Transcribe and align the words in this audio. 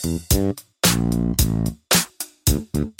Thank 0.00 0.32
you. 2.74 2.97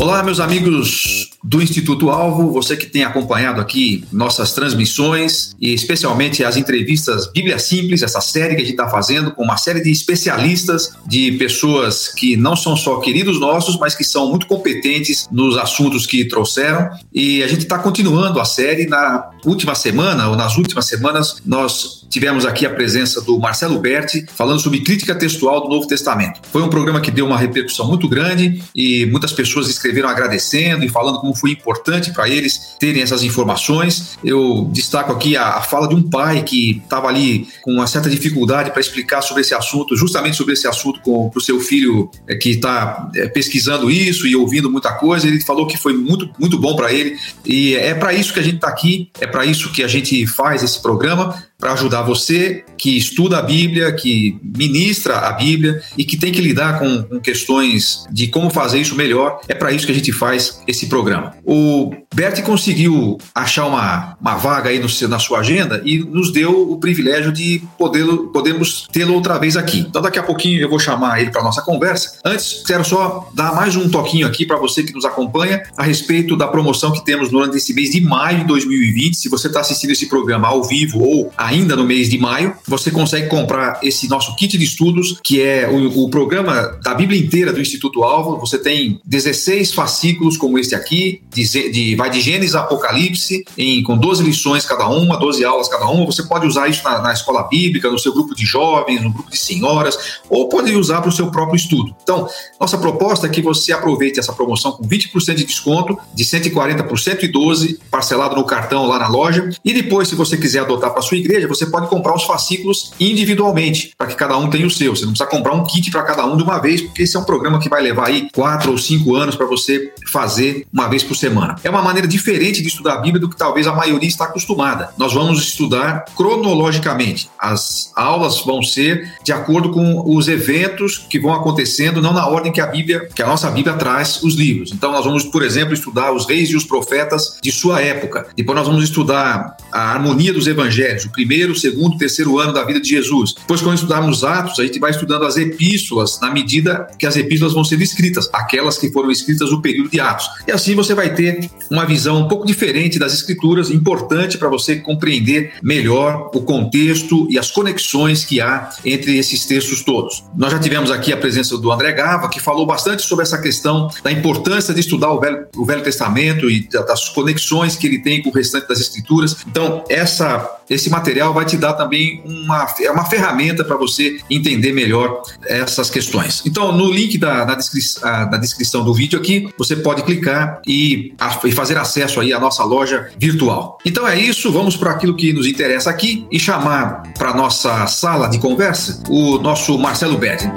Olá, 0.00 0.22
meus 0.22 0.40
amigos 0.40 1.30
do 1.44 1.60
Instituto 1.60 2.08
Alvo, 2.08 2.50
você 2.50 2.74
que 2.74 2.86
tem 2.86 3.04
acompanhado 3.04 3.60
aqui 3.60 4.02
nossas 4.10 4.52
transmissões 4.52 5.54
e 5.60 5.74
especialmente 5.74 6.42
as 6.42 6.56
entrevistas 6.56 7.30
Bíblia 7.30 7.58
Simples, 7.58 8.02
essa 8.02 8.20
série 8.20 8.54
que 8.54 8.62
a 8.62 8.64
gente 8.64 8.74
está 8.74 8.88
fazendo 8.88 9.32
com 9.32 9.42
uma 9.42 9.58
série 9.58 9.82
de 9.82 9.90
especialistas, 9.90 10.92
de 11.06 11.32
pessoas 11.32 12.08
que 12.08 12.34
não 12.34 12.56
são 12.56 12.76
só 12.76 12.98
queridos 13.00 13.38
nossos, 13.38 13.78
mas 13.78 13.94
que 13.94 14.04
são 14.04 14.30
muito 14.30 14.46
competentes 14.46 15.28
nos 15.30 15.58
assuntos 15.58 16.06
que 16.06 16.24
trouxeram. 16.24 16.88
E 17.12 17.42
a 17.42 17.48
gente 17.48 17.62
está 17.62 17.78
continuando 17.78 18.40
a 18.40 18.44
série. 18.44 18.86
Na 18.86 19.30
última 19.44 19.74
semana, 19.74 20.28
ou 20.28 20.36
nas 20.36 20.56
últimas 20.56 20.86
semanas, 20.86 21.42
nós 21.44 22.06
tivemos 22.08 22.46
aqui 22.46 22.64
a 22.64 22.70
presença 22.70 23.20
do 23.20 23.38
Marcelo 23.38 23.78
Berti 23.78 24.26
falando 24.34 24.60
sobre 24.60 24.80
crítica 24.80 25.14
textual 25.14 25.60
do 25.60 25.68
Novo 25.68 25.86
Testamento. 25.86 26.40
Foi 26.50 26.62
um 26.62 26.68
programa 26.68 27.00
que 27.00 27.10
deu 27.10 27.26
uma 27.26 27.38
repercussão 27.38 27.86
muito 27.86 28.08
grande 28.08 28.62
e 28.74 29.06
muitas 29.06 29.32
pessoas 29.32 29.39
escreveram 29.68 30.08
agradecendo 30.08 30.84
e 30.84 30.88
falando 30.88 31.20
como 31.20 31.34
foi 31.34 31.50
importante 31.50 32.12
para 32.12 32.28
eles 32.28 32.76
terem 32.78 33.02
essas 33.02 33.22
informações. 33.22 34.18
Eu 34.24 34.68
destaco 34.72 35.12
aqui 35.12 35.36
a, 35.36 35.56
a 35.56 35.62
fala 35.62 35.88
de 35.88 35.94
um 35.94 36.02
pai 36.02 36.42
que 36.42 36.80
estava 36.82 37.08
ali 37.08 37.48
com 37.62 37.72
uma 37.72 37.86
certa 37.86 38.08
dificuldade 38.08 38.70
para 38.70 38.80
explicar 38.80 39.22
sobre 39.22 39.42
esse 39.42 39.54
assunto, 39.54 39.96
justamente 39.96 40.36
sobre 40.36 40.54
esse 40.54 40.66
assunto 40.66 41.00
para 41.00 41.38
o 41.38 41.40
seu 41.40 41.60
filho 41.60 42.10
é, 42.26 42.34
que 42.34 42.50
está 42.50 43.10
é, 43.14 43.28
pesquisando 43.28 43.90
isso 43.90 44.26
e 44.26 44.34
ouvindo 44.36 44.70
muita 44.70 44.92
coisa. 44.92 45.26
Ele 45.26 45.40
falou 45.40 45.66
que 45.66 45.76
foi 45.76 45.92
muito, 45.92 46.30
muito 46.38 46.58
bom 46.58 46.76
para 46.76 46.92
ele 46.92 47.16
e 47.44 47.74
é 47.74 47.94
para 47.94 48.12
isso 48.12 48.32
que 48.32 48.40
a 48.40 48.42
gente 48.42 48.56
está 48.56 48.68
aqui, 48.68 49.10
é 49.20 49.26
para 49.26 49.44
isso 49.44 49.72
que 49.72 49.82
a 49.82 49.88
gente 49.88 50.26
faz 50.26 50.62
esse 50.62 50.80
programa 50.80 51.49
para 51.60 51.74
ajudar 51.74 52.02
você 52.02 52.64
que 52.76 52.96
estuda 52.96 53.38
a 53.38 53.42
Bíblia, 53.42 53.92
que 53.92 54.38
ministra 54.42 55.18
a 55.18 55.32
Bíblia 55.32 55.82
e 55.96 56.04
que 56.04 56.16
tem 56.16 56.32
que 56.32 56.40
lidar 56.40 56.78
com, 56.78 57.02
com 57.02 57.20
questões 57.20 58.04
de 58.10 58.26
como 58.28 58.48
fazer 58.48 58.80
isso 58.80 58.96
melhor. 58.96 59.40
É 59.46 59.54
para 59.54 59.70
isso 59.70 59.84
que 59.84 59.92
a 59.92 59.94
gente 59.94 60.12
faz 60.12 60.62
esse 60.66 60.86
programa. 60.86 61.34
O 61.44 61.92
Bert 62.14 62.42
conseguiu 62.42 63.18
achar 63.34 63.66
uma, 63.66 64.16
uma 64.20 64.36
vaga 64.36 64.70
aí 64.70 64.78
no, 64.78 64.88
na 65.08 65.18
sua 65.18 65.40
agenda 65.40 65.82
e 65.84 65.98
nos 65.98 66.32
deu 66.32 66.70
o 66.70 66.78
privilégio 66.78 67.30
de 67.30 67.62
poder, 67.76 68.06
podermos 68.32 68.88
tê-lo 68.90 69.14
outra 69.14 69.38
vez 69.38 69.56
aqui. 69.56 69.80
Então, 69.80 70.00
daqui 70.00 70.18
a 70.18 70.22
pouquinho 70.22 70.60
eu 70.60 70.70
vou 70.70 70.78
chamar 70.78 71.20
ele 71.20 71.30
para 71.30 71.42
nossa 71.42 71.60
conversa. 71.60 72.18
Antes, 72.24 72.62
quero 72.66 72.84
só 72.84 73.30
dar 73.34 73.54
mais 73.54 73.76
um 73.76 73.90
toquinho 73.90 74.26
aqui 74.26 74.46
para 74.46 74.56
você 74.56 74.82
que 74.82 74.94
nos 74.94 75.04
acompanha 75.04 75.62
a 75.76 75.82
respeito 75.82 76.36
da 76.36 76.48
promoção 76.48 76.92
que 76.92 77.04
temos 77.04 77.28
durante 77.28 77.58
esse 77.58 77.74
mês 77.74 77.90
de 77.90 78.00
maio 78.00 78.38
de 78.38 78.44
2020. 78.44 79.16
Se 79.16 79.28
você 79.28 79.48
está 79.48 79.60
assistindo 79.60 79.90
esse 79.90 80.08
programa 80.08 80.48
ao 80.48 80.64
vivo 80.64 81.00
ou 81.00 81.32
a 81.36 81.49
ainda 81.50 81.74
no 81.74 81.84
mês 81.84 82.08
de 82.08 82.16
maio, 82.16 82.54
você 82.66 82.90
consegue 82.90 83.28
comprar 83.28 83.80
esse 83.82 84.08
nosso 84.08 84.34
kit 84.36 84.56
de 84.56 84.64
estudos, 84.64 85.18
que 85.22 85.42
é 85.42 85.68
o, 85.68 86.04
o 86.04 86.08
programa 86.08 86.78
da 86.82 86.94
Bíblia 86.94 87.20
inteira 87.20 87.52
do 87.52 87.60
Instituto 87.60 88.04
Alvo. 88.04 88.38
Você 88.38 88.58
tem 88.58 89.00
16 89.04 89.74
fascículos 89.74 90.36
como 90.36 90.58
este 90.58 90.74
aqui, 90.74 91.22
de, 91.34 91.44
de 91.70 91.96
vai 91.96 92.08
de 92.08 92.20
Gênesis 92.20 92.54
a 92.54 92.60
Apocalipse, 92.60 93.44
em, 93.58 93.82
com 93.82 93.96
12 93.96 94.22
lições 94.22 94.64
cada 94.64 94.88
uma, 94.88 95.18
12 95.18 95.44
aulas 95.44 95.68
cada 95.68 95.86
uma. 95.88 96.06
Você 96.06 96.22
pode 96.22 96.46
usar 96.46 96.68
isso 96.68 96.84
na, 96.84 97.02
na 97.02 97.12
escola 97.12 97.42
bíblica, 97.48 97.90
no 97.90 97.98
seu 97.98 98.12
grupo 98.12 98.34
de 98.34 98.44
jovens, 98.44 99.02
no 99.02 99.12
grupo 99.12 99.30
de 99.30 99.38
senhoras, 99.38 100.20
ou 100.28 100.48
pode 100.48 100.74
usar 100.76 101.00
para 101.00 101.08
o 101.08 101.12
seu 101.12 101.30
próprio 101.30 101.56
estudo. 101.56 101.94
Então, 102.02 102.28
nossa 102.60 102.78
proposta 102.78 103.26
é 103.26 103.30
que 103.30 103.42
você 103.42 103.72
aproveite 103.72 104.20
essa 104.20 104.32
promoção 104.32 104.72
com 104.72 104.84
20% 104.84 105.34
de 105.34 105.44
desconto, 105.44 105.98
de 106.14 106.24
140 106.24 106.84
por 106.84 106.98
112, 106.98 107.80
parcelado 107.90 108.36
no 108.36 108.44
cartão 108.44 108.86
lá 108.86 108.98
na 108.98 109.08
loja. 109.08 109.48
E 109.64 109.74
depois, 109.74 110.08
se 110.08 110.14
você 110.14 110.36
quiser 110.36 110.60
adotar 110.60 110.92
para 110.92 111.02
sua 111.02 111.16
igreja, 111.16 111.39
igreja, 111.40 111.48
você 111.48 111.66
pode 111.66 111.88
comprar 111.88 112.14
os 112.14 112.24
fascículos 112.24 112.92
individualmente, 113.00 113.92
para 113.96 114.06
que 114.06 114.14
cada 114.14 114.36
um 114.36 114.48
tenha 114.48 114.66
o 114.66 114.70
seu. 114.70 114.94
Você 114.94 115.04
não 115.04 115.12
precisa 115.12 115.28
comprar 115.28 115.54
um 115.54 115.64
kit 115.64 115.90
para 115.90 116.02
cada 116.02 116.24
um 116.26 116.36
de 116.36 116.42
uma 116.42 116.58
vez, 116.58 116.82
porque 116.82 117.02
esse 117.02 117.16
é 117.16 117.20
um 117.20 117.24
programa 117.24 117.58
que 117.58 117.68
vai 117.68 117.82
levar 117.82 118.08
aí 118.08 118.28
quatro 118.32 118.72
ou 118.72 118.78
cinco 118.78 119.14
anos 119.14 119.36
para 119.36 119.46
você 119.46 119.92
fazer 120.10 120.66
uma 120.72 120.88
vez 120.88 121.02
por 121.02 121.16
semana. 121.16 121.56
É 121.64 121.70
uma 121.70 121.82
maneira 121.82 122.06
diferente 122.06 122.62
de 122.62 122.68
estudar 122.68 122.94
a 122.94 122.98
Bíblia 122.98 123.20
do 123.20 123.28
que 123.28 123.36
talvez 123.36 123.66
a 123.66 123.72
maioria 123.72 124.08
está 124.08 124.24
acostumada. 124.24 124.90
Nós 124.96 125.12
vamos 125.12 125.42
estudar 125.42 126.04
cronologicamente. 126.16 127.30
As 127.38 127.92
aulas 127.96 128.40
vão 128.40 128.62
ser 128.62 129.14
de 129.24 129.32
acordo 129.32 129.70
com 129.70 130.02
os 130.14 130.28
eventos 130.28 130.98
que 130.98 131.18
vão 131.18 131.32
acontecendo, 131.32 132.02
não 132.02 132.12
na 132.12 132.26
ordem 132.26 132.52
que 132.52 132.60
a 132.60 132.66
Bíblia, 132.66 133.08
que 133.14 133.22
a 133.22 133.26
nossa 133.26 133.50
Bíblia 133.50 133.74
traz 133.76 134.22
os 134.22 134.34
livros. 134.34 134.72
Então 134.72 134.92
nós 134.92 135.04
vamos, 135.04 135.24
por 135.24 135.42
exemplo, 135.42 135.74
estudar 135.74 136.12
os 136.12 136.26
reis 136.26 136.50
e 136.50 136.56
os 136.56 136.64
profetas 136.64 137.38
de 137.42 137.52
sua 137.52 137.80
época. 137.80 138.28
Depois 138.36 138.56
nós 138.56 138.66
vamos 138.66 138.84
estudar 138.84 139.56
a 139.72 139.92
harmonia 139.92 140.32
dos 140.32 140.46
evangelhos, 140.46 141.04
o 141.04 141.10
primeiro 141.10 141.30
primeiro, 141.30 141.54
segundo, 141.54 141.96
terceiro 141.96 142.38
ano 142.38 142.52
da 142.52 142.64
vida 142.64 142.80
de 142.80 142.88
Jesus. 142.88 143.34
Depois, 143.34 143.60
quando 143.60 143.76
estudarmos 143.76 144.24
Atos, 144.24 144.58
a 144.58 144.64
gente 144.64 144.78
vai 144.78 144.90
estudando 144.90 145.24
as 145.24 145.36
epístolas 145.36 146.18
na 146.20 146.30
medida 146.30 146.88
que 146.98 147.06
as 147.06 147.16
epístolas 147.16 147.54
vão 147.54 147.64
sendo 147.64 147.82
escritas, 147.82 148.28
aquelas 148.32 148.78
que 148.78 148.90
foram 148.90 149.10
escritas 149.10 149.50
no 149.50 149.62
período 149.62 149.90
de 149.90 150.00
Atos. 150.00 150.26
E 150.46 150.52
assim 150.52 150.74
você 150.74 150.94
vai 150.94 151.14
ter 151.14 151.50
uma 151.70 151.86
visão 151.86 152.20
um 152.22 152.28
pouco 152.28 152.46
diferente 152.46 152.98
das 152.98 153.14
escrituras, 153.14 153.70
importante 153.70 154.38
para 154.38 154.48
você 154.48 154.76
compreender 154.76 155.52
melhor 155.62 156.30
o 156.34 156.40
contexto 156.40 157.26
e 157.30 157.38
as 157.38 157.50
conexões 157.50 158.24
que 158.24 158.40
há 158.40 158.70
entre 158.84 159.16
esses 159.16 159.46
textos 159.46 159.82
todos. 159.82 160.24
Nós 160.36 160.52
já 160.52 160.58
tivemos 160.58 160.90
aqui 160.90 161.12
a 161.12 161.16
presença 161.16 161.56
do 161.56 161.70
André 161.70 161.92
Gava, 161.92 162.28
que 162.28 162.40
falou 162.40 162.66
bastante 162.66 163.02
sobre 163.02 163.22
essa 163.22 163.38
questão 163.38 163.88
da 164.02 164.10
importância 164.10 164.74
de 164.74 164.80
estudar 164.80 165.12
o 165.12 165.20
Velho, 165.20 165.46
o 165.56 165.64
Velho 165.64 165.82
Testamento 165.82 166.50
e 166.50 166.68
das 166.68 167.08
conexões 167.10 167.76
que 167.76 167.86
ele 167.86 168.00
tem 168.00 168.22
com 168.22 168.30
o 168.30 168.32
restante 168.32 168.68
das 168.68 168.80
escrituras. 168.80 169.36
Então, 169.46 169.59
essa, 169.88 170.58
esse 170.68 170.88
material 170.90 171.32
vai 171.32 171.44
te 171.44 171.56
dar 171.56 171.74
também 171.74 172.22
uma, 172.24 172.66
é 172.80 172.90
uma 172.90 173.04
ferramenta 173.04 173.64
para 173.64 173.76
você 173.76 174.18
entender 174.30 174.72
melhor 174.72 175.22
essas 175.46 175.90
questões. 175.90 176.42
Então, 176.46 176.72
no 176.72 176.90
link 176.90 177.18
da, 177.18 177.44
da, 177.44 177.54
descri 177.54 177.80
da 178.02 178.36
descrição 178.36 178.84
do 178.84 178.94
vídeo 178.94 179.18
aqui, 179.18 179.48
você 179.56 179.76
pode 179.76 180.02
clicar 180.02 180.60
e, 180.66 181.14
a, 181.18 181.38
e 181.44 181.52
fazer 181.52 181.78
acesso 181.78 182.20
aí 182.20 182.32
à 182.32 182.38
nossa 182.38 182.64
loja 182.64 183.10
virtual. 183.18 183.78
Então 183.84 184.06
é 184.06 184.18
isso, 184.18 184.52
vamos 184.52 184.76
para 184.76 184.90
aquilo 184.92 185.16
que 185.16 185.32
nos 185.32 185.46
interessa 185.46 185.90
aqui 185.90 186.26
e 186.30 186.38
chamar 186.38 187.02
para 187.18 187.34
nossa 187.34 187.86
sala 187.86 188.28
de 188.28 188.38
conversa 188.38 189.02
o 189.08 189.38
nosso 189.38 189.78
Marcelo 189.78 190.18
Berti. 190.18 190.50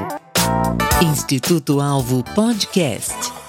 Instituto 1.01 1.79
Alvo 1.81 2.23
Podcast. 2.35 3.42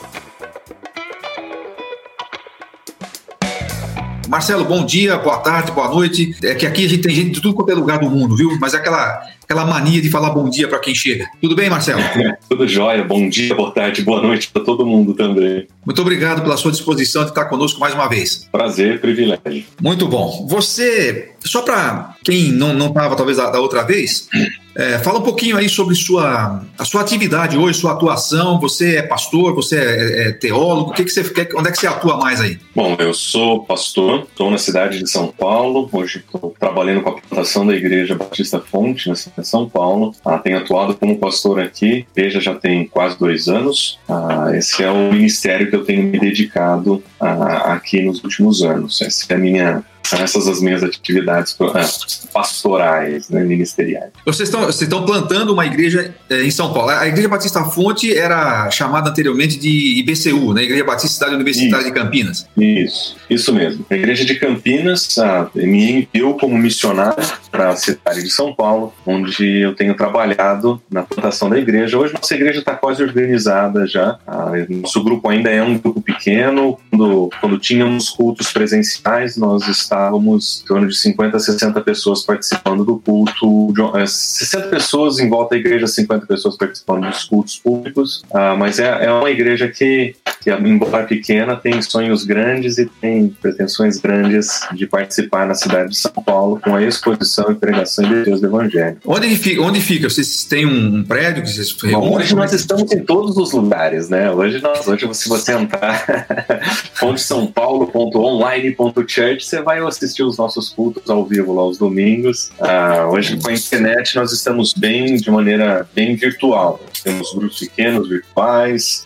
Marcelo, 4.29 4.65
bom 4.65 4.85
dia, 4.85 5.17
boa 5.19 5.39
tarde, 5.39 5.73
boa 5.73 5.89
noite. 5.89 6.35
É 6.43 6.55
que 6.55 6.67
aqui 6.67 6.85
a 6.85 6.89
gente 6.89 7.03
tem 7.03 7.15
gente 7.15 7.31
de 7.33 7.41
tudo 7.41 7.55
quanto 7.55 7.71
é 7.71 7.75
lugar 7.75 7.99
do 7.99 8.09
mundo, 8.09 8.37
viu? 8.37 8.57
Mas 8.61 8.75
é 8.75 8.79
aquela, 8.79 9.23
aquela 9.43 9.65
mania 9.65 10.01
de 10.01 10.11
falar 10.11 10.31
bom 10.31 10.49
dia 10.49 10.69
para 10.69 10.79
quem 10.79 10.95
chega. 10.95 11.27
Tudo 11.41 11.55
bem, 11.55 11.69
Marcelo? 11.69 12.01
Tudo 12.49 12.67
jóia. 12.67 13.05
Bom 13.05 13.29
dia, 13.29 13.55
boa 13.55 13.71
tarde, 13.71 14.03
boa 14.03 14.23
noite 14.23 14.49
para 14.49 14.63
todo 14.63 14.87
mundo 14.87 15.15
também. 15.15 15.67
Muito 15.85 16.01
obrigado 16.01 16.43
pela 16.43 16.57
sua 16.57 16.71
disposição 16.71 17.23
de 17.25 17.31
estar 17.31 17.45
conosco 17.47 17.81
mais 17.81 17.95
uma 17.95 18.09
vez. 18.09 18.49
Prazer, 18.51 19.01
privilégio. 19.01 19.65
Muito 19.81 20.07
bom. 20.09 20.47
Você, 20.49 21.34
só 21.45 21.63
para 21.63 22.15
quem 22.25 22.51
não 22.51 22.87
estava 22.87 23.17
talvez 23.17 23.37
da, 23.37 23.51
da 23.51 23.61
outra 23.61 23.83
vez, 23.83 24.29
é, 24.77 24.99
fala 24.99 25.21
um 25.21 25.23
pouquinho 25.23 25.57
aí 25.57 25.69
sobre 25.69 25.95
sua, 25.95 26.65
a 26.77 26.85
sua 26.85 27.03
atividade 27.03 27.57
hoje, 27.57 27.79
sua 27.79 27.93
atuação. 27.93 28.59
Você 28.61 28.97
é 28.97 29.03
pastor, 29.03 29.55
você 29.55 29.79
é, 29.79 30.29
é 30.29 30.33
teólogo, 30.33 30.91
o 30.91 30.95
que, 30.95 31.05
que 31.05 31.11
você 31.11 31.23
quer, 31.23 31.49
onde 31.55 31.69
é 31.69 31.73
que 31.73 31.79
você 31.79 31.87
atua 31.87 32.17
mais 32.17 32.41
aí? 32.41 32.59
Bom, 32.75 32.97
eu 32.99 33.15
sou 33.15 33.65
pastor, 33.65 34.27
estou 34.29 34.51
na 34.51 34.59
cidade 34.59 34.99
de 34.99 35.09
São 35.09 35.29
Paulo. 35.29 35.89
Hoje 35.93 36.25
estou 36.27 36.55
trabalhando 36.59 37.03
com 37.03 37.11
a 37.11 37.21
plantação 37.21 37.65
da 37.67 37.75
Igreja 37.75 38.17
Batista 38.17 38.59
Fonte, 38.59 39.09
na 39.09 39.15
cidade 39.15 39.43
de 39.43 39.49
São 39.49 39.69
Paulo. 39.69 40.13
Ah, 40.25 40.39
tenho 40.39 40.59
atuado 40.59 40.95
como 40.95 41.19
pastor 41.19 41.61
aqui, 41.61 42.05
veja, 42.15 42.41
já 42.41 42.55
tem 42.55 42.87
quase 42.87 43.19
dois 43.19 43.49
anos. 43.49 44.01
Ah, 44.09 44.51
esse 44.55 44.83
é 44.83 44.91
o 44.91 45.13
ministério 45.13 45.71
que 45.71 45.77
eu 45.77 45.85
tenho 45.85 46.03
me 46.03 46.19
dedicado 46.19 47.03
ah, 47.21 47.75
aqui 47.75 48.03
nos 48.03 48.25
últimos 48.25 48.63
anos. 48.63 49.01
Essa 49.01 49.33
é 49.33 49.37
a 49.37 49.39
minha 49.39 49.85
são 50.05 50.19
essas 50.21 50.47
as 50.49 50.61
minhas 50.61 50.83
atividades 50.83 51.57
é, 51.61 52.29
pastorais, 52.33 53.29
né, 53.29 53.43
ministeriais. 53.43 54.11
Vocês 54.25 54.49
estão, 54.49 54.61
vocês 54.63 54.83
estão 54.83 55.05
plantando 55.05 55.53
uma 55.53 55.67
igreja 55.67 56.15
é, 56.29 56.43
em 56.43 56.51
São 56.51 56.73
Paulo. 56.73 56.91
A 56.91 57.07
Igreja 57.07 57.29
Batista 57.29 57.65
Fonte 57.65 58.17
era 58.17 58.71
chamada 58.71 59.11
anteriormente 59.11 59.59
de 59.59 59.99
IBCU, 60.01 60.53
né? 60.53 60.63
Igreja 60.63 60.85
Batista 60.85 61.15
Cidade 61.15 61.35
Universitária 61.35 61.85
isso. 61.85 61.93
de 61.93 62.01
Campinas. 62.01 62.49
Isso, 62.57 63.17
isso 63.31 63.53
mesmo. 63.53 63.85
A 63.91 63.95
Igreja 63.95 64.25
de 64.25 64.35
Campinas 64.37 65.19
ah, 65.19 65.49
me 65.55 66.07
enviou 66.15 66.37
como 66.37 66.57
missionário 66.57 67.25
para 67.51 67.71
a 67.71 67.77
cidade 67.77 68.23
de 68.23 68.31
São 68.31 68.55
Paulo, 68.55 68.93
onde 69.07 69.61
eu 69.61 69.75
tenho 69.75 69.95
trabalhado 69.95 70.83
na 70.91 71.03
plantação 71.03 71.49
da 71.49 71.59
igreja. 71.59 71.99
Hoje 71.99 72.15
nossa 72.15 72.35
igreja 72.35 72.59
está 72.59 72.75
quase 72.75 73.03
organizada 73.03 73.87
já. 73.87 74.19
Ah, 74.27 74.53
nosso 74.69 75.03
grupo 75.03 75.29
ainda 75.29 75.51
é 75.51 75.63
um 75.63 75.79
grupo 75.79 76.01
pequeno. 76.01 76.79
Quando, 76.91 77.31
quando 77.41 77.59
tínhamos 77.59 78.11
cultos 78.11 78.53
presenciais, 78.53 79.37
nós 79.37 79.67
estávamos 79.69 79.94
estávamos 79.95 80.63
em 80.63 80.67
torno 80.67 80.89
de 80.89 80.97
50 80.97 81.37
a 81.37 81.41
60 81.41 81.81
pessoas 81.81 82.23
participando 82.25 82.85
do 82.85 82.99
culto, 82.99 83.73
60 84.07 84.67
é, 84.67 84.69
pessoas 84.69 85.21
em 85.21 85.29
volta 85.29 85.55
da 85.55 85.61
igreja, 85.61 85.87
50 85.87 86.27
pessoas 86.27 86.57
participando 86.57 87.09
dos 87.09 87.25
cultos 87.25 87.59
públicos, 87.59 88.23
uh, 88.31 88.57
mas 88.59 88.79
é, 88.81 89.07
é 89.07 89.13
uma 89.13 89.31
igreja 89.31 89.69
que 89.69 90.17
que, 90.45 90.51
embora 90.51 91.05
pequena, 91.05 91.57
tem 91.57 91.81
sonhos 91.81 92.25
grandes 92.25 92.77
e 92.77 92.85
tem 92.85 93.35
pretensões 93.41 93.99
grandes 93.99 94.61
de 94.75 94.87
participar 94.87 95.47
na 95.47 95.55
cidade 95.55 95.91
de 95.91 95.97
São 95.97 96.13
Paulo 96.13 96.61
com 96.63 96.75
a 96.75 96.83
exposição 96.83 97.51
e 97.51 97.55
pregação 97.55 98.07
de 98.07 98.25
Deus 98.25 98.43
do 98.43 98.49
Evangelho. 98.49 98.99
Onde 99.07 99.35
fica? 99.37 99.63
Onde 99.63 99.81
fica? 99.81 100.11
Vocês 100.11 100.45
têm 100.45 100.67
um 100.67 101.03
prédio 101.03 101.43
que 101.43 101.51
vocês 101.51 101.75
reúnem? 101.81 102.17
Hoje 102.17 102.35
nós 102.35 102.53
estamos 102.53 102.93
em 102.93 103.03
todos 103.03 103.39
os 103.39 103.53
lugares, 103.53 104.11
né? 104.11 104.31
Hoje, 104.31 104.61
nós, 104.61 104.87
hoje 104.87 105.09
se 105.15 105.31
você 105.31 105.53
entrar 105.53 106.27
fonte 106.93 107.23
São 107.23 107.47
Paulo.online.church, 107.47 109.47
você 109.47 109.63
vai 109.63 109.79
assistir 109.79 110.23
os 110.23 110.37
nossos 110.37 110.69
cultos 110.69 111.09
ao 111.09 111.25
vivo 111.25 111.55
lá 111.55 111.63
aos 111.63 111.79
domingos. 111.79 112.51
Ah, 112.61 113.09
hoje 113.11 113.39
com 113.39 113.49
a 113.49 113.55
internet 113.55 114.15
nós 114.17 114.33
estamos 114.33 114.75
bem 114.75 115.17
de 115.17 115.31
maneira 115.31 115.89
bem 115.95 116.15
virtual. 116.17 116.79
Temos 117.05 117.33
grupos 117.35 117.61
pequenos 117.61 118.09
virtuais, 118.09 119.05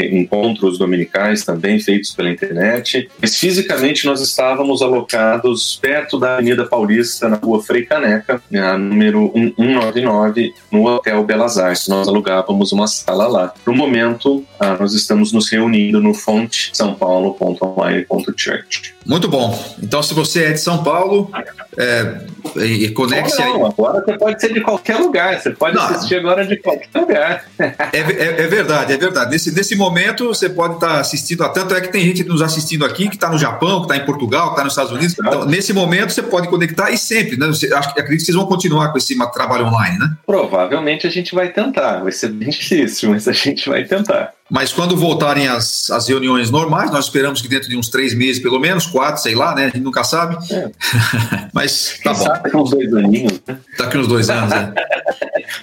encontros 0.00 0.78
dominicais 0.78 1.44
também 1.44 1.78
feitos 1.78 2.12
pela 2.12 2.30
internet. 2.30 3.10
Mas 3.20 3.36
fisicamente 3.36 4.06
nós 4.06 4.22
estávamos 4.22 4.80
alocados 4.80 5.78
perto 5.80 6.18
da 6.18 6.34
Avenida 6.34 6.64
Paulista, 6.64 7.28
na 7.28 7.36
rua 7.36 7.62
Frei 7.62 7.84
Caneca, 7.84 8.42
né, 8.50 8.76
número 8.76 9.30
199, 9.34 10.54
no 10.72 10.86
Hotel 10.86 11.22
Belas 11.24 11.58
Artes. 11.58 11.88
Nós 11.88 12.08
alugávamos 12.08 12.72
uma 12.72 12.86
sala 12.86 13.28
lá. 13.28 13.52
No 13.66 13.74
momento, 13.74 14.42
ah, 14.58 14.74
nós 14.80 14.94
estamos 14.94 15.30
nos 15.32 15.50
reunindo 15.50 16.00
no 16.00 16.14
fonte 16.14 16.70
sãopaulo.online.church. 16.72 18.94
Muito 19.04 19.28
bom. 19.28 19.62
Então, 19.82 20.02
se 20.02 20.14
você 20.14 20.46
é 20.46 20.52
de 20.52 20.60
São 20.60 20.82
Paulo, 20.82 21.30
é, 21.78 22.16
e 22.64 22.88
conecte 22.90 23.38
não, 23.38 23.66
Agora 23.66 24.02
você 24.02 24.18
pode 24.18 24.40
ser 24.40 24.52
de 24.52 24.60
qualquer 24.60 24.96
lugar. 24.96 25.40
Você 25.40 25.50
pode 25.50 25.76
não. 25.76 25.84
assistir 25.84 26.16
agora 26.16 26.46
de 26.46 26.56
qualquer 26.56 26.98
lugar. 26.98 27.25
É, 27.58 27.98
é, 27.98 28.42
é, 28.42 28.46
verdade, 28.46 28.92
é 28.92 28.96
verdade. 28.96 29.30
Nesse, 29.30 29.54
nesse 29.54 29.76
momento, 29.76 30.28
você 30.28 30.48
pode 30.48 30.74
estar 30.74 31.00
assistindo 31.00 31.42
a 31.44 31.48
tanto 31.48 31.74
é 31.74 31.80
que 31.80 31.88
tem 31.88 32.04
gente 32.04 32.24
nos 32.24 32.42
assistindo 32.42 32.84
aqui 32.84 33.08
que 33.08 33.16
está 33.16 33.28
no 33.28 33.38
Japão, 33.38 33.80
que 33.80 33.92
está 33.92 33.96
em 33.96 34.04
Portugal, 34.06 34.48
que 34.48 34.52
está 34.52 34.64
nos 34.64 34.72
Estados 34.72 34.92
Unidos. 34.92 35.16
Então, 35.18 35.44
nesse 35.44 35.72
momento, 35.72 36.12
você 36.12 36.22
pode 36.22 36.48
conectar 36.48 36.90
e 36.90 36.98
sempre, 36.98 37.36
né? 37.36 37.46
Você, 37.46 37.72
acredito 37.72 38.18
que 38.18 38.24
vocês 38.26 38.36
vão 38.36 38.46
continuar 38.46 38.88
com 38.92 38.98
esse 38.98 39.16
trabalho 39.32 39.66
online, 39.66 39.98
né? 39.98 40.10
Provavelmente 40.26 41.06
a 41.06 41.10
gente 41.10 41.34
vai 41.34 41.48
tentar. 41.48 42.02
Vai 42.02 42.12
ser 42.12 42.28
bem 42.28 42.50
difícil, 42.50 43.10
mas 43.10 43.26
a 43.26 43.32
gente 43.32 43.68
vai 43.68 43.84
tentar. 43.84 44.32
Mas 44.48 44.72
quando 44.72 44.96
voltarem 44.96 45.48
as, 45.48 45.90
as 45.90 46.08
reuniões 46.08 46.50
normais, 46.50 46.90
nós 46.90 47.06
esperamos 47.06 47.42
que 47.42 47.48
dentro 47.48 47.68
de 47.68 47.76
uns 47.76 47.88
três 47.88 48.14
meses, 48.14 48.40
pelo 48.40 48.60
menos, 48.60 48.86
quatro, 48.86 49.20
sei 49.20 49.34
lá, 49.34 49.54
né? 49.54 49.64
A 49.64 49.66
gente 49.66 49.80
nunca 49.80 50.04
sabe. 50.04 50.36
É. 50.52 50.70
Mas 51.52 51.98
tá 52.02 52.14
Quem 52.14 52.24
bom. 52.24 52.28
Daqui 52.28 52.56
uns 52.56 52.70
dois 52.70 52.94
aninhos, 52.94 53.42
né? 53.46 53.58
Daqui 53.76 53.98
uns 53.98 54.06
dois 54.06 54.30
anos, 54.30 54.50
né? 54.50 54.74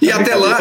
E 0.02 0.12
até 0.12 0.36
lá. 0.36 0.60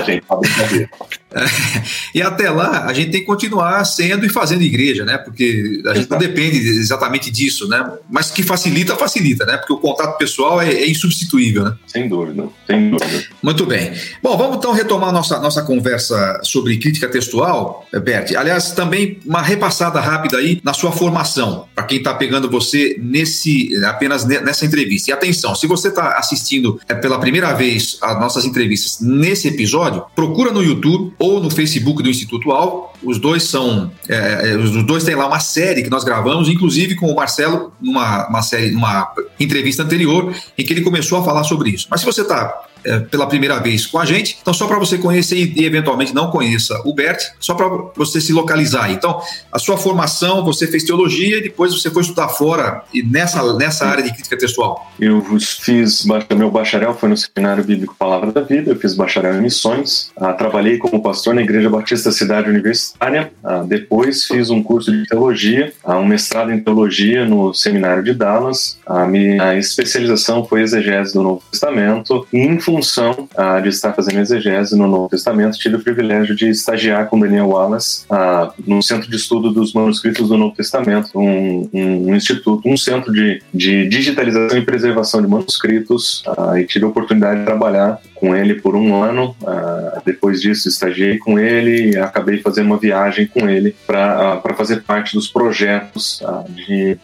e 2.14 2.22
até 2.22 2.50
lá, 2.50 2.86
a 2.86 2.92
gente 2.92 3.10
tem 3.10 3.20
que 3.20 3.26
continuar 3.26 3.84
sendo 3.84 4.26
e 4.26 4.28
fazendo 4.28 4.62
igreja, 4.62 5.04
né? 5.04 5.18
Porque 5.18 5.82
a 5.86 5.94
gente 5.94 6.10
não 6.10 6.18
depende 6.18 6.58
exatamente 6.58 7.30
disso, 7.30 7.68
né? 7.68 7.90
Mas 8.10 8.30
que 8.30 8.42
facilita, 8.42 8.96
facilita, 8.96 9.44
né? 9.44 9.56
Porque 9.56 9.72
o 9.72 9.78
contato 9.78 10.16
pessoal 10.18 10.60
é, 10.60 10.72
é 10.72 10.90
insubstituível, 10.90 11.64
né? 11.64 11.74
Sem 11.86 12.08
dúvida, 12.08 12.48
sem 12.66 12.90
dúvida. 12.90 13.24
Muito 13.42 13.66
bem. 13.66 13.92
Bom, 14.22 14.36
vamos 14.36 14.56
então 14.56 14.72
retomar 14.72 15.12
nossa, 15.12 15.38
nossa 15.38 15.62
conversa 15.62 16.40
sobre 16.42 16.76
crítica 16.78 17.08
textual, 17.08 17.86
Bert. 18.02 18.34
Aliás, 18.34 18.72
também 18.72 19.18
uma 19.26 19.42
repassada 19.42 20.00
rápida 20.00 20.38
aí 20.38 20.60
na 20.62 20.72
sua 20.72 20.92
formação, 20.92 21.66
para 21.74 21.84
quem 21.84 21.98
está 21.98 22.14
pegando 22.14 22.50
você 22.50 22.96
nesse 22.98 23.70
apenas 23.84 24.24
nessa 24.24 24.64
entrevista. 24.64 25.10
E 25.10 25.12
atenção, 25.12 25.54
se 25.54 25.66
você 25.66 25.88
está 25.88 26.16
assistindo 26.18 26.80
é, 26.88 26.94
pela 26.94 27.18
primeira 27.18 27.52
vez 27.52 27.98
as 28.00 28.18
nossas 28.18 28.44
entrevistas 28.44 29.00
nesse 29.00 29.48
episódio, 29.48 30.04
procura 30.14 30.52
no 30.52 30.62
YouTube 30.62 31.14
ou 31.22 31.40
no 31.40 31.48
Facebook 31.48 32.02
do 32.02 32.10
Instituto 32.10 32.50
Alvo. 32.50 32.90
Os 33.00 33.16
dois 33.16 33.44
são, 33.44 33.92
é, 34.08 34.50
é, 34.50 34.56
os 34.56 34.82
dois 34.84 35.04
têm 35.04 35.14
lá 35.14 35.28
uma 35.28 35.38
série 35.38 35.84
que 35.84 35.88
nós 35.88 36.02
gravamos, 36.02 36.48
inclusive 36.48 36.96
com 36.96 37.06
o 37.06 37.14
Marcelo, 37.14 37.72
numa 37.80 38.26
uma 38.28 38.42
série, 38.42 38.72
numa 38.72 39.14
entrevista 39.38 39.84
anterior, 39.84 40.34
em 40.58 40.64
que 40.64 40.72
ele 40.72 40.80
começou 40.80 41.18
a 41.18 41.24
falar 41.24 41.44
sobre 41.44 41.70
isso. 41.70 41.86
Mas 41.88 42.00
se 42.00 42.06
você 42.06 42.22
está 42.22 42.64
é, 42.84 43.00
pela 43.00 43.26
primeira 43.26 43.58
vez 43.60 43.86
com 43.86 43.98
a 43.98 44.04
gente. 44.04 44.38
Então, 44.40 44.52
só 44.52 44.66
para 44.66 44.78
você 44.78 44.98
conhecer 44.98 45.36
e, 45.36 45.60
e, 45.60 45.64
eventualmente 45.64 46.14
não 46.14 46.30
conheça 46.30 46.80
o 46.84 46.94
Bert, 46.94 47.20
só 47.38 47.54
para 47.54 47.68
você 47.96 48.20
se 48.20 48.32
localizar. 48.32 48.90
Então, 48.90 49.20
a 49.50 49.58
sua 49.58 49.76
formação, 49.76 50.44
você 50.44 50.66
fez 50.66 50.84
teologia 50.84 51.38
e 51.38 51.42
depois 51.42 51.72
você 51.72 51.90
foi 51.90 52.02
estudar 52.02 52.28
fora 52.28 52.82
e 52.92 53.02
nessa, 53.02 53.54
nessa 53.54 53.86
área 53.86 54.02
de 54.02 54.12
crítica 54.12 54.36
textual. 54.36 54.90
Eu 54.98 55.22
fiz, 55.40 56.04
meu 56.36 56.50
bacharel 56.50 56.94
foi 56.94 57.08
no 57.08 57.16
Seminário 57.16 57.64
Bíblico 57.64 57.94
Palavra 57.98 58.32
da 58.32 58.40
Vida, 58.40 58.70
eu 58.70 58.76
fiz 58.76 58.94
bacharel 58.94 59.34
em 59.36 59.42
missões, 59.42 60.10
ah, 60.16 60.32
trabalhei 60.32 60.78
como 60.78 61.02
pastor 61.02 61.34
na 61.34 61.42
Igreja 61.42 61.70
Batista 61.70 62.10
Cidade 62.10 62.48
Universitária, 62.48 63.32
ah, 63.44 63.62
depois 63.66 64.24
fiz 64.24 64.50
um 64.50 64.62
curso 64.62 64.90
de 64.92 65.06
teologia, 65.06 65.72
ah, 65.84 65.98
um 65.98 66.04
mestrado 66.04 66.52
em 66.52 66.60
teologia 66.60 67.24
no 67.24 67.54
Seminário 67.54 68.02
de 68.02 68.14
Dallas, 68.14 68.78
a 68.86 69.06
minha 69.06 69.56
especialização 69.56 70.44
foi 70.44 70.62
exegese 70.62 71.14
do 71.14 71.22
Novo 71.22 71.42
Testamento 71.50 72.26
e, 72.32 72.38
em 72.38 72.58
função 72.72 73.28
ah, 73.36 73.60
de 73.60 73.68
estar 73.68 73.92
fazendo 73.92 74.20
exegese 74.20 74.76
no 74.76 74.88
Novo 74.88 75.08
Testamento, 75.08 75.58
tive 75.58 75.76
o 75.76 75.80
privilégio 75.80 76.34
de 76.34 76.48
estagiar 76.48 77.06
com 77.08 77.20
Daniel 77.20 77.48
Wallace 77.48 78.04
ah, 78.08 78.50
no 78.66 78.82
Centro 78.82 79.10
de 79.10 79.16
Estudo 79.16 79.52
dos 79.52 79.74
Manuscritos 79.74 80.28
do 80.28 80.38
Novo 80.38 80.54
Testamento, 80.54 81.10
um, 81.14 81.68
um 81.72 82.14
instituto, 82.14 82.66
um 82.66 82.76
centro 82.76 83.12
de, 83.12 83.42
de 83.52 83.86
digitalização 83.88 84.56
e 84.56 84.64
preservação 84.64 85.20
de 85.20 85.28
manuscritos, 85.28 86.22
ah, 86.38 86.58
e 86.58 86.64
tive 86.64 86.86
a 86.86 86.88
oportunidade 86.88 87.40
de 87.40 87.44
trabalhar 87.44 88.00
com 88.22 88.36
ele 88.36 88.54
por 88.54 88.76
um 88.76 89.02
ano. 89.02 89.34
Uh, 89.42 90.00
depois 90.06 90.40
disso, 90.40 90.68
estagiei 90.68 91.18
com 91.18 91.40
ele 91.40 91.90
e 91.90 91.98
acabei 91.98 92.38
fazendo 92.38 92.66
uma 92.66 92.78
viagem 92.78 93.26
com 93.26 93.50
ele 93.50 93.74
para 93.84 94.36
uh, 94.36 94.54
fazer 94.54 94.84
parte 94.84 95.16
dos 95.16 95.26
projetos 95.26 96.20
uh, 96.20 96.44
de, 96.48 96.96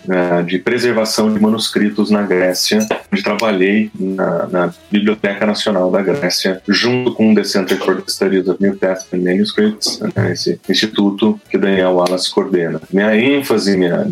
de 0.46 0.58
preservação 0.60 1.34
de 1.34 1.40
manuscritos 1.40 2.08
na 2.08 2.22
Grécia, 2.22 2.86
onde 3.12 3.22
trabalhei 3.24 3.90
na, 3.98 4.46
na, 4.46 4.74
Biblioteca 4.92 5.44
Nacional 5.44 5.57
da 5.92 6.02
Grécia, 6.02 6.62
junto 6.68 7.12
com 7.12 7.32
o 7.32 7.44
Center 7.44 7.78
for 7.78 7.96
the 7.96 8.02
Studies 8.06 8.48
of 8.48 8.62
New 8.62 8.76
Testament 8.76 9.24
Manuscripts, 9.24 10.00
né, 10.00 10.32
esse 10.32 10.60
instituto 10.68 11.40
que 11.50 11.58
Daniel 11.58 11.94
Wallace 11.94 12.30
coordena. 12.30 12.80
Minha 12.92 13.14
ênfase 13.16 13.76
minha, 13.76 14.06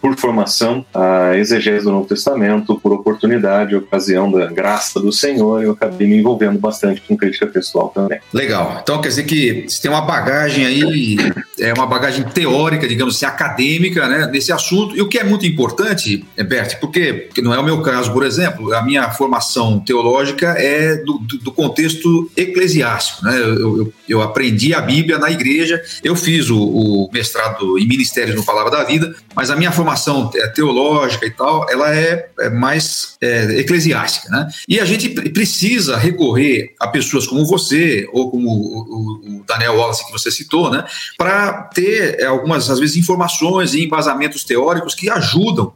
por 0.00 0.16
formação, 0.16 0.84
a 0.94 1.36
exegese 1.36 1.84
do 1.84 1.92
Novo 1.92 2.08
Testamento, 2.08 2.78
por 2.80 2.92
oportunidade, 2.92 3.74
ocasião 3.74 4.30
da 4.30 4.46
graça 4.46 5.00
do 5.00 5.12
Senhor, 5.12 5.62
eu 5.62 5.72
acabei 5.72 6.06
me 6.06 6.16
envolvendo 6.16 6.58
bastante 6.58 7.02
com 7.06 7.16
crítica 7.16 7.46
textual 7.46 7.88
também. 7.88 8.18
Legal. 8.32 8.80
Então 8.82 9.00
quer 9.00 9.08
dizer 9.08 9.24
que 9.24 9.64
você 9.68 9.82
tem 9.82 9.90
uma 9.90 10.02
bagagem 10.02 10.66
aí, 10.66 11.16
é 11.58 11.72
uma 11.72 11.86
bagagem 11.86 12.24
teórica, 12.24 12.86
digamos 12.86 13.16
assim, 13.16 13.26
acadêmica, 13.26 14.06
né, 14.08 14.28
nesse 14.30 14.52
assunto. 14.52 14.96
E 14.96 15.00
o 15.00 15.08
que 15.08 15.18
é 15.18 15.24
muito 15.24 15.46
importante, 15.46 16.24
Bert, 16.36 16.78
porque, 16.80 17.12
porque 17.12 17.42
não 17.42 17.54
é 17.54 17.58
o 17.58 17.64
meu 17.64 17.82
caso, 17.82 18.12
por 18.12 18.24
exemplo, 18.24 18.72
a 18.74 18.82
minha 18.82 19.10
formação 19.10 19.80
teológica 19.80 20.54
é 20.58 20.87
do, 20.96 21.18
do 21.18 21.52
contexto 21.52 22.30
eclesiástico, 22.36 23.24
né? 23.24 23.38
Eu, 23.38 23.78
eu, 23.78 23.92
eu, 24.08 24.22
aprendi 24.22 24.74
a 24.74 24.80
Bíblia 24.80 25.18
na 25.18 25.30
igreja, 25.30 25.82
eu 26.02 26.16
fiz 26.16 26.50
o, 26.50 26.58
o 26.58 27.10
mestrado 27.12 27.78
em 27.78 27.86
Ministérios 27.86 28.36
no 28.36 28.44
Palavra 28.44 28.70
da 28.70 28.84
Vida, 28.84 29.14
mas 29.34 29.50
a 29.50 29.56
minha 29.56 29.72
formação 29.72 30.30
é 30.34 30.48
teológica 30.48 31.26
e 31.26 31.30
tal, 31.30 31.66
ela 31.70 31.94
é, 31.94 32.28
é 32.40 32.50
mais 32.50 33.16
é, 33.20 33.58
eclesiástica, 33.58 34.28
né? 34.30 34.48
E 34.68 34.80
a 34.80 34.84
gente 34.84 35.08
precisa 35.30 35.96
recorrer 35.96 36.74
a 36.80 36.88
pessoas 36.88 37.26
como 37.26 37.44
você, 37.46 38.08
ou 38.12 38.30
como 38.30 38.48
o, 38.48 39.40
o 39.40 39.44
Daniel 39.46 39.76
Wallace 39.76 40.04
que 40.06 40.12
você 40.12 40.30
citou, 40.30 40.70
né, 40.70 40.84
para 41.16 41.62
ter 41.74 42.16
é, 42.20 42.26
algumas, 42.26 42.70
às 42.70 42.78
vezes, 42.78 42.96
informações 42.96 43.74
e 43.74 43.84
embasamentos 43.84 44.44
teóricos 44.44 44.94
que 44.94 45.08
ajudam. 45.10 45.72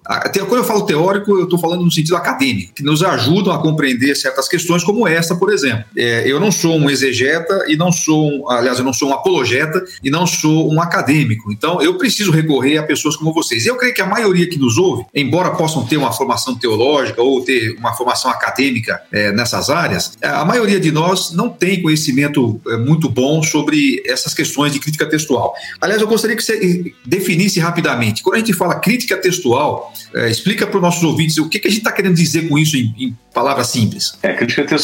Quando 0.48 0.56
eu 0.56 0.64
falo 0.64 0.82
teórico, 0.82 1.32
eu 1.32 1.44
estou 1.44 1.58
falando 1.58 1.84
no 1.84 1.90
sentido 1.90 2.16
acadêmico, 2.16 2.74
que 2.74 2.82
nos 2.82 3.02
ajudam 3.02 3.52
a 3.52 3.60
compreender 3.60 4.14
certas 4.16 4.48
questões, 4.48 4.84
como 4.84 5.01
essa, 5.06 5.34
por 5.34 5.52
exemplo. 5.52 5.84
É, 5.96 6.30
eu 6.30 6.38
não 6.40 6.50
sou 6.50 6.76
um 6.76 6.90
exegeta 6.90 7.64
e 7.68 7.76
não 7.76 7.92
sou, 7.92 8.30
um, 8.30 8.50
aliás, 8.50 8.78
eu 8.78 8.84
não 8.84 8.92
sou 8.92 9.10
um 9.10 9.12
apologeta 9.12 9.84
e 10.02 10.10
não 10.10 10.26
sou 10.26 10.72
um 10.72 10.80
acadêmico. 10.80 11.52
Então, 11.52 11.80
eu 11.80 11.96
preciso 11.98 12.30
recorrer 12.30 12.78
a 12.78 12.82
pessoas 12.82 13.16
como 13.16 13.32
vocês. 13.32 13.66
Eu 13.66 13.76
creio 13.76 13.94
que 13.94 14.02
a 14.02 14.06
maioria 14.06 14.48
que 14.48 14.58
nos 14.58 14.78
ouve, 14.78 15.04
embora 15.14 15.50
possam 15.50 15.84
ter 15.84 15.96
uma 15.96 16.12
formação 16.12 16.54
teológica 16.54 17.22
ou 17.22 17.42
ter 17.42 17.76
uma 17.78 17.94
formação 17.94 18.30
acadêmica 18.30 19.00
é, 19.12 19.32
nessas 19.32 19.70
áreas, 19.70 20.16
a 20.22 20.44
maioria 20.44 20.80
de 20.80 20.90
nós 20.90 21.32
não 21.32 21.48
tem 21.48 21.82
conhecimento 21.82 22.60
é, 22.66 22.76
muito 22.76 23.08
bom 23.08 23.42
sobre 23.42 24.02
essas 24.06 24.34
questões 24.34 24.72
de 24.72 24.80
crítica 24.80 25.06
textual. 25.06 25.54
Aliás, 25.80 26.00
eu 26.00 26.08
gostaria 26.08 26.36
que 26.36 26.42
você 26.42 26.94
definisse 27.04 27.60
rapidamente. 27.60 28.22
Quando 28.22 28.36
a 28.36 28.38
gente 28.38 28.52
fala 28.52 28.74
crítica 28.76 29.16
textual, 29.16 29.92
é, 30.14 30.30
explica 30.30 30.66
para 30.66 30.76
os 30.76 30.82
nossos 30.82 31.02
ouvintes 31.02 31.38
o 31.38 31.48
que, 31.48 31.58
que 31.58 31.68
a 31.68 31.70
gente 31.70 31.80
está 31.80 31.92
querendo 31.92 32.14
dizer 32.14 32.48
com 32.48 32.58
isso 32.58 32.76
em, 32.76 32.94
em, 32.98 33.16
palavras 33.32 33.68
simples. 33.68 34.12
É, 34.22 34.34
crítica 34.34 34.64
textual 34.64 34.81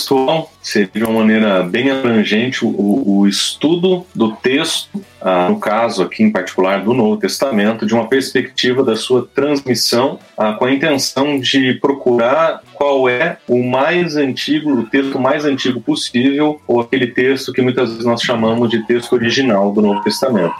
seria 0.62 0.90
de 0.92 1.04
uma 1.04 1.20
maneira 1.20 1.62
bem 1.62 1.90
abrangente 1.90 2.64
o, 2.64 3.20
o 3.20 3.26
estudo 3.26 4.04
do 4.14 4.32
texto 4.32 4.88
ah, 5.20 5.48
no 5.48 5.58
caso 5.58 6.02
aqui 6.02 6.22
em 6.22 6.30
particular 6.30 6.82
do 6.84 6.94
Novo 6.94 7.16
Testamento, 7.16 7.84
de 7.84 7.92
uma 7.92 8.06
perspectiva 8.06 8.84
da 8.84 8.94
sua 8.94 9.28
transmissão, 9.34 10.18
ah, 10.36 10.52
com 10.52 10.64
a 10.64 10.72
intenção 10.72 11.40
de 11.40 11.74
procurar 11.74 12.62
qual 12.74 13.08
é 13.08 13.38
o 13.48 13.62
mais 13.62 14.16
antigo, 14.16 14.70
o 14.70 14.86
texto 14.86 15.18
mais 15.18 15.44
antigo 15.44 15.80
possível, 15.80 16.60
ou 16.68 16.80
aquele 16.80 17.08
texto 17.08 17.52
que 17.52 17.60
muitas 17.60 17.90
vezes 17.90 18.04
nós 18.04 18.22
chamamos 18.22 18.70
de 18.70 18.86
texto 18.86 19.12
original 19.12 19.72
do 19.72 19.82
Novo 19.82 20.02
Testamento. 20.02 20.54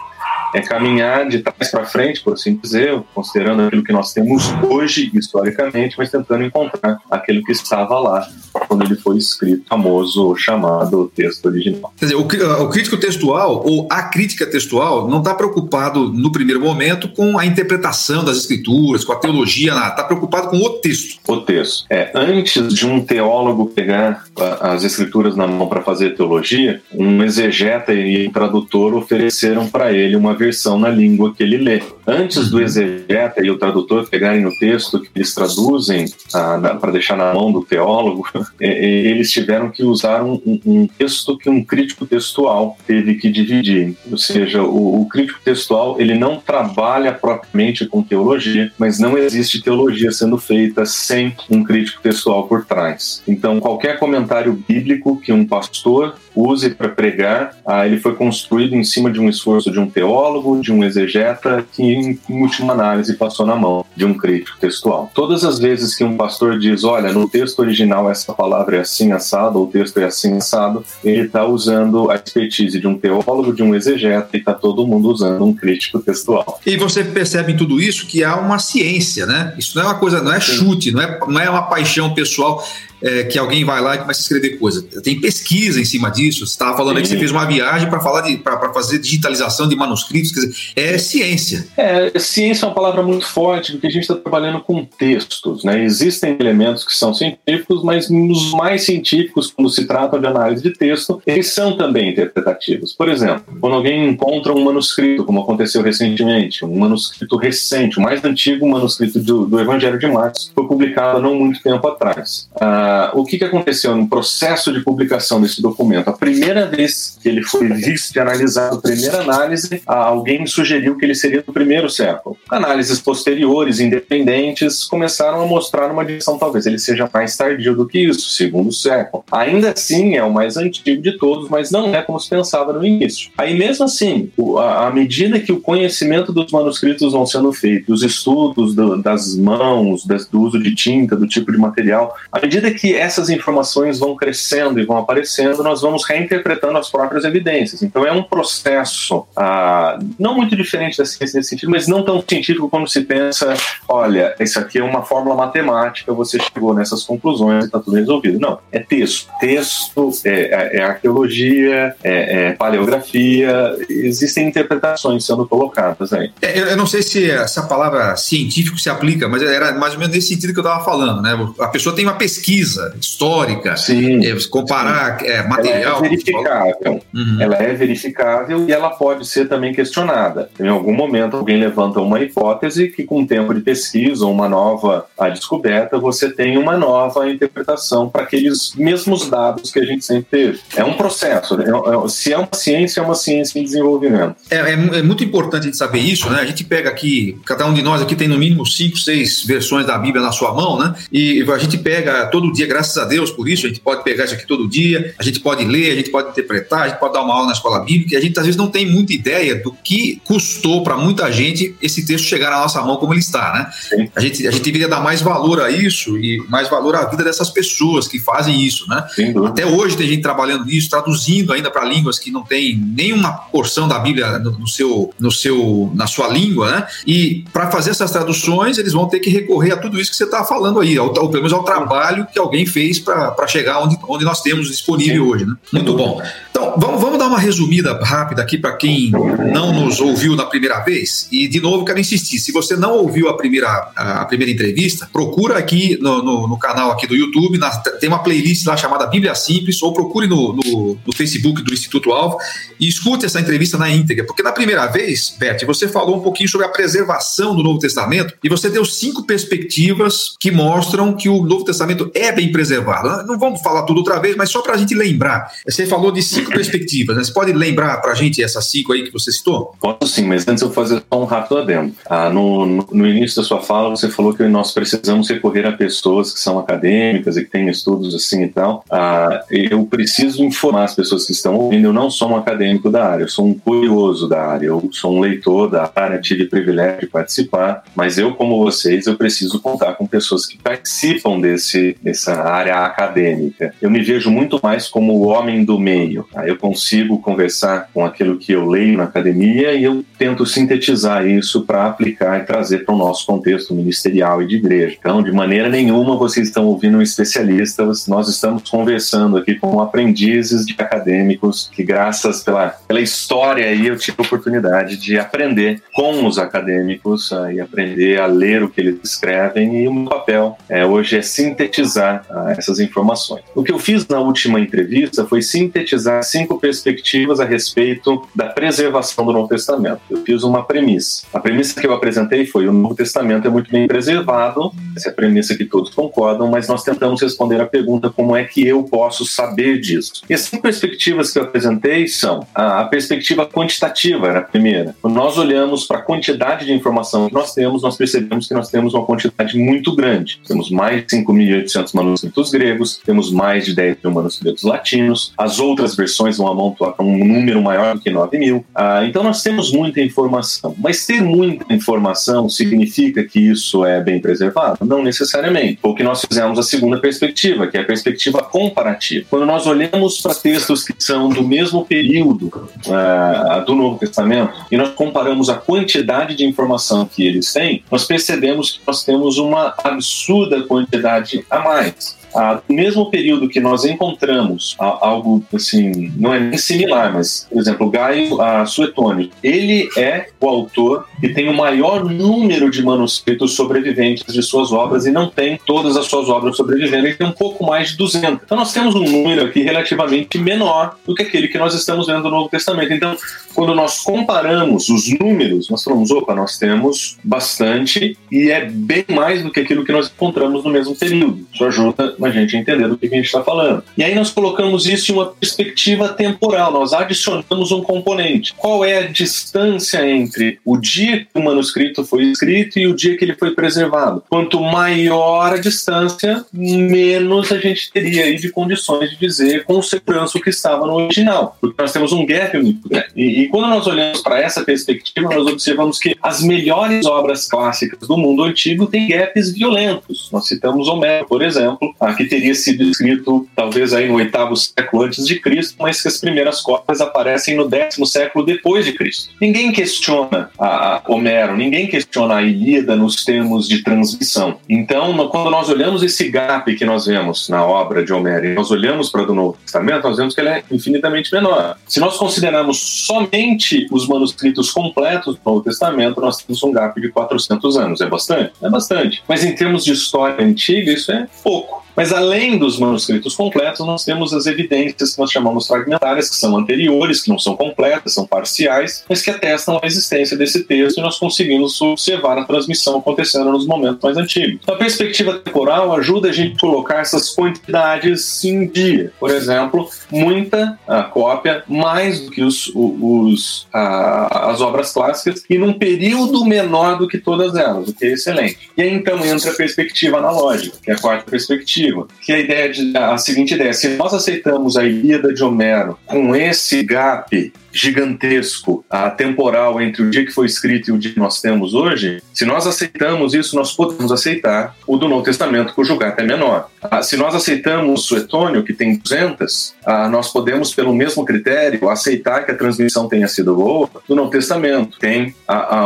É 0.53 0.61
caminhar 0.61 1.27
de 1.27 1.39
trás 1.39 1.71
para 1.71 1.85
frente, 1.85 2.21
por 2.21 2.33
assim 2.33 2.55
dizer, 2.55 3.01
considerando 3.13 3.63
aquilo 3.63 3.83
que 3.83 3.93
nós 3.93 4.13
temos 4.13 4.43
hoje, 4.63 5.11
historicamente, 5.13 5.95
mas 5.97 6.09
tentando 6.09 6.43
encontrar 6.43 6.99
aquilo 7.09 7.43
que 7.43 7.51
estava 7.51 7.99
lá 7.99 8.27
quando 8.67 8.83
ele 8.83 8.95
foi 8.95 9.17
escrito, 9.17 9.63
famoso 9.67 10.35
chamado 10.35 11.11
texto 11.15 11.45
original. 11.45 11.93
Quer 11.97 12.05
dizer, 12.05 12.15
o, 12.15 12.21
o 12.63 12.69
crítico 12.69 12.97
textual 12.97 13.63
ou 13.65 13.87
a 13.89 14.03
crítica 14.03 14.45
textual 14.45 15.07
não 15.07 15.19
está 15.19 15.33
preocupado 15.33 16.11
no 16.11 16.31
primeiro 16.31 16.61
momento 16.61 17.09
com 17.09 17.37
a 17.37 17.45
interpretação 17.45 18.23
das 18.23 18.37
escrituras, 18.37 19.03
com 19.03 19.13
a 19.13 19.15
teologia, 19.15 19.73
está 19.73 20.03
preocupado 20.03 20.49
com 20.49 20.57
o 20.57 20.69
texto. 20.79 21.19
O 21.27 21.37
texto. 21.41 21.85
É, 21.89 22.11
antes 22.13 22.73
de 22.73 22.87
um 22.87 23.03
teólogo 23.03 23.67
pegar 23.67 24.25
as 24.61 24.83
escrituras 24.83 25.35
na 25.35 25.47
mão 25.47 25.67
para 25.67 25.81
fazer 25.81 26.15
teologia, 26.15 26.81
um 26.93 27.23
exegeta 27.23 27.93
e 27.93 28.27
um 28.27 28.31
tradutor 28.31 28.93
ofereceram 28.93 29.67
para 29.67 29.91
ele 29.91 30.15
uma 30.15 30.35
versão 30.39 30.79
na 30.79 30.89
língua 30.89 31.33
que 31.35 31.43
ele 31.43 31.57
lê. 31.57 31.83
Antes 32.09 32.49
do 32.49 32.59
exegeta 32.59 33.45
e 33.45 33.51
o 33.51 33.57
tradutor 33.59 34.09
pegarem 34.09 34.43
o 34.43 34.57
texto 34.57 34.99
que 34.99 35.09
eles 35.15 35.31
traduzem 35.35 36.05
ah, 36.33 36.57
para 36.81 36.91
deixar 36.91 37.15
na 37.15 37.31
mão 37.35 37.51
do 37.51 37.63
teólogo, 37.63 38.27
é, 38.59 38.67
é, 38.67 38.85
eles 39.11 39.31
tiveram 39.31 39.69
que 39.69 39.83
usar 39.83 40.23
um, 40.23 40.41
um, 40.65 40.87
texto 40.87 41.37
que 41.37 41.47
um 41.47 41.63
crítico 41.63 42.07
textual 42.07 42.75
teve 42.87 43.13
que 43.13 43.29
dividir. 43.29 43.95
Ou 44.09 44.17
seja, 44.17 44.63
o, 44.63 45.01
o 45.01 45.05
crítico 45.07 45.39
textual 45.45 46.01
ele 46.01 46.15
não 46.15 46.37
trabalha 46.37 47.13
propriamente 47.13 47.85
com 47.85 48.01
teologia, 48.01 48.71
mas 48.79 48.97
não 48.97 49.15
existe 49.15 49.61
teologia 49.61 50.11
sendo 50.11 50.39
feita 50.39 50.87
sem 50.87 51.35
um 51.47 51.63
crítico 51.63 52.01
textual 52.01 52.47
por 52.47 52.65
trás. 52.65 53.21
Então, 53.27 53.59
qualquer 53.59 53.99
comentário 53.99 54.63
bíblico 54.67 55.21
que 55.21 55.31
um 55.31 55.45
pastor 55.45 56.15
use 56.35 56.71
para 56.71 56.89
pregar, 56.89 57.55
ah, 57.65 57.85
ele 57.85 57.99
foi 57.99 58.15
construído 58.15 58.75
em 58.75 58.83
cima 58.83 59.11
de 59.11 59.19
um 59.19 59.29
esforço 59.29 59.71
de 59.71 59.79
um 59.79 59.89
teólogo, 59.89 60.61
de 60.61 60.71
um 60.71 60.83
exegeta, 60.83 61.65
que 61.73 61.98
em 61.99 62.41
última 62.41 62.73
análise 62.73 63.13
passou 63.15 63.45
na 63.45 63.55
mão 63.55 63.85
de 63.95 64.05
um 64.05 64.13
crítico 64.13 64.57
textual. 64.59 65.11
Todas 65.13 65.43
as 65.43 65.59
vezes 65.59 65.95
que 65.95 66.03
um 66.03 66.15
pastor 66.17 66.57
diz, 66.57 66.83
olha, 66.83 67.11
no 67.11 67.27
texto 67.27 67.59
original 67.59 68.09
essa 68.09 68.33
palavra 68.33 68.77
é 68.77 68.79
assim 68.81 69.11
assado, 69.11 69.59
ou 69.59 69.65
o 69.65 69.67
texto 69.67 69.97
é 69.99 70.05
assim 70.05 70.37
assado, 70.37 70.83
ele 71.03 71.25
está 71.25 71.45
usando 71.45 72.09
a 72.09 72.15
expertise 72.15 72.79
de 72.79 72.87
um 72.87 72.97
teólogo, 72.97 73.53
de 73.53 73.63
um 73.63 73.75
exegeta, 73.75 74.29
e 74.33 74.37
está 74.37 74.53
todo 74.53 74.85
mundo 74.87 75.09
usando 75.09 75.43
um 75.45 75.53
crítico 75.53 75.99
textual. 75.99 76.59
E 76.65 76.77
você 76.77 77.03
percebe 77.03 77.53
em 77.53 77.57
tudo 77.57 77.81
isso 77.81 78.05
que 78.05 78.23
há 78.23 78.35
uma 78.35 78.59
ciência, 78.59 79.25
né? 79.25 79.53
Isso 79.57 79.75
não 79.75 79.83
é 79.83 79.85
uma 79.87 79.95
coisa, 79.95 80.21
não 80.21 80.33
é 80.33 80.39
chute, 80.39 80.91
não 80.91 81.01
é, 81.01 81.19
não 81.27 81.39
é 81.39 81.49
uma 81.49 81.63
paixão 81.63 82.13
pessoal 82.13 82.63
é, 83.01 83.23
que 83.23 83.37
alguém 83.37 83.63
vai 83.63 83.81
lá 83.81 83.95
e 83.95 83.99
começa 83.99 84.19
a 84.19 84.23
escrever 84.23 84.57
coisa. 84.57 84.81
Tem 85.03 85.19
pesquisa 85.19 85.79
em 85.79 85.85
cima 85.85 86.09
disso. 86.09 86.45
Você 86.45 86.53
estava 86.53 86.75
falando 86.75 86.97
aí 86.97 87.03
que 87.03 87.09
você 87.09 87.17
fez 87.17 87.31
uma 87.31 87.45
viagem 87.45 87.89
para 87.89 87.99
falar 87.99 88.21
de 88.21 88.37
para 88.37 88.73
fazer 88.73 88.99
digitalização 88.99 89.67
de 89.67 89.75
manuscritos. 89.75 90.31
Quer 90.31 90.41
dizer, 90.41 90.55
é 90.75 90.97
ciência. 90.97 91.67
É, 91.77 92.19
ciência 92.19 92.65
é 92.65 92.67
uma 92.67 92.75
palavra 92.75 93.01
muito 93.01 93.25
forte, 93.25 93.73
porque 93.73 93.87
a 93.87 93.89
gente 93.89 94.03
está 94.03 94.15
trabalhando 94.15 94.61
com 94.61 94.85
textos. 94.85 95.63
Né? 95.63 95.83
Existem 95.83 96.35
elementos 96.39 96.83
que 96.83 96.93
são 96.93 97.13
científicos, 97.13 97.83
mas 97.83 98.09
os 98.09 98.51
mais 98.53 98.83
científicos, 98.83 99.51
quando 99.51 99.69
se 99.69 99.85
trata 99.85 100.19
de 100.19 100.27
análise 100.27 100.61
de 100.61 100.71
texto, 100.71 101.21
eles 101.25 101.47
são 101.53 101.77
também 101.77 102.09
interpretativos. 102.09 102.93
Por 102.93 103.09
exemplo, 103.09 103.57
quando 103.59 103.75
alguém 103.75 104.09
encontra 104.09 104.53
um 104.53 104.63
manuscrito, 104.63 105.23
como 105.23 105.41
aconteceu 105.41 105.81
recentemente, 105.81 106.65
um 106.65 106.77
manuscrito 106.77 107.37
recente, 107.37 107.97
o 107.97 108.01
mais 108.01 108.23
antigo 108.23 108.67
manuscrito 108.67 109.19
do, 109.19 109.45
do 109.45 109.59
Evangelho 109.59 109.97
de 109.97 110.07
Marcos, 110.07 110.51
foi 110.53 110.67
publicado 110.67 111.17
há 111.17 111.21
não 111.21 111.35
muito 111.35 111.61
tempo 111.61 111.87
atrás. 111.87 112.49
Ah, 112.59 112.88
o 113.13 113.25
que, 113.25 113.37
que 113.37 113.43
aconteceu 113.43 113.95
no 113.95 114.07
processo 114.07 114.71
de 114.71 114.81
publicação 114.81 115.41
desse 115.41 115.61
documento? 115.61 116.09
A 116.09 116.13
primeira 116.13 116.65
vez 116.65 117.17
que 117.21 117.29
ele 117.29 117.43
foi 117.43 117.67
visto 117.69 118.15
e 118.15 118.19
analisado, 118.19 118.77
a 118.77 118.81
primeira 118.81 119.21
análise, 119.21 119.81
alguém 119.85 120.45
sugeriu 120.45 120.97
que 120.97 121.05
ele 121.05 121.15
seria 121.15 121.41
do 121.41 121.51
primeiro 121.51 121.89
século. 121.89 122.37
Análises 122.49 122.99
posteriores, 122.99 123.79
independentes, 123.79 124.83
começaram 124.83 125.41
a 125.41 125.45
mostrar 125.45 125.91
uma 125.91 126.05
direção, 126.05 126.37
talvez 126.37 126.65
ele 126.65 126.79
seja 126.79 127.09
mais 127.13 127.35
tardio 127.35 127.75
do 127.75 127.87
que 127.87 127.99
isso, 127.99 128.29
segundo 128.29 128.71
século. 128.71 129.23
Ainda 129.31 129.71
assim, 129.71 130.15
é 130.15 130.23
o 130.23 130.31
mais 130.31 130.57
antigo 130.57 131.01
de 131.01 131.17
todos, 131.17 131.49
mas 131.49 131.71
não 131.71 131.93
é 131.93 132.01
como 132.01 132.19
se 132.19 132.29
pensava 132.29 132.73
no 132.73 132.85
início. 132.85 133.31
Aí, 133.37 133.57
mesmo 133.57 133.85
assim, 133.85 134.31
à 134.57 134.89
medida 134.89 135.39
que 135.39 135.51
o 135.51 135.59
conhecimento 135.59 136.31
dos 136.31 136.51
manuscritos 136.51 137.13
vão 137.13 137.25
sendo 137.25 137.51
feito, 137.51 137.93
os 137.93 138.03
estudos 138.03 138.75
do, 138.75 139.01
das 139.01 139.35
mãos, 139.35 140.05
do 140.05 140.41
uso 140.41 140.59
de 140.59 140.73
tinta, 140.75 141.15
do 141.15 141.27
tipo 141.27 141.51
de 141.51 141.57
material, 141.57 142.15
à 142.31 142.39
medida 142.39 142.71
que 142.71 142.78
que 142.79 142.95
essas 142.95 143.29
informações 143.29 143.99
vão 143.99 144.15
crescendo 144.15 144.79
e 144.79 144.85
vão 144.85 144.97
aparecendo, 144.97 145.61
nós 145.61 145.81
vamos 145.81 146.05
reinterpretando 146.05 146.77
as 146.77 146.89
próprias 146.89 147.25
evidências. 147.25 147.83
Então 147.83 148.05
é 148.05 148.11
um 148.11 148.23
processo 148.23 149.27
ah, 149.35 149.99
não 150.17 150.35
muito 150.35 150.55
diferente 150.55 150.97
da 150.97 151.05
ciência 151.05 151.37
nesse 151.37 151.49
sentido, 151.49 151.69
mas 151.69 151.87
não 151.87 152.03
tão 152.03 152.23
científico 152.27 152.69
quando 152.69 152.87
se 152.87 153.01
pensa, 153.01 153.53
olha, 153.87 154.33
isso 154.39 154.57
aqui 154.59 154.79
é 154.79 154.83
uma 154.83 155.03
fórmula 155.03 155.35
matemática, 155.35 156.13
você 156.13 156.39
chegou 156.39 156.73
nessas 156.73 157.03
conclusões 157.03 157.65
e 157.65 157.67
está 157.67 157.79
tudo 157.79 157.97
resolvido. 157.97 158.39
Não, 158.39 158.59
é 158.71 158.79
texto. 158.79 159.29
Texto 159.41 160.11
é, 160.23 160.29
é, 160.29 160.77
é 160.77 160.83
arqueologia, 160.83 161.95
é, 162.01 162.47
é, 162.47 162.51
paleografia, 162.53 163.75
existem 163.89 164.47
interpretações 164.47 165.25
sendo 165.25 165.45
colocadas 165.45 166.13
aí. 166.13 166.31
É, 166.41 166.71
eu 166.71 166.77
não 166.77 166.87
sei 166.87 167.01
se 167.01 167.29
essa 167.29 167.63
palavra 167.63 168.15
científico 168.15 168.77
se 168.77 168.89
aplica, 168.89 169.27
mas 169.27 169.41
era 169.41 169.73
mais 169.73 169.93
ou 169.93 169.99
menos 169.99 170.15
nesse 170.15 170.29
sentido 170.29 170.53
que 170.53 170.59
eu 170.59 170.63
estava 170.63 170.83
falando, 170.83 171.21
né? 171.21 171.37
A 171.59 171.67
pessoa 171.67 171.93
tem 171.93 172.05
uma 172.05 172.15
pesquisa 172.15 172.68
pesquisa 172.69 172.93
histórica, 172.99 173.75
sim, 173.75 174.25
é, 174.25 174.35
comparar 174.49 175.23
é, 175.25 175.47
material. 175.47 175.97
Ela 175.97 175.97
é 175.97 176.01
verificável. 176.01 177.01
Uhum. 177.13 177.37
Ela 177.39 177.55
é 177.55 177.73
verificável 177.73 178.65
e 178.67 178.71
ela 178.71 178.89
pode 178.91 179.27
ser 179.27 179.47
também 179.47 179.73
questionada. 179.73 180.49
Em 180.59 180.67
algum 180.67 180.93
momento 180.93 181.37
alguém 181.37 181.59
levanta 181.59 181.99
uma 181.99 182.21
hipótese 182.21 182.89
que 182.89 183.03
com 183.03 183.21
o 183.23 183.27
tempo 183.27 183.53
de 183.53 183.61
pesquisa 183.61 184.25
ou 184.25 184.31
uma 184.31 184.47
nova 184.47 185.05
descoberta, 185.31 185.97
você 185.97 186.29
tem 186.29 186.57
uma 186.57 186.77
nova 186.77 187.29
interpretação 187.29 188.09
para 188.09 188.23
aqueles 188.23 188.73
mesmos 188.75 189.29
dados 189.29 189.71
que 189.71 189.79
a 189.79 189.85
gente 189.85 190.05
sempre 190.05 190.27
teve. 190.29 190.59
É 190.75 190.83
um 190.83 190.93
processo. 190.93 191.59
É, 191.61 191.65
é, 191.65 192.07
se 192.07 192.33
é 192.33 192.37
uma 192.37 192.49
ciência, 192.53 193.01
é 193.01 193.03
uma 193.03 193.15
ciência 193.15 193.59
em 193.59 193.63
desenvolvimento. 193.63 194.35
É, 194.49 194.57
é, 194.57 194.73
é 194.73 195.01
muito 195.01 195.23
importante 195.23 195.63
a 195.63 195.65
gente 195.65 195.77
saber 195.77 195.99
isso, 195.99 196.29
né? 196.29 196.39
A 196.39 196.45
gente 196.45 196.63
pega 196.63 196.89
aqui, 196.89 197.39
cada 197.45 197.65
um 197.65 197.73
de 197.73 197.81
nós 197.81 198.01
aqui 198.01 198.15
tem 198.15 198.27
no 198.27 198.37
mínimo 198.37 198.65
cinco, 198.65 198.97
seis 198.97 199.43
versões 199.43 199.85
da 199.85 199.97
Bíblia 199.97 200.23
na 200.23 200.31
sua 200.31 200.53
mão, 200.53 200.77
né? 200.77 200.93
E 201.11 201.43
a 201.49 201.57
gente 201.57 201.77
pega 201.77 202.27
todo 202.27 202.51
dia 202.51 202.58
dia, 202.59 202.67
graças 202.67 202.97
a 202.97 203.05
Deus 203.05 203.31
por 203.31 203.47
isso, 203.47 203.65
a 203.65 203.69
gente 203.69 203.79
pode 203.79 204.03
pegar 204.03 204.25
isso 204.25 204.33
aqui 204.33 204.45
todo 204.45 204.67
dia, 204.67 205.13
a 205.17 205.23
gente 205.23 205.39
pode 205.39 205.63
ler, 205.63 205.91
a 205.91 205.95
gente 205.95 206.09
pode 206.09 206.29
interpretar, 206.29 206.81
a 206.81 206.87
gente 206.89 206.99
pode 206.99 207.13
dar 207.13 207.21
uma 207.21 207.33
aula 207.33 207.47
na 207.47 207.53
escola 207.53 207.79
bíblica, 207.79 208.15
e 208.15 208.17
a 208.17 208.21
gente 208.21 208.37
às 208.37 208.45
vezes 208.45 208.57
não 208.57 208.67
tem 208.67 208.85
muita 208.85 209.13
ideia 209.13 209.55
do 209.55 209.71
que 209.71 210.21
custou 210.25 210.83
para 210.83 210.97
muita 210.97 211.31
gente 211.31 211.75
esse 211.81 212.05
texto 212.05 212.25
chegar 212.25 212.51
na 212.51 212.59
nossa 212.59 212.81
mão 212.81 212.97
como 212.97 213.13
ele 213.13 213.21
está, 213.21 213.53
né? 213.53 214.09
A 214.15 214.19
gente, 214.19 214.47
a 214.47 214.51
gente 214.51 214.63
deveria 214.63 214.87
dar 214.87 215.01
mais 215.01 215.21
valor 215.21 215.61
a 215.61 215.71
isso 215.71 216.17
e 216.17 216.43
mais 216.49 216.69
valor 216.69 216.95
à 216.95 217.05
vida 217.05 217.23
dessas 217.23 217.49
pessoas 217.49 218.07
que 218.07 218.19
fazem 218.19 218.61
isso, 218.61 218.87
né? 218.89 219.05
Até 219.47 219.65
hoje 219.65 219.95
tem 219.95 220.07
gente 220.07 220.21
trabalhando 220.21 220.65
nisso, 220.65 220.89
traduzindo 220.89 221.53
ainda 221.53 221.71
para 221.71 221.85
línguas 221.85 222.19
que 222.19 222.31
não 222.31 222.43
tem 222.43 222.75
nenhuma 222.75 223.31
porção 223.31 223.87
da 223.87 223.99
Bíblia 223.99 224.39
no, 224.39 224.59
no, 224.59 224.67
seu, 224.67 225.13
no 225.19 225.31
seu, 225.31 225.91
na 225.95 226.07
sua 226.07 226.27
língua, 226.27 226.71
né? 226.71 226.87
E 227.07 227.45
para 227.53 227.71
fazer 227.71 227.91
essas 227.91 228.11
traduções, 228.11 228.77
eles 228.77 228.93
vão 228.93 229.07
ter 229.07 229.19
que 229.19 229.29
recorrer 229.29 229.71
a 229.71 229.77
tudo 229.77 229.99
isso 229.99 230.11
que 230.11 230.17
você 230.17 230.25
está 230.25 230.43
falando 230.43 230.79
aí, 230.79 230.97
ao, 230.97 231.07
ao, 231.07 231.29
pelo 231.29 231.43
menos 231.43 231.53
ao 231.53 231.63
trabalho 231.63 232.27
que 232.31 232.39
alguém 232.49 232.65
fez 232.65 232.99
para 232.99 233.47
chegar 233.47 233.81
onde, 233.81 233.97
onde 234.07 234.25
nós 234.25 234.41
temos 234.41 234.67
disponível 234.67 235.27
hoje. 235.27 235.45
Né? 235.45 235.55
Muito 235.71 235.93
bom. 235.93 236.21
Então, 236.59 236.75
vamos, 236.77 237.01
vamos 237.01 237.17
dar 237.17 237.27
uma 237.27 237.39
resumida 237.39 237.97
rápida 238.03 238.41
aqui 238.41 238.57
para 238.57 238.75
quem 238.75 239.11
não 239.11 239.71
nos 239.71 240.01
ouviu 240.01 240.35
na 240.35 240.45
primeira 240.45 240.81
vez. 240.81 241.25
E, 241.31 241.47
de 241.47 241.61
novo, 241.61 241.85
quero 241.85 241.97
insistir: 241.97 242.37
se 242.37 242.51
você 242.51 242.75
não 242.75 242.97
ouviu 242.97 243.29
a 243.29 243.37
primeira, 243.37 243.69
a, 243.95 244.25
primeira 244.25 244.51
entrevista, 244.51 245.09
procura 245.11 245.57
aqui 245.57 245.97
no, 246.01 246.21
no, 246.21 246.47
no 246.49 246.59
canal 246.59 246.91
aqui 246.91 247.07
do 247.07 247.15
YouTube, 247.15 247.57
na, 247.57 247.69
tem 247.69 248.09
uma 248.09 248.19
playlist 248.19 248.65
lá 248.65 248.75
chamada 248.75 249.07
Bíblia 249.07 249.33
Simples, 249.35 249.81
ou 249.81 249.93
procure 249.93 250.27
no, 250.27 250.53
no, 250.53 250.97
no 251.05 251.15
Facebook 251.15 251.63
do 251.63 251.73
Instituto 251.73 252.11
Alvo 252.11 252.37
e 252.77 252.89
escute 252.89 253.25
essa 253.25 253.39
entrevista 253.39 253.77
na 253.77 253.89
íntegra. 253.89 254.25
Porque 254.25 254.43
na 254.43 254.51
primeira 254.51 254.85
vez, 254.87 255.33
Beth, 255.39 255.65
você 255.65 255.87
falou 255.87 256.17
um 256.17 256.21
pouquinho 256.21 256.49
sobre 256.49 256.67
a 256.67 256.69
preservação 256.69 257.55
do 257.55 257.63
Novo 257.63 257.79
Testamento 257.79 258.33
e 258.43 258.49
você 258.49 258.69
deu 258.69 258.83
cinco 258.83 259.23
perspectivas 259.23 260.35
que 260.37 260.51
mostram 260.51 261.15
que 261.15 261.29
o 261.29 261.41
Novo 261.41 261.63
Testamento 261.63 262.11
é 262.13 262.33
bem 262.33 262.51
preservado. 262.51 263.25
Não 263.25 263.39
vamos 263.39 263.61
falar 263.61 263.83
tudo 263.83 263.99
outra 263.99 264.19
vez, 264.19 264.35
mas 264.35 264.49
só 264.49 264.61
para 264.61 264.73
a 264.73 264.77
gente 264.77 264.93
lembrar. 264.93 265.49
Você 265.65 265.85
falou 265.85 266.11
de 266.11 266.21
cinco 266.21 266.48
perspectivas, 266.49 267.15
né? 267.15 267.23
Você 267.23 267.33
pode 267.33 267.51
lembrar 267.53 267.97
para 268.01 268.11
a 268.11 268.15
gente 268.15 268.43
essas 268.43 268.69
cinco 268.69 268.93
aí 268.93 269.03
que 269.03 269.11
você 269.11 269.31
citou? 269.31 269.73
Posso 269.79 270.07
sim, 270.07 270.25
mas 270.25 270.47
antes 270.47 270.61
eu 270.61 270.69
vou 270.69 270.75
fazer 270.75 271.01
só 271.11 271.21
um 271.21 271.25
rápido 271.25 271.57
adendo. 271.57 271.93
Ah, 272.09 272.29
no, 272.29 272.65
no 272.65 273.07
início 273.07 273.41
da 273.41 273.47
sua 273.47 273.61
fala, 273.61 273.89
você 273.89 274.09
falou 274.09 274.33
que 274.33 274.43
nós 274.43 274.71
precisamos 274.71 275.29
recorrer 275.29 275.65
a 275.65 275.71
pessoas 275.71 276.33
que 276.33 276.39
são 276.39 276.59
acadêmicas 276.59 277.37
e 277.37 277.43
que 277.43 277.51
têm 277.51 277.69
estudos 277.69 278.13
assim 278.15 278.43
e 278.43 278.49
tal. 278.49 278.83
Ah, 278.89 279.43
eu 279.49 279.85
preciso 279.85 280.43
informar 280.43 280.85
as 280.85 280.95
pessoas 280.95 281.25
que 281.25 281.31
estão 281.31 281.55
ouvindo, 281.55 281.85
eu 281.85 281.93
não 281.93 282.09
sou 282.09 282.31
um 282.31 282.35
acadêmico 282.35 282.89
da 282.89 283.05
área, 283.05 283.23
eu 283.23 283.27
sou 283.27 283.45
um 283.45 283.53
curioso 283.53 284.27
da 284.27 284.41
área, 284.41 284.67
eu 284.67 284.89
sou 284.91 285.15
um 285.15 285.19
leitor 285.19 285.69
da 285.69 285.91
área, 285.95 286.19
tive 286.19 286.43
o 286.43 286.49
privilégio 286.49 287.01
de 287.01 287.07
participar, 287.07 287.83
mas 287.95 288.17
eu, 288.17 288.33
como 288.33 288.57
vocês, 288.59 289.07
eu 289.07 289.15
preciso 289.15 289.59
contar 289.59 289.93
com 289.93 290.05
pessoas 290.05 290.45
que 290.45 290.57
participam 290.57 291.39
desse, 291.39 291.97
dessa 292.01 292.33
área 292.41 292.77
acadêmica. 292.85 293.73
Eu 293.81 293.89
me 293.89 294.01
vejo 294.01 294.29
muito 294.31 294.59
mais 294.61 294.87
como 294.87 295.13
o 295.13 295.27
homem 295.27 295.63
do 295.63 295.79
meio. 295.79 296.25
Eu 296.47 296.57
consigo 296.57 297.19
conversar 297.19 297.89
com 297.93 298.05
aquilo 298.05 298.37
que 298.37 298.51
eu 298.51 298.65
leio 298.65 298.97
na 298.97 299.05
academia 299.05 299.73
e 299.73 299.83
eu 299.83 300.03
tento 300.17 300.45
sintetizar 300.45 301.25
isso 301.27 301.65
para 301.65 301.85
aplicar 301.85 302.39
e 302.39 302.45
trazer 302.45 302.85
para 302.85 302.93
o 302.93 302.97
nosso 302.97 303.25
contexto 303.25 303.73
ministerial 303.73 304.41
e 304.41 304.47
de 304.47 304.57
igreja. 304.57 304.95
Então, 304.99 305.21
de 305.23 305.31
maneira 305.31 305.69
nenhuma 305.69 306.17
vocês 306.17 306.47
estão 306.47 306.65
ouvindo 306.65 306.97
um 306.97 307.01
especialista, 307.01 307.83
nós 308.07 308.27
estamos 308.27 308.69
conversando 308.69 309.37
aqui 309.37 309.55
com 309.55 309.81
aprendizes 309.81 310.65
de 310.65 310.75
acadêmicos 310.77 311.69
que, 311.73 311.83
graças 311.83 312.43
pela, 312.43 312.69
pela 312.87 313.01
história 313.01 313.65
aí, 313.65 313.87
eu 313.87 313.97
tive 313.97 314.17
a 314.19 314.23
oportunidade 314.23 314.97
de 314.97 315.17
aprender 315.17 315.81
com 315.93 316.25
os 316.25 316.37
acadêmicos 316.37 317.31
uh, 317.31 317.51
e 317.51 317.59
aprender 317.59 318.19
a 318.19 318.25
ler 318.25 318.63
o 318.63 318.69
que 318.69 318.81
eles 318.81 318.99
escrevem 319.03 319.83
e 319.83 319.87
o 319.87 319.93
meu 319.93 320.09
papel 320.09 320.57
é, 320.67 320.85
hoje 320.85 321.17
é 321.17 321.21
sintetizar 321.21 322.25
uh, 322.29 322.49
essas 322.49 322.79
informações. 322.79 323.43
O 323.55 323.63
que 323.63 323.71
eu 323.71 323.79
fiz 323.79 324.07
na 324.07 324.19
última 324.19 324.59
entrevista 324.59 325.25
foi 325.25 325.41
sintetizar 325.41 326.23
cinco 326.29 326.59
perspectivas 326.59 327.39
a 327.39 327.45
respeito 327.45 328.27
da 328.35 328.47
preservação 328.47 329.25
do 329.25 329.33
Novo 329.33 329.47
Testamento. 329.47 330.01
Eu 330.09 330.23
fiz 330.23 330.43
uma 330.43 330.63
premissa. 330.63 331.25
A 331.33 331.39
premissa 331.39 331.79
que 331.79 331.87
eu 331.87 331.93
apresentei 331.93 332.45
foi 332.45 332.67
o 332.67 332.73
Novo 332.73 332.95
Testamento 332.95 333.47
é 333.47 333.49
muito 333.49 333.71
bem 333.71 333.87
preservado, 333.87 334.71
essa 334.95 335.09
é 335.09 335.11
a 335.11 335.15
premissa 335.15 335.55
que 335.55 335.65
todos 335.65 335.93
concordam, 335.93 336.49
mas 336.49 336.67
nós 336.67 336.83
tentamos 336.83 337.21
responder 337.21 337.59
a 337.61 337.65
pergunta 337.65 338.09
como 338.09 338.35
é 338.35 338.43
que 338.43 338.65
eu 338.65 338.83
posso 338.83 339.25
saber 339.25 339.79
disso. 339.79 340.21
E 340.29 340.33
as 340.33 340.41
cinco 340.41 340.61
perspectivas 340.61 341.31
que 341.31 341.39
eu 341.39 341.43
apresentei 341.43 342.07
são 342.07 342.45
a, 342.53 342.81
a 342.81 342.85
perspectiva 342.85 343.45
quantitativa, 343.45 344.27
era 344.27 344.39
a 344.39 344.43
primeira. 344.43 344.95
Quando 345.01 345.15
nós 345.15 345.37
olhamos 345.37 345.85
para 345.85 345.99
a 345.99 346.01
quantidade 346.01 346.65
de 346.65 346.73
informação 346.73 347.27
que 347.27 347.33
nós 347.33 347.53
temos, 347.53 347.81
nós 347.81 347.97
percebemos 347.97 348.47
que 348.47 348.53
nós 348.53 348.69
temos 348.69 348.93
uma 348.93 349.05
quantidade 349.05 349.57
muito 349.57 349.95
grande. 349.95 350.39
Temos 350.47 350.69
mais 350.69 351.05
de 351.05 351.17
5.800 351.17 351.93
manuscritos 351.93 352.51
gregos, 352.51 352.97
temos 352.97 353.31
mais 353.31 353.65
de 353.65 353.75
10 353.75 353.97
mil 354.03 354.13
manuscritos 354.13 354.63
latinos, 354.63 355.33
as 355.37 355.59
outras 355.59 355.95
versões 355.95 356.08
vão 356.37 356.47
amontoar 356.47 356.93
para 356.93 357.05
um 357.05 357.17
número 357.17 357.61
maior 357.61 357.95
do 357.95 358.01
que 358.01 358.09
9 358.09 358.37
mil. 358.37 358.65
Ah, 358.73 359.03
então 359.05 359.23
nós 359.23 359.41
temos 359.41 359.71
muita 359.71 360.01
informação, 360.01 360.75
mas 360.77 361.05
ter 361.05 361.21
muita 361.21 361.73
informação 361.73 362.49
significa 362.49 363.23
que 363.23 363.39
isso 363.39 363.85
é 363.85 364.01
bem 364.01 364.19
preservado? 364.19 364.85
Não 364.85 365.03
necessariamente. 365.03 365.79
O 365.81 365.93
que 365.93 366.03
nós 366.03 366.23
fizemos 366.25 366.57
a 366.59 366.63
segunda 366.63 366.99
perspectiva, 366.99 367.67
que 367.67 367.77
é 367.77 367.81
a 367.81 367.85
perspectiva 367.85 368.41
comparativa. 368.43 369.25
Quando 369.29 369.45
nós 369.45 369.65
olhamos 369.67 370.21
para 370.21 370.33
textos 370.33 370.83
que 370.83 370.93
são 370.97 371.29
do 371.29 371.43
mesmo 371.43 371.85
período 371.85 372.47
uh, 372.47 373.65
do 373.65 373.75
Novo 373.75 373.97
Testamento 373.97 374.53
e 374.71 374.77
nós 374.77 374.89
comparamos 374.89 375.49
a 375.49 375.55
quantidade 375.55 376.35
de 376.35 376.45
informação 376.45 377.05
que 377.05 377.25
eles 377.25 377.51
têm, 377.51 377.83
nós 377.91 378.05
percebemos 378.05 378.71
que 378.71 378.79
nós 378.85 379.03
temos 379.03 379.37
uma 379.37 379.73
absurda 379.83 380.61
quantidade 380.63 381.45
a 381.49 381.59
mais 381.59 382.18
ah, 382.35 382.61
no 382.67 382.75
mesmo 382.75 383.09
período 383.09 383.49
que 383.49 383.59
nós 383.59 383.85
encontramos 383.85 384.75
algo 384.79 385.43
assim, 385.53 386.11
não 386.15 386.33
é 386.33 386.39
nem 386.39 386.57
similar, 386.57 387.13
mas, 387.13 387.47
por 387.49 387.59
exemplo, 387.59 387.89
Gaio 387.89 388.39
ah, 388.41 388.65
Suetônio, 388.65 389.29
ele 389.43 389.89
é 389.97 390.29
o 390.39 390.47
autor 390.47 391.07
que 391.19 391.29
tem 391.29 391.49
o 391.49 391.53
maior 391.53 392.03
número 392.05 392.69
de 392.69 392.83
manuscritos 392.83 393.55
sobreviventes 393.55 394.33
de 394.33 394.41
suas 394.41 394.71
obras 394.71 395.05
e 395.05 395.11
não 395.11 395.29
tem 395.29 395.59
todas 395.65 395.97
as 395.97 396.05
suas 396.05 396.29
obras 396.29 396.55
sobrevivendo, 396.55 397.07
ele 397.07 397.15
tem 397.15 397.27
um 397.27 397.31
pouco 397.31 397.65
mais 397.65 397.91
de 397.91 397.97
200. 397.97 398.43
Então 398.43 398.57
nós 398.57 398.73
temos 398.73 398.95
um 398.95 399.03
número 399.03 399.45
aqui 399.45 399.61
relativamente 399.61 400.37
menor 400.37 400.97
do 401.05 401.13
que 401.13 401.23
aquele 401.23 401.47
que 401.47 401.57
nós 401.57 401.73
estamos 401.73 402.07
vendo 402.07 402.23
no 402.23 402.31
Novo 402.31 402.49
Testamento. 402.49 402.93
Então, 402.93 403.15
quando 403.53 403.75
nós 403.75 403.99
comparamos 403.99 404.89
os 404.89 405.09
números, 405.19 405.69
nós 405.69 405.83
falamos, 405.83 406.11
opa, 406.11 406.33
nós 406.33 406.57
temos 406.57 407.17
bastante 407.23 408.17
e 408.31 408.49
é 408.49 408.65
bem 408.65 409.05
mais 409.09 409.43
do 409.43 409.51
que 409.51 409.59
aquilo 409.59 409.83
que 409.83 409.91
nós 409.91 410.07
encontramos 410.07 410.63
no 410.63 410.69
mesmo 410.69 410.95
período. 410.95 411.45
Isso 411.53 411.65
ajuda 411.65 412.15
a 412.21 412.29
gente 412.29 412.55
entender 412.55 412.87
do 412.87 412.97
que 412.97 413.07
a 413.07 413.09
gente 413.09 413.25
está 413.25 413.43
falando. 413.43 413.83
E 413.97 414.03
aí 414.03 414.15
nós 414.15 414.29
colocamos 414.29 414.87
isso 414.87 415.11
em 415.11 415.15
uma 415.15 415.27
perspectiva 415.27 416.09
temporal, 416.09 416.71
nós 416.71 416.93
adicionamos 416.93 417.71
um 417.71 417.81
componente. 417.81 418.53
Qual 418.55 418.85
é 418.85 418.99
a 418.99 419.07
distância 419.07 420.07
entre 420.09 420.59
o 420.63 420.77
dia 420.77 421.08
que 421.17 421.27
o 421.33 421.41
manuscrito 421.41 422.03
foi 422.03 422.23
escrito 422.25 422.79
e 422.79 422.87
o 422.87 422.95
dia 422.95 423.17
que 423.17 423.25
ele 423.25 423.35
foi 423.35 423.51
preservado? 423.51 424.23
Quanto 424.29 424.61
maior 424.61 425.53
a 425.53 425.57
distância, 425.57 426.45
menos 426.53 427.51
a 427.51 427.57
gente 427.57 427.91
teria 427.91 428.25
aí 428.25 428.37
de 428.37 428.49
condições 428.49 429.11
de 429.11 429.17
dizer 429.17 429.63
com 429.63 429.81
segurança 429.81 430.37
o 430.37 430.41
que 430.41 430.49
estava 430.49 430.85
no 430.85 430.93
original, 430.93 431.57
porque 431.59 431.81
nós 431.81 431.91
temos 431.91 432.11
um 432.11 432.25
gap 432.25 432.57
muito 432.57 432.87
grande. 432.87 433.07
E, 433.15 433.41
e 433.41 433.47
quando 433.47 433.67
nós 433.67 433.87
olhamos 433.87 434.21
para 434.21 434.39
essa 434.39 434.63
perspectiva, 434.63 435.33
nós 435.33 435.47
observamos 435.47 435.99
que 435.99 436.15
as 436.21 436.41
melhores 436.41 437.05
obras 437.05 437.47
clássicas 437.47 438.07
do 438.07 438.17
mundo 438.17 438.43
antigo 438.43 438.87
têm 438.87 439.07
gaps 439.07 439.53
violentos. 439.53 440.29
Nós 440.31 440.47
citamos 440.47 440.87
Homero, 440.87 441.25
por 441.27 441.41
exemplo, 441.41 441.93
que 442.15 442.25
teria 442.25 442.55
sido 442.55 442.83
escrito 442.83 443.47
talvez 443.55 443.93
aí 443.93 444.07
no 444.07 444.15
oitavo 444.15 444.55
século 444.55 445.03
antes 445.03 445.25
de 445.25 445.39
Cristo, 445.39 445.75
mas 445.79 446.01
que 446.01 446.07
as 446.07 446.17
primeiras 446.17 446.61
cópias 446.61 447.01
aparecem 447.01 447.55
no 447.55 447.67
décimo 447.67 448.05
século 448.05 448.45
depois 448.45 448.85
de 448.85 448.93
Cristo. 448.93 449.33
Ninguém 449.39 449.71
questiona 449.71 450.49
a 450.57 450.98
Homero, 451.07 451.55
ninguém 451.55 451.87
questiona 451.87 452.35
a 452.35 452.41
Ilíada 452.41 452.95
nos 452.95 453.23
termos 453.23 453.67
de 453.67 453.83
transmissão. 453.83 454.57
Então, 454.67 455.27
quando 455.29 455.49
nós 455.49 455.69
olhamos 455.69 456.03
esse 456.03 456.29
gap 456.29 456.73
que 456.75 456.85
nós 456.85 457.05
vemos 457.05 457.49
na 457.49 457.65
obra 457.65 458.03
de 458.03 458.13
Homero 458.13 458.45
e 458.45 458.53
nós 458.53 458.71
olhamos 458.71 459.09
para 459.09 459.23
o 459.23 459.35
Novo 459.35 459.57
Testamento, 459.63 460.07
nós 460.07 460.17
vemos 460.17 460.33
que 460.33 460.41
ele 460.41 460.49
é 460.49 460.63
infinitamente 460.71 461.33
menor. 461.33 461.77
Se 461.87 461.99
nós 461.99 462.17
considerarmos 462.17 462.79
somente 462.79 463.87
os 463.91 464.07
manuscritos 464.07 464.71
completos 464.71 465.35
do 465.35 465.41
Novo 465.45 465.61
Testamento, 465.61 466.21
nós 466.21 466.37
temos 466.37 466.61
um 466.63 466.71
gap 466.71 466.99
de 466.99 467.09
400 467.09 467.77
anos. 467.77 468.01
É 468.01 468.05
bastante? 468.07 468.53
É 468.61 468.69
bastante. 468.69 469.23
Mas 469.27 469.43
em 469.43 469.55
termos 469.55 469.83
de 469.83 469.93
história 469.93 470.43
antiga, 470.43 470.91
isso 470.91 471.11
é 471.11 471.27
pouco. 471.43 471.88
Mas 471.99 472.13
além 472.13 472.57
dos 472.57 472.79
manuscritos 472.79 473.35
completos, 473.35 473.85
nós 473.85 474.05
temos 474.05 474.33
as 474.33 474.45
evidências 474.45 475.11
que 475.11 475.19
nós 475.19 475.29
chamamos 475.29 475.67
fragmentárias, 475.67 476.29
que 476.29 476.37
são 476.37 476.55
anteriores, 476.55 477.21
que 477.21 477.29
não 477.29 477.37
são 477.37 477.57
completas, 477.57 478.13
são 478.13 478.25
parciais, 478.25 479.03
mas 479.09 479.21
que 479.21 479.29
atestam 479.29 479.81
a 479.83 479.85
existência 479.85 480.37
desse 480.37 480.63
texto 480.63 480.97
e 480.97 481.01
nós 481.01 481.19
conseguimos 481.19 481.81
observar 481.81 482.37
a 482.37 482.45
transmissão 482.45 482.99
acontecendo 482.99 483.51
nos 483.51 483.67
momentos 483.67 484.01
mais 484.01 484.15
antigos. 484.15 484.61
A 484.69 484.75
perspectiva 484.75 485.39
temporal 485.39 485.93
ajuda 485.93 486.29
a 486.29 486.31
gente 486.31 486.55
a 486.55 486.59
colocar 486.61 487.01
essas 487.01 487.31
quantidades 487.31 488.45
em 488.45 488.65
dia. 488.65 489.11
Por 489.19 489.31
exemplo, 489.31 489.89
muita 490.09 490.79
cópia, 491.11 491.65
mais 491.67 492.21
do 492.21 492.31
que 492.31 492.41
os, 492.41 492.71
os, 492.73 493.67
a, 493.73 494.51
as 494.51 494.61
obras 494.61 494.93
clássicas, 494.93 495.43
e 495.49 495.57
num 495.57 495.73
período 495.73 496.45
menor 496.45 496.97
do 496.97 497.09
que 497.09 497.17
todas 497.17 497.55
elas, 497.55 497.89
o 497.89 497.93
que 497.93 498.05
é 498.05 498.13
excelente. 498.13 498.71
E 498.77 498.83
aí 498.83 498.93
então 498.93 499.17
entra 499.25 499.51
a 499.51 499.55
perspectiva 499.55 500.19
analógica, 500.19 500.77
que 500.81 500.91
é 500.91 500.93
a 500.93 500.97
quarta 500.97 501.29
perspectiva 501.29 501.88
que 502.21 502.33
a 502.33 502.39
ideia 502.39 502.71
de 502.71 502.97
a 502.97 503.17
seguinte 503.17 503.53
ideia: 503.53 503.73
se 503.73 503.89
nós 503.89 504.13
aceitamos 504.13 504.77
a 504.77 504.83
Ilíada 504.83 505.33
de 505.33 505.43
Homero 505.43 505.97
com 506.05 506.35
esse 506.35 506.83
gap 506.83 507.53
gigantesco, 507.79 508.83
a 508.89 509.09
temporal 509.09 509.81
entre 509.81 510.03
o 510.03 510.09
dia 510.09 510.25
que 510.25 510.31
foi 510.31 510.45
escrito 510.45 510.89
e 510.89 510.91
o 510.91 510.97
dia 510.97 511.13
que 511.13 511.19
nós 511.19 511.39
temos 511.39 511.73
hoje, 511.73 512.21
se 512.33 512.45
nós 512.45 512.67
aceitamos 512.67 513.33
isso, 513.33 513.55
nós 513.55 513.73
podemos 513.73 514.11
aceitar 514.11 514.75
o 514.85 514.97
do 514.97 515.07
Novo 515.07 515.23
Testamento, 515.23 515.73
cujo 515.73 515.97
gap 515.97 516.19
é 516.21 516.25
menor. 516.25 516.69
Ah, 516.81 517.01
se 517.01 517.17
nós 517.17 517.35
aceitamos 517.35 518.01
o 518.01 518.03
Suetônio, 518.03 518.63
que 518.63 518.73
tem 518.73 518.97
200, 518.97 519.75
ah, 519.85 520.09
nós 520.09 520.31
podemos, 520.31 520.73
pelo 520.73 520.93
mesmo 520.93 521.25
critério, 521.25 521.89
aceitar 521.89 522.45
que 522.45 522.51
a 522.51 522.55
transmissão 522.55 523.07
tenha 523.07 523.27
sido 523.27 523.55
boa 523.55 523.89
do 524.07 524.15
Novo 524.15 524.29
Testamento, 524.29 524.97
tem 524.99 525.35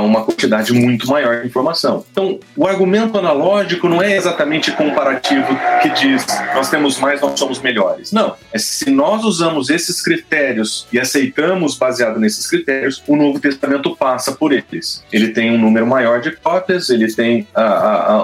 uma 0.03 0.23
quantidade 0.23 0.73
muito 0.73 1.08
maior 1.08 1.41
de 1.41 1.47
informação. 1.47 2.06
Então, 2.12 2.39
o 2.56 2.67
argumento 2.67 3.17
analógico 3.17 3.88
não 3.88 4.01
é 4.01 4.15
exatamente 4.15 4.71
comparativo 4.71 5.47
que 5.82 5.89
diz 5.89 6.25
nós 6.53 6.69
temos 6.69 6.99
mais, 6.99 7.21
nós 7.21 7.39
somos 7.39 7.60
melhores. 7.60 8.12
Não. 8.12 8.36
É 8.51 8.58
se 8.58 8.89
nós 8.89 9.23
usamos 9.23 9.69
esses 9.69 10.01
critérios 10.01 10.88
e 10.91 10.99
aceitamos 10.99 11.75
baseado 11.83 12.17
nesses 12.17 12.49
critérios, 12.49 13.03
o 13.05 13.17
Novo 13.17 13.39
Testamento 13.41 13.93
passa 13.93 14.31
por 14.31 14.53
eles. 14.53 15.03
Ele 15.11 15.29
tem 15.29 15.51
um 15.51 15.57
número 15.57 15.85
maior 15.85 16.21
de 16.21 16.31
cópias, 16.31 16.89
ele 16.89 17.13
tem 17.13 17.45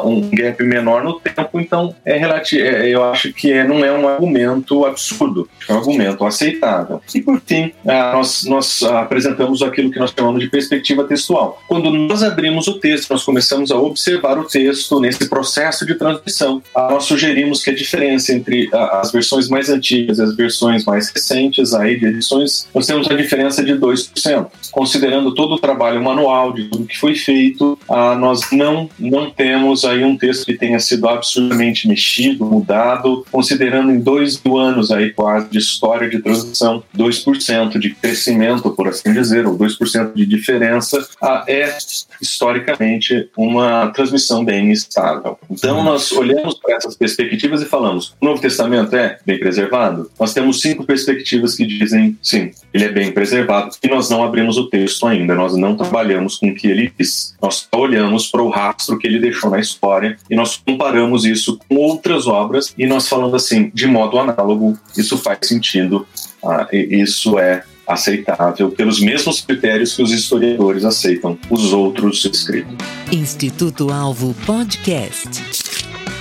um 0.06 0.30
gap 0.32 0.64
menor 0.64 1.04
no 1.04 1.20
tempo, 1.20 1.60
então 1.60 1.94
é 2.06 2.18
relativo, 2.18 2.64
é, 2.66 2.88
eu 2.88 3.04
acho 3.04 3.34
que 3.34 3.52
é, 3.52 3.68
não 3.68 3.84
é 3.84 3.92
um 3.92 4.08
argumento 4.08 4.86
absurdo, 4.86 5.50
é 5.68 5.74
um 5.74 5.78
argumento 5.78 6.26
aceitável. 6.26 7.02
E 7.14 7.22
por 7.22 7.42
fim, 7.46 7.74
nós, 7.84 8.46
nós 8.46 8.82
apresentamos 8.84 9.62
aquilo 9.62 9.92
que 9.92 10.00
nós 10.00 10.14
chamamos 10.18 10.42
de 10.42 10.50
perspectiva 10.50 11.04
textual. 11.04 11.62
Quando 11.68 11.92
nós 11.92 12.24
abrimos 12.24 12.66
o 12.68 12.80
texto, 12.80 13.10
nós 13.12 13.24
começamos 13.24 13.72
a 13.72 13.78
observar 13.78 14.38
o 14.38 14.46
texto 14.46 15.02
nesse 15.02 15.28
processo 15.28 15.86
de 15.86 15.96
transmissão, 15.96 16.62
nós 16.74 17.04
sugerimos 17.04 17.62
que 17.62 17.72
a 17.72 17.76
diferença 17.76 18.34
entre 18.34 18.70
as 18.74 19.12
versões 19.12 19.50
mais 19.50 19.70
antigas 19.70 20.20
e 20.20 20.22
as 20.22 20.34
versões 20.36 20.86
mais 20.86 21.10
recentes 21.10 21.74
aí 21.74 22.00
de 22.00 22.06
edições, 22.06 22.68
nós 22.74 22.88
temos 22.88 23.10
a 23.10 23.16
diferença 23.16 23.39
diferença 23.40 23.64
de 23.64 23.74
2%. 23.74 24.48
Considerando 24.72 25.34
todo 25.34 25.56
o 25.56 25.60
trabalho 25.60 26.04
manual 26.04 26.54
de 26.54 26.66
tudo 26.66 26.86
que 26.86 26.98
foi 26.98 27.16
feito, 27.16 27.80
ah, 27.90 28.16
nós 28.16 28.52
não, 28.52 28.90
não 29.00 29.32
temos 29.32 29.86
aí 29.86 30.04
um 30.04 30.18
texto 30.18 30.46
que 30.46 30.54
tenha 30.54 30.80
sido 30.80 31.08
absurdamente 31.08 31.88
mexido, 31.88 32.46
mudado, 32.46 33.26
considerando 33.32 33.92
em 33.92 34.00
dois 34.00 34.42
mil 34.44 34.58
anos 34.58 34.92
aí 34.92 35.12
quase 35.12 35.50
de 35.50 35.58
história 35.58 36.10
de 36.10 36.20
transição, 36.20 36.84
2% 36.96 37.80
de 37.80 37.92
crescimento, 37.92 38.70
por 38.72 38.88
assim 38.88 39.14
dizer, 39.14 39.48
ou 39.48 39.58
2% 39.58 40.14
de 40.14 40.26
diferença, 40.26 41.08
ah, 41.22 41.44
é 41.48 41.78
historicamente 42.22 43.30
uma 43.38 43.88
transmissão 43.88 44.44
bem 44.44 44.72
estável. 44.72 45.40
Então 45.50 45.84
nós 45.84 46.12
olhamos 46.12 46.56
para 46.56 46.76
essas 46.76 46.96
perspectivas 46.96 47.62
e 47.62 47.66
falamos, 47.66 48.14
o 48.22 48.26
Novo 48.26 48.42
Testamento 48.42 48.96
é 48.96 49.18
bem 49.26 49.40
preservado? 49.40 50.12
Nós 50.20 50.34
temos 50.34 50.62
cinco 50.62 50.84
perspectivas 50.84 51.56
que 51.56 51.66
dizem 51.66 52.18
sim, 52.22 52.52
ele 52.74 52.86
é 52.86 52.92
bem 52.92 53.12
preservado 53.12 53.29
e 53.32 53.88
nós 53.88 54.10
não 54.10 54.24
abrimos 54.24 54.58
o 54.58 54.70
texto 54.70 55.08
ainda, 55.08 55.36
nós 55.36 55.56
não 55.56 55.76
trabalhamos 55.76 56.38
com 56.38 56.50
o 56.50 56.56
que 56.56 56.68
ele 56.68 56.92
diz. 56.98 57.36
Nós 57.42 57.68
olhamos 57.72 58.28
para 58.28 58.42
o 58.42 58.50
rastro 58.50 58.98
que 58.98 59.08
ele 59.08 59.20
deixou 59.20 59.50
na 59.50 59.60
história 59.60 60.18
e 60.30 60.36
nós 60.36 60.58
comparamos 60.58 61.26
isso 61.26 61.60
com 61.68 61.76
outras 61.76 62.28
obras 62.28 62.74
e 62.78 62.86
nós 62.86 63.08
falamos 63.08 63.34
assim, 63.34 63.72
de 63.74 63.88
modo 63.88 64.18
análogo, 64.20 64.78
isso 64.98 65.18
faz 65.18 65.40
sentido, 65.44 66.08
ah, 66.44 66.68
isso 66.72 67.38
é 67.40 67.64
aceitável 67.88 68.70
pelos 68.70 69.00
mesmos 69.00 69.42
critérios 69.42 69.96
que 69.96 70.04
os 70.04 70.12
historiadores 70.12 70.86
aceitam 70.86 71.38
os 71.50 71.74
outros 71.74 72.24
escritos. 72.24 72.76
Instituto 73.12 73.92
Alvo 73.92 74.36
Podcast. 74.46 75.28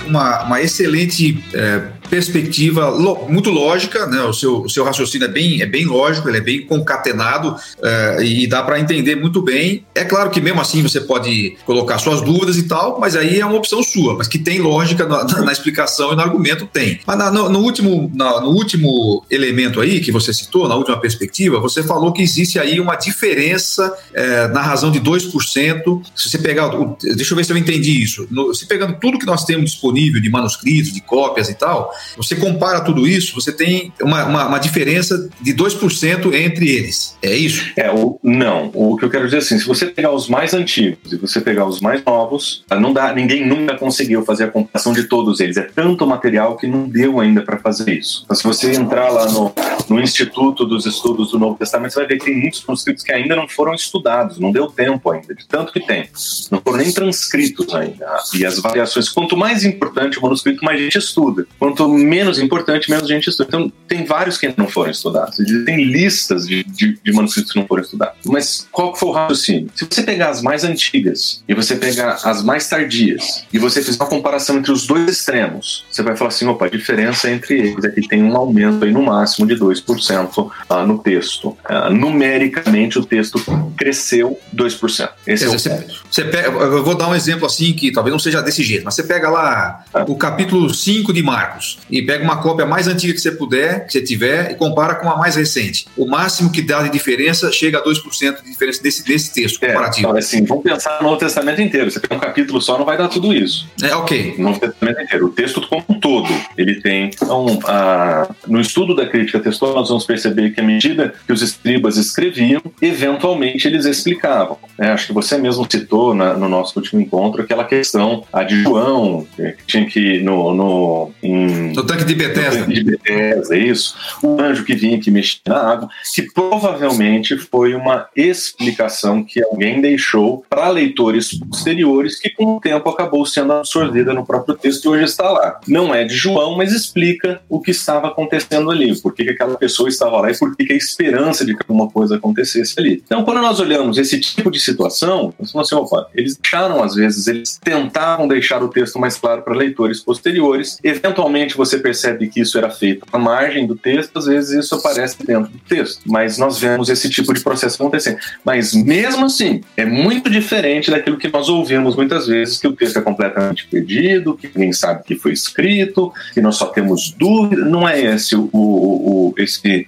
Uma, 0.07 0.43
uma 0.45 0.59
excelente 0.59 1.43
é 1.53 1.98
perspectiva 2.09 2.91
muito 3.29 3.49
lógica, 3.49 4.05
né? 4.07 4.21
O 4.23 4.33
seu, 4.33 4.61
o 4.61 4.69
seu 4.69 4.83
raciocínio 4.83 5.25
é 5.25 5.27
bem, 5.27 5.61
é 5.61 5.65
bem 5.65 5.85
lógico, 5.85 6.27
ele 6.27 6.37
é 6.37 6.41
bem 6.41 6.65
concatenado 6.65 7.51
uh, 7.51 8.21
e 8.21 8.47
dá 8.47 8.63
para 8.63 8.79
entender 8.79 9.15
muito 9.15 9.41
bem. 9.41 9.85
É 9.93 10.03
claro 10.03 10.29
que 10.29 10.41
mesmo 10.41 10.59
assim 10.59 10.81
você 10.81 10.99
pode 10.99 11.55
colocar 11.65 11.99
suas 11.99 12.21
dúvidas 12.21 12.57
e 12.57 12.63
tal, 12.63 12.99
mas 12.99 13.15
aí 13.15 13.39
é 13.39 13.45
uma 13.45 13.55
opção 13.55 13.83
sua, 13.83 14.15
mas 14.15 14.27
que 14.27 14.39
tem 14.39 14.59
lógica 14.59 15.05
na, 15.05 15.23
na 15.23 15.51
explicação 15.51 16.11
e 16.13 16.15
no 16.15 16.21
argumento 16.21 16.65
tem. 16.65 16.99
Mas 17.05 17.17
na, 17.17 17.31
no, 17.31 17.49
no, 17.49 17.59
último, 17.59 18.11
na, 18.13 18.41
no 18.41 18.49
último 18.49 19.23
elemento 19.29 19.79
aí 19.79 19.99
que 19.99 20.11
você 20.11 20.33
citou, 20.33 20.67
na 20.67 20.75
última 20.75 20.99
perspectiva, 20.99 21.59
você 21.59 21.83
falou 21.83 22.11
que 22.11 22.21
existe 22.21 22.57
aí 22.57 22.79
uma 22.79 22.95
diferença 22.95 23.95
é, 24.13 24.47
na 24.47 24.61
razão 24.61 24.91
de 24.91 24.99
2%. 24.99 26.01
Se 26.15 26.29
você 26.29 26.37
pegar, 26.37 26.69
deixa 27.01 27.33
eu 27.33 27.37
ver 27.37 27.43
se 27.43 27.51
eu 27.51 27.57
entendi 27.57 28.01
isso. 28.01 28.27
No, 28.31 28.53
se 28.53 28.65
pegando 28.65 28.97
tudo 28.99 29.19
que 29.19 29.25
nós 29.25 29.45
temos 29.45 29.71
disponível 29.71 30.21
de 30.21 30.29
manuscritos, 30.29 30.91
de 30.91 31.01
cópias 31.01 31.49
e 31.49 31.53
tal, 31.53 31.91
você 32.15 32.35
compara 32.35 32.81
tudo 32.81 33.07
isso, 33.07 33.33
você 33.33 33.51
tem 33.51 33.91
uma, 34.01 34.25
uma, 34.25 34.47
uma 34.47 34.59
diferença 34.59 35.29
de 35.41 35.53
2% 35.53 36.33
entre 36.33 36.69
eles. 36.69 37.17
É 37.21 37.35
isso? 37.35 37.71
É, 37.75 37.91
o, 37.91 38.19
não. 38.23 38.71
O 38.73 38.97
que 38.97 39.05
eu 39.05 39.09
quero 39.09 39.25
dizer 39.25 39.37
é 39.37 39.39
assim, 39.39 39.59
se 39.59 39.65
você 39.65 39.85
pegar 39.85 40.11
os 40.11 40.27
mais 40.27 40.53
antigos 40.53 41.11
e 41.11 41.17
você 41.17 41.41
pegar 41.41 41.65
os 41.65 41.79
mais 41.79 42.03
novos, 42.03 42.63
não 42.79 42.93
dá, 42.93 43.13
ninguém 43.13 43.45
nunca 43.45 43.77
conseguiu 43.77 44.23
fazer 44.23 44.45
a 44.45 44.47
comparação 44.47 44.93
de 44.93 45.03
todos 45.03 45.39
eles. 45.39 45.57
É 45.57 45.63
tanto 45.63 46.05
material 46.05 46.57
que 46.57 46.67
não 46.67 46.87
deu 46.87 47.19
ainda 47.19 47.41
para 47.41 47.57
fazer 47.57 47.91
isso. 47.91 48.21
Então, 48.25 48.35
se 48.35 48.43
você 48.43 48.71
entrar 48.71 49.09
lá 49.09 49.27
no, 49.31 49.53
no 49.89 49.99
Instituto 49.99 50.65
dos 50.65 50.85
Estudos 50.85 51.31
do 51.31 51.39
Novo 51.39 51.57
Testamento, 51.57 51.93
você 51.93 51.99
vai 51.99 52.07
ver 52.07 52.17
que 52.17 52.25
tem 52.25 52.37
muitos 52.37 52.63
manuscritos 52.65 53.03
que 53.03 53.11
ainda 53.11 53.35
não 53.35 53.47
foram 53.47 53.73
estudados, 53.73 54.39
não 54.39 54.51
deu 54.51 54.67
tempo 54.67 55.11
ainda, 55.11 55.35
de 55.35 55.47
tanto 55.47 55.73
que 55.73 55.79
tem. 55.79 56.09
Não 56.51 56.61
foram 56.61 56.77
nem 56.77 56.91
transcritos 56.91 57.73
ainda. 57.73 58.05
E 58.33 58.45
as 58.45 58.59
variações, 58.59 59.09
quanto 59.09 59.35
mais 59.35 59.63
importante 59.63 60.17
o 60.17 60.21
manuscrito, 60.21 60.63
mais 60.63 60.79
a 60.79 60.83
gente 60.83 60.97
estuda. 60.97 61.45
Quanto 61.57 61.87
menos 61.87 62.39
importante, 62.39 62.89
menos 62.89 63.09
gente 63.09 63.29
estuda. 63.29 63.47
Então, 63.49 63.71
tem 63.87 64.05
vários 64.05 64.37
que 64.37 64.53
não 64.57 64.67
foram 64.67 64.91
estudados. 64.91 65.37
Tem 65.65 65.83
listas 65.83 66.47
de, 66.47 66.63
de, 66.63 66.99
de 67.03 67.11
manuscritos 67.11 67.51
que 67.51 67.59
não 67.59 67.67
foram 67.67 67.83
estudados. 67.83 68.15
Mas 68.25 68.67
qual 68.71 68.95
foi 68.95 69.09
o 69.09 69.11
raciocínio? 69.11 69.69
Se 69.75 69.85
você 69.85 70.03
pegar 70.03 70.29
as 70.29 70.41
mais 70.41 70.63
antigas 70.63 71.43
e 71.47 71.53
você 71.53 71.75
pegar 71.75 72.19
as 72.23 72.43
mais 72.43 72.67
tardias 72.67 73.45
e 73.51 73.59
você 73.59 73.81
fizer 73.81 74.01
uma 74.01 74.09
comparação 74.09 74.57
entre 74.57 74.71
os 74.71 74.85
dois 74.85 75.09
extremos, 75.09 75.85
você 75.89 76.01
vai 76.03 76.15
falar 76.15 76.29
assim: 76.29 76.47
opa, 76.47 76.65
a 76.65 76.69
diferença 76.69 77.29
entre 77.29 77.59
eles 77.59 77.83
é 77.83 77.89
que 77.89 78.07
tem 78.07 78.23
um 78.23 78.35
aumento 78.35 78.85
aí 78.85 78.91
no 78.91 79.01
máximo 79.01 79.47
de 79.47 79.55
2% 79.55 79.78
uh, 79.87 80.85
no 80.85 80.99
texto. 80.99 81.49
Uh, 81.69 81.89
numericamente, 81.91 82.99
o 82.99 83.05
texto 83.05 83.39
cresceu 83.77 84.39
2%. 84.55 85.09
Esse 85.25 85.45
é 85.45 85.47
o 85.47 85.51
você, 85.51 86.23
pega, 86.25 86.49
eu 86.49 86.83
vou 86.83 86.95
dar 86.95 87.07
um 87.07 87.15
exemplo 87.15 87.45
assim 87.45 87.73
que 87.73 87.91
talvez 87.91 88.11
não 88.11 88.19
seja 88.19 88.41
desse 88.41 88.63
jeito, 88.63 88.83
mas 88.83 88.95
você 88.95 89.03
pega 89.03 89.29
lá 89.29 89.83
ah. 89.93 90.05
o 90.07 90.15
capítulo 90.15 90.73
5 90.73 91.13
de 91.13 91.21
Marcos 91.21 91.79
e 91.89 92.01
pega 92.01 92.23
uma 92.23 92.37
cópia 92.37 92.65
mais 92.65 92.87
antiga 92.87 93.13
que 93.13 93.21
você 93.21 93.31
puder, 93.31 93.85
que 93.85 93.93
você 93.93 94.01
tiver, 94.01 94.51
e 94.51 94.55
compara 94.55 94.95
com 94.95 95.09
a 95.09 95.17
mais 95.17 95.35
recente. 95.35 95.85
O 95.95 96.05
máximo 96.05 96.51
que 96.51 96.61
dá 96.61 96.81
de 96.83 96.89
diferença 96.89 97.51
chega 97.51 97.79
a 97.79 97.83
2% 97.83 98.43
de 98.43 98.49
diferença 98.49 98.81
desse, 98.81 99.05
desse 99.05 99.33
texto 99.33 99.63
é, 99.63 99.67
comparativo. 99.67 100.07
Então, 100.07 100.17
assim, 100.17 100.43
vamos 100.43 100.63
pensar 100.63 100.97
no 101.01 101.09
Novo 101.09 101.17
Testamento 101.17 101.61
inteiro. 101.61 101.89
Você 101.91 101.99
pega 101.99 102.15
um 102.15 102.19
capítulo 102.19 102.61
só, 102.61 102.77
não 102.77 102.85
vai 102.85 102.97
dar 102.97 103.07
tudo 103.07 103.33
isso. 103.33 103.67
É, 103.81 103.95
ok. 103.95 104.35
No 104.37 104.45
Novo 104.45 104.59
Testamento 104.59 105.01
inteiro. 105.01 105.25
O 105.27 105.29
texto 105.29 105.61
como 105.67 105.83
um 105.89 105.99
todo, 105.99 106.29
ele 106.57 106.81
tem. 106.81 107.11
Então, 107.13 107.59
a, 107.65 108.29
no 108.47 108.59
estudo 108.59 108.95
da 108.95 109.05
crítica 109.05 109.39
textual, 109.39 109.68
nós 109.73 109.89
vamos 109.89 110.05
perceber 110.05 110.51
que 110.51 110.61
à 110.61 110.63
medida 110.63 111.13
que 111.25 111.33
os 111.33 111.41
escribas 111.41 111.97
escreviam, 111.97 112.61
eventualmente 112.81 113.67
eles 113.67 113.85
explicavam. 113.85 114.57
É, 114.77 114.89
acho 114.89 115.07
que 115.07 115.13
você 115.13 115.37
mesmo 115.37 115.65
citou 115.69 116.13
na, 116.13 116.33
no 116.33 116.47
nosso 116.47 116.77
último 116.79 117.01
encontro 117.01 117.41
aquela 117.41 117.63
questão 117.63 118.23
a 118.31 118.43
de 118.43 118.61
João, 118.61 119.27
que 119.35 119.55
tinha 119.65 119.85
que 119.85 120.19
no, 120.21 120.53
no 120.53 121.11
em 121.21 121.73
no 121.73 121.85
tanque 121.85 122.05
de 122.05 122.15
Bethesda. 122.15 122.59
tanque 122.59 122.73
de 122.73 122.83
Bethesda, 122.83 123.57
isso. 123.57 123.95
O 124.23 124.39
anjo 124.41 124.63
que 124.63 124.75
vinha 124.75 124.99
que 124.99 125.11
mexia 125.11 125.39
na 125.47 125.57
água, 125.57 125.89
que 126.13 126.23
provavelmente 126.33 127.37
foi 127.37 127.73
uma 127.73 128.07
explicação 128.15 129.23
que 129.23 129.43
alguém 129.43 129.81
deixou 129.81 130.43
para 130.49 130.69
leitores 130.69 131.37
posteriores 131.37 132.19
que 132.19 132.29
com 132.29 132.57
o 132.57 132.59
tempo 132.59 132.89
acabou 132.89 133.25
sendo 133.25 133.53
absorvida 133.53 134.13
no 134.13 134.25
próprio 134.25 134.55
texto 134.55 134.85
e 134.85 134.87
hoje 134.89 135.05
está 135.05 135.29
lá. 135.29 135.59
Não 135.67 135.93
é 135.93 136.03
de 136.03 136.15
João, 136.15 136.55
mas 136.57 136.73
explica 136.73 137.41
o 137.49 137.59
que 137.59 137.71
estava 137.71 138.07
acontecendo 138.07 138.71
ali, 138.71 138.99
por 138.99 139.13
que, 139.13 139.29
aquela 139.29 139.55
pessoa 139.59 139.89
estava 139.89 140.21
lá 140.21 140.31
e 140.31 140.37
por 140.37 140.55
que, 140.55 140.71
a 140.71 140.75
esperança 140.75 141.45
de 141.45 141.55
que 141.55 141.63
alguma 141.67 141.89
coisa 141.89 142.15
acontecesse 142.15 142.75
ali. 142.77 143.01
Então, 143.05 143.23
quando 143.23 143.41
nós 143.41 143.59
olhamos 143.59 143.97
esse 143.97 144.19
tipo 144.19 144.49
de 144.49 144.59
situação, 144.59 145.33
nós 145.39 145.51
falamos 145.51 145.71
assim, 145.71 145.81
opa, 145.81 146.09
eles 146.15 146.37
deixaram 146.37 146.83
às 146.83 146.95
vezes, 146.95 147.27
eles 147.27 147.59
tentavam 147.61 148.27
deixar 148.27 148.63
o 148.63 148.69
texto 148.69 148.99
mais 148.99 149.17
claro 149.17 149.41
para 149.41 149.55
leitores 149.55 149.99
posteriores, 149.99 150.79
eventualmente 150.83 151.57
você 151.57 151.77
percebe 151.77 152.27
que 152.27 152.41
isso 152.41 152.57
era 152.57 152.69
feito 152.69 153.05
à 153.11 153.19
margem 153.19 153.67
do 153.67 153.75
texto, 153.75 154.17
às 154.17 154.25
vezes 154.25 154.65
isso 154.65 154.75
aparece 154.75 155.17
dentro 155.23 155.51
do 155.51 155.59
texto. 155.59 156.01
Mas 156.05 156.37
nós 156.37 156.59
vemos 156.59 156.89
esse 156.89 157.09
tipo 157.09 157.33
de 157.33 157.41
processo 157.41 157.75
acontecendo. 157.75 158.17
Mas 158.43 158.73
mesmo 158.73 159.25
assim, 159.25 159.61
é 159.75 159.85
muito 159.85 160.29
diferente 160.29 160.91
daquilo 160.91 161.17
que 161.17 161.27
nós 161.27 161.49
ouvimos 161.49 161.95
muitas 161.95 162.27
vezes, 162.27 162.57
que 162.57 162.67
o 162.67 162.73
texto 162.73 162.97
é 162.97 163.01
completamente 163.01 163.67
perdido, 163.67 164.35
que 164.35 164.49
ninguém 164.53 164.73
sabe 164.73 165.03
que 165.03 165.15
foi 165.15 165.33
escrito, 165.33 166.11
que 166.33 166.41
nós 166.41 166.55
só 166.55 166.67
temos 166.67 167.11
dúvida. 167.11 167.65
Não 167.65 167.87
é 167.87 167.99
esse 168.01 168.35
o, 168.35 168.49
o, 168.51 169.29
o 169.29 169.33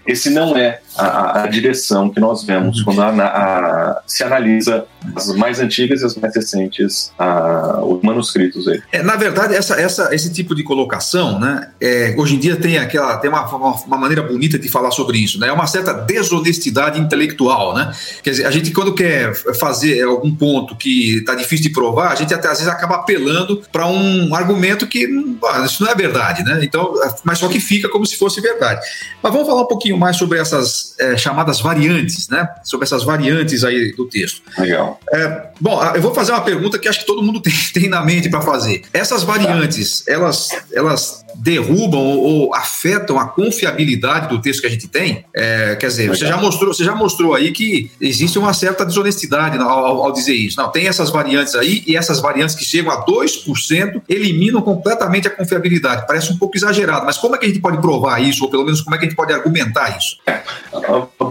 esse, 0.05 0.29
não 0.29 0.55
é 0.57 0.81
a, 0.97 1.43
a, 1.43 1.47
direção 1.47 2.09
que 2.09 2.19
nós 2.19 2.43
vemos 2.43 2.79
uhum. 2.79 2.85
quando 2.85 3.01
a, 3.01 3.09
a, 3.09 4.01
se 4.05 4.23
analisa 4.23 4.85
as 5.15 5.27
mais 5.35 5.59
antigas 5.59 6.01
e 6.01 6.05
as 6.05 6.15
mais 6.15 6.35
recentes 6.35 7.11
os 7.83 8.01
manuscritos 8.01 8.67
aí. 8.67 8.81
É, 8.91 9.01
na 9.01 9.15
verdade, 9.15 9.55
essa, 9.55 9.79
essa, 9.79 10.13
esse 10.13 10.31
tipo 10.31 10.53
de 10.53 10.63
colocação, 10.63 11.39
né, 11.39 11.69
é, 11.79 12.13
hoje 12.17 12.35
em 12.35 12.39
dia 12.39 12.55
tem 12.55 12.77
aquela 12.77 13.17
tem 13.17 13.29
uma, 13.29 13.45
uma, 13.55 13.75
uma, 13.75 13.97
maneira 13.97 14.21
bonita 14.21 14.59
de 14.59 14.67
falar 14.67 14.91
sobre 14.91 15.17
isso, 15.17 15.39
né, 15.39 15.47
é 15.47 15.51
uma 15.51 15.67
certa 15.67 15.93
desonestidade 15.93 16.99
intelectual, 16.99 17.73
né? 17.73 17.93
Quer 18.23 18.31
dizer, 18.31 18.45
a 18.45 18.51
gente 18.51 18.71
quando 18.71 18.93
quer 18.93 19.33
fazer 19.55 20.01
algum 20.03 20.33
ponto 20.33 20.75
que 20.75 21.17
está 21.17 21.35
difícil 21.35 21.63
de 21.63 21.71
provar, 21.71 22.11
a 22.11 22.15
gente 22.15 22.33
até 22.33 22.47
às 22.47 22.59
vezes 22.59 22.71
acaba 22.71 22.95
apelando 22.95 23.61
para 23.71 23.87
um 23.87 24.33
argumento 24.35 24.87
que 24.87 25.07
ah, 25.45 25.65
isso 25.65 25.83
não 25.83 25.91
é 25.91 25.95
verdade, 25.95 26.43
né? 26.43 26.59
Então, 26.63 26.93
mas 27.23 27.39
só 27.39 27.47
que 27.47 27.59
fica 27.59 27.89
como 27.89 28.05
se 28.05 28.17
fosse 28.17 28.41
verdade. 28.41 28.81
Mas 29.21 29.31
vamos 29.31 29.47
falar 29.47 29.61
um 29.61 29.67
pouquinho 29.67 29.97
mais 29.97 30.17
sobre 30.17 30.39
essas 30.39 30.80
é, 30.99 31.17
chamadas 31.17 31.59
variantes, 31.59 32.27
né? 32.29 32.47
Sobre 32.63 32.85
essas 32.85 33.03
variantes 33.03 33.63
aí 33.63 33.93
do 33.93 34.05
texto. 34.05 34.41
Legal. 34.57 34.99
É, 35.11 35.49
bom, 35.59 35.81
eu 35.95 36.01
vou 36.01 36.13
fazer 36.13 36.31
uma 36.31 36.41
pergunta 36.41 36.77
que 36.77 36.87
acho 36.87 36.99
que 36.99 37.05
todo 37.05 37.21
mundo 37.21 37.39
tem, 37.41 37.53
tem 37.73 37.89
na 37.89 38.03
mente 38.03 38.29
para 38.29 38.41
fazer. 38.41 38.83
Essas 38.93 39.23
variantes, 39.23 40.07
elas, 40.07 40.49
elas 40.73 41.23
derrubam 41.35 41.99
ou, 41.99 42.23
ou, 42.23 42.55
afetam 42.55 43.19
a 43.19 43.27
confiabilidade 43.27 44.27
do 44.27 44.41
texto 44.41 44.61
que 44.61 44.67
a 44.67 44.69
gente 44.69 44.87
tem? 44.87 45.25
É, 45.33 45.75
quer 45.75 45.87
dizer, 45.87 46.09
você 46.09 46.25
já, 46.25 46.37
mostrou, 46.37 46.73
você 46.73 46.83
já 46.83 46.95
mostrou 46.95 47.33
aí 47.33 47.51
que 47.51 47.91
existe 47.99 48.37
uma 48.37 48.53
certa 48.53 48.85
desonestidade 48.85 49.57
ao, 49.57 50.03
ao, 50.03 50.11
dizer 50.11 50.33
isso. 50.33 50.57
Não, 50.57 50.69
tem 50.69 50.87
essas 50.87 51.09
variantes 51.09 51.55
aí 51.55 51.83
e 51.87 51.95
essas 51.95 52.19
variantes 52.19 52.55
que 52.55 52.65
chegam 52.65 52.91
a 52.91 53.05
2% 53.05 54.01
eliminam 54.07 54.61
completamente 54.61 55.27
a 55.27 55.31
confiabilidade. 55.31 56.05
Parece 56.05 56.31
um 56.31 56.37
pouco 56.37 56.57
exagerado, 56.57 57.05
mas 57.05 57.17
como 57.17 57.35
é 57.35 57.37
que 57.37 57.45
a 57.45 57.47
gente 57.47 57.59
pode 57.59 57.79
provar 57.79 58.21
isso, 58.21 58.43
ou 58.43 58.49
pelo 58.49 58.65
menos 58.65 58.81
como 58.81 58.95
é 58.95 58.99
que 58.99 59.05
a 59.05 59.07
gente 59.07 59.17
pode 59.17 59.33
argumentar 59.33 59.97
isso? 59.97 60.17
É, 60.25 60.41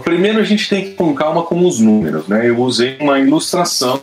primeiro 0.03 0.39
a 0.39 0.43
gente 0.43 0.69
tem 0.69 0.83
que 0.83 0.89
ir 0.91 0.95
com 0.95 1.13
calma 1.13 1.43
com 1.43 1.65
os 1.65 1.79
números, 1.79 2.27
né? 2.27 2.47
Eu 2.47 2.59
usei 2.59 2.97
uma 2.99 3.19
ilustração, 3.19 4.01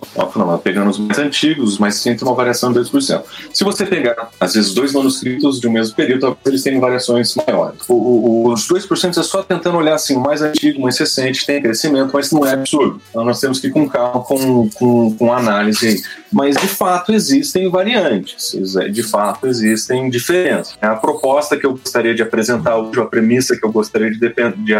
pegando 0.62 0.90
os 0.90 0.98
mais 0.98 1.18
antigos, 1.18 1.72
os 1.74 1.78
mais 1.78 1.96
recentes, 1.96 2.22
uma 2.22 2.34
variação 2.34 2.72
de 2.72 2.80
2%. 2.80 3.22
Se 3.52 3.64
você 3.64 3.84
pegar, 3.84 4.30
às 4.40 4.54
vezes, 4.54 4.74
dois 4.74 4.92
manuscritos 4.92 5.60
de 5.60 5.68
um 5.68 5.72
mesmo 5.72 5.94
período, 5.94 6.36
eles 6.46 6.62
tenham 6.62 6.80
variações 6.80 7.34
maiores. 7.34 7.80
Os 7.88 8.68
2% 8.68 9.18
é 9.18 9.22
só 9.22 9.42
tentando 9.42 9.78
olhar 9.78 9.94
assim, 9.94 10.16
o 10.16 10.20
mais 10.20 10.42
antigo, 10.42 10.78
o 10.78 10.82
mais 10.82 10.98
recente, 10.98 11.46
tem 11.46 11.60
crescimento, 11.60 12.10
mas 12.12 12.30
não 12.32 12.46
é 12.46 12.52
absurdo. 12.52 13.00
Então 13.10 13.24
nós 13.24 13.40
temos 13.40 13.60
que 13.60 13.68
ir 13.68 13.70
com 13.70 13.88
calma, 13.88 14.20
com, 14.20 14.68
com, 14.70 15.14
com 15.14 15.32
análise. 15.32 16.02
Mas 16.32 16.56
de 16.56 16.68
fato 16.68 17.12
existem 17.12 17.70
variantes, 17.70 18.54
de 18.92 19.02
fato 19.02 19.46
existem 19.46 20.10
diferenças. 20.10 20.76
A 20.80 20.94
proposta 20.94 21.56
que 21.56 21.64
eu 21.64 21.72
gostaria 21.72 22.14
de 22.14 22.22
apresentar 22.22 22.76
hoje, 22.76 23.00
a 23.00 23.06
premissa 23.06 23.56
que 23.56 23.64
eu 23.64 23.72
gostaria 23.72 24.10
de, 24.10 24.18
de, 24.18 24.28
de 24.62 24.74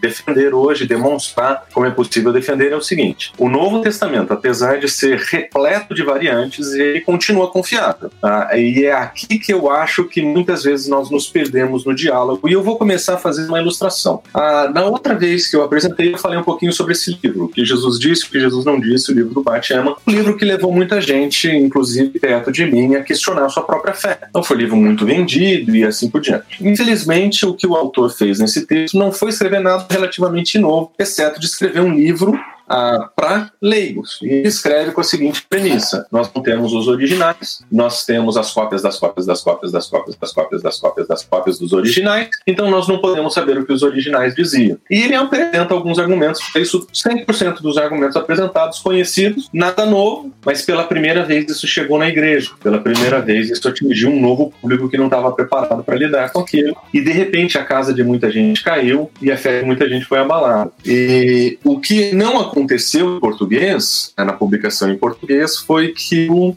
defender 0.00 0.54
hoje, 0.54 0.86
demonstrar 0.86 1.64
como 1.72 1.86
é 1.86 1.90
possível 1.90 2.32
defender, 2.32 2.72
é 2.72 2.76
o 2.76 2.80
seguinte: 2.80 3.32
o 3.38 3.48
Novo 3.48 3.80
Testamento, 3.80 4.32
apesar 4.32 4.78
de 4.78 4.88
ser 4.88 5.18
repleto 5.18 5.94
de 5.94 6.02
variantes, 6.02 6.72
ele 6.72 7.00
continua 7.00 7.50
confiável. 7.50 8.10
Tá? 8.20 8.50
E 8.56 8.84
é 8.84 8.92
aqui 8.92 9.38
que 9.38 9.52
eu 9.52 9.70
acho 9.70 10.04
que 10.04 10.22
muitas 10.22 10.64
vezes 10.64 10.88
nós 10.88 11.10
nos 11.10 11.28
perdemos 11.28 11.84
no 11.84 11.94
diálogo. 11.94 12.48
E 12.48 12.52
eu 12.52 12.62
vou 12.62 12.76
começar 12.76 13.14
a 13.14 13.18
fazer 13.18 13.46
uma 13.46 13.60
ilustração. 13.60 14.22
Ah, 14.32 14.70
na 14.72 14.84
outra 14.84 15.14
vez 15.14 15.48
que 15.48 15.56
eu 15.56 15.62
apresentei, 15.62 16.12
eu 16.12 16.18
falei 16.18 16.38
um 16.38 16.42
pouquinho 16.42 16.72
sobre 16.72 16.92
esse 16.92 17.18
livro, 17.22 17.44
o 17.44 17.48
que 17.48 17.64
Jesus 17.64 17.98
disse, 17.98 18.26
o 18.26 18.30
que 18.30 18.40
Jesus 18.40 18.64
não 18.64 18.78
disse, 18.78 19.10
o 19.12 19.14
livro 19.14 19.34
do 19.34 19.42
Batman, 19.42 19.96
um 20.06 20.10
livro 20.10 20.36
que 20.36 20.44
levou 20.44 20.72
muita 20.72 21.00
gente, 21.00 21.48
inclusive 21.48 22.18
perto 22.18 22.50
de 22.50 22.66
mim, 22.66 22.94
a 22.94 23.02
questionar 23.02 23.44
a 23.44 23.48
sua 23.48 23.62
própria 23.62 23.94
fé. 23.94 24.18
Então 24.28 24.42
foi 24.42 24.56
um 24.56 24.60
livro 24.60 24.76
muito 24.76 25.04
vendido 25.04 25.74
e 25.74 25.84
assim 25.84 26.08
por 26.08 26.20
diante. 26.20 26.44
Infelizmente, 26.60 27.46
o 27.46 27.54
que 27.54 27.66
o 27.66 27.74
autor 27.74 28.10
fez 28.10 28.38
nesse 28.38 28.66
texto 28.66 28.98
não 28.98 29.12
foi 29.12 29.32
escrever 29.38 29.60
nada 29.60 29.86
relativamente 29.88 30.58
novo, 30.58 30.92
exceto 30.98 31.38
de 31.38 31.46
escrever 31.46 31.80
um 31.80 31.94
livro 31.94 32.38
ah, 32.68 33.08
para 33.14 33.50
leigos. 33.60 34.18
E 34.22 34.42
escreve 34.46 34.92
com 34.92 35.00
a 35.00 35.04
seguinte 35.04 35.44
premissa: 35.48 36.06
nós 36.12 36.30
não 36.34 36.42
temos 36.42 36.72
os 36.72 36.86
originais, 36.88 37.62
nós 37.70 38.04
temos 38.04 38.36
as 38.36 38.52
cópias 38.52 38.82
das 38.82 38.98
cópias 38.98 39.26
das 39.26 39.42
cópias 39.42 39.72
das 39.72 39.88
cópias 39.88 40.16
das 40.18 40.32
cópias 40.32 40.62
das 40.62 40.78
cópias 40.78 41.08
das 41.08 41.24
cópias 41.24 41.58
dos 41.58 41.72
originais, 41.72 42.28
então 42.46 42.70
nós 42.70 42.86
não 42.86 42.98
podemos 42.98 43.32
saber 43.34 43.58
o 43.58 43.66
que 43.66 43.72
os 43.72 43.82
originais 43.82 44.34
diziam. 44.34 44.78
E 44.90 45.02
ele 45.02 45.14
apresenta 45.14 45.72
alguns 45.72 45.98
argumentos, 45.98 46.40
isso 46.54 46.86
100% 46.92 47.60
dos 47.60 47.78
argumentos 47.78 48.16
apresentados 48.16 48.78
conhecidos, 48.80 49.48
nada 49.52 49.86
novo, 49.86 50.32
mas 50.44 50.62
pela 50.62 50.84
primeira 50.84 51.24
vez 51.24 51.50
isso 51.50 51.66
chegou 51.66 51.98
na 51.98 52.08
igreja, 52.08 52.50
pela 52.62 52.78
primeira 52.78 53.20
vez 53.20 53.50
isso 53.50 53.66
atingiu 53.68 54.10
um 54.10 54.20
novo 54.20 54.52
público 54.60 54.88
que 54.88 54.98
não 54.98 55.06
estava 55.06 55.32
preparado 55.32 55.82
para 55.82 55.96
lidar 55.96 56.30
com 56.32 56.40
aquilo, 56.40 56.76
e 56.92 57.00
de 57.00 57.12
repente 57.12 57.56
a 57.56 57.64
casa 57.64 57.94
de 57.94 58.04
muita 58.04 58.30
gente 58.30 58.62
caiu 58.62 59.10
e 59.22 59.30
a 59.30 59.36
fé 59.36 59.60
de 59.60 59.66
muita 59.66 59.88
gente 59.88 60.04
foi 60.04 60.18
abalada. 60.18 60.70
E 60.84 61.58
o 61.64 61.80
que 61.80 62.12
não 62.12 62.38
aconteceu 62.40 62.57
aconteceu 62.58 63.16
em 63.16 63.20
português, 63.20 64.12
né, 64.18 64.24
na 64.24 64.32
publicação 64.32 64.90
em 64.90 64.98
português, 64.98 65.58
foi 65.58 65.88
que 65.88 66.28
o, 66.28 66.50
uh, 66.50 66.56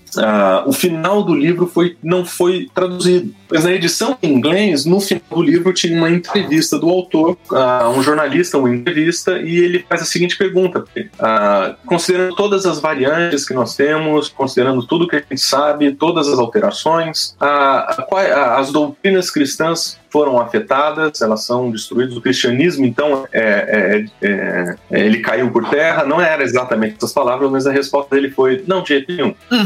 o 0.66 0.74
final 0.74 1.24
do 1.24 1.36
livro 1.36 1.68
foi, 1.68 1.96
não 2.04 2.26
foi 2.26 2.70
traduzido. 2.74 3.34
Mas 3.50 3.64
na 3.64 3.72
edição 3.72 4.18
em 4.22 4.34
inglês, 4.34 4.86
no 4.86 5.00
final 5.00 5.24
do 5.30 5.42
livro, 5.42 5.74
tinha 5.74 5.96
uma 5.96 6.10
entrevista 6.10 6.80
do 6.80 6.90
autor, 6.90 7.38
uh, 7.52 7.90
um 7.90 8.02
jornalista, 8.02 8.58
uma 8.58 8.74
entrevista, 8.74 9.40
e 9.40 9.58
ele 9.58 9.86
faz 9.88 10.02
a 10.02 10.06
seguinte 10.06 10.38
pergunta: 10.38 10.80
uh, 10.80 11.76
considerando 11.86 12.36
todas 12.36 12.66
as 12.66 12.80
variantes 12.80 13.48
que 13.48 13.54
nós 13.54 13.76
temos, 13.76 14.30
considerando 14.30 14.86
tudo 14.86 15.08
que 15.08 15.16
a 15.16 15.20
gente 15.20 15.42
sabe, 15.42 15.94
todas 15.94 16.28
as 16.28 16.40
alterações, 16.40 17.36
as 17.40 18.72
doutrinas 18.72 19.30
cristãs 19.30 20.01
foram 20.12 20.40
afetadas, 20.40 21.22
elas 21.22 21.44
são 21.44 21.72
destruídas. 21.72 22.16
O 22.16 22.22
cristianismo, 22.22 22.86
então, 22.86 23.26
é, 23.32 24.06
é, 24.22 24.28
é, 24.28 24.76
é 24.92 25.06
ele 25.06 25.20
caiu 25.20 25.50
por 25.52 25.70
terra. 25.70 26.04
Não 26.04 26.22
era 26.22 26.44
exatamente 26.44 26.98
essas 26.98 27.14
palavras, 27.14 27.50
mas 27.50 27.66
a 27.66 27.72
resposta 27.72 28.14
dele 28.14 28.30
foi: 28.30 28.64
não, 28.68 28.84
de 28.84 28.90
jeito 28.90 29.12
nenhum. 29.12 29.34
Hum. 29.52 29.64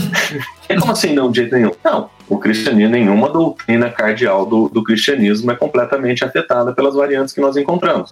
Como 0.79 0.91
assim 0.91 1.13
não, 1.13 1.31
de 1.31 1.41
jeito 1.41 1.55
nenhum? 1.55 1.71
Não, 1.83 2.09
o 2.27 2.37
cristianismo, 2.37 2.91
nenhuma 2.91 3.29
doutrina 3.29 3.89
cardeal 3.89 4.45
do, 4.45 4.69
do 4.69 4.83
cristianismo 4.83 5.51
é 5.51 5.55
completamente 5.55 6.23
afetada 6.23 6.73
pelas 6.73 6.95
variantes 6.95 7.33
que 7.33 7.41
nós 7.41 7.55
encontramos. 7.55 8.11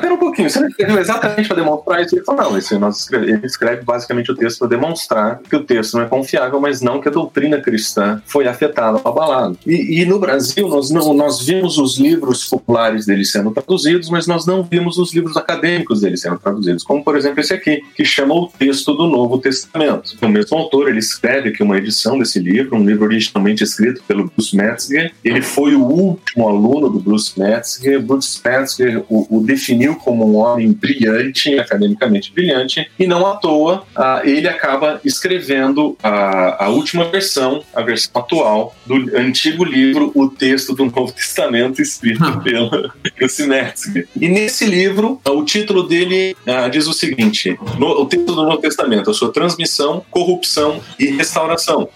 Pera 0.00 0.14
um 0.14 0.18
pouquinho, 0.18 0.50
você 0.50 0.60
não 0.60 0.68
escreveu 0.68 0.98
exatamente 0.98 1.48
para 1.48 1.56
demonstrar 1.56 2.02
isso? 2.02 2.14
Ele 2.14 2.24
falou, 2.24 2.42
não, 2.42 2.58
isso 2.58 2.78
nós 2.78 3.00
escreve, 3.00 3.32
ele 3.32 3.46
escreve 3.46 3.82
basicamente 3.82 4.30
o 4.30 4.34
texto 4.34 4.58
para 4.60 4.68
demonstrar 4.68 5.40
que 5.48 5.56
o 5.56 5.64
texto 5.64 5.94
não 5.94 6.04
é 6.04 6.06
confiável, 6.06 6.60
mas 6.60 6.80
não 6.80 7.00
que 7.00 7.08
a 7.08 7.12
doutrina 7.12 7.60
cristã 7.60 8.22
foi 8.26 8.46
afetada, 8.46 9.00
abalada. 9.04 9.56
E, 9.66 10.00
e 10.00 10.04
no 10.04 10.18
Brasil, 10.18 10.68
nós, 10.68 10.90
não, 10.90 11.12
nós 11.14 11.40
vimos 11.44 11.78
os 11.78 11.98
livros 11.98 12.48
populares 12.48 13.06
dele 13.06 13.24
sendo 13.24 13.50
traduzidos, 13.50 14.08
mas 14.10 14.26
nós 14.26 14.46
não 14.46 14.62
vimos 14.62 14.98
os 14.98 15.14
livros 15.14 15.36
acadêmicos 15.36 16.00
dele 16.00 16.16
sendo 16.16 16.38
traduzidos, 16.38 16.82
como 16.82 17.02
por 17.02 17.16
exemplo 17.16 17.40
esse 17.40 17.52
aqui, 17.52 17.82
que 17.94 18.04
chama 18.04 18.34
o 18.34 18.48
texto 18.48 18.94
do 18.94 19.06
Novo 19.06 19.38
Testamento. 19.38 20.16
O 20.20 20.28
mesmo 20.28 20.56
autor, 20.56 20.88
ele 20.88 20.98
escreve 20.98 21.50
que 21.50 21.62
uma 21.62 21.76
edição 21.76 22.18
desse 22.18 22.38
livro, 22.38 22.76
um 22.76 22.84
livro 22.84 23.04
original 23.04 23.39
originalmente 23.40 23.64
escrito 23.64 24.02
pelo 24.06 24.30
Bruce 24.30 24.54
Metzger. 24.54 25.12
Ele 25.24 25.42
foi 25.42 25.74
o 25.74 25.82
último 25.82 26.48
aluno 26.48 26.88
do 26.90 27.00
Bruce 27.00 27.38
Metzger. 27.38 28.00
Bruce 28.00 28.40
Metzger 28.44 29.02
o, 29.08 29.38
o 29.38 29.42
definiu 29.42 29.96
como 29.96 30.30
um 30.30 30.36
homem 30.36 30.72
brilhante, 30.72 31.58
academicamente 31.58 32.32
brilhante, 32.32 32.90
e 32.98 33.06
não 33.06 33.26
à 33.26 33.36
toa 33.36 33.84
uh, 33.96 34.26
ele 34.28 34.48
acaba 34.48 35.00
escrevendo 35.04 35.96
a, 36.02 36.66
a 36.66 36.68
última 36.68 37.04
versão, 37.06 37.62
a 37.74 37.82
versão 37.82 38.10
atual 38.14 38.76
do 38.86 39.16
antigo 39.16 39.64
livro, 39.64 40.12
o 40.14 40.28
texto 40.28 40.74
do 40.74 40.84
Novo 40.84 41.12
Testamento, 41.12 41.80
escrito 41.80 42.24
ah. 42.24 42.38
pelo 42.38 42.70
Bruce 43.16 43.46
Metzger. 43.46 44.06
E 44.14 44.28
nesse 44.28 44.66
livro, 44.66 45.20
uh, 45.26 45.30
o 45.30 45.44
título 45.44 45.84
dele 45.84 46.36
diz 46.70 46.86
o 46.86 46.92
seguinte: 46.92 47.58
no, 47.78 48.02
o 48.02 48.06
texto 48.06 48.26
do 48.26 48.42
Novo 48.42 48.58
Testamento, 48.58 49.10
a 49.10 49.14
sua 49.14 49.32
transmissão, 49.32 50.04
corrupção 50.10 50.80
e 50.98 51.06
restauração. 51.06 51.88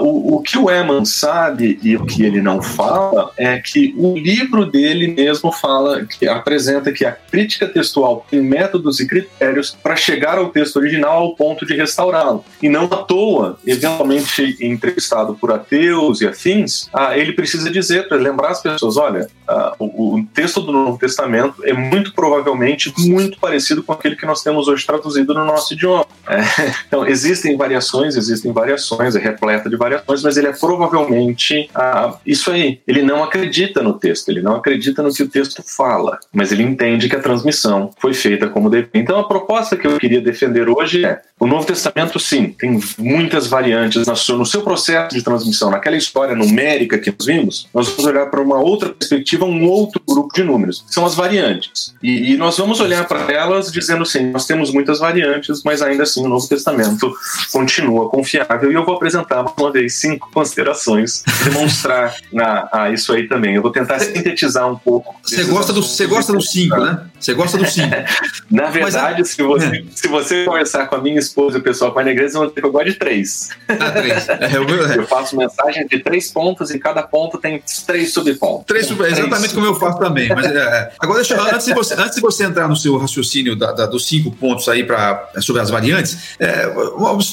o, 0.00 0.36
o 0.36 0.42
que 0.42 0.56
o 0.58 0.70
Eman 0.86 1.04
sabe 1.04 1.78
e 1.82 1.96
o 1.96 2.06
que 2.06 2.22
ele 2.22 2.40
não 2.40 2.62
fala 2.62 3.32
é 3.36 3.58
que 3.58 3.92
o 3.98 4.16
livro 4.16 4.64
dele 4.64 5.08
mesmo 5.08 5.50
fala, 5.50 6.04
que 6.04 6.28
apresenta 6.28 6.92
que 6.92 7.04
a 7.04 7.12
crítica 7.12 7.66
textual 7.66 8.24
tem 8.30 8.40
métodos 8.40 9.00
e 9.00 9.06
critérios 9.06 9.76
para 9.82 9.96
chegar 9.96 10.38
ao 10.38 10.50
texto 10.50 10.76
original 10.76 11.22
ao 11.22 11.34
ponto 11.34 11.66
de 11.66 11.74
restaurá-lo. 11.74 12.44
E 12.62 12.68
não 12.68 12.84
à 12.84 12.98
toa, 12.98 13.58
eventualmente 13.66 14.56
entrevistado 14.60 15.34
por 15.34 15.50
ateus 15.52 16.20
e 16.20 16.26
afins, 16.26 16.88
ah, 16.92 17.16
ele 17.18 17.32
precisa 17.32 17.70
dizer 17.70 18.08
para 18.08 18.16
lembrar 18.16 18.50
as 18.50 18.62
pessoas: 18.62 18.96
olha, 18.96 19.28
ah, 19.48 19.74
o, 19.78 20.24
texto 20.32 20.60
do 20.60 20.72
Novo 20.72 20.98
Testamento 20.98 21.64
é 21.64 21.72
muito 21.72 22.12
provavelmente 22.12 22.92
muito 22.98 23.38
parecido 23.38 23.82
com 23.82 23.92
aquele 23.92 24.16
que 24.16 24.26
nós 24.26 24.42
temos 24.42 24.68
hoje 24.68 24.86
traduzido 24.86 25.34
no 25.34 25.44
nosso 25.44 25.74
idioma. 25.74 26.06
Então, 26.86 27.06
existem 27.06 27.56
variações, 27.56 28.16
existem 28.16 28.52
variações, 28.52 29.14
é 29.16 29.18
repleta 29.18 29.68
de 29.68 29.76
variações, 29.76 30.22
mas 30.22 30.36
ele 30.36 30.48
é 30.48 30.52
ah, 31.74 32.18
isso 32.26 32.50
aí. 32.50 32.80
Ele 32.86 33.02
não 33.02 33.22
acredita 33.22 33.82
no 33.82 33.94
texto, 33.94 34.28
ele 34.28 34.42
não 34.42 34.56
acredita 34.56 35.02
no 35.02 35.12
que 35.12 35.22
o 35.22 35.28
texto 35.28 35.62
fala, 35.62 36.18
mas 36.32 36.52
ele 36.52 36.62
entende 36.62 37.08
que 37.08 37.16
a 37.16 37.20
transmissão 37.20 37.90
foi 37.98 38.14
feita 38.14 38.48
como 38.48 38.70
deve. 38.70 38.88
Então 38.94 39.18
a 39.18 39.28
proposta 39.28 39.76
que 39.76 39.86
eu 39.86 39.98
queria 39.98 40.20
defender 40.20 40.68
hoje 40.68 41.04
é: 41.04 41.20
o 41.38 41.46
Novo 41.46 41.66
Testamento, 41.66 42.18
sim, 42.18 42.54
tem 42.58 42.80
muitas 42.96 43.46
variantes 43.46 44.06
no 44.06 44.46
seu 44.46 44.62
processo 44.62 45.14
de 45.14 45.22
transmissão. 45.22 45.70
Naquela 45.70 45.96
história 45.96 46.34
numérica 46.34 46.96
que 46.96 47.10
nós 47.10 47.26
vimos, 47.26 47.68
nós 47.74 47.88
vamos 47.88 48.06
olhar 48.06 48.26
para 48.30 48.40
uma 48.40 48.58
outra 48.58 48.88
perspectiva, 48.88 49.44
um 49.44 49.66
outro 49.66 50.00
grupo 50.08 50.34
de 50.34 50.42
números, 50.42 50.80
que 50.80 50.94
são 50.94 51.04
as 51.04 51.14
variantes. 51.14 51.94
E, 52.02 52.32
e 52.32 52.36
nós 52.38 52.56
vamos 52.56 52.80
olhar 52.80 53.06
para 53.06 53.30
elas 53.30 53.70
dizendo 53.70 54.02
assim: 54.02 54.30
nós 54.30 54.46
temos 54.46 54.72
muitas 54.72 54.98
variantes, 54.98 55.62
mas 55.62 55.82
ainda 55.82 56.04
assim 56.04 56.24
o 56.24 56.28
Novo 56.28 56.48
Testamento 56.48 57.14
continua 57.52 58.08
confiável. 58.08 58.72
E 58.72 58.74
eu 58.74 58.86
vou 58.86 58.94
apresentar 58.94 59.42
mais 59.42 59.56
uma 59.58 59.70
vez 59.70 59.94
cinco 59.96 60.30
considerações, 60.32 61.22
demonstrar 61.44 62.16
na, 62.32 62.66
a 62.72 62.90
isso 62.90 63.12
aí 63.12 63.28
também. 63.28 63.54
Eu 63.54 63.62
vou 63.62 63.70
tentar 63.70 63.98
sintetizar 63.98 64.72
um 64.72 64.78
pouco. 64.78 65.14
Você 65.22 65.44
gosta 65.44 65.70
do, 65.74 65.82
você 65.82 66.06
gosta 66.06 66.32
do 66.32 66.40
cinco, 66.40 66.80
né? 66.80 67.06
Você 67.20 67.34
gosta 67.34 67.58
do 67.58 67.66
cinco. 67.66 67.94
na 68.50 68.70
verdade, 68.70 69.18
mas, 69.18 69.30
se, 69.30 69.42
você, 69.42 69.66
é. 69.66 69.84
se 69.94 70.08
você 70.08 70.44
conversar 70.46 70.86
com 70.86 70.94
a 70.94 71.00
minha 71.02 71.25
esposa 71.26 71.58
e 71.58 71.60
o 71.60 71.62
pessoal 71.62 71.92
com 71.92 71.98
a 71.98 72.10
igreja, 72.10 72.38
vão 72.38 72.46
dizer 72.46 72.60
que 72.60 72.66
eu 72.66 72.72
gosto 72.72 72.86
de 72.86 72.94
três. 72.94 73.50
Ah, 73.68 73.90
três. 73.90 74.28
É, 74.28 74.56
eu, 74.56 74.68
eu, 74.68 75.06
faço 75.06 75.36
mensagem 75.36 75.86
de 75.86 75.98
três 75.98 76.30
pontos 76.30 76.70
e 76.70 76.78
cada 76.78 77.02
ponto 77.02 77.38
tem 77.38 77.62
três 77.86 78.12
subpontos. 78.12 78.64
Três, 78.66 78.86
sub, 78.86 79.02
exatamente 79.04 79.54
como 79.54 79.66
eu 79.66 79.74
faço 79.74 79.98
também. 79.98 80.28
Mas, 80.28 80.46
é, 80.46 80.58
é. 80.58 80.92
agora, 80.98 81.20
deixa, 81.20 81.40
antes, 81.40 81.66
de 81.66 81.74
você, 81.74 81.94
antes 81.94 82.16
de 82.16 82.20
você 82.20 82.44
entrar 82.44 82.68
no 82.68 82.76
seu 82.76 82.96
raciocínio 82.96 83.56
da, 83.56 83.72
da, 83.72 83.86
dos 83.86 84.06
cinco 84.06 84.30
pontos 84.30 84.68
aí 84.68 84.84
pra, 84.84 85.30
sobre 85.40 85.62
as 85.62 85.70
variantes, 85.70 86.36
é, 86.38 86.72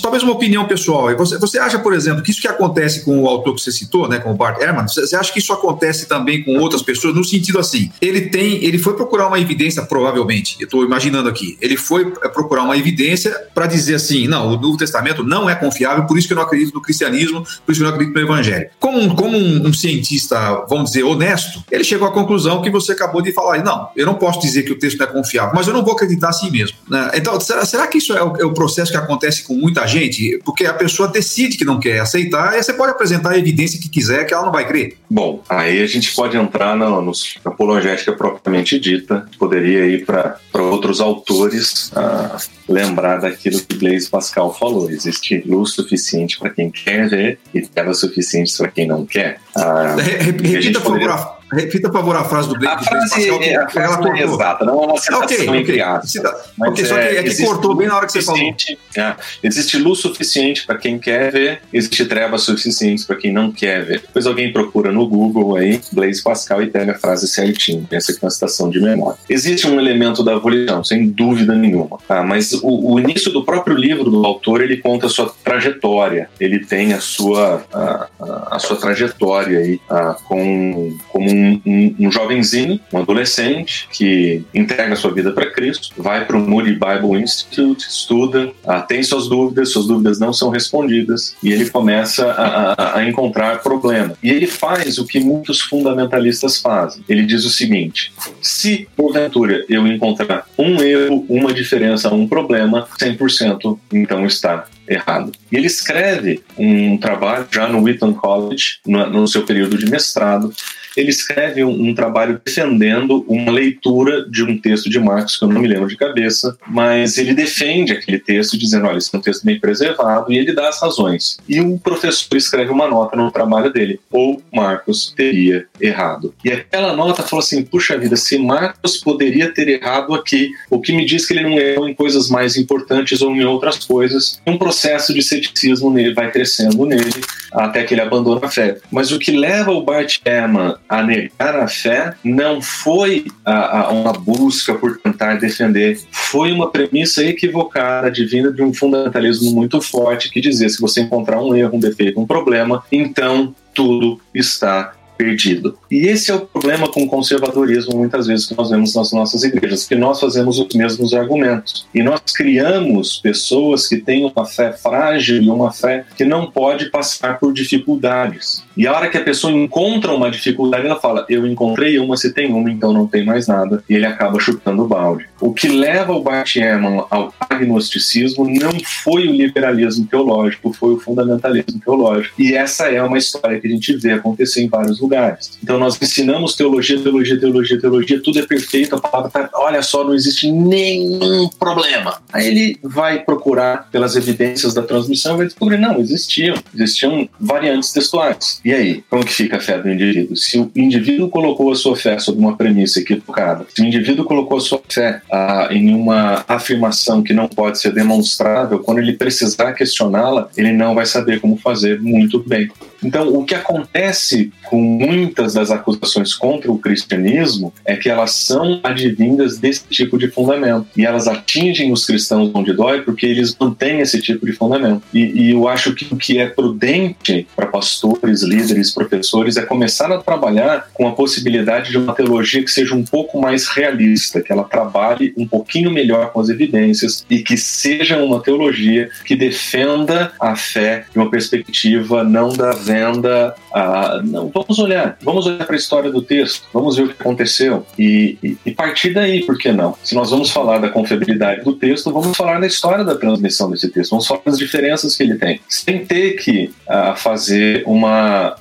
talvez 0.01 0.23
uma 0.23 0.33
opinião 0.33 0.65
pessoal. 0.67 1.15
Você, 1.17 1.37
você 1.37 1.59
acha, 1.59 1.79
por 1.79 1.93
exemplo, 1.93 2.23
que 2.23 2.31
isso 2.31 2.41
que 2.41 2.47
acontece 2.47 3.03
com 3.03 3.19
o 3.19 3.27
autor 3.27 3.55
que 3.55 3.61
você 3.61 3.71
citou, 3.71 4.07
né, 4.07 4.19
com 4.19 4.31
o 4.31 4.35
Bart 4.35 4.59
Ehrman, 4.61 4.87
você 4.87 5.15
acha 5.15 5.31
que 5.31 5.39
isso 5.39 5.53
acontece 5.53 6.07
também 6.07 6.43
com 6.43 6.57
outras 6.57 6.81
pessoas 6.81 7.13
no 7.15 7.23
sentido 7.23 7.59
assim? 7.59 7.91
Ele 8.01 8.21
tem, 8.21 8.63
ele 8.63 8.77
foi 8.77 8.95
procurar 8.95 9.27
uma 9.27 9.39
evidência, 9.39 9.83
provavelmente, 9.83 10.57
eu 10.59 10.65
estou 10.65 10.83
imaginando 10.83 11.29
aqui, 11.29 11.57
ele 11.61 11.77
foi 11.77 12.11
procurar 12.11 12.63
uma 12.63 12.77
evidência 12.77 13.47
para 13.53 13.67
dizer 13.67 13.82
dizer 13.85 13.95
assim, 13.95 14.27
não, 14.27 14.47
o 14.47 14.57
Novo 14.59 14.77
Testamento 14.77 15.23
não 15.23 15.49
é 15.49 15.55
confiável, 15.55 16.05
por 16.05 16.17
isso 16.17 16.27
que 16.27 16.33
eu 16.33 16.37
não 16.37 16.43
acredito 16.43 16.73
no 16.73 16.81
cristianismo, 16.81 17.43
por 17.43 17.71
isso 17.71 17.81
que 17.81 17.85
eu 17.85 17.87
não 17.87 17.93
acredito 17.93 18.15
no 18.15 18.21
evangelho. 18.21 18.69
Como 18.79 18.99
um, 18.99 19.15
como 19.15 19.37
um, 19.37 19.67
um 19.67 19.73
cientista, 19.73 20.65
vamos 20.69 20.91
dizer, 20.91 21.03
honesto, 21.03 21.63
ele 21.71 21.83
chegou 21.83 22.07
à 22.07 22.11
conclusão 22.11 22.61
que 22.61 22.69
você 22.69 22.93
acabou 22.93 23.21
de 23.21 23.31
falar, 23.31 23.63
não, 23.63 23.89
eu 23.95 24.05
não 24.05 24.15
posso 24.15 24.39
dizer 24.39 24.63
que 24.63 24.71
o 24.71 24.79
texto 24.79 24.97
não 24.97 25.05
é 25.05 25.09
confiável, 25.09 25.53
mas 25.55 25.67
eu 25.67 25.73
não 25.73 25.83
vou 25.83 25.93
acreditar 25.93 26.29
assim 26.29 26.49
mesmo. 26.49 26.77
Né? 26.89 27.11
Então, 27.15 27.39
será, 27.39 27.65
será, 27.65 27.87
que 27.87 27.97
isso 27.97 28.13
é 28.13 28.23
o, 28.23 28.35
é 28.37 28.45
o, 28.45 28.53
processo 28.53 28.91
que 28.91 28.97
acontece 28.97 29.43
com 29.43 29.53
muita 29.53 29.85
gente? 29.87 30.39
Porque 30.43 30.65
a 30.65 30.73
pessoa 30.73 31.07
decide 31.07 31.57
que 31.57 31.65
não 31.65 31.79
quer 31.79 31.99
aceitar, 31.99 32.57
e 32.57 32.63
você 32.63 32.73
pode 32.73 32.91
apresentar 32.91 33.31
a 33.31 33.37
evidência 33.37 33.79
que 33.79 33.89
quiser 33.89 34.25
que 34.25 34.33
ela 34.33 34.45
não 34.45 34.51
vai 34.51 34.67
crer. 34.67 34.97
Bom, 35.09 35.43
aí 35.47 35.81
a 35.81 35.87
gente 35.87 36.13
pode 36.15 36.37
entrar 36.37 36.75
na, 36.75 36.89
na 36.89 37.11
apologética 37.45 38.13
propriamente 38.13 38.79
dita, 38.79 39.27
poderia 39.37 39.85
ir 39.85 40.05
para 40.05 40.37
outros 40.53 40.99
autores 40.99 41.91
a 41.95 42.37
lembrar 42.67 43.17
daquilo 43.17 43.59
Blaise 43.73 44.09
Pascal 44.09 44.53
falou. 44.53 44.89
Existe 44.89 45.43
luz 45.45 45.71
suficiente 45.71 46.37
para 46.37 46.49
quem 46.49 46.69
quer 46.69 47.09
ver 47.09 47.39
e 47.53 47.61
trevas 47.61 47.99
suficientes 47.99 48.57
para 48.57 48.69
quem 48.69 48.87
não 48.87 49.05
quer. 49.05 49.39
Ah, 49.55 49.95
Repita, 49.97 50.79
poderia... 50.81 51.09
favor, 51.09 51.42
Repita, 51.53 51.89
por 51.89 51.99
favor, 51.99 52.15
a 52.15 52.23
frase 52.23 52.49
do 52.49 52.57
Blake. 52.57 52.75
A 52.75 52.83
frase, 52.83 53.29
é, 53.29 53.55
a 53.55 53.69
frase 53.69 53.93
ela 53.93 54.17
é 54.17 54.23
exata, 54.23 54.65
não 54.65 54.83
é 54.83 54.85
uma 54.87 54.97
citação 54.97 55.23
okay, 55.23 55.47
entre 55.47 55.81
aspas. 55.81 56.23
Ok, 56.59 56.85
só 56.85 56.95
que 56.95 57.01
é, 57.01 57.17
é 57.17 57.23
que 57.23 57.45
cortou 57.45 57.75
bem 57.75 57.87
na 57.87 57.97
hora 57.97 58.05
que 58.05 58.11
você 58.11 58.21
falou. 58.21 58.55
É, 58.97 59.15
existe 59.43 59.77
luz 59.77 59.99
suficiente 59.99 60.65
para 60.65 60.77
quem 60.77 60.97
quer 60.99 61.31
ver, 61.31 61.61
existe 61.71 62.05
trevas 62.05 62.43
suficientes 62.43 63.05
para 63.05 63.15
quem 63.15 63.31
não 63.31 63.51
quer 63.51 63.83
ver. 63.83 64.01
Depois 64.01 64.25
alguém 64.25 64.51
procura 64.51 64.91
no 64.91 65.07
Google 65.07 65.55
aí, 65.55 65.81
Blaise 65.91 66.21
Pascal, 66.21 66.61
e 66.61 66.67
pega 66.67 66.93
a 66.93 66.95
frase 66.95 67.27
certinho. 67.27 67.87
Essa 67.91 68.11
aqui 68.11 68.19
é 68.21 68.25
uma 68.25 68.31
citação 68.31 68.69
de 68.69 68.79
memória. 68.79 69.17
Existe 69.29 69.67
um 69.67 69.79
elemento 69.79 70.23
da 70.23 70.35
abolição, 70.35 70.83
sem 70.83 71.09
dúvida 71.09 71.53
nenhuma. 71.55 71.97
Tá? 72.07 72.23
Mas 72.23 72.53
o, 72.53 72.93
o, 72.93 72.99
início 72.99 73.31
do 73.31 73.43
próprio 73.43 73.75
livro 73.75 74.09
do 74.09 74.25
autor, 74.25 74.61
ele 74.61 74.77
conta 74.77 75.07
a 75.07 75.09
sua 75.09 75.33
trajetória. 75.43 76.29
Ele 76.39 76.65
tem 76.65 76.93
a 76.93 76.99
sua, 76.99 77.65
a, 77.73 78.07
a, 78.19 78.55
a 78.55 78.59
sua 78.59 78.77
trajetória 78.77 79.59
aí, 79.59 79.79
a, 79.89 80.15
com, 80.25 80.95
como 81.09 81.29
um 81.29 81.42
um, 81.65 81.95
um, 81.99 82.11
jovenzinho, 82.11 82.79
um 82.91 82.99
adolescente, 82.99 83.87
que 83.91 84.43
entrega 84.53 84.95
sua 84.95 85.11
vida 85.11 85.31
para 85.31 85.51
Cristo, 85.51 85.89
vai 85.97 86.25
para 86.25 86.37
o 86.37 86.39
Moody 86.39 86.73
Bible 86.73 87.21
Institute, 87.21 87.85
estuda, 87.87 88.51
tem 88.87 89.03
suas 89.03 89.27
dúvidas, 89.27 89.69
suas 89.69 89.87
dúvidas 89.87 90.19
não 90.19 90.33
são 90.33 90.49
respondidas, 90.49 91.35
e 91.43 91.51
ele 91.51 91.69
começa 91.69 92.25
a, 92.31 92.73
a, 92.73 92.97
a 92.99 93.07
encontrar 93.07 93.61
problema. 93.61 94.15
E 94.21 94.29
ele 94.29 94.47
faz 94.47 94.97
o 94.97 95.05
que 95.05 95.19
muitos 95.19 95.61
fundamentalistas 95.61 96.59
fazem. 96.59 97.03
Ele 97.07 97.25
diz 97.25 97.45
o 97.45 97.49
seguinte: 97.49 98.13
se 98.41 98.87
porventura 98.95 99.65
eu 99.69 99.85
encontrar 99.87 100.47
um 100.57 100.81
erro, 100.81 101.25
uma 101.29 101.53
diferença, 101.53 102.13
um 102.13 102.27
problema, 102.27 102.87
100% 102.99 103.77
então 103.91 104.25
está 104.25 104.65
errado. 104.87 105.31
E 105.51 105.57
ele 105.57 105.67
escreve 105.67 106.43
um 106.57 106.97
trabalho 106.97 107.47
já 107.51 107.67
no 107.67 107.81
Wheaton 107.81 108.13
College, 108.13 108.79
no, 108.85 109.09
no 109.09 109.27
seu 109.27 109.43
período 109.43 109.77
de 109.77 109.89
mestrado, 109.89 110.53
ele 110.95 111.09
escreve 111.09 111.63
um, 111.63 111.89
um, 111.89 111.95
trabalho 111.95 112.39
defendendo 112.43 113.25
uma 113.27 113.51
leitura 113.51 114.27
de 114.29 114.43
um 114.43 114.57
texto 114.57 114.89
de 114.89 114.99
Marx, 114.99 115.37
que 115.37 115.43
eu 115.43 115.49
não 115.49 115.61
me 115.61 115.67
lembro 115.67 115.87
de 115.87 115.97
cabeça, 115.97 116.57
mas 116.67 117.17
ele 117.17 117.33
defende 117.33 117.93
aquele 117.93 118.19
texto 118.19 118.57
dizendo, 118.57 118.87
olha, 118.87 118.97
esse 118.97 119.13
é 119.13 119.17
um 119.17 119.21
texto 119.21 119.43
bem 119.43 119.59
preservado, 119.59 120.31
e 120.31 120.37
ele 120.37 120.53
dá 120.53 120.69
as 120.69 120.81
razões. 120.81 121.37
E 121.47 121.59
o 121.59 121.77
professor 121.79 122.35
escreve 122.37 122.71
uma 122.71 122.87
nota 122.87 123.15
no 123.15 123.31
trabalho 123.31 123.71
dele, 123.71 123.99
ou 124.11 124.41
Marcos 124.53 125.13
teria 125.15 125.65
errado. 125.79 126.33
E 126.43 126.51
aquela 126.51 126.95
nota 126.95 127.23
fala 127.23 127.41
assim, 127.41 127.63
puxa 127.63 127.97
vida, 127.97 128.15
se 128.15 128.37
Marcos 128.37 128.97
poderia 128.97 129.51
ter 129.51 129.67
errado 129.67 130.13
aqui, 130.13 130.51
o 130.69 130.79
que 130.79 130.93
me 130.93 131.05
diz 131.05 131.25
que 131.25 131.33
ele 131.33 131.43
não 131.43 131.57
errou 131.57 131.89
em 131.89 131.93
coisas 131.93 132.29
mais 132.29 132.55
importantes 132.55 133.21
ou 133.21 133.35
em 133.35 133.43
outras 133.43 133.83
coisas, 133.83 134.41
um 134.45 134.57
processo 134.57 134.82
de 135.13 135.21
ceticismo 135.21 135.91
nele 135.91 136.13
vai 136.13 136.31
crescendo 136.31 136.85
nele, 136.85 137.21
até 137.51 137.83
que 137.83 137.93
ele 137.93 138.01
abandona 138.01 138.45
a 138.45 138.49
fé. 138.49 138.77
Mas 138.91 139.11
o 139.11 139.19
que 139.19 139.31
leva 139.31 139.71
o 139.71 139.83
Bart 139.83 140.19
Ehrman 140.25 140.75
a 140.87 141.03
negar 141.03 141.55
a 141.55 141.67
fé 141.67 142.13
não 142.23 142.61
foi 142.61 143.25
a, 143.45 143.81
a 143.81 143.89
uma 143.91 144.13
busca 144.13 144.73
por 144.73 144.97
tentar 144.97 145.35
defender, 145.35 145.99
foi 146.11 146.51
uma 146.51 146.69
premissa 146.71 147.23
equivocada, 147.23 148.11
divina 148.11 148.51
de 148.51 148.61
um 148.61 148.73
fundamentalismo 148.73 149.51
muito 149.51 149.81
forte 149.81 150.29
que 150.29 150.41
dizia: 150.41 150.69
se 150.69 150.81
você 150.81 151.01
encontrar 151.01 151.41
um 151.41 151.55
erro, 151.55 151.77
um 151.77 151.79
defeito, 151.79 152.19
um 152.19 152.25
problema, 152.25 152.83
então 152.91 153.55
tudo 153.73 154.19
está 154.33 154.93
perdido. 155.23 155.77
E 155.89 156.07
esse 156.07 156.31
é 156.31 156.35
o 156.35 156.41
problema 156.41 156.89
com 156.89 157.03
o 157.03 157.07
conservadorismo, 157.07 157.97
muitas 157.97 158.27
vezes, 158.27 158.45
que 158.45 158.57
nós 158.57 158.69
vemos 158.69 158.93
nas 158.93 159.13
nossas 159.13 159.43
igrejas, 159.43 159.87
que 159.87 159.95
nós 159.95 160.19
fazemos 160.19 160.59
os 160.59 160.75
mesmos 160.75 161.13
argumentos. 161.13 161.87
E 161.93 162.03
nós 162.03 162.21
criamos 162.35 163.17
pessoas 163.17 163.87
que 163.87 163.97
têm 163.97 164.25
uma 164.25 164.45
fé 164.45 164.73
frágil 164.73 165.41
e 165.41 165.49
uma 165.49 165.71
fé 165.71 166.05
que 166.17 166.25
não 166.25 166.51
pode 166.51 166.89
passar 166.89 167.39
por 167.39 167.53
dificuldades. 167.53 168.63
E 168.75 168.87
a 168.87 168.93
hora 168.93 169.09
que 169.09 169.17
a 169.17 169.23
pessoa 169.23 169.53
encontra 169.53 170.13
uma 170.13 170.29
dificuldade, 170.29 170.85
ela 170.85 170.99
fala: 170.99 171.25
Eu 171.29 171.45
encontrei 171.45 171.99
uma, 171.99 172.17
se 172.17 172.33
tem 172.33 172.51
uma, 172.51 172.69
então 172.69 172.91
não 172.91 173.07
tem 173.07 173.25
mais 173.25 173.47
nada. 173.47 173.83
E 173.89 173.95
ele 173.95 174.05
acaba 174.05 174.39
chutando 174.39 174.83
o 174.83 174.87
balde. 174.87 175.25
O 175.39 175.53
que 175.53 175.67
leva 175.67 176.13
o 176.13 176.21
Bart 176.21 176.55
Ehrman 176.55 177.03
ao 177.09 177.33
agnosticismo 177.39 178.47
não 178.47 178.71
foi 179.03 179.27
o 179.27 179.31
liberalismo 179.31 180.07
teológico, 180.07 180.73
foi 180.73 180.93
o 180.93 180.99
fundamentalismo 180.99 181.79
teológico. 181.79 182.33
E 182.41 182.53
essa 182.53 182.89
é 182.89 183.01
uma 183.01 183.17
história 183.17 183.59
que 183.59 183.67
a 183.67 183.69
gente 183.69 183.95
vê 183.97 184.13
acontecer 184.13 184.63
em 184.63 184.67
vários 184.67 184.99
lugares. 184.99 185.57
Então 185.61 185.77
nós 185.77 186.01
ensinamos 186.01 186.55
teologia, 186.55 186.99
teologia, 186.99 187.39
teologia, 187.39 187.79
teologia, 187.79 188.21
tudo 188.21 188.39
é 188.39 188.45
perfeito, 188.45 188.95
a 188.95 189.01
palavra 189.01 189.29
tá, 189.29 189.49
olha 189.55 189.81
só, 189.81 190.03
não 190.03 190.13
existe 190.13 190.51
nenhum 190.51 191.49
problema. 191.59 192.21
Aí 192.31 192.47
ele 192.47 192.79
vai 192.81 193.19
procurar 193.19 193.89
pelas 193.91 194.15
evidências 194.15 194.73
da 194.73 194.81
transmissão 194.81 195.35
e 195.35 195.37
vai 195.37 195.45
descobrir, 195.47 195.77
não, 195.77 195.99
existiam, 195.99 196.55
existiam 196.73 197.27
variantes 197.39 197.91
textuais. 197.91 198.61
E 198.63 198.73
aí, 198.73 199.03
como 199.09 199.25
que 199.25 199.33
fica 199.33 199.57
a 199.57 199.59
fé 199.59 199.77
do 199.77 199.91
indivíduo? 199.91 200.37
Se 200.37 200.57
o 200.57 200.71
indivíduo 200.75 201.29
colocou 201.29 201.71
a 201.71 201.75
sua 201.75 201.97
fé 201.97 202.17
sob 202.17 202.39
uma 202.39 202.55
premissa 202.55 202.99
equivocada, 202.99 203.65
se 203.73 203.81
o 203.81 203.85
indivíduo 203.85 204.23
colocou 204.23 204.57
a 204.57 204.61
sua 204.61 204.81
fé 204.87 205.21
ah, 205.29 205.67
em 205.69 205.93
uma 205.93 206.45
afirmação 206.47 207.21
que 207.21 207.33
não 207.33 207.47
pode 207.47 207.79
ser 207.79 207.91
demonstrável, 207.91 208.79
quando 208.79 208.99
ele 208.99 209.13
precisar 209.13 209.73
questioná-la, 209.73 210.49
ele 210.55 210.71
não 210.71 210.95
vai 210.95 211.05
saber 211.05 211.41
como 211.41 211.57
fazer 211.57 211.99
muito 212.01 212.39
bem. 212.39 212.71
Então, 213.03 213.33
o 213.33 213.43
que 213.45 213.55
acontece 213.55 214.51
com 214.65 214.79
muitas 214.79 215.53
das 215.53 215.71
acusações 215.71 216.33
contra 216.33 216.71
o 216.71 216.77
cristianismo 216.77 217.73
é 217.85 217.95
que 217.95 218.09
elas 218.09 218.31
são 218.31 218.79
advindas 218.83 219.57
desse 219.57 219.83
tipo 219.89 220.17
de 220.17 220.27
fundamento. 220.29 220.87
E 220.95 221.05
elas 221.05 221.27
atingem 221.27 221.91
os 221.91 222.05
cristãos 222.05 222.51
onde 222.53 222.73
dói 222.73 223.01
porque 223.01 223.25
eles 223.25 223.55
mantêm 223.59 223.99
esse 223.99 224.21
tipo 224.21 224.45
de 224.45 224.53
fundamento. 224.53 225.03
E, 225.13 225.19
e 225.19 225.51
eu 225.51 225.67
acho 225.67 225.93
que 225.93 226.13
o 226.13 226.17
que 226.17 226.39
é 226.39 226.47
prudente 226.47 227.47
para 227.55 227.67
pastores, 227.67 228.41
líderes, 228.41 228.91
professores 228.91 229.57
é 229.57 229.61
começar 229.63 230.11
a 230.11 230.17
trabalhar 230.19 230.89
com 230.93 231.07
a 231.07 231.11
possibilidade 231.11 231.91
de 231.91 231.97
uma 231.97 232.13
teologia 232.13 232.63
que 232.63 232.71
seja 232.71 232.95
um 232.95 233.03
pouco 233.03 233.39
mais 233.39 233.67
realista, 233.67 234.41
que 234.41 234.51
ela 234.51 234.63
trabalhe 234.63 235.33
um 235.37 235.47
pouquinho 235.47 235.91
melhor 235.91 236.31
com 236.31 236.39
as 236.39 236.49
evidências 236.49 237.25
e 237.29 237.39
que 237.39 237.57
seja 237.57 238.17
uma 238.17 238.41
teologia 238.41 239.09
que 239.25 239.35
defenda 239.35 240.31
a 240.39 240.55
fé 240.55 241.05
de 241.11 241.17
uma 241.17 241.29
perspectiva 241.29 242.23
não 242.23 242.49
da 242.49 242.71
venda, 242.93 243.55
a, 243.73 244.21
não, 244.23 244.49
vamos 244.49 244.77
olhar, 244.79 245.17
vamos 245.21 245.45
olhar 245.47 245.65
para 245.65 245.75
a 245.75 245.79
história 245.79 246.11
do 246.11 246.21
texto, 246.21 246.67
vamos 246.73 246.95
ver 246.95 247.03
o 247.03 247.07
que 247.07 247.21
aconteceu 247.21 247.85
e, 247.97 248.37
e, 248.43 248.57
e 248.65 248.71
partir 248.71 249.13
daí, 249.13 249.43
por 249.43 249.57
que 249.57 249.71
não? 249.71 249.95
Se 250.03 250.13
nós 250.13 250.29
vamos 250.29 250.51
falar 250.51 250.77
da 250.77 250.89
confiabilidade 250.89 251.63
do 251.63 251.73
texto, 251.73 252.11
vamos 252.11 252.37
falar 252.37 252.59
da 252.59 252.67
história 252.67 253.03
da 253.03 253.15
transmissão 253.15 253.69
desse 253.71 253.89
texto, 253.89 254.11
vamos 254.11 254.27
falar 254.27 254.41
das 254.45 254.57
diferenças 254.57 255.15
que 255.15 255.23
ele 255.23 255.35
tem, 255.35 255.59
sem 255.67 256.05
ter 256.05 256.33
que 256.33 256.71
fazer 257.17 257.83
uma, 257.85 258.55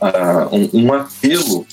um, 0.51 0.85
um, 0.85 0.92
apelo 0.92 1.66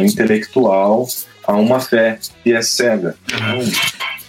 intelectual 0.00 1.06
a 1.46 1.54
uma 1.54 1.80
fé 1.80 2.18
que 2.44 2.52
é 2.52 2.60
cega. 2.60 3.14
Então, 3.26 3.60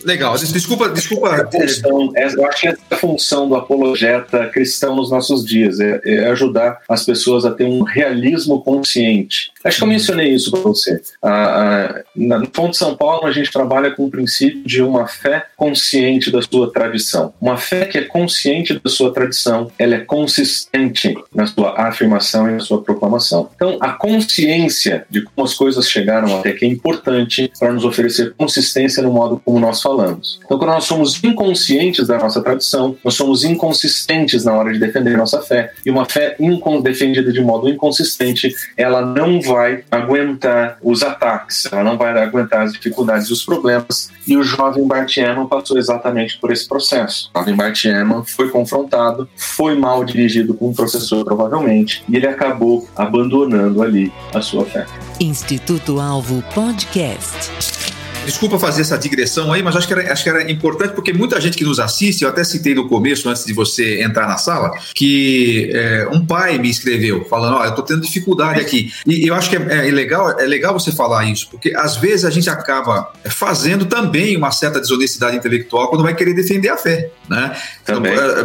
Legal, 0.04 0.36
desculpa, 0.38 0.90
desculpa. 0.90 1.48
Função, 1.52 2.12
eu 2.16 2.46
acho 2.48 2.62
que 2.62 2.68
essa 2.68 2.80
é 2.90 2.96
a 2.96 2.98
função 2.98 3.50
do 3.50 3.56
apologeta 3.56 4.48
cristão 4.48 4.96
nos 4.96 5.12
nossos 5.12 5.46
dias, 5.46 5.80
é, 5.80 6.02
é, 6.04 6.30
ajudar 6.30 6.82
as 6.88 7.06
pessoas 7.06 7.46
a 7.46 7.52
ter 7.52 7.66
um 7.66 7.84
realismo 7.84 8.62
consciente. 8.62 9.52
Acho 9.64 9.78
que 9.78 9.84
eu 9.84 9.88
mencionei 9.88 10.30
isso 10.30 10.52
para 10.52 10.62
você. 10.62 11.02
Ah, 11.22 12.02
na 12.16 12.42
Fonte 12.54 12.72
de 12.72 12.78
São 12.78 12.96
Paulo, 12.96 13.28
a 13.28 13.32
gente 13.32 13.52
trabalha 13.52 13.92
com 13.92 14.06
o 14.06 14.10
princípio 14.10 14.64
de 14.64 14.82
uma 14.82 15.06
fé 15.08 15.46
consciente 15.58 16.32
da 16.32 16.42
sua 16.42 16.72
tradição. 16.72 17.34
Uma 17.42 17.58
fé 17.58 17.86
que 17.86 17.98
é 17.98 18.02
consciente 18.02 18.80
da 18.80 18.90
sua 18.90 19.14
tradição, 19.14 19.70
ela 19.78 19.96
é 19.96 20.00
consistente 20.00 21.16
na 21.34 21.46
sua 21.46 21.74
afirmação 21.88 22.50
e 22.50 22.54
na 22.54 22.60
sua 22.60 22.82
proclamação. 22.82 23.50
Então, 23.56 23.78
a 23.82 23.92
consciência 23.92 25.06
de 25.10 25.24
como 25.24 25.46
as 25.46 25.54
coisas 25.54 25.90
chegaram 25.90 26.38
até 26.38 26.54
que 26.54 26.66
é 26.66 26.68
importante 26.68 27.52
para 27.60 27.74
nos 27.74 27.84
oferecer 27.84 28.34
consistência 28.38 29.04
no 29.04 29.12
modo 29.12 29.42
como 29.44 29.60
nós 29.60 29.82
falamos. 29.90 30.40
Então, 30.46 30.58
quando 30.58 30.72
nós 30.72 30.84
somos 30.84 31.24
inconscientes 31.24 32.08
da 32.08 32.18
nossa 32.18 32.42
tradição, 32.42 32.96
nós 33.04 33.16
somos 33.16 33.44
inconsistentes 33.44 34.46
na 34.46 34.54
hora 34.54 34.72
de 34.72 34.80
defender 34.80 35.18
nossa 35.18 35.42
fé. 35.42 35.74
E 35.86 35.90
uma 35.90 36.06
fé 36.06 36.36
defendida 36.82 37.32
de 37.32 37.42
modo 37.42 37.68
inconsistente, 37.68 38.54
ela 38.78 39.02
não 39.02 39.42
vai 39.42 39.84
aguentar 39.90 40.78
os 40.84 41.02
ataques, 41.02 41.68
ela 41.72 41.84
não 41.84 41.98
vai 41.98 42.12
aguentar 42.22 42.62
as 42.62 42.74
dificuldades 42.74 43.28
e 43.30 43.34
os 43.34 43.44
problemas. 43.44 44.12
E 44.28 44.38
o 44.38 44.44
jovem 44.44 44.86
Bart 44.86 45.16
passou 45.48 45.78
exatamente 45.78 46.38
por 46.40 46.52
esse 46.52 46.68
processo. 46.68 47.32
O 47.34 47.40
jovem 47.40 47.56
Bart 47.56 47.84
foi 48.28 48.50
confrontado, 48.50 49.28
foi 49.36 49.76
mal 49.76 50.04
dirigido 50.04 50.54
com 50.54 50.70
um 50.70 50.74
professor, 50.74 51.24
provavelmente, 51.26 52.04
e 52.08 52.16
ele 52.16 52.28
acabou 52.28 52.88
abandonando 52.96 53.82
ali 53.82 54.12
a 54.34 54.42
sua 54.42 54.66
fé. 54.66 54.86
Instituto 55.20 56.00
Alvo 56.00 56.44
Podcast. 56.54 57.99
Desculpa 58.30 58.60
fazer 58.60 58.82
essa 58.82 58.96
digressão 58.96 59.52
aí, 59.52 59.64
mas 59.64 59.76
acho 59.76 59.88
que, 59.88 59.94
era, 59.94 60.14
acho 60.14 60.24
que 60.24 60.30
era 60.30 60.52
importante 60.52 60.94
porque 60.94 61.12
muita 61.12 61.42
gente 61.42 61.58
que 61.58 61.64
nos 61.64 61.80
assiste, 61.80 62.22
eu 62.22 62.30
até 62.30 62.44
citei 62.44 62.76
no 62.76 62.88
começo, 62.88 63.28
antes 63.28 63.44
de 63.44 63.54
você 63.54 64.04
entrar 64.04 64.28
na 64.28 64.38
sala, 64.38 64.72
que 64.94 65.72
é, 65.74 66.08
um 66.12 66.24
pai 66.24 66.60
me 66.60 66.70
escreveu 66.70 67.26
falando: 67.26 67.56
Ó, 67.56 67.62
oh, 67.62 67.66
eu 67.66 67.74
tô 67.74 67.82
tendo 67.82 68.02
dificuldade 68.02 68.62
aqui. 68.62 68.94
E 69.08 69.28
eu 69.28 69.34
acho 69.34 69.50
que 69.50 69.56
é, 69.56 69.88
é, 69.88 69.92
legal, 69.92 70.40
é 70.40 70.46
legal 70.46 70.74
você 70.74 70.92
falar 70.92 71.26
isso, 71.26 71.50
porque 71.50 71.74
às 71.76 71.98
vezes 71.98 72.24
a 72.24 72.30
gente 72.30 72.48
acaba 72.52 73.12
fazendo 73.26 73.86
também 73.86 74.38
uma 74.38 74.52
certa 74.52 74.80
desonestidade 74.80 75.36
intelectual 75.36 75.88
quando 75.90 76.04
vai 76.04 76.14
querer 76.14 76.36
defender 76.36 76.70
a 76.70 76.78
fé. 76.78 77.10
Né? 77.28 77.56
Então, 77.82 78.00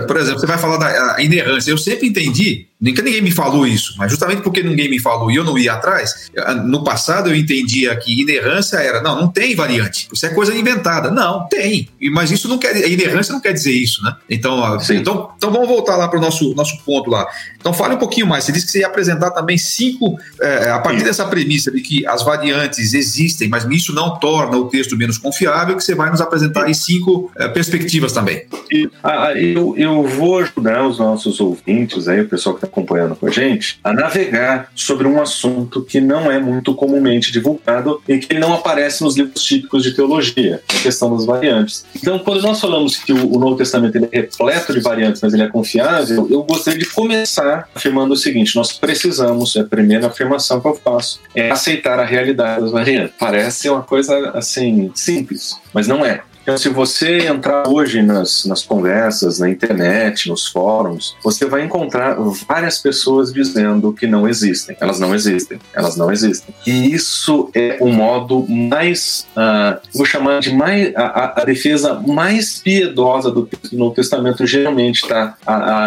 por 0.07 0.16
exemplo, 0.16 0.41
você 0.41 0.47
vai 0.47 0.57
falar 0.57 0.78
da 0.78 1.22
inerrância. 1.22 1.70
Eu 1.70 1.78
sempre 1.78 2.09
entendi 2.09 2.68
Nunca 2.85 3.01
ninguém 3.01 3.22
me 3.22 3.30
falou 3.30 3.66
isso, 3.66 3.95
mas 3.97 4.11
justamente 4.11 4.43
porque 4.43 4.62
ninguém 4.62 4.91
me 4.91 5.01
falou 5.01 5.30
e 5.30 5.37
eu 5.37 5.43
não 5.43 5.57
ia 5.57 5.72
atrás, 5.72 6.30
no 6.66 6.85
passado 6.85 7.30
eu 7.30 7.35
entendia 7.35 7.97
que 7.97 8.20
inerrância 8.20 8.76
era, 8.76 9.01
não, 9.01 9.22
não 9.22 9.28
tem 9.28 9.57
variante, 9.57 10.07
isso 10.12 10.26
é 10.26 10.28
coisa 10.28 10.55
inventada. 10.55 11.11
Não, 11.11 11.49
tem, 11.49 11.89
mas 12.12 12.30
isso 12.30 12.47
não 12.47 12.59
quer, 12.59 12.87
inerrância 12.91 13.32
não 13.32 13.41
quer 13.41 13.55
dizer 13.55 13.72
isso, 13.72 14.03
né? 14.05 14.14
Então, 14.28 14.78
então, 14.91 15.30
então 15.35 15.51
vamos 15.51 15.66
voltar 15.66 15.97
lá 15.97 16.09
para 16.09 16.18
o 16.18 16.20
nosso, 16.20 16.55
nosso 16.55 16.76
ponto 16.85 17.09
lá. 17.09 17.26
Então 17.59 17.72
fale 17.72 17.95
um 17.95 17.99
pouquinho 17.99 18.26
mais, 18.26 18.45
você 18.45 18.53
disse 18.53 18.66
que 18.66 18.72
você 18.72 18.80
ia 18.80 18.87
apresentar 18.87 19.30
também 19.30 19.57
cinco, 19.57 20.18
é, 20.39 20.70
a 20.70 20.78
partir 20.78 21.05
dessa 21.05 21.24
premissa 21.24 21.70
de 21.70 21.80
que 21.80 22.07
as 22.07 22.22
variantes 22.22 22.93
existem, 22.93 23.49
mas 23.49 23.64
isso 23.64 23.95
não 23.95 24.18
torna 24.18 24.59
o 24.59 24.68
texto 24.68 24.95
menos 24.95 25.16
confiável, 25.16 25.74
que 25.74 25.82
você 25.82 25.95
vai 25.95 26.11
nos 26.11 26.20
apresentar 26.20 26.64
aí 26.64 26.74
cinco 26.74 27.32
é, 27.37 27.49
perspectivas 27.49 28.12
também. 28.12 28.45
eu, 29.35 29.74
eu 29.78 30.03
vou 30.03 30.41
ajudar 30.41 30.87
os 30.87 30.99
nossos 30.99 31.41
ouvintes 31.41 32.09
aí, 32.09 32.20
o 32.20 32.28
pessoal 32.28 32.55
que 32.55 32.64
está 32.64 32.74
acompanhando 32.75 33.14
com 33.14 33.27
a 33.27 33.31
gente, 33.31 33.79
a 33.85 33.93
navegar 33.93 34.70
sobre 34.75 35.07
um 35.07 35.22
assunto 35.22 35.83
que 35.83 36.01
não 36.01 36.31
é 36.31 36.41
muito 36.41 36.75
comumente 36.75 37.31
divulgado 37.31 38.03
e 38.09 38.18
que 38.18 38.35
não 38.35 38.53
aparece 38.53 39.03
nos 39.05 39.16
livros 39.16 39.43
típicos 39.45 39.85
de 39.85 39.93
teologia, 39.93 40.61
a 40.68 40.83
questão 40.83 41.14
das 41.14 41.25
variantes. 41.25 41.87
Então, 41.95 42.18
quando 42.18 42.43
nós 42.43 42.61
falamos 42.61 42.97
que 42.97 43.12
o, 43.12 43.39
Novo 43.39 43.57
Testamento 43.57 43.97
é 43.99 44.09
repleto 44.20 44.72
de 44.72 44.81
variantes, 44.81 45.22
mas 45.22 45.33
ele 45.33 45.45
é 45.45 45.49
confiável, 45.49 46.27
eu 46.31 46.43
gostaria 46.43 46.79
de 46.79 46.87
começar 46.87 47.68
afirmando 47.75 48.14
o 48.14 48.16
seguinte: 48.16 48.57
nós 48.57 48.72
precisamos, 48.72 49.55
é 49.55 49.61
a 49.61 49.64
primeira 49.64 50.07
afirmação 50.09 50.61
que 50.61 50.66
eu 50.66 50.75
faço, 50.75 51.20
é 51.35 51.51
aceitar 51.51 52.01
a 52.01 52.05
realidade 52.05 52.62
das 52.62 52.72
variantes. 52.72 53.14
Parece 53.18 53.68
uma 53.68 53.83
coisa 53.83 54.31
assim 54.31 54.91
simples, 54.95 55.57
mas 55.72 55.87
não 55.87 56.05
é. 56.05 56.22
Então, 56.45 56.59
se 56.59 56.68
você 56.68 57.26
entrar 57.26 57.66
hoje 57.66 58.03
nas, 58.03 58.45
nas 58.45 58.62
conversas, 58.62 59.38
na 59.38 59.49
internet, 59.49 60.28
nos 60.28 60.47
fóruns, 60.47 61.16
você 61.24 61.47
vai 61.47 61.64
encontrar 61.64 62.18
várias 62.47 62.78
pessoas 62.78 63.32
dizendo 63.32 63.95
que 63.95 64.07
não 64.07 64.28
existem. 64.28 64.76
Elas 64.78 65.01
não 65.01 65.14
existem. 65.14 65.59
Elas 65.72 65.97
não 65.97 66.12
existem. 66.12 66.55
E 66.66 66.92
isso 66.92 67.49
é 67.55 67.78
o 67.80 67.88
modo 67.88 68.47
mais, 68.47 69.26
uh, 69.34 69.80
vou 69.95 70.05
chamar 70.05 70.40
de 70.40 70.53
mais, 70.53 70.95
a, 70.95 71.40
a, 71.40 71.45
defesa 71.47 71.95
mais 72.07 72.59
piedosa 72.59 73.30
do 73.30 73.49
Novo 73.72 73.95
Testamento 73.95 74.47
geralmente 74.47 75.03
está 75.03 75.38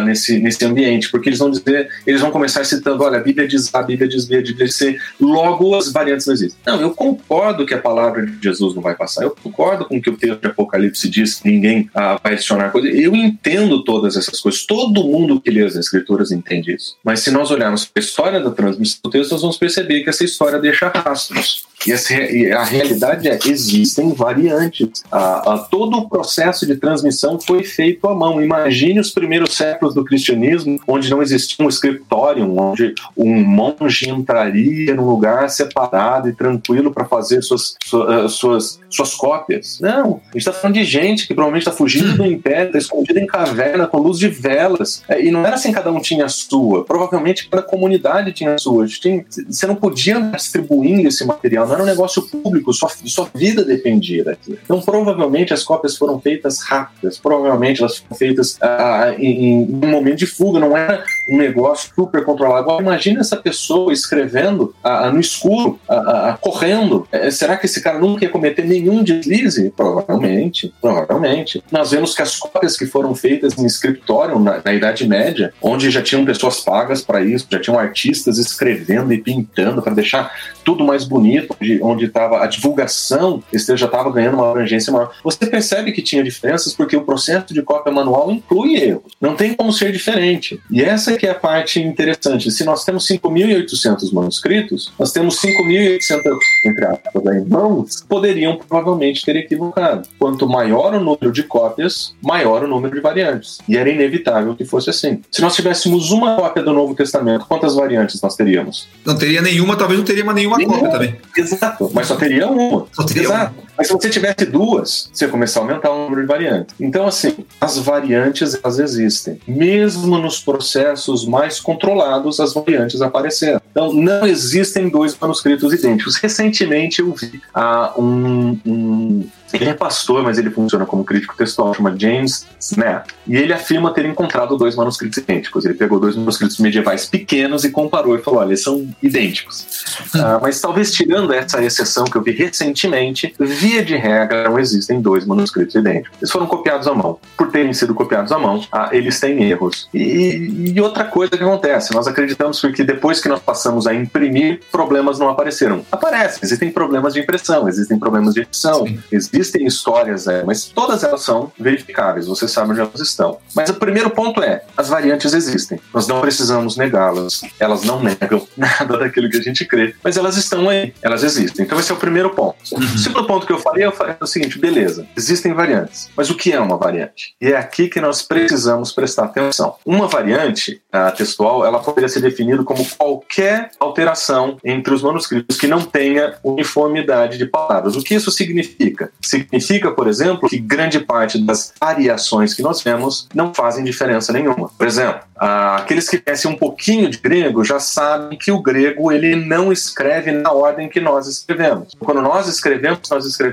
nesse, 0.04 0.40
nesse 0.40 0.66
ambiente, 0.66 1.12
porque 1.12 1.30
eles 1.30 1.38
vão 1.38 1.52
dizer, 1.52 1.88
eles 2.06 2.20
vão 2.20 2.32
começar 2.32 2.64
citando, 2.64 3.04
olha, 3.04 3.20
a 3.20 3.22
Bíblia 3.24 3.48
diz 3.48 3.74
A, 3.76 3.80
a 3.80 3.84
Bíblia 3.84 4.10
diz 4.10 4.26
B, 4.26 4.38
a 4.38 4.42
Bíblia 4.42 4.66
diz 4.66 4.76
C, 4.76 4.98
logo 5.22 5.76
as 5.76 5.92
variantes 5.92 6.26
não 6.26 6.34
existem. 6.34 6.60
Não, 6.66 6.82
eu 6.82 6.96
concordo 6.96 7.64
que 7.64 7.76
a 7.76 7.80
palavra 7.80 8.26
de 8.26 8.40
Jesus 8.42 8.74
não 8.74 8.82
vai 8.82 8.96
passar, 8.96 9.24
eu 9.24 9.36
concordo 9.44 9.86
com 9.86 9.98
o 9.98 10.02
que 10.02 10.10
o 10.10 10.18
texto 10.18 10.47
Apocalipse 10.48 11.10
diz 11.10 11.36
que 11.36 11.50
ninguém 11.50 11.90
ah, 11.94 12.20
vai 12.22 12.34
adicionar 12.34 12.72
coisa. 12.72 12.88
Eu 12.88 13.16
entendo 13.16 13.84
todas 13.84 14.16
essas 14.18 14.40
coisas. 14.40 14.66
Todo 14.66 15.04
mundo 15.04 15.40
que 15.40 15.52
lê 15.52 15.64
as 15.64 15.76
Escrituras 15.76 16.32
entende 16.32 16.74
isso. 16.74 16.98
Mas 17.04 17.20
se 17.20 17.32
nós 17.32 17.52
olharmos 17.52 17.86
para 17.86 18.02
a 18.02 18.06
história 18.06 18.40
da 18.40 18.52
transmissão 18.52 19.00
do 19.04 19.10
texto, 19.10 19.32
nós 19.32 19.42
vamos 19.42 19.58
perceber 19.58 20.04
que 20.04 20.10
essa 20.10 20.24
história 20.24 20.60
deixa 20.60 20.90
rastros. 20.90 21.67
E, 21.86 22.52
a 22.52 22.64
realidade 22.64 23.28
é 23.28 23.38
existem 23.46 24.14
variantes. 24.14 25.04
A, 25.12 25.54
a, 25.54 25.58
todo 25.60 25.98
o 25.98 26.10
processo 26.10 26.66
de 26.66 26.76
transmissão 26.76 27.40
foi 27.40 27.64
feito 27.64 28.08
à 28.08 28.16
mão. 28.16 28.42
Imagine 28.42 29.00
os 29.00 29.12
primeiros 29.12 29.56
séculos 29.56 29.94
do 29.94 30.04
cristianismo, 30.04 30.80
onde 30.88 31.10
não 31.10 31.22
existia 31.22 31.66
um 31.66 31.70
escritório, 31.70 32.50
onde 32.58 32.94
um 33.16 33.36
monge 33.44 34.10
entraria 34.10 34.94
num 34.96 35.06
lugar 35.06 35.50
separado 35.50 36.30
e 36.30 36.34
tranquilo 36.34 36.92
para 36.92 37.06
fazer 37.06 37.42
suas, 37.42 37.76
suas, 37.86 38.32
suas, 38.34 38.80
suas 38.90 39.14
cópias. 39.14 39.80
Não, 39.80 40.22
a 40.30 40.32
gente 40.34 40.38
está 40.38 40.54
falando 40.54 40.76
de 40.76 40.84
gente 40.84 41.28
que 41.28 41.34
provavelmente 41.34 41.64
está 41.64 41.72
fugindo 41.72 42.18
do 42.18 42.26
império, 42.26 42.68
está 42.68 42.80
escondida 42.80 43.20
em 43.20 43.28
caverna 43.28 43.88
com 43.88 43.98
luz 44.00 44.18
de 44.18 44.28
velas. 44.28 45.04
É, 45.08 45.24
e 45.24 45.32
não 45.32 45.46
era 45.46 45.56
assim 45.56 45.72
cada 45.72 45.92
um 45.92 46.00
tinha 46.00 46.26
a 46.26 46.30
sua. 46.30 46.84
Provavelmente 46.84 47.48
cada 47.50 47.64
comunidade 47.64 48.34
tinha 48.34 48.56
a 48.56 48.58
sua. 48.58 48.88
Você 48.88 49.68
não 49.68 49.76
podia 49.76 50.20
distribuindo 50.20 51.08
esse 51.08 51.26
material, 51.26 51.67
não 51.68 51.76
era 51.76 51.84
um 51.84 51.86
negócio 51.86 52.22
público, 52.24 52.74
sua, 52.74 52.90
sua 53.06 53.30
vida 53.34 53.64
dependia 53.64 54.24
daquilo. 54.24 54.58
Então 54.64 54.82
provavelmente 54.82 55.54
as 55.54 55.64
cópias 55.64 55.98
foram 55.98 56.20
feitas 56.20 56.62
rápidas, 56.62 57.18
provavelmente 57.18 57.82
elas 57.82 57.98
foram 57.98 58.18
feitas 58.18 58.58
ah, 58.62 59.14
em, 59.18 59.62
em, 59.62 59.64
um 59.84 59.88
momento 59.88 60.18
de 60.18 60.26
fuga, 60.26 60.60
não 60.60 60.76
era 60.76 61.04
um 61.30 61.38
negócio 61.38 61.92
super 61.96 62.24
controlado. 62.24 62.60
Agora 62.60 62.82
imagine 62.82 63.20
essa 63.20 63.38
pessoa 63.38 63.94
escrevendo 63.94 64.74
ah, 64.84 65.12
no 65.12 65.20
escuro, 65.20 65.80
ah, 65.88 66.32
ah 66.32 66.38
correndo. 66.40 67.08
É, 67.12 67.30
será 67.30 67.58
que 67.58 67.66
esse 67.66 67.82
cara 67.82 68.00
nunca 68.00 68.26
ia 68.26 68.30
cometer 68.30 68.66
nenhum 68.66 69.04
deslize? 69.04 69.72
Provavelmente 69.76 70.08
Provavelmente, 70.08 70.74
provavelmente. 70.82 71.64
Nós 71.72 71.92
vemos 71.92 72.16
que 72.16 72.22
as 72.22 72.36
cópias 72.36 72.78
que 72.78 72.86
foram 72.86 73.14
feitas 73.14 73.58
em 73.58 73.66
escritório 73.66 74.40
na, 74.40 74.62
na 74.64 74.74
Idade 74.74 75.08
Média, 75.08 75.54
onde 75.62 75.90
já 75.90 76.02
tinham 76.02 76.26
pessoas 76.26 76.62
pagas 76.62 77.02
para 77.02 77.22
isso, 77.22 77.48
já 77.50 77.60
tinham 77.60 77.80
artistas 77.80 78.38
escrevendo 78.38 79.14
e 79.14 79.18
pintando 79.18 79.82
para 79.82 79.94
deixar 79.94 80.32
tudo 80.64 80.84
mais 80.84 81.04
bonito, 81.04 81.56
onde 81.82 82.06
estava 82.06 82.44
a 82.44 82.48
divulgação, 82.48 83.44
esse 83.52 83.76
já 83.76 83.86
estava 83.86 84.12
ganhando 84.12 84.36
uma 84.36 84.50
abrangência 84.50 84.92
maior. 84.92 85.12
Você 85.24 85.46
percebe 85.46 85.92
que 85.92 86.02
tinha 86.02 86.24
diferenças 86.24 86.74
porque 86.74 86.96
o 86.96 87.04
processo 87.04 87.54
de 87.54 87.62
cópia 87.62 87.92
manual 87.92 88.32
inclui 88.32 88.76
erros. 88.76 89.14
Não 89.20 89.36
tem 89.36 89.54
como 89.54 89.72
ser 89.72 89.92
diferente. 89.92 90.60
E 90.72 90.82
essa 90.82 91.18
que 91.18 91.26
é 91.26 91.32
a 91.32 91.36
parte 91.36 91.82
interessante. 91.82 92.52
Se 92.52 92.64
nós 92.64 92.84
temos 92.84 93.08
5.800 93.08 94.12
manuscritos, 94.14 94.92
nós 94.98 95.12
temos 95.12 95.40
5.800, 95.42 96.38
entre 96.66 96.86
aspas, 96.86 97.48
mãos, 97.48 98.06
poderiam 98.08 98.56
provavelmente 98.56 99.24
ter 99.26 99.36
equivocado 99.36 100.08
quanto 100.20 100.48
maior 100.48 100.94
o 100.94 101.00
número 101.00 101.32
de 101.32 101.44
cópias, 101.44 102.14
maior 102.22 102.64
o 102.64 102.68
número 102.68 102.96
de 102.96 103.02
variantes. 103.02 103.60
E 103.68 103.78
era 103.78 103.90
inevitável 103.90 104.56
que 104.56 104.66
fosse 104.66 104.90
assim. 104.90 105.22
Se 105.32 105.42
nós 105.42 105.56
tivéssemos 105.56 106.12
uma 106.12 106.36
cópia 106.36 106.64
do 106.64 106.74
Novo 106.74 106.96
Testamento, 106.96 107.46
quantas 107.46 107.76
variantes 107.76 108.22
nós 108.22 108.36
teríamos? 108.36 108.88
Não 109.06 109.18
teria 109.18 109.42
nenhuma, 109.42 109.76
talvez 109.76 110.00
não 110.00 110.06
teria 110.06 110.24
nenhuma 110.34 110.58
nenhuma. 110.58 110.78
cópia 110.78 110.92
também. 110.92 111.16
Exato, 111.54 111.90
mas 111.94 112.08
só 112.08 112.16
teria 112.16 112.48
uma. 112.48 112.86
Só 112.92 113.04
teria 113.04 113.24
Exato. 113.24 113.54
Uma. 113.58 113.67
Mas 113.78 113.88
se 113.88 113.94
você 113.94 114.10
tivesse 114.10 114.46
duas, 114.46 115.10
você 115.14 115.26
ia 115.26 115.32
começar 115.32 115.60
a 115.60 115.64
aumentar 115.64 115.92
o 115.92 116.04
número 116.04 116.22
de 116.22 116.28
variantes. 116.28 116.76
Então, 116.80 117.08
assim, 117.08 117.46
as 117.62 117.78
variantes 117.78 118.58
elas 118.62 118.80
existem. 118.80 119.40
Mesmo 119.48 120.18
nos 120.18 120.40
processos 120.40 121.26
mais 121.26 121.60
controlados, 121.60 122.40
as 122.40 122.54
variantes 122.54 123.02
apareceram. 123.02 123.62
Então, 123.72 123.94
não 123.94 124.26
existem 124.26 124.90
dois 124.90 125.18
manuscritos 125.20 125.72
idênticos. 125.74 126.16
Recentemente 126.16 127.02
eu 127.02 127.14
vi 127.14 127.42
ah, 127.54 127.94
um, 127.98 128.60
um 128.66 129.30
ele 129.54 129.70
é 129.70 129.74
pastor, 129.74 130.24
mas 130.24 130.38
ele 130.38 130.50
funciona 130.50 130.86
como 130.86 131.04
crítico 131.04 131.36
textual, 131.36 131.74
chama 131.74 131.98
James 131.98 132.46
Snap. 132.60 133.08
E 133.26 133.38
ele 133.38 133.54
afirma 133.54 133.94
ter 133.94 134.06
encontrado 134.06 134.58
dois 134.58 134.76
manuscritos 134.76 135.18
idênticos. 135.18 135.64
Ele 135.64 135.74
pegou 135.74 136.00
dois 136.00 136.16
manuscritos 136.16 136.58
medievais 136.60 137.06
pequenos 137.06 137.64
e 137.64 137.70
comparou 137.70 138.16
e 138.16 138.22
falou: 138.22 138.42
olha, 138.42 138.50
eles 138.50 138.64
são 138.64 138.88
idênticos. 139.02 139.66
Hum. 140.14 140.20
Uh, 140.20 140.42
mas 140.42 140.60
talvez 140.60 140.92
tirando 140.92 141.32
essa 141.32 141.64
exceção 141.64 142.06
que 142.06 142.18
eu 142.18 142.22
vi 142.22 142.32
recentemente, 142.32 143.34
via 143.68 143.84
de 143.84 143.96
regra 143.96 144.50
não 144.50 144.60
existem 144.60 145.02
dois 145.02 145.26
manuscritos 145.26 145.76
idênticos. 145.76 146.18
Eles 146.20 146.32
foram 146.32 146.48
copiados 146.48 146.88
à 146.88 146.94
mão. 146.94 147.20
Por 147.38 147.50
terem 147.50 147.74
sido 147.74 147.94
copiados 147.94 148.32
à 148.32 148.38
mão, 148.38 148.58
uh, 148.60 148.90
eles 148.92 149.20
têm 149.20 149.44
erros. 149.44 149.90
E, 149.94 150.74
e, 150.76 150.82
outra 150.82 151.06
coisa 151.06 151.38
que 151.38 151.44
acontece, 151.44 151.94
nós 151.94 152.08
acreditamos 152.08 152.62
que 152.62 152.84
depois 152.84 153.20
que 153.22 153.30
nós 153.30 153.40
passamos 153.40 153.88
a 153.88 153.94
imprimir, 153.94 154.60
problemas 154.72 155.20
não 155.20 155.30
apareceram. 155.30 155.86
Aparecem, 155.92 156.40
existem 156.44 156.70
problemas 156.72 157.14
de 157.14 157.20
impressão, 157.20 157.68
existem 157.68 157.98
problemas 157.98 158.34
de 158.34 158.42
edição, 158.42 158.86
existem 159.12 159.48
Existem 159.48 159.66
histórias, 159.66 160.28
é, 160.28 160.44
mas 160.44 160.66
todas 160.66 161.04
elas 161.04 161.22
são 161.22 161.52
verificáveis, 161.58 162.28
você 162.28 162.48
sabe 162.48 162.72
onde 162.72 162.82
elas 162.82 163.00
estão. 163.00 163.38
Mas 163.56 163.70
o 163.70 163.76
primeiro 163.76 164.10
ponto 164.10 164.42
é: 164.42 164.64
as 164.76 164.90
variantes 164.90 165.34
existem, 165.34 165.80
nós 165.94 166.08
não 166.08 166.22
precisamos 166.22 166.76
negá-las, 166.76 167.42
elas 167.60 167.84
não 167.84 168.02
negam 168.02 168.46
nada 168.58 168.98
daquilo 168.98 169.30
que 169.30 169.38
a 169.38 169.42
gente 169.42 169.66
crê, 169.66 169.96
mas 170.04 170.18
elas 170.18 170.38
estão 170.38 170.70
aí, 170.70 170.94
elas 171.02 171.24
existem. 171.24 171.66
Então, 171.66 171.80
esse 171.80 171.92
é 171.92 171.96
o 171.96 171.98
primeiro 171.98 172.32
ponto. 172.32 172.58
Uhum. 172.72 172.80
O 172.80 172.98
segundo 172.98 173.28
ponto 173.28 173.46
que 173.46 173.54
eu 173.54 173.57
eu 173.58 173.62
falei, 173.62 173.86
eu 173.86 173.92
falei 173.92 174.16
o 174.20 174.28
seguinte, 174.28 174.60
beleza, 174.60 175.08
existem 175.16 175.54
variantes, 175.54 176.10
mas 176.16 176.30
o 176.30 176.36
que 176.36 176.54
é 176.54 176.60
uma 176.60 176.78
variante? 176.78 177.36
E 177.42 177.52
é 177.52 177.58
aqui 177.58 177.88
que 177.90 178.00
nós 178.00 178.22
precisamos 178.22 178.92
prestar 178.92 179.26
atenção. 179.26 179.76
Uma 179.86 180.08
variante 180.08 180.82
textual, 181.16 181.66
ela 181.66 181.80
poderia 181.80 182.10
ser 182.10 182.22
definida 182.22 182.64
como 182.64 182.86
qualquer 182.98 183.72
alteração 183.80 184.58
entre 184.64 184.94
os 184.94 185.02
manuscritos 185.02 185.58
que 185.58 185.68
não 185.68 185.82
tenha 185.82 186.36
uniformidade 186.44 187.38
de 187.38 187.46
palavras. 187.46 187.96
O 187.96 188.04
que 188.04 188.16
isso 188.16 188.32
significa? 188.32 189.12
Significa, 189.22 189.92
por 189.92 190.08
exemplo, 190.08 190.50
que 190.50 190.58
grande 190.58 191.00
parte 191.00 191.38
das 191.40 191.74
variações 191.80 192.54
que 192.54 192.62
nós 192.62 192.82
vemos 192.82 193.28
não 193.34 193.54
fazem 193.54 193.84
diferença 193.84 194.32
nenhuma. 194.32 194.70
Por 194.78 194.88
exemplo, 194.88 195.22
aqueles 195.36 196.10
que 196.10 196.20
conhecem 196.20 196.52
um 196.52 196.56
pouquinho 196.56 197.10
de 197.10 197.18
grego 197.18 197.64
já 197.64 197.80
sabem 197.80 198.38
que 198.38 198.52
o 198.52 198.62
grego 198.62 199.12
ele 199.12 199.36
não 199.36 199.72
escreve 199.72 200.32
na 200.32 200.52
ordem 200.52 200.90
que 200.90 201.00
nós 201.00 201.28
escrevemos. 201.28 201.94
Quando 202.00 202.22
nós 202.22 202.48
escrevemos, 202.48 203.10
nós 203.10 203.26
escrevemos 203.26 203.47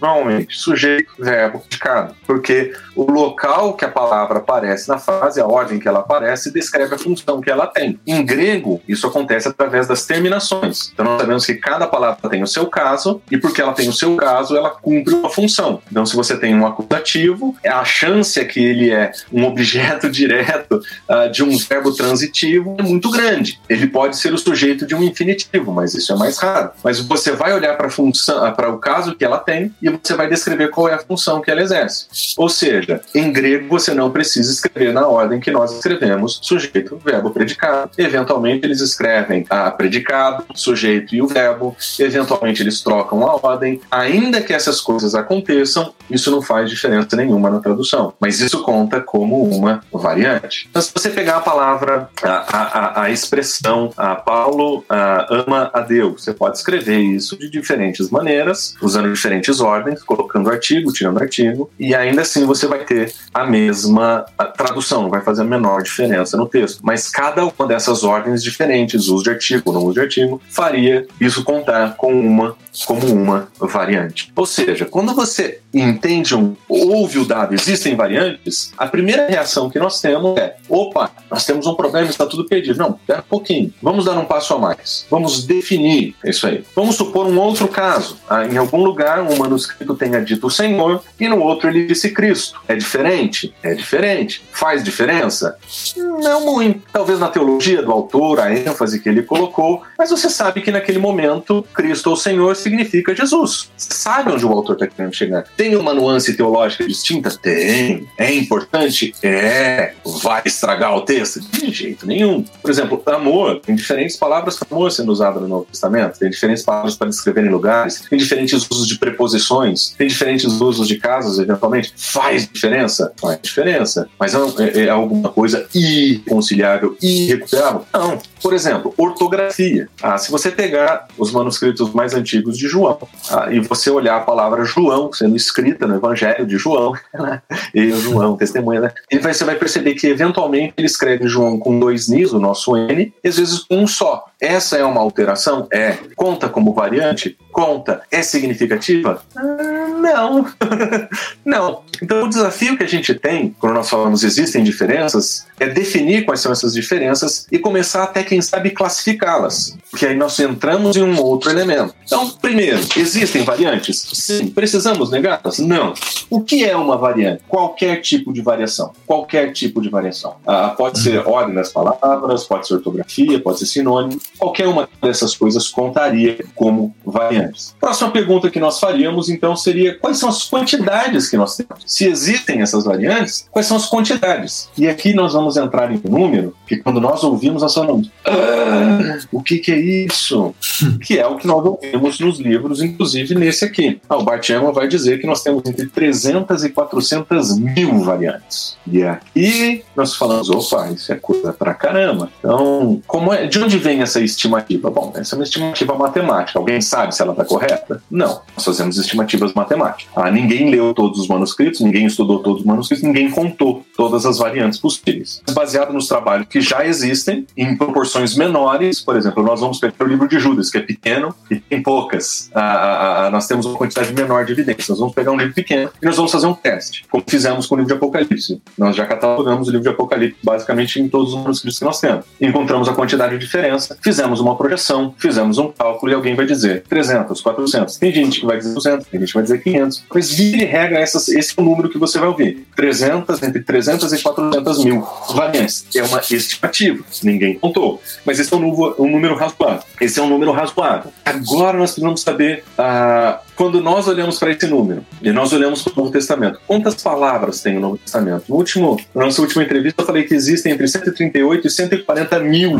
normalmente 0.00 0.56
sujeito, 0.56 1.12
verbo, 1.18 1.60
predicado, 1.60 2.14
porque 2.26 2.72
o 2.94 3.10
local 3.10 3.74
que 3.74 3.84
a 3.84 3.88
palavra 3.88 4.38
aparece 4.38 4.88
na 4.88 4.98
frase, 4.98 5.40
a 5.40 5.46
ordem 5.46 5.78
que 5.78 5.88
ela 5.88 6.00
aparece, 6.00 6.52
descreve 6.52 6.94
a 6.94 6.98
função 6.98 7.40
que 7.40 7.50
ela 7.50 7.66
tem. 7.66 7.98
Em 8.06 8.24
grego, 8.24 8.80
isso 8.88 9.06
acontece 9.06 9.48
através 9.48 9.86
das 9.86 10.06
terminações. 10.06 10.90
Então 10.92 11.04
nós 11.04 11.20
sabemos 11.20 11.46
que 11.46 11.54
cada 11.54 11.86
palavra 11.86 12.28
tem 12.28 12.42
o 12.42 12.46
seu 12.46 12.66
caso 12.66 13.20
e 13.30 13.36
porque 13.36 13.60
ela 13.60 13.72
tem 13.72 13.88
o 13.88 13.92
seu 13.92 14.16
caso, 14.16 14.56
ela 14.56 14.70
cumpre 14.70 15.14
uma 15.14 15.30
função. 15.30 15.82
Então 15.90 16.06
se 16.06 16.14
você 16.14 16.36
tem 16.36 16.54
um 16.54 16.66
acusativo, 16.66 17.56
a 17.64 17.84
chance 17.84 18.38
é 18.38 18.44
que 18.44 18.64
ele 18.64 18.90
é 18.90 19.12
um 19.32 19.44
objeto 19.44 20.08
direto 20.10 20.80
uh, 21.08 21.30
de 21.30 21.42
um 21.42 21.56
verbo 21.56 21.92
transitivo 21.92 22.76
é 22.78 22.82
muito 22.82 23.10
grande. 23.10 23.60
Ele 23.68 23.86
pode 23.86 24.16
ser 24.16 24.32
o 24.32 24.38
sujeito 24.38 24.86
de 24.86 24.94
um 24.94 25.02
infinitivo, 25.02 25.72
mas 25.72 25.94
isso 25.94 26.12
é 26.12 26.16
mais 26.16 26.38
raro. 26.38 26.70
Mas 26.82 27.00
você 27.00 27.32
vai 27.32 27.52
olhar 27.52 27.76
para 27.76 27.86
a 27.88 27.90
função, 27.90 28.52
para 28.52 28.70
o 28.70 28.78
caso 28.78 29.14
que 29.14 29.24
ela 29.24 29.33
tem 29.38 29.74
e 29.80 29.88
você 29.88 30.14
vai 30.14 30.28
descrever 30.28 30.68
qual 30.68 30.88
é 30.88 30.94
a 30.94 30.98
função 30.98 31.40
que 31.40 31.50
ela 31.50 31.60
exerce. 31.60 32.06
Ou 32.36 32.48
seja, 32.48 33.00
em 33.14 33.32
grego 33.32 33.68
você 33.68 33.94
não 33.94 34.10
precisa 34.10 34.50
escrever 34.50 34.92
na 34.92 35.06
ordem 35.06 35.40
que 35.40 35.50
nós 35.50 35.72
escrevemos 35.72 36.40
sujeito, 36.42 37.00
verbo, 37.04 37.30
predicado. 37.30 37.90
Eventualmente 37.96 38.64
eles 38.64 38.80
escrevem 38.80 39.44
a 39.48 39.70
predicado, 39.70 40.44
sujeito 40.54 41.14
e 41.14 41.22
o 41.22 41.26
verbo. 41.26 41.76
Eventualmente 41.98 42.62
eles 42.62 42.82
trocam 42.82 43.24
a 43.26 43.34
ordem. 43.34 43.80
Ainda 43.90 44.40
que 44.40 44.52
essas 44.52 44.80
coisas 44.80 45.14
aconteçam, 45.14 45.92
isso 46.10 46.30
não 46.30 46.42
faz 46.42 46.70
diferença 46.70 47.16
nenhuma 47.16 47.50
na 47.50 47.60
tradução. 47.60 48.14
Mas 48.20 48.40
isso 48.40 48.62
conta 48.62 49.00
como 49.00 49.42
uma 49.44 49.82
variante. 49.92 50.66
Então, 50.70 50.82
se 50.82 50.92
você 50.94 51.10
pegar 51.10 51.38
a 51.38 51.40
palavra, 51.40 52.08
a, 52.22 52.28
a, 52.28 53.02
a 53.02 53.10
expressão, 53.10 53.92
a 53.96 54.14
Paulo 54.14 54.84
a, 54.88 55.26
ama 55.30 55.70
a 55.72 55.80
Deus, 55.80 56.24
você 56.24 56.32
pode 56.32 56.58
escrever 56.58 56.98
isso 56.98 57.38
de 57.38 57.48
diferentes 57.48 58.10
maneiras, 58.10 58.74
usando 58.80 59.08
diferentes 59.24 59.60
ordens, 59.60 60.02
colocando 60.02 60.50
artigo, 60.50 60.92
tirando 60.92 61.18
artigo, 61.18 61.70
e 61.78 61.94
ainda 61.94 62.20
assim 62.20 62.44
você 62.44 62.66
vai 62.66 62.84
ter 62.84 63.14
a 63.32 63.46
mesma 63.46 64.26
tradução, 64.54 65.02
não 65.02 65.10
vai 65.10 65.22
fazer 65.22 65.40
a 65.40 65.44
menor 65.44 65.82
diferença 65.82 66.36
no 66.36 66.46
texto. 66.46 66.80
Mas 66.82 67.08
cada 67.08 67.42
uma 67.44 67.66
dessas 67.66 68.04
ordens 68.04 68.42
diferentes, 68.42 69.08
uso 69.08 69.24
de 69.24 69.30
artigo, 69.30 69.72
não 69.72 69.84
uso 69.84 69.94
de 69.94 70.00
artigo, 70.00 70.42
faria 70.50 71.06
isso 71.18 71.42
contar 71.42 71.96
com 71.96 72.12
uma 72.12 72.54
como 72.86 73.06
uma 73.06 73.48
variante. 73.58 74.32
Ou 74.34 74.46
seja, 74.46 74.84
quando 74.84 75.14
você 75.14 75.60
entende 75.72 76.34
um, 76.34 76.56
ouve 76.68 77.20
o 77.20 77.24
dado, 77.24 77.54
existem 77.54 77.94
variantes, 77.94 78.72
a 78.76 78.86
primeira 78.86 79.28
reação 79.28 79.70
que 79.70 79.78
nós 79.78 80.00
temos 80.00 80.36
é: 80.36 80.56
opa, 80.68 81.10
nós 81.30 81.44
temos 81.46 81.66
um 81.66 81.74
problema, 81.74 82.08
está 82.08 82.26
tudo 82.26 82.46
perdido. 82.46 82.78
Não, 82.78 82.98
espera 83.00 83.20
um 83.20 83.28
pouquinho, 83.28 83.72
vamos 83.80 84.04
dar 84.04 84.18
um 84.18 84.24
passo 84.24 84.54
a 84.54 84.58
mais, 84.58 85.06
vamos 85.08 85.44
definir 85.44 86.16
isso 86.24 86.46
aí. 86.46 86.64
Vamos 86.74 86.96
supor 86.96 87.26
um 87.26 87.38
outro 87.38 87.68
caso. 87.68 88.18
Ah, 88.28 88.44
em 88.44 88.56
algum 88.56 88.82
lugar, 88.82 89.13
um 89.22 89.36
manuscrito 89.36 89.94
tenha 89.94 90.20
dito 90.20 90.46
o 90.46 90.50
Senhor 90.50 91.02
e 91.18 91.28
no 91.28 91.40
outro 91.40 91.68
ele 91.68 91.86
disse 91.86 92.10
Cristo. 92.10 92.60
É 92.68 92.74
diferente? 92.74 93.54
É 93.62 93.74
diferente. 93.74 94.44
Faz 94.52 94.82
diferença? 94.82 95.56
Não 95.96 96.44
muito. 96.44 96.82
Talvez 96.92 97.18
na 97.18 97.28
teologia 97.28 97.82
do 97.82 97.90
autor, 97.90 98.40
a 98.40 98.52
ênfase 98.54 99.00
que 99.00 99.08
ele 99.08 99.22
colocou, 99.22 99.82
mas 99.98 100.10
você 100.10 100.28
sabe 100.28 100.60
que 100.60 100.70
naquele 100.70 100.98
momento, 100.98 101.64
Cristo 101.72 102.10
ou 102.10 102.16
Senhor 102.16 102.54
significa 102.56 103.14
Jesus. 103.14 103.70
Sabe 103.76 104.32
onde 104.32 104.44
o 104.44 104.52
autor 104.52 104.74
está 104.74 104.86
querendo 104.86 105.14
chegar. 105.14 105.44
Tem 105.56 105.76
uma 105.76 105.94
nuance 105.94 106.34
teológica 106.36 106.86
distinta? 106.86 107.30
Tem. 107.30 108.08
É 108.18 108.32
importante? 108.34 109.14
É. 109.22 109.94
Vai 110.22 110.42
estragar 110.44 110.94
o 110.96 111.02
texto? 111.02 111.40
De 111.40 111.70
jeito 111.70 112.06
nenhum. 112.06 112.44
Por 112.62 112.70
exemplo, 112.70 113.02
amor. 113.14 113.60
Tem 113.60 113.74
diferentes 113.74 114.16
palavras 114.16 114.56
para 114.56 114.68
amor 114.70 114.90
sendo 114.92 115.10
usada 115.10 115.40
no 115.40 115.48
Novo 115.48 115.66
Testamento. 115.70 116.18
Tem 116.18 116.30
diferentes 116.30 116.62
palavras 116.62 116.94
para 116.94 117.08
descrever 117.08 117.44
em 117.44 117.48
lugares. 117.48 118.02
Tem 118.08 118.18
diferentes 118.18 118.66
usos 118.70 118.86
de 118.86 118.93
preposições. 118.96 119.94
Tem 119.96 120.06
diferentes 120.06 120.60
usos 120.60 120.88
de 120.88 120.96
casos, 120.96 121.38
eventualmente. 121.38 121.92
Faz 121.96 122.48
diferença? 122.50 123.12
Faz 123.16 123.38
diferença. 123.42 124.08
Mas 124.18 124.34
é, 124.34 124.84
é 124.84 124.88
alguma 124.88 125.30
coisa 125.30 125.66
irreconciliável, 125.74 126.96
irrecuperável? 127.02 127.84
Não. 127.92 128.18
Por 128.44 128.52
exemplo, 128.52 128.92
ortografia. 128.98 129.88
Ah, 130.02 130.18
se 130.18 130.30
você 130.30 130.50
pegar 130.50 131.08
os 131.16 131.32
manuscritos 131.32 131.94
mais 131.94 132.12
antigos 132.12 132.58
de 132.58 132.68
João 132.68 132.98
ah, 133.30 133.48
e 133.50 133.58
você 133.58 133.88
olhar 133.88 134.18
a 134.18 134.20
palavra 134.20 134.66
João 134.66 135.10
sendo 135.14 135.34
escrita 135.34 135.86
no 135.86 135.94
Evangelho 135.94 136.44
de 136.44 136.58
João, 136.58 136.92
né? 137.14 137.40
e 137.74 137.90
o 137.90 137.98
João, 137.98 138.36
testemunha, 138.36 138.82
né? 138.82 138.92
você 139.22 139.44
vai 139.44 139.54
perceber 139.54 139.94
que 139.94 140.08
eventualmente 140.08 140.74
ele 140.76 140.86
escreve 140.86 141.26
João 141.26 141.58
com 141.58 141.80
dois 141.80 142.06
nis, 142.06 142.34
o 142.34 142.38
nosso 142.38 142.76
N, 142.76 143.14
e 143.24 143.28
às 143.28 143.38
vezes 143.38 143.60
com 143.60 143.78
um 143.78 143.86
só. 143.86 144.26
Essa 144.38 144.76
é 144.76 144.84
uma 144.84 145.00
alteração? 145.00 145.66
É. 145.72 145.96
Conta 146.14 146.46
como 146.50 146.74
variante? 146.74 147.38
Conta. 147.50 148.02
É 148.10 148.20
significativa? 148.20 149.22
Não. 149.34 150.46
não. 151.42 151.82
Então 152.02 152.24
o 152.24 152.28
desafio 152.28 152.76
que 152.76 152.82
a 152.82 152.88
gente 152.88 153.14
tem, 153.14 153.56
quando 153.58 153.72
nós 153.72 153.88
falamos 153.88 154.22
existem 154.22 154.62
diferenças, 154.62 155.46
é 155.58 155.66
definir 155.66 156.26
quais 156.26 156.40
são 156.40 156.52
essas 156.52 156.74
diferenças 156.74 157.46
e 157.50 157.58
começar 157.58 158.02
até 158.02 158.22
que 158.22 158.33
quem 158.34 158.42
sabe 158.42 158.70
classificá-las, 158.70 159.78
porque 159.88 160.06
aí 160.06 160.16
nós 160.16 160.36
entramos 160.40 160.96
em 160.96 161.02
um 161.02 161.22
outro 161.22 161.50
elemento. 161.50 161.94
Então, 162.04 162.28
primeiro, 162.30 162.80
existem 162.96 163.44
variantes? 163.44 164.04
Sim. 164.12 164.48
Precisamos 164.48 165.08
negá-las? 165.08 165.60
Não. 165.60 165.94
O 166.28 166.40
que 166.40 166.64
é 166.64 166.76
uma 166.76 166.96
variante? 166.96 167.44
Qualquer 167.46 168.00
tipo 168.00 168.32
de 168.32 168.42
variação. 168.42 168.92
Qualquer 169.06 169.52
tipo 169.52 169.80
de 169.80 169.88
variação. 169.88 170.34
Ah, 170.44 170.70
pode 170.70 170.98
ser 170.98 171.24
ordem 171.24 171.54
das 171.54 171.72
palavras, 171.72 172.42
pode 172.42 172.66
ser 172.66 172.74
ortografia, 172.74 173.38
pode 173.38 173.60
ser 173.60 173.66
sinônimo. 173.66 174.20
Qualquer 174.36 174.66
uma 174.66 174.88
dessas 175.00 175.36
coisas 175.36 175.68
contaria 175.68 176.44
como 176.56 176.92
variantes. 177.04 177.74
Próxima 177.80 178.10
pergunta 178.10 178.50
que 178.50 178.60
nós 178.60 178.78
faríamos, 178.78 179.28
então, 179.28 179.56
seria 179.56 179.94
quais 179.98 180.18
são 180.18 180.28
as 180.28 180.44
quantidades 180.44 181.28
que 181.28 181.36
nós 181.36 181.56
temos? 181.56 181.82
Se 181.86 182.06
existem 182.06 182.60
essas 182.60 182.84
variantes, 182.84 183.48
quais 183.50 183.66
são 183.66 183.76
as 183.76 183.86
quantidades? 183.86 184.68
E 184.76 184.88
aqui 184.88 185.12
nós 185.12 185.32
vamos 185.32 185.56
entrar 185.56 185.90
em 185.92 186.00
número, 186.08 186.54
que 186.66 186.76
quando 186.76 187.00
nós 187.00 187.22
ouvimos, 187.24 187.62
nós 187.62 187.74
falamos, 187.74 188.10
ah, 188.24 189.18
o 189.32 189.42
que, 189.42 189.58
que, 189.58 189.72
é 189.72 189.78
isso? 189.78 190.54
que 191.02 191.18
é 191.18 191.26
o 191.26 191.36
que 191.36 191.46
nós 191.46 191.64
ouvimos 191.64 192.18
nos 192.20 192.38
livros, 192.38 192.82
inclusive 192.82 193.34
nesse 193.34 193.64
aqui. 193.64 194.00
O 194.08 194.22
Bart 194.22 194.48
Ehrman 194.48 194.72
vai 194.72 194.88
dizer 194.88 195.20
que 195.20 195.26
nós 195.26 195.42
temos 195.42 195.62
entre 195.66 195.86
300 195.86 196.64
e 196.64 196.70
400 196.70 197.58
mil 197.58 198.00
variantes. 198.00 198.76
E 198.86 199.02
aqui 199.02 199.84
nós 199.96 200.14
falamos, 200.16 200.50
opa, 200.50 200.90
isso 200.90 201.12
é 201.12 201.16
coisa 201.16 201.52
pra 201.52 201.74
caramba. 201.74 202.30
Então, 202.38 203.00
como 203.06 203.32
é, 203.32 203.46
de 203.46 203.58
onde 203.58 203.78
vem 203.78 204.02
essa 204.02 204.20
estimativa? 204.20 204.90
Bom, 204.90 205.12
essa 205.16 205.34
é 205.34 205.38
uma 205.38 205.44
estimativa 205.44 205.94
matemática. 205.94 206.58
Alguém 206.58 206.80
sabe 206.80 206.93
se 207.12 207.22
ela 207.22 207.32
está 207.32 207.44
correta? 207.44 208.02
Não. 208.10 208.40
Nós 208.54 208.64
fazemos 208.64 208.98
estimativas 208.98 209.52
matemáticas. 209.52 210.06
Ah, 210.14 210.30
ninguém 210.30 210.70
leu 210.70 210.94
todos 210.94 211.20
os 211.20 211.28
manuscritos, 211.28 211.80
ninguém 211.80 212.06
estudou 212.06 212.40
todos 212.40 212.60
os 212.60 212.66
manuscritos, 212.66 213.04
ninguém 213.04 213.30
contou 213.30 213.84
todas 213.96 214.26
as 214.26 214.38
variantes 214.38 214.78
possíveis. 214.78 215.42
Baseado 215.52 215.92
nos 215.92 216.06
trabalhos 216.06 216.46
que 216.48 216.60
já 216.60 216.86
existem, 216.86 217.46
em 217.56 217.76
proporções 217.76 218.36
menores, 218.36 219.00
por 219.00 219.16
exemplo, 219.16 219.42
nós 219.42 219.60
vamos 219.60 219.78
pegar 219.78 219.94
o 220.00 220.04
livro 220.04 220.28
de 220.28 220.38
Judas, 220.38 220.70
que 220.70 220.78
é 220.78 220.80
pequeno 220.80 221.34
e 221.50 221.56
tem 221.56 221.82
poucas, 221.82 222.50
a, 222.54 222.60
a, 222.60 223.26
a, 223.26 223.30
nós 223.30 223.46
temos 223.46 223.66
uma 223.66 223.76
quantidade 223.76 224.12
menor 224.12 224.44
de 224.44 224.52
evidências. 224.52 224.88
Nós 224.88 224.98
vamos 224.98 225.14
pegar 225.14 225.32
um 225.32 225.36
livro 225.36 225.54
pequeno 225.54 225.90
e 226.00 226.06
nós 226.06 226.16
vamos 226.16 226.32
fazer 226.32 226.46
um 226.46 226.54
teste, 226.54 227.04
como 227.10 227.24
fizemos 227.26 227.66
com 227.66 227.74
o 227.74 227.78
livro 227.78 227.92
de 227.92 227.96
Apocalipse. 227.96 228.60
Nós 228.78 228.96
já 228.96 229.06
catalogamos 229.06 229.68
o 229.68 229.70
livro 229.70 229.84
de 229.84 229.90
Apocalipse 229.90 230.38
basicamente 230.42 231.00
em 231.00 231.08
todos 231.08 231.34
os 231.34 231.40
manuscritos 231.40 231.78
que 231.78 231.84
nós 231.84 232.00
temos. 232.00 232.24
Encontramos 232.40 232.88
a 232.88 232.92
quantidade 232.92 233.32
de 233.32 233.44
diferença, 233.44 233.98
fizemos 234.02 234.40
uma 234.40 234.56
projeção, 234.56 235.14
fizemos 235.18 235.58
um 235.58 235.70
cálculo 235.70 236.12
e 236.12 236.14
alguém 236.14 236.34
vai 236.34 236.46
dizer 236.46 236.83
300, 236.88 237.40
400. 237.40 237.96
Tem 237.96 238.12
gente 238.12 238.40
que 238.40 238.46
vai 238.46 238.58
dizer 238.58 238.74
200, 238.74 239.06
tem 239.06 239.20
gente 239.20 239.28
que 239.28 239.34
vai 239.34 239.42
dizer 239.42 239.62
500. 239.62 240.04
Mas 240.12 240.30
vira 240.32 240.62
e 240.62 240.64
regra, 240.64 240.98
essas, 240.98 241.28
esse 241.28 241.54
é 241.56 241.60
o 241.60 241.64
número 241.64 241.88
que 241.88 241.98
você 241.98 242.18
vai 242.18 242.28
ouvir. 242.28 242.66
300, 242.76 243.42
entre 243.42 243.62
300 243.62 244.12
e 244.12 244.22
400 244.22 244.84
mil 244.84 245.06
variantes. 245.34 245.86
É 245.94 246.02
uma 246.02 246.20
estimativa. 246.20 247.04
Ninguém 247.22 247.58
contou 247.58 248.00
mas 248.24 248.38
esse 248.38 248.52
é 248.52 248.56
um, 248.56 248.60
número, 248.60 248.94
um 248.98 249.10
número 249.10 249.34
razoável. 249.34 249.82
Esse 250.00 250.18
é 250.18 250.22
um 250.22 250.28
número 250.28 250.52
razoável. 250.52 251.12
Agora 251.24 251.76
nós 251.78 251.90
precisamos 251.90 252.22
saber 252.22 252.64
ah, 252.78 253.40
quando 253.56 253.80
nós 253.80 254.08
olhamos 254.08 254.38
para 254.38 254.50
esse 254.50 254.66
número 254.66 255.04
e 255.22 255.30
nós 255.32 255.52
olhamos 255.52 255.82
para 255.82 255.92
o 255.92 255.96
Novo 255.96 256.10
Testamento, 256.10 256.60
quantas 256.66 257.02
palavras 257.02 257.60
tem 257.60 257.76
o 257.76 257.80
Novo 257.80 257.98
Testamento? 257.98 258.44
No 258.48 258.56
último, 258.56 258.98
na 259.14 259.24
nossa 259.24 259.40
última 259.40 259.62
entrevista, 259.62 260.02
eu 260.02 260.06
falei 260.06 260.24
que 260.24 260.34
existem 260.34 260.72
entre 260.72 260.86
138 260.86 261.66
e 261.66 261.70
140 261.70 262.40
mil 262.40 262.72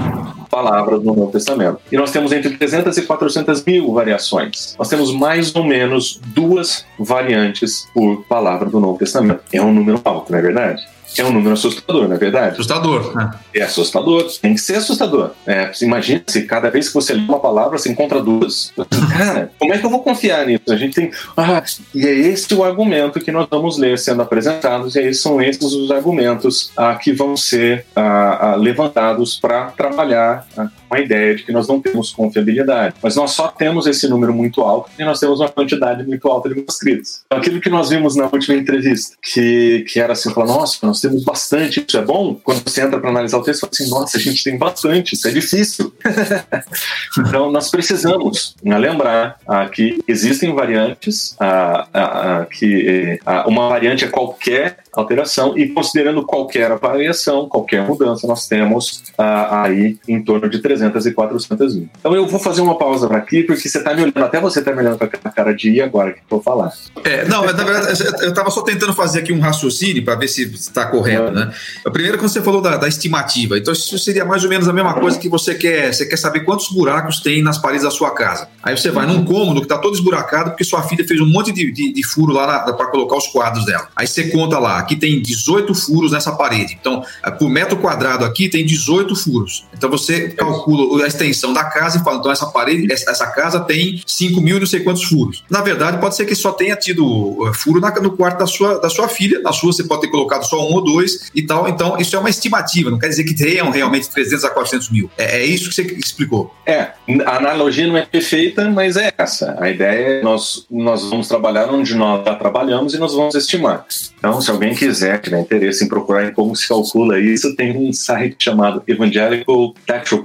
palavras 0.51 1.03
no 1.03 1.14
Novo 1.14 1.31
Testamento. 1.31 1.79
E 1.91 1.97
nós 1.97 2.11
temos 2.11 2.33
entre 2.33 2.57
300 2.57 2.97
e 2.97 3.03
400 3.03 3.64
mil 3.64 3.93
variações. 3.93 4.75
Nós 4.79 4.89
temos 4.89 5.12
mais 5.12 5.55
ou 5.55 5.64
menos 5.64 6.20
duas 6.27 6.85
variantes 6.99 7.87
por 7.95 8.25
palavra 8.25 8.68
do 8.68 8.81
Novo 8.81 8.99
Testamento. 8.99 9.43
É 9.53 9.61
um 9.62 9.72
número 9.72 10.01
alto, 10.05 10.33
não 10.33 10.39
é 10.39 10.43
verdade? 10.43 10.94
É 11.21 11.25
um 11.25 11.33
número 11.33 11.55
assustador, 11.55 12.09
não 12.09 12.17
é 12.17 12.19
verdade? 12.19 12.55
Assustador. 12.55 13.17
Né? 13.17 13.31
É 13.55 13.62
assustador, 13.62 14.27
tem 14.41 14.55
que 14.55 14.61
ser 14.61 14.77
assustador. 14.77 15.31
É, 15.47 15.71
imagina 15.83 16.23
se 16.27 16.43
cada 16.43 16.71
vez 16.71 16.89
que 16.89 16.95
você 16.95 17.15
lê 17.15 17.23
uma 17.23 17.41
palavra, 17.41 17.79
você 17.79 17.91
encontra 17.91 18.23
duas. 18.23 18.73
Cara, 19.17 19.51
como 19.59 19.73
é 19.73 19.79
que 19.79 19.87
eu 19.87 19.91
vou 19.91 20.03
confiar 20.03 20.47
nisso? 20.47 20.65
A 20.71 20.77
gente 20.77 20.95
tem. 20.95 21.11
Ah, 21.37 21.62
e 21.95 22.07
é 22.07 22.12
esse 22.12 22.53
o 22.55 22.65
argumento 22.65 23.21
que 23.21 23.33
nós 23.33 23.47
vamos 23.51 23.79
ler 23.79 23.99
sendo 23.99 24.23
apresentados, 24.23 24.97
e 24.97 25.01
aí 25.01 25.15
são 25.15 25.41
esses 25.41 25.73
os 25.73 25.91
argumentos 25.91 26.71
ah, 26.77 26.95
que 26.95 27.12
vão 27.12 27.37
ser 27.37 27.87
ah, 27.95 28.53
ah 28.53 28.57
levantados 28.57 29.37
para 29.37 29.67
trabalhar 29.67 30.47
ah, 30.57 30.69
com 30.89 30.95
a 30.95 31.01
ideia 31.01 31.35
de 31.35 31.45
que 31.45 31.53
nós 31.53 31.66
não 31.68 31.80
temos 31.80 32.12
confiabilidade. 32.12 32.97
Mas 33.03 33.16
nós 33.16 33.32
só 33.32 33.49
temos 33.49 33.87
esse 33.87 34.09
número 34.09 34.32
muito 34.32 34.61
alto 34.61 34.91
e 34.99 35.05
nós 35.05 35.18
temos 35.18 35.41
uma 35.41 35.49
quantidade 35.49 36.05
muito 36.05 36.28
alta 36.28 36.49
de 36.49 36.55
manuscritos. 36.55 37.22
Então, 37.26 37.39
aquilo 37.39 37.61
que 37.61 37.70
nós 37.70 37.91
vimos 37.91 38.14
na 38.14 38.24
última 38.26 38.55
entrevista, 38.55 39.16
que, 39.22 39.85
que 39.89 39.99
era 39.99 40.12
assim, 40.12 40.32
falar, 40.32 40.47
nossa, 40.47 40.78
nós 40.82 41.01
temos 41.01 41.24
bastante, 41.24 41.85
isso 41.87 41.97
é 41.97 42.03
bom? 42.03 42.35
Quando 42.35 42.62
você 42.62 42.82
entra 42.82 43.01
para 43.01 43.11
analisar 43.11 43.39
o 43.39 43.43
texto, 43.43 43.61
você 43.61 43.66
fala 43.66 43.72
assim, 43.72 43.91
nossa, 43.91 44.16
a 44.18 44.20
gente 44.20 44.45
tem 44.45 44.59
bastante, 44.59 45.14
isso 45.14 45.26
é 45.26 45.30
difícil. 45.30 45.93
então, 47.18 47.51
nós 47.51 47.70
precisamos 47.70 48.55
né, 48.62 48.78
lembrar 48.78 49.39
ah, 49.47 49.66
que 49.68 50.03
existem 50.07 50.55
variantes, 50.55 51.35
ah, 51.41 51.89
ah, 51.93 52.41
ah 52.41 52.47
que 52.47 53.18
ah, 53.24 53.49
uma 53.49 53.68
variante 53.68 54.05
é 54.05 54.09
qualquer 54.09 54.78
alteração 54.93 55.57
e 55.59 55.68
considerando 55.68 56.24
qualquer 56.24 56.76
variação, 56.78 57.49
qualquer 57.49 57.82
mudança, 57.87 58.26
nós 58.26 58.47
temos 58.47 59.03
ah, 59.18 59.62
aí 59.64 59.99
em 60.07 60.22
torno 60.22 60.49
de 60.49 60.61
300 60.61 60.74
e 60.81 61.12
400 61.12 61.77
mil. 61.77 61.89
Então 61.99 62.14
eu 62.14 62.27
vou 62.27 62.41
fazer 62.41 62.61
uma 62.61 62.77
pausa 62.77 63.07
para 63.07 63.18
aqui, 63.18 63.43
porque 63.43 63.68
você 63.68 63.79
está 63.79 63.95
me 63.95 64.03
olhando, 64.03 64.25
até 64.25 64.41
você 64.41 64.61
está 64.61 64.72
me 64.72 64.79
olhando 64.79 64.99
com 64.99 65.05
a 65.05 65.31
cara 65.31 65.55
de 65.55 65.70
ir 65.70 65.83
agora 65.83 66.12
que 66.12 66.18
eu 66.18 66.25
vou 66.29 66.43
falar. 66.43 66.72
É, 67.05 67.27
não, 67.27 67.45
na 67.45 67.53
verdade, 67.53 68.03
eu 68.22 68.31
estava 68.31 68.51
só 68.51 68.62
tentando 68.62 68.93
fazer 68.93 69.20
aqui 69.20 69.33
um 69.33 69.41
raciocínio 69.41 70.05
para 70.05 70.14
ver 70.14 70.29
se 70.29 70.43
está 70.43 70.87
correto, 70.87 71.31
né? 71.31 71.53
Primeiro, 71.93 72.18
quando 72.18 72.31
você 72.31 72.43
falou 72.43 72.61
da, 72.61 72.77
da, 72.77 72.89
estimativa, 72.89 73.59
então 73.59 73.72
isso 73.72 73.99
seria 73.99 74.25
mais 74.25 74.45
ou 74.45 74.51
menos 74.51 74.68
a 74.68 74.72
mesma 74.72 74.95
coisa 74.95 75.18
que 75.18 75.29
você 75.29 75.55
quer, 75.55 75.93
você 75.93 76.07
quer 76.07 76.16
saber 76.16 76.41
quantos 76.41 76.68
buracos 76.70 77.20
tem 77.20 77.43
nas 77.43 77.59
paredes 77.59 77.85
da 77.85 77.91
sua 77.91 78.11
casa. 78.14 78.49
Aí 78.62 78.77
você 78.77 78.91
vai 78.91 79.07
num 79.07 79.25
cômodo 79.25 79.61
que 79.61 79.66
está 79.66 79.79
todo 79.79 79.95
esburacado 79.95 80.51
porque 80.51 80.64
sua 80.64 80.83
filha 80.83 81.07
fez 81.07 81.20
um 81.20 81.27
monte 81.27 81.53
de, 81.53 81.70
de, 81.72 81.93
de 81.93 82.03
furo 82.03 82.33
lá 82.33 82.61
para 82.72 82.87
colocar 82.87 83.16
os 83.16 83.27
quadros 83.27 83.64
dela. 83.64 83.89
Aí 83.95 84.07
você 84.07 84.29
conta 84.29 84.59
lá, 84.59 84.79
aqui 84.79 84.97
tem 84.97 85.20
18 85.20 85.75
furos 85.75 86.12
nessa 86.12 86.33
parede. 86.33 86.77
Então, 86.81 87.05
por 87.39 87.49
metro 87.49 87.77
quadrado 87.77 88.25
aqui 88.25 88.49
tem 88.49 88.64
18 88.64 89.14
furos. 89.14 89.66
Então 89.77 89.91
você 89.91 90.29
calcula 90.31 90.64
a 91.03 91.07
extensão 91.07 91.53
da 91.53 91.65
casa 91.65 91.99
e 91.99 92.05
fala, 92.05 92.19
então 92.19 92.33
essa 92.33 92.47
parede, 92.47 92.93
essa 92.93 93.27
casa 93.27 93.61
tem 93.61 94.03
5 94.07 94.41
mil 94.41 94.57
e 94.57 94.61
não 94.61 94.67
sei 94.67 94.81
quantos 94.81 95.05
furos. 95.05 95.45
Na 95.51 95.61
verdade, 95.61 95.99
pode 95.99 96.17
ser 96.17 96.25
que 96.25 96.35
só 96.35 96.53
tenha 96.53 96.77
tido 96.77 97.49
eh, 97.49 97.53
furo 97.55 97.81
no 98.01 98.17
quarto 98.17 98.39
da 98.39 98.47
sua, 98.47 98.79
da 98.79 98.89
sua 98.89 99.09
filha. 99.09 99.41
Na 99.41 99.53
sua 99.53 99.73
você 99.73 99.85
pode 99.85 100.03
ter 100.03 100.09
colocado 100.09 100.45
só 100.45 100.61
um 100.69 100.75
ou 100.75 100.85
dois 100.85 101.31
e 101.35 101.43
tal. 101.43 101.69
Então, 101.69 101.97
isso 101.99 102.17
é 102.17 102.19
uma 102.19 102.31
estimativa, 102.31 102.91
não 102.91 102.99
quer 102.99 103.09
dizer 103.09 103.25
que 103.25 103.35
tenham 103.35 103.71
realmente 103.71 104.09
300 104.11 104.45
a 104.45 104.51
400 104.51 104.91
mil. 104.91 105.11
É, 105.17 105.39
é 105.39 105.45
isso 105.45 105.69
que 105.69 105.75
você 105.75 105.83
explicou. 105.83 106.55
É, 106.67 106.93
a 107.27 107.37
analogia 107.37 107.87
não 107.87 107.97
é 107.97 108.07
perfeita, 108.07 108.69
mas 108.71 108.97
é 108.97 109.12
essa. 109.17 109.57
A 109.59 109.69
ideia 109.71 110.21
é 110.21 110.23
nós, 110.23 110.67
nós 110.71 111.05
vamos 111.09 111.29
trabalhar 111.29 111.71
onde 111.71 111.95
nós 111.95 112.25
já 112.25 112.35
trabalhamos 112.35 112.95
e 112.95 112.99
nós 112.99 113.15
vamos 113.15 113.35
estimar. 113.35 113.85
Então, 114.19 114.41
se 114.41 114.51
alguém 114.51 114.75
quiser, 114.75 115.21
tiver 115.21 115.41
interesse 115.41 115.85
em 115.85 115.89
procurar 115.89 116.33
como 116.33 116.57
se 116.57 116.67
calcula 116.67 117.19
isso, 117.21 117.55
tem 117.57 117.77
um 117.77 117.93
site 117.93 118.37
chamado 118.39 118.83
Evangelical 118.87 119.75
Textual 119.87 120.23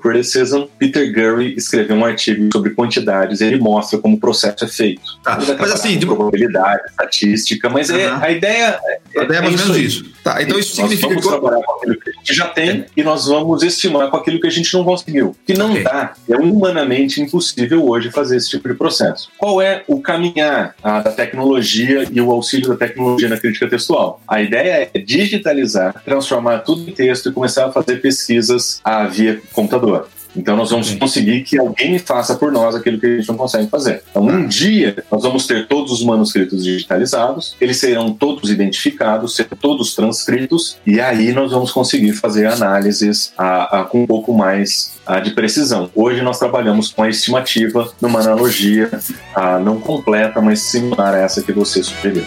Peter 0.78 1.12
Gurry 1.14 1.56
escreveu 1.56 1.96
um 1.96 2.06
artigo 2.06 2.50
sobre 2.52 2.72
quantidades 2.72 3.42
e 3.42 3.46
ele 3.46 3.60
mostra 3.60 4.00
como 4.00 4.16
o 4.16 4.20
processo 4.20 4.66
é 4.66 4.68
feito. 4.68 5.02
Tá, 5.24 5.38
mas 5.60 5.72
assim, 5.72 5.98
de 5.98 6.06
probabilidade, 6.06 6.84
estatística, 6.90 7.70
mas 7.70 7.90
é, 7.90 8.08
a 8.10 8.32
ideia 8.32 8.80
é, 8.84 9.20
a 9.20 9.24
ideia 9.24 9.40
é 9.40 9.42
mais 9.42 9.54
ou 9.54 9.68
menos 9.68 9.78
isso. 9.78 10.06
Tá, 10.24 10.42
então 10.42 10.60
isso 10.60 10.82
nós 10.82 10.90
significa 10.90 11.08
vamos 11.08 11.24
que 11.24 11.30
trabalhar 11.30 11.64
com 11.64 11.74
aquilo 11.74 12.00
que 12.00 12.10
a 12.10 12.14
gente 12.14 12.34
já 12.34 12.48
tem 12.48 12.70
é. 12.70 12.86
e 12.96 13.04
nós 13.04 13.26
vamos 13.28 13.64
estimar 13.64 14.10
com 14.10 14.18
aquilo 14.18 14.40
que 14.40 14.48
a 14.48 14.52
gente 14.52 14.74
não 14.74 14.84
conseguiu. 14.84 15.36
Que 15.46 15.54
não 15.54 15.72
okay. 15.72 15.84
dá, 15.84 16.14
é 16.30 16.36
humanamente 16.36 17.22
impossível 17.22 17.88
hoje 17.88 18.12
fazer 18.12 18.38
esse 18.38 18.50
tipo 18.50 18.68
de 18.68 18.76
processo. 18.76 19.30
Qual 19.38 19.62
é 19.62 19.84
o 19.88 20.02
caminhar 20.02 20.76
ah, 20.84 21.02
da 21.02 21.12
tecnologia 21.12 22.08
e 22.12 22.22
o 22.22 22.32
auxílio 22.32 22.70
da 22.70 22.76
tecnologia 22.76 23.30
na 23.30 23.38
crítica 23.38 23.68
textual? 23.68 24.22
A 24.28 24.42
ideia 24.42 24.90
é 24.94 25.00
digitalizar, 25.00 26.02
transformar 26.04 26.60
tudo 26.60 26.90
em 26.90 26.94
texto 26.94 27.30
e 27.30 27.32
começar 27.32 27.66
a 27.66 27.72
fazer 27.72 27.98
pesquisas 27.98 28.82
ah, 28.84 29.06
via 29.08 29.42
computador. 29.54 30.08
Então 30.36 30.56
nós 30.56 30.70
vamos 30.70 30.94
conseguir 30.96 31.44
que 31.44 31.58
alguém 31.58 31.98
faça 32.00 32.36
por 32.36 32.52
nós 32.52 32.76
aquilo 32.76 33.00
que 33.00 33.06
a 33.06 33.16
gente 33.18 33.28
não 33.28 33.38
consegue 33.38 33.70
fazer. 33.70 34.04
Então 34.10 34.24
um 34.24 34.48
dia 34.48 35.04
nós 35.12 35.24
vamos 35.24 35.48
ter 35.48 35.68
todos 35.68 35.92
os 35.92 36.04
manuscritos 36.04 36.64
digitalizados, 36.64 37.56
eles 37.60 37.78
serão 37.78 38.14
todos 38.14 38.50
identificados, 38.50 39.36
serão 39.36 39.58
todos 39.60 39.96
transcritos 39.96 40.78
e 40.86 41.00
aí 41.00 41.32
nós 41.34 41.52
vamos 41.52 41.72
conseguir 41.72 42.14
fazer 42.14 42.46
análises 42.46 43.34
a, 43.38 43.82
a, 43.82 43.84
com 43.84 44.04
um 44.04 44.08
pouco 44.08 44.34
mais 44.34 44.94
a, 45.06 45.20
de 45.20 45.32
precisão. 45.32 45.90
Hoje 45.96 46.22
nós 46.22 46.38
trabalhamos 46.38 46.90
com 46.90 47.04
a 47.04 47.10
estimativa 47.10 47.92
numa 48.02 48.20
analogia 48.20 48.90
não 49.64 49.80
completa, 49.80 50.42
mas 50.42 50.60
similar 50.62 51.14
a 51.14 51.20
essa 51.20 51.42
que 51.42 51.52
você 51.52 51.82
sugeriu. 51.84 52.24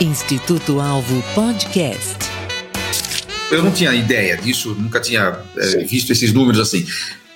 Instituto 0.00 0.80
Alvo 0.80 1.22
Podcast 1.34 2.29
eu 3.50 3.62
não 3.62 3.70
tinha 3.70 3.92
ideia 3.94 4.36
disso, 4.36 4.74
nunca 4.78 5.00
tinha 5.00 5.38
é, 5.56 5.84
visto 5.84 6.10
esses 6.12 6.32
números 6.32 6.60
assim. 6.60 6.86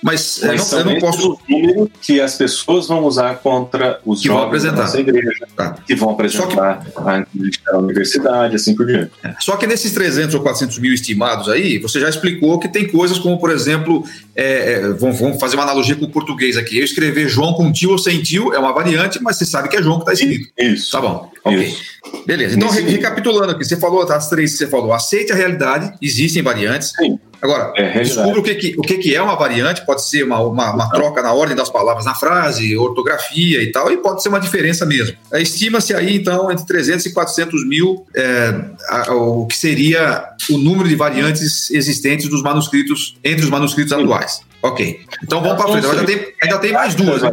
Mas, 0.05 0.39
Mas 0.43 0.71
eu, 0.71 0.85
não, 0.85 0.91
eu 0.91 0.93
não 0.93 0.99
posso. 0.99 1.39
números 1.49 1.89
que 1.99 2.21
as 2.21 2.35
pessoas 2.35 2.87
vão 2.87 3.03
usar 3.05 3.39
contra 3.39 3.99
os 4.05 4.21
que 4.21 4.27
jovens 4.27 4.61
da 4.61 4.71
nossa 4.71 4.99
igreja, 4.99 5.47
tá. 5.55 5.77
que 5.83 5.95
vão 5.95 6.11
apresentar 6.11 6.85
que... 6.85 7.59
a 7.67 7.77
universidade, 7.79 8.55
assim 8.55 8.75
por 8.75 8.85
diante. 8.85 9.13
É. 9.23 9.33
Só 9.39 9.57
que 9.57 9.65
nesses 9.65 9.91
300 9.93 10.35
ou 10.35 10.41
400 10.41 10.77
mil 10.77 10.93
estimados 10.93 11.49
aí, 11.49 11.79
você 11.79 11.99
já 11.99 12.07
explicou 12.07 12.59
que 12.59 12.67
tem 12.67 12.87
coisas 12.87 13.17
como, 13.17 13.39
por 13.39 13.49
exemplo, 13.49 14.03
é, 14.35 14.73
é, 14.73 14.89
vamos, 14.89 15.19
vamos, 15.19 15.39
fazer 15.39 15.55
uma 15.55 15.63
analogia 15.63 15.95
com 15.95 16.05
o 16.05 16.11
português 16.11 16.55
aqui. 16.55 16.77
Eu 16.77 16.85
escrever 16.85 17.27
João 17.27 17.53
com 17.53 17.71
tio 17.71 17.89
ou 17.89 17.97
sem 17.97 18.21
tio 18.21 18.53
é 18.53 18.59
uma 18.59 18.73
variante, 18.73 19.19
mas 19.23 19.37
você 19.37 19.45
sabe 19.47 19.69
que 19.69 19.75
é 19.75 19.81
João 19.81 19.97
que 19.97 20.11
está 20.11 20.13
escrito. 20.13 20.51
Isso. 20.55 20.91
Tá 20.91 21.01
bom. 21.01 21.31
Ok. 21.43 21.63
Isso. 21.63 21.95
Beleza. 22.25 22.55
Então, 22.55 22.69
Nesse... 22.69 22.83
recapitulando 22.83 23.51
aqui, 23.51 23.65
você 23.65 23.75
falou 23.75 24.03
as 24.03 24.29
três 24.29 24.51
que 24.51 24.57
você 24.59 24.67
falou. 24.67 24.93
Aceite 24.93 25.31
a 25.31 25.35
realidade, 25.35 25.93
existem 26.01 26.43
variantes. 26.43 26.93
Sim. 26.95 27.19
Agora, 27.41 27.73
é, 27.75 27.99
descubra 27.99 28.39
o, 28.39 28.43
que, 28.43 28.55
que, 28.55 28.75
o 28.77 28.81
que, 28.81 28.97
que 28.97 29.15
é 29.15 29.21
uma 29.21 29.35
variante, 29.35 29.85
pode 29.85 30.03
ser 30.03 30.23
uma, 30.23 30.39
uma, 30.39 30.73
uma, 30.73 30.89
troca 30.89 31.21
na 31.21 31.33
ordem 31.33 31.55
das 31.55 31.69
palavras 31.69 32.05
na 32.05 32.15
frase, 32.15 32.75
ortografia 32.77 33.61
e 33.61 33.71
tal, 33.71 33.91
e 33.91 33.97
pode 33.97 34.21
ser 34.21 34.29
uma 34.29 34.39
diferença 34.39 34.85
mesmo. 34.85 35.15
Estima-se 35.33 35.93
aí, 35.93 36.15
então, 36.15 36.51
entre 36.51 36.65
300 36.65 37.05
e 37.05 37.13
400 37.13 37.67
mil 37.67 38.05
é, 38.15 38.53
a, 38.89 39.13
o 39.13 39.45
que 39.45 39.57
seria 39.57 40.29
o 40.49 40.57
número 40.57 40.87
de 40.87 40.95
variantes 40.95 41.69
existentes 41.71 42.27
dos 42.27 42.41
manuscritos, 42.41 43.15
entre 43.23 43.43
os 43.43 43.49
manuscritos 43.49 43.93
atuais. 43.93 44.41
Ok. 44.65 44.99
Então 45.23 45.41
vamos 45.41 45.57
para 45.57 45.71
frente. 45.71 45.85
Ainda 45.85 46.05
tem, 46.05 46.33
ainda 46.41 46.57
tem 46.57 46.73
mais 46.73 46.95
duas. 46.95 47.21
Né? 47.21 47.31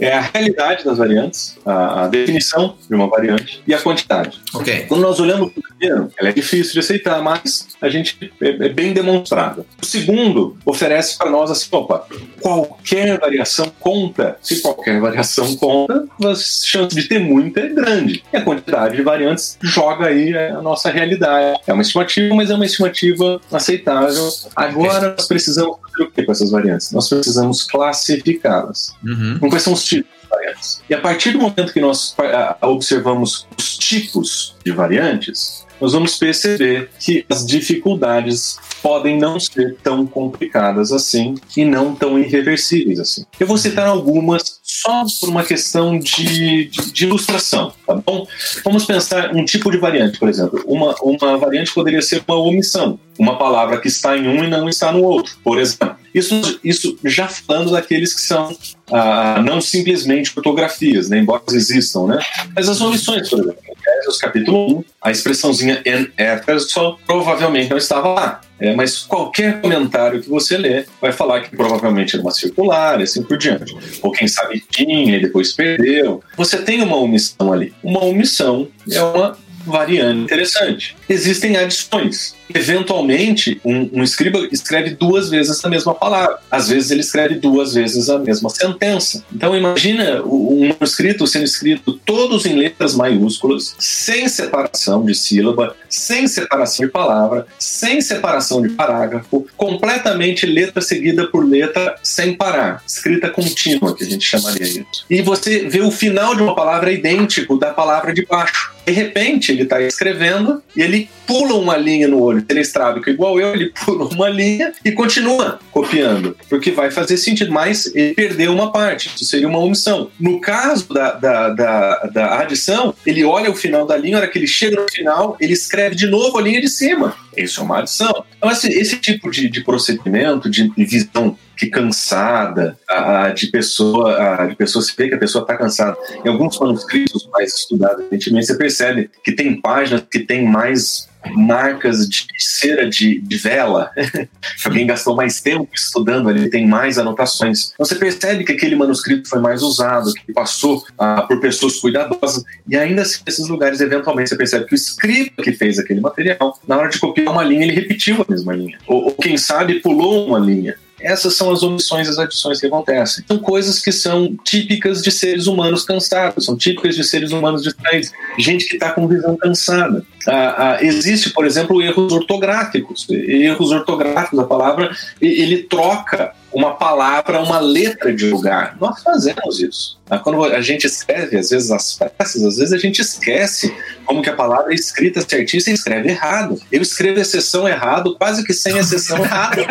É 0.00 0.12
a 0.14 0.20
realidade 0.22 0.84
das 0.84 0.96
variantes, 0.96 1.58
a, 1.66 2.06
definição 2.08 2.76
de 2.88 2.94
uma 2.94 3.08
variante 3.08 3.62
e 3.66 3.74
a 3.74 3.78
quantidade. 3.78 4.40
Ok. 4.54 4.86
Quando 4.88 5.02
nós 5.02 5.20
olhamos 5.20 5.52
ela 5.80 6.30
é 6.30 6.32
difícil 6.32 6.72
de 6.72 6.80
aceitar, 6.80 7.22
mas 7.22 7.68
a 7.80 7.88
gente 7.88 8.32
é, 8.40 8.48
é 8.48 8.68
bem 8.68 8.92
demonstrada. 8.92 9.64
O 9.80 9.86
segundo 9.86 10.56
oferece 10.64 11.18
para 11.18 11.30
nós 11.30 11.50
assim, 11.50 11.68
opa, 11.70 12.06
qualquer 12.40 13.18
variação 13.18 13.70
conta. 13.78 14.38
Se 14.42 14.60
qualquer 14.60 15.00
variação 15.00 15.54
conta, 15.56 16.06
a 16.24 16.34
chance 16.34 16.94
de 16.94 17.04
ter 17.04 17.18
muita 17.18 17.60
é 17.60 17.68
grande. 17.68 18.22
E 18.32 18.36
a 18.36 18.42
quantidade 18.42 18.96
de 18.96 19.02
variantes 19.02 19.58
joga 19.60 20.06
aí 20.06 20.36
a 20.36 20.62
nossa 20.62 20.90
realidade. 20.90 21.60
É 21.66 21.72
uma 21.72 21.82
estimativa, 21.82 22.34
mas 22.34 22.50
é 22.50 22.54
uma 22.54 22.66
estimativa 22.66 23.40
aceitável. 23.52 24.28
Agora 24.54 25.14
nós 25.16 25.26
precisamos 25.26 25.76
fazer 25.82 26.02
o 26.04 26.10
que 26.10 26.22
com 26.22 26.32
essas 26.32 26.50
variantes? 26.50 26.92
Nós 26.92 27.08
precisamos 27.08 27.64
classificá-las. 27.64 28.94
Uhum. 29.04 29.38
Quais 29.50 29.62
são 29.62 29.72
os 29.72 29.84
tipos 29.84 30.10
de 30.22 30.28
variantes? 30.28 30.82
E 30.88 30.94
a 30.94 31.00
partir 31.00 31.32
do 31.32 31.38
momento 31.38 31.72
que 31.72 31.80
nós 31.80 32.14
observamos 32.62 33.46
os 33.58 33.76
tipos 33.76 34.56
de 34.64 34.72
variantes, 34.72 35.65
nós 35.80 35.92
vamos 35.92 36.16
perceber 36.16 36.90
que 36.98 37.24
as 37.28 37.44
dificuldades 37.44 38.58
podem 38.82 39.18
não 39.18 39.38
ser 39.38 39.76
tão 39.82 40.06
complicadas 40.06 40.92
assim 40.92 41.34
e 41.56 41.64
não 41.64 41.94
tão 41.94 42.18
irreversíveis 42.18 43.00
assim. 43.00 43.24
Eu 43.38 43.46
vou 43.46 43.58
citar 43.58 43.86
algumas 43.86 44.60
só 44.62 45.04
por 45.20 45.28
uma 45.28 45.44
questão 45.44 45.98
de, 45.98 46.66
de, 46.66 46.92
de, 46.92 47.04
ilustração, 47.04 47.72
tá 47.86 47.94
bom? 47.94 48.26
Vamos 48.64 48.84
pensar 48.84 49.34
um 49.34 49.44
tipo 49.44 49.70
de 49.70 49.78
variante, 49.78 50.18
por 50.18 50.28
exemplo. 50.28 50.62
Uma, 50.66 50.94
uma 51.02 51.38
variante 51.38 51.72
poderia 51.72 52.02
ser 52.02 52.22
uma 52.26 52.36
omissão, 52.38 52.98
uma 53.18 53.38
palavra 53.38 53.80
que 53.80 53.88
está 53.88 54.16
em 54.16 54.28
um 54.28 54.44
e 54.44 54.48
não 54.48 54.68
está 54.68 54.92
no 54.92 55.02
outro, 55.02 55.36
por 55.42 55.58
exemplo. 55.58 55.96
Isso, 56.14 56.60
isso 56.64 56.98
já 57.04 57.28
falando 57.28 57.72
daqueles 57.72 58.14
que 58.14 58.22
são 58.22 58.56
ah, 58.90 59.42
não 59.44 59.60
simplesmente 59.60 60.30
fotografias, 60.30 61.08
né, 61.08 61.18
embora 61.18 61.42
existam, 61.50 62.06
né? 62.06 62.18
Mas 62.54 62.68
as 62.68 62.80
omissões, 62.80 63.28
por 63.28 63.40
exemplo, 63.40 63.62
Efésios 63.86 64.18
capítulo 64.18 64.78
1, 64.78 64.84
a 65.00 65.10
expressãozinha 65.12 65.80
en 65.86 66.08
Éfeso 66.16 66.98
provavelmente 67.06 67.70
não 67.70 67.76
estava 67.76 68.08
lá. 68.08 68.40
É, 68.58 68.74
mas 68.74 69.00
qualquer 69.00 69.60
comentário 69.60 70.20
que 70.20 70.28
você 70.28 70.56
lê 70.56 70.86
vai 71.00 71.12
falar 71.12 71.42
que 71.42 71.54
provavelmente 71.54 72.14
era 72.16 72.22
uma 72.22 72.30
circular 72.30 72.98
e 72.98 73.04
assim 73.04 73.22
por 73.22 73.36
diante. 73.36 73.76
Ou 74.02 74.10
quem 74.10 74.26
sabe 74.26 74.64
tinha 74.70 75.16
e 75.16 75.20
depois 75.20 75.52
perdeu. 75.52 76.22
Você 76.36 76.58
tem 76.62 76.82
uma 76.82 76.96
omissão 76.96 77.52
ali. 77.52 77.72
Uma 77.82 78.02
omissão 78.04 78.66
é 78.90 79.02
uma 79.02 79.38
variante 79.66 80.20
interessante. 80.20 80.96
Existem 81.08 81.56
adições. 81.56 82.34
Eventualmente, 82.54 83.60
um, 83.64 83.90
um, 83.92 84.02
escriba 84.02 84.38
escreve 84.52 84.90
duas 84.90 85.28
vezes 85.28 85.64
a 85.64 85.68
mesma 85.68 85.94
palavra. 85.94 86.38
Às 86.50 86.68
vezes, 86.68 86.90
ele 86.90 87.00
escreve 87.00 87.36
duas 87.36 87.74
vezes 87.74 88.08
a 88.08 88.18
mesma 88.18 88.48
sentença. 88.50 89.24
Então, 89.34 89.56
imagina 89.56 90.22
um 90.22 90.68
manuscrito 90.68 91.26
sendo 91.26 91.44
escrito 91.44 91.94
todos 92.04 92.46
em 92.46 92.54
letras 92.54 92.94
maiúsculas, 92.94 93.74
sem 93.78 94.28
separação 94.28 95.04
de 95.04 95.14
sílaba, 95.14 95.74
sem 95.88 96.28
separação 96.28 96.86
de 96.86 96.92
palavra, 96.92 97.46
sem 97.58 98.00
separação 98.00 98.62
de 98.62 98.70
parágrafo, 98.70 99.46
completamente 99.56 100.46
letra 100.46 100.80
seguida 100.80 101.26
por 101.26 101.44
letra, 101.44 101.96
sem 102.02 102.34
parar. 102.34 102.82
Escrita 102.86 103.28
contínua, 103.28 103.94
que 103.94 104.04
a 104.04 104.06
gente 104.06 104.24
chamaria 104.24 104.66
isso. 104.66 105.04
E 105.10 105.20
você 105.20 105.68
vê 105.68 105.80
o 105.80 105.90
final 105.90 106.34
de 106.34 106.42
uma 106.42 106.54
palavra 106.54 106.92
idêntico 106.92 107.58
da 107.58 107.72
palavra 107.72 108.12
de 108.12 108.24
baixo. 108.24 108.75
De 108.86 108.92
repente, 108.92 109.50
ele 109.50 109.64
está 109.64 109.82
escrevendo 109.82 110.62
e 110.76 110.80
ele 110.80 111.10
pula 111.26 111.54
uma 111.54 111.76
linha 111.76 112.06
no 112.06 112.22
olho 112.22 112.40
telestrábico 112.40 113.10
igual 113.10 113.40
eu, 113.40 113.52
ele 113.52 113.72
pula 113.84 114.06
uma 114.06 114.28
linha 114.28 114.72
e 114.84 114.92
continua 114.92 115.58
copiando, 115.72 116.36
porque 116.48 116.70
vai 116.70 116.90
fazer 116.90 117.16
sentido, 117.16 117.52
mas 117.52 117.92
ele 117.94 118.14
perdeu 118.14 118.52
uma 118.52 118.70
parte, 118.70 119.10
isso 119.14 119.24
seria 119.24 119.48
uma 119.48 119.58
omissão. 119.58 120.08
No 120.20 120.40
caso 120.40 120.92
da, 120.94 121.12
da, 121.12 121.48
da, 121.50 121.96
da 122.06 122.38
adição, 122.38 122.94
ele 123.04 123.24
olha 123.24 123.50
o 123.50 123.56
final 123.56 123.84
da 123.84 123.96
linha, 123.96 124.16
a 124.16 124.20
hora 124.20 124.28
que 124.28 124.38
ele 124.38 124.46
chega 124.46 124.80
no 124.80 124.88
final, 124.88 125.36
ele 125.40 125.52
escreve 125.52 125.96
de 125.96 126.06
novo 126.06 126.38
a 126.38 126.42
linha 126.42 126.60
de 126.60 126.68
cima. 126.68 127.16
Isso 127.36 127.60
é 127.60 127.64
uma 127.64 127.80
adição. 127.80 128.24
Então, 128.38 128.50
esse, 128.50 128.68
esse 128.68 128.96
tipo 128.96 129.30
de, 129.30 129.48
de 129.50 129.62
procedimento, 129.62 130.48
de 130.48 130.72
visão 130.76 131.36
que 131.56 131.66
cansada, 131.66 132.78
a, 132.88 133.30
de 133.30 133.46
pessoa, 133.48 134.16
a, 134.16 134.46
de 134.46 134.56
pessoa 134.56 134.82
se 134.82 134.94
vê 134.96 135.08
que 135.08 135.14
a 135.14 135.18
pessoa 135.18 135.42
está 135.42 135.56
cansada. 135.56 135.96
Em 136.24 136.28
alguns 136.28 136.58
manuscritos 136.58 137.28
mais 137.32 137.54
estudados 137.54 138.04
recentemente, 138.04 138.46
você 138.46 138.56
percebe 138.56 139.10
que 139.24 139.32
tem 139.32 139.60
páginas 139.60 140.02
que 140.10 140.20
tem 140.20 140.46
mais 140.46 141.08
marcas 141.34 142.08
de 142.08 142.26
cera 142.38 142.88
de, 142.88 143.20
de 143.20 143.36
vela, 143.36 143.90
alguém 144.64 144.86
gastou 144.86 145.14
mais 145.14 145.40
tempo 145.40 145.68
estudando 145.74 146.28
ali, 146.28 146.48
tem 146.48 146.66
mais 146.66 146.98
anotações. 146.98 147.72
Então 147.72 147.84
você 147.84 147.94
percebe 147.94 148.44
que 148.44 148.52
aquele 148.52 148.76
manuscrito 148.76 149.28
foi 149.28 149.40
mais 149.40 149.62
usado, 149.62 150.12
que 150.12 150.32
passou 150.32 150.84
ah, 150.98 151.22
por 151.22 151.40
pessoas 151.40 151.80
cuidadosas, 151.80 152.44
e 152.68 152.76
ainda 152.76 153.02
assim, 153.02 153.20
nesses 153.26 153.48
lugares, 153.48 153.80
eventualmente, 153.80 154.28
você 154.28 154.36
percebe 154.36 154.66
que 154.66 154.74
o 154.74 154.76
escrito 154.76 155.42
que 155.42 155.52
fez 155.52 155.78
aquele 155.78 156.00
material, 156.00 156.58
na 156.66 156.76
hora 156.76 156.88
de 156.88 156.98
copiar 156.98 157.32
uma 157.32 157.42
linha, 157.42 157.64
ele 157.64 157.74
repetiu 157.74 158.22
a 158.22 158.30
mesma 158.30 158.54
linha. 158.54 158.78
Ou, 158.86 159.06
ou 159.06 159.12
quem 159.12 159.36
sabe, 159.36 159.80
pulou 159.80 160.26
uma 160.26 160.38
linha. 160.38 160.76
Essas 161.00 161.34
são 161.34 161.50
as 161.50 161.62
omissões 161.62 162.06
e 162.06 162.10
as 162.10 162.18
adições 162.18 162.60
que 162.60 162.66
acontecem. 162.66 163.24
São 163.26 163.38
coisas 163.38 163.80
que 163.80 163.92
são 163.92 164.36
típicas 164.44 165.02
de 165.02 165.10
seres 165.10 165.46
humanos 165.46 165.84
cansados, 165.84 166.44
são 166.44 166.56
típicas 166.56 166.96
de 166.96 167.04
seres 167.04 167.32
humanos 167.32 167.62
distraídos, 167.62 168.10
gente 168.38 168.66
que 168.66 168.74
está 168.74 168.90
com 168.90 169.06
visão 169.06 169.36
cansada. 169.36 170.04
Ah, 170.26 170.54
ah, 170.58 170.84
existe, 170.84 171.30
por 171.30 171.46
exemplo, 171.46 171.80
erros 171.80 172.12
ortográficos. 172.12 173.06
Erros 173.10 173.70
ortográficos, 173.70 174.38
a 174.38 174.44
palavra, 174.44 174.90
ele 175.20 175.62
troca 175.62 176.32
uma 176.52 176.74
palavra, 176.74 177.42
uma 177.42 177.60
letra 177.60 178.14
de 178.14 178.30
lugar. 178.30 178.76
Nós 178.80 179.02
fazemos 179.02 179.60
isso. 179.60 179.98
Ah, 180.08 180.18
quando 180.18 180.42
a 180.44 180.60
gente 180.60 180.86
escreve, 180.86 181.36
às 181.36 181.50
vezes, 181.50 181.70
as 181.70 181.94
peças, 181.94 182.42
às 182.42 182.56
vezes 182.56 182.72
a 182.72 182.78
gente 182.78 183.00
esquece 183.00 183.74
como 184.04 184.22
que 184.22 184.30
a 184.30 184.34
palavra 184.34 184.72
é 184.72 184.74
escrita 184.74 185.20
certinho 185.20 185.62
e 185.66 185.70
escreve 185.70 186.08
errado. 186.08 186.60
Eu 186.72 186.82
escrevo 186.82 187.20
exceção 187.20 187.68
errado, 187.68 188.16
quase 188.16 188.44
que 188.44 188.54
sem 188.54 188.76
exceção 188.78 189.18
errado. 189.18 189.64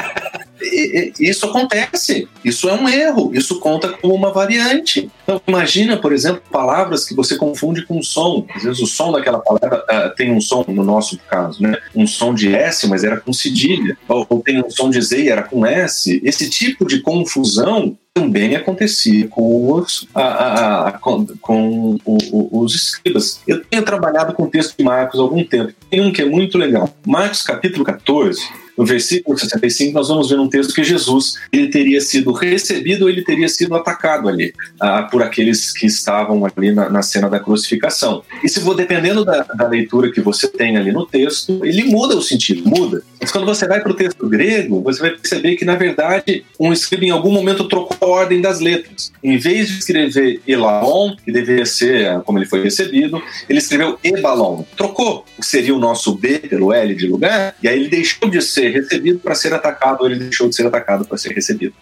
Isso 1.20 1.46
acontece, 1.46 2.28
isso 2.44 2.70
é 2.70 2.74
um 2.74 2.88
erro, 2.88 3.32
isso 3.34 3.60
conta 3.60 3.90
como 3.90 4.14
uma 4.14 4.32
variante. 4.32 5.10
Então, 5.24 5.42
imagina, 5.48 5.98
por 5.98 6.14
exemplo, 6.14 6.42
palavras 6.52 7.06
que 7.06 7.16
você 7.16 7.36
confunde 7.36 7.86
com 7.86 8.02
som. 8.02 8.46
Às 8.54 8.64
vezes 8.64 8.82
o 8.82 8.88
som 8.88 9.12
daquela 9.12 9.40
palavra 9.40 9.84
uh, 9.84 10.16
tem 10.16 10.32
um 10.32 10.42
som, 10.42 10.64
no 10.68 10.84
nosso 10.84 11.18
caso, 11.30 11.62
né? 11.62 11.78
um 11.96 12.06
som 12.06 12.34
de 12.34 12.54
S, 12.54 12.88
mas 12.88 13.04
era 13.04 13.18
com 13.18 13.34
cedilha, 13.34 13.98
ou, 14.08 14.26
ou 14.30 14.42
tem 14.42 14.64
um 14.64 14.70
som 14.70 14.90
de 14.90 15.02
Z 15.02 15.24
e 15.24 15.30
era 15.30 15.44
com 15.44 15.66
S. 15.66 16.22
Esse 16.24 16.50
tipo 16.50 16.86
de 16.86 17.02
confusão 17.02 17.98
também 18.16 18.56
acontecia 18.56 19.28
com 19.28 19.74
os, 19.74 20.08
a, 20.16 20.22
a, 20.22 20.88
a, 20.88 20.92
com, 20.94 21.26
com 21.42 21.98
o, 22.06 22.18
o, 22.32 22.62
os 22.62 22.74
escribas. 22.74 23.42
Eu 23.46 23.64
tenho 23.66 23.84
trabalhado 23.84 24.34
com 24.34 24.44
o 24.44 24.50
texto 24.50 24.78
de 24.78 24.84
Marcos 24.86 25.20
há 25.20 25.24
algum 25.24 25.44
tempo. 25.44 25.74
Tem 25.90 26.02
um 26.02 26.14
que 26.14 26.22
é 26.22 26.26
muito 26.26 26.58
legal. 26.58 26.90
Marcos 27.06 27.42
capítulo 27.42 27.84
14, 27.84 28.42
no 28.78 28.86
versículo 28.86 29.38
65, 29.38 29.94
nós 29.94 30.08
vamos 30.08 30.30
ver 30.30 30.40
um 30.40 30.50
texto 30.50 30.74
que 30.74 30.84
Jesus 30.84 31.36
ele 31.52 31.68
teria 31.68 32.02
sido 32.02 32.32
recebido, 32.32 33.10
ele 33.10 33.24
teria 33.24 33.48
sido 33.48 33.76
atacado 33.76 34.28
ali 34.28 34.54
ah, 34.80 35.04
por 35.04 35.24
aqueles 35.24 35.72
que 35.72 35.86
estavam 35.86 36.46
ali 36.46 36.72
na, 36.72 36.90
na, 36.90 37.02
cena 37.02 37.30
da 37.30 37.40
crucificação. 37.40 38.24
E 38.44 38.50
se 38.50 38.60
for 38.60 38.76
dependendo 38.76 39.24
da, 39.24 39.44
da, 39.44 39.68
leitura 39.68 40.12
que 40.12 40.22
você 40.22 40.48
tem 40.48 40.78
ali 40.78 40.92
no 40.92 41.06
texto, 41.06 41.64
ele 41.64 41.84
muda 41.86 42.16
o 42.16 42.22
sentido, 42.22 42.68
muda. 42.68 43.04
Mas 43.20 43.32
quando 43.32 43.46
você 43.46 43.68
vai 43.68 43.82
para 43.82 43.92
o 43.92 43.96
texto 43.96 44.28
grego, 44.28 44.82
você 44.82 45.00
vai 45.00 45.12
perceber 45.12 45.56
que 45.56 45.66
na 45.66 45.76
verdade 45.76 46.46
um 46.60 46.74
escriba 46.74 47.06
em 47.06 47.12
algum 47.12 47.32
momento 47.32 47.68
trocou 47.68 47.98
a 48.02 48.12
ordem 48.12 48.42
das 48.42 48.60
letras. 48.60 49.12
Em 49.24 49.38
vez 49.38 49.70
de 49.70 49.80
escrever 49.80 50.42
Elaon, 50.48 51.16
que 51.16 51.32
deveria 51.32 51.66
ser 51.66 52.08
ah, 52.08 52.20
como 52.20 52.38
ele 52.38 52.46
foi 52.46 52.64
recebido, 52.64 53.22
ele 53.50 53.60
escreveu 53.60 53.98
Ebalon. 54.04 54.64
Trocou. 54.76 55.26
Seria 55.42 55.76
o 55.76 55.80
nosso 55.80 56.16
B 56.16 56.40
pelo 56.40 56.74
L 56.74 56.94
de 56.96 57.08
lugar, 57.08 57.56
e 57.62 57.68
aí 57.68 57.80
ele 57.80 57.90
deixou 57.90 58.30
de 58.30 58.42
ser 58.42 58.65
ser 58.66 58.70
recebido 58.70 59.20
para 59.20 59.36
ser 59.36 59.54
atacado, 59.54 60.02
ou 60.02 60.08
ele 60.08 60.20
deixou 60.20 60.50
de 60.50 60.56
ser 60.56 60.66
atacado 60.66 61.06
para 61.06 61.18
ser 61.18 61.34
recebido. 61.34 61.74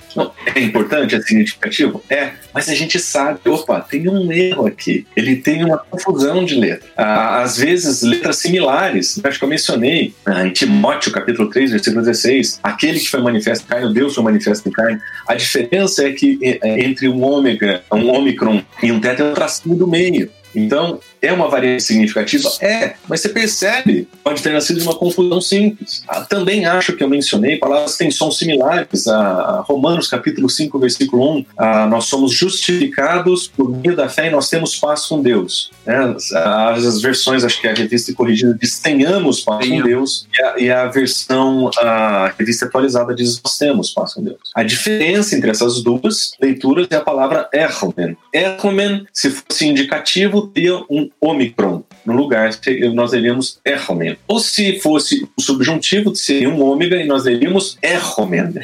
É 0.56 0.60
importante, 0.60 1.16
é 1.16 1.22
significativo? 1.22 2.04
É, 2.10 2.32
mas 2.54 2.70
a 2.70 2.76
gente 2.76 3.00
sabe, 3.00 3.40
opa, 3.48 3.80
tem 3.82 4.08
um 4.10 4.32
erro 4.32 4.68
aqui. 4.68 5.06
Ele 5.16 5.38
tem 5.38 5.64
uma 5.64 5.78
confusão 5.78 6.44
de 6.44 6.56
letra. 6.56 6.88
Ah, 6.98 7.42
às 7.42 7.58
vezes, 7.58 8.02
letras 8.02 8.38
similares, 8.38 9.20
acho 9.24 9.40
que 9.40 9.46
eu 9.46 9.50
mencionei 9.50 10.14
ah, 10.26 10.46
em 10.46 10.52
Timóteo, 10.52 11.12
capítulo 11.12 11.50
3, 11.50 11.72
versículo 11.72 12.04
16, 12.04 12.60
aquele 12.62 13.00
que 13.00 13.10
foi 13.10 13.22
manifesto 13.22 13.66
em 13.66 13.68
carne, 13.68 13.94
Deus 13.94 14.16
foi 14.16 14.24
manifesto 14.24 14.68
em 14.68 14.72
carne. 14.72 15.00
A 15.28 15.36
diferença 15.36 16.08
é 16.08 16.12
que 16.12 16.40
é, 16.42 16.86
entre 16.86 17.08
um 17.08 17.24
ômega, 17.24 17.84
um 17.92 18.10
ômicron 18.10 18.62
e 18.82 18.92
um 18.92 19.00
teta 19.00 19.24
é 19.24 19.26
um 19.32 19.34
tracinho 19.34 19.76
do 19.76 19.88
meio. 19.88 20.30
Então, 20.56 21.00
é 21.24 21.32
uma 21.32 21.48
variante 21.48 21.84
significativa? 21.84 22.50
É, 22.62 22.96
mas 23.08 23.22
você 23.22 23.30
percebe, 23.30 24.08
pode 24.24 24.44
ter 24.44 24.52
nascido 24.52 24.80
de 24.80 24.84
uma 24.84 24.96
confusão 24.96 25.40
simples. 25.40 26.04
Ah, 26.08 26.22
também 26.22 26.66
acho 26.66 26.94
que 26.94 27.04
eu 27.04 27.10
mencionei, 27.10 27.58
palavras 27.58 27.96
têm 27.96 28.12
sons 28.12 28.38
similares. 28.38 29.08
A 29.08 29.64
Romanos 29.66 30.10
capítulo 30.10 30.50
5, 30.50 30.78
versículo 30.78 31.38
1, 31.38 31.46
ah, 31.58 31.88
nós 31.88 32.06
somos 32.06 32.34
justificados 32.34 33.48
por 33.48 33.70
meio 33.70 33.96
da 33.96 34.10
fé 34.10 34.28
e 34.28 34.30
nós 34.30 34.50
temos 34.50 34.76
paz 34.76 35.06
com 35.06 35.22
Deus. 35.22 35.72
É, 35.86 35.96
as, 35.96 37.02
versões, 37.02 37.44
acho 37.44 37.60
que 37.60 37.68
a 37.68 37.74
revista 37.74 38.14
corrigida 38.14 38.58
diz 38.60 38.80
tenhamos 38.80 39.42
paz 39.42 39.68
com 39.68 39.82
Deus, 39.82 40.28
e 40.38 40.44
a, 40.44 40.60
e 40.60 40.72
a, 40.72 40.86
versão, 40.88 41.70
a 41.78 42.34
revista 42.38 42.66
atualizada 42.66 43.16
diz 43.16 43.42
nós 43.44 43.58
temos 43.58 43.92
paz 43.92 44.14
com 44.14 44.24
Deus. 44.24 44.40
A 44.54 44.64
diferença 44.64 45.36
entre 45.36 45.50
essas 45.50 45.82
duas 45.82 46.32
leituras 46.42 46.88
é 46.90 46.96
a 46.96 47.02
palavra 47.02 47.50
erromen. 47.54 48.18
Erromen, 48.34 49.06
se 49.14 49.30
fosse 49.30 49.66
indicativo, 49.66 50.48
teria 50.48 50.78
um 50.90 51.10
Omicron. 51.22 51.84
No 52.06 52.14
lugar, 52.14 52.50
nós 52.94 53.12
leríamos 53.12 53.60
Erromen. 53.66 54.18
Ou 54.28 54.40
se 54.40 54.80
fosse 54.80 55.28
o 55.38 55.42
subjuntivo, 55.42 56.16
seria 56.16 56.50
um 56.50 56.62
ômega 56.62 56.98
e 56.98 57.06
nós 57.06 57.24
leríamos 57.24 57.78
Erromen. 57.82 58.54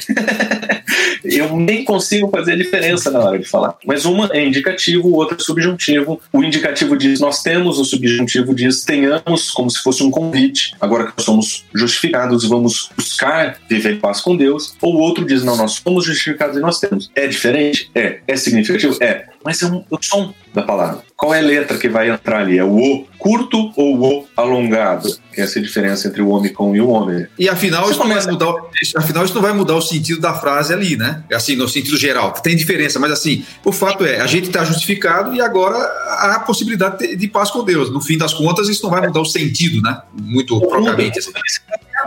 Eu 1.24 1.58
nem 1.58 1.84
consigo 1.84 2.30
fazer 2.30 2.54
a 2.54 2.56
diferença 2.56 3.12
na 3.12 3.20
hora 3.20 3.40
de 3.40 3.46
falar. 3.46 3.76
Mas 3.86 4.06
uma 4.06 4.30
é 4.32 4.46
indicativo, 4.46 5.08
o 5.08 5.16
outro 5.16 5.38
é 5.40 5.44
subjuntivo. 5.44 6.22
O 6.32 6.44
indicativo 6.44 6.98
diz 6.98 7.20
nós 7.20 7.42
temos, 7.42 7.80
o 7.80 7.86
subjuntivo 7.86 8.54
diz 8.54 8.84
tenhamos, 8.84 9.52
como 9.52 9.70
se 9.70 9.80
fosse 9.82 10.04
um 10.04 10.12
convite. 10.12 10.74
Agora 10.80 11.06
que 11.06 11.14
nós 11.18 11.26
somos 11.26 11.66
justificados, 11.74 12.48
vamos 12.48 12.90
buscar 12.96 13.58
viver 13.70 13.94
em 13.94 14.00
paz 14.00 14.22
com 14.22 14.36
Deus. 14.36 14.76
Ou 14.82 14.96
o 14.96 15.00
outro 15.00 15.26
diz 15.26 15.44
não, 15.44 15.56
nós 15.56 15.82
somos 15.84 16.06
justificados 16.06 16.58
e 16.58 16.60
nós 16.60 16.80
temos. 16.80 17.12
É 17.16 17.28
diferente? 17.28 17.90
É. 17.94 18.20
É 18.28 18.36
significativo? 18.36 18.98
É. 19.02 19.26
Mas 19.44 19.62
é, 19.62 19.68
um, 19.68 19.80
é 19.80 19.96
o 19.96 20.00
som 20.02 20.34
da 20.54 20.64
palavra. 20.64 21.02
qual 21.16 21.34
é 21.34 21.40
a 21.40 21.44
letra 21.44 21.78
que 21.78 21.88
vai 21.88 22.10
entrar 22.10 22.42
ali? 22.42 22.58
É 22.58 22.64
o 22.64 23.06
O 23.19 23.19
curto 23.20 23.72
ou 23.76 24.00
o 24.00 24.28
alongado? 24.36 25.14
É 25.38 25.42
essa 25.42 25.62
diferença 25.62 26.08
entre 26.08 26.22
o 26.22 26.30
Omicron 26.30 26.76
e 26.76 26.82
o 26.82 26.90
Ômega. 26.90 27.30
E 27.38 27.48
afinal 27.48 27.90
isso, 27.90 28.00
começa... 28.00 28.32
mudar, 28.32 28.54
afinal, 28.96 29.26
isso 29.26 29.36
não 29.36 29.42
vai 29.42 29.54
mudar 29.54 29.76
o 29.76 29.82
sentido 29.82 30.20
da 30.20 30.34
frase 30.34 30.74
ali, 30.74 30.96
né? 30.96 31.24
Assim, 31.32 31.56
no 31.56 31.68
sentido 31.68 31.98
geral. 31.98 32.32
Tem 32.32 32.56
diferença, 32.56 32.98
mas 32.98 33.12
assim, 33.12 33.46
o 33.64 33.72
fato 33.72 34.06
é, 34.06 34.20
a 34.22 34.28
gente 34.28 34.48
está 34.48 34.64
justificado 34.64 35.36
e 35.36 35.42
agora 35.42 35.78
há 35.78 36.36
a 36.36 36.40
possibilidade 36.40 37.16
de 37.16 37.28
paz 37.28 37.52
com 37.52 37.64
Deus. 37.64 37.92
No 37.92 38.02
fim 38.02 38.18
das 38.18 38.34
contas, 38.34 38.68
isso 38.70 38.84
não 38.84 38.90
vai 38.90 39.06
mudar 39.06 39.22
o 39.22 39.26
sentido, 39.26 39.82
né? 39.82 40.02
Muito 40.14 40.60
propriamente. 40.60 41.20
Assim 41.20 41.32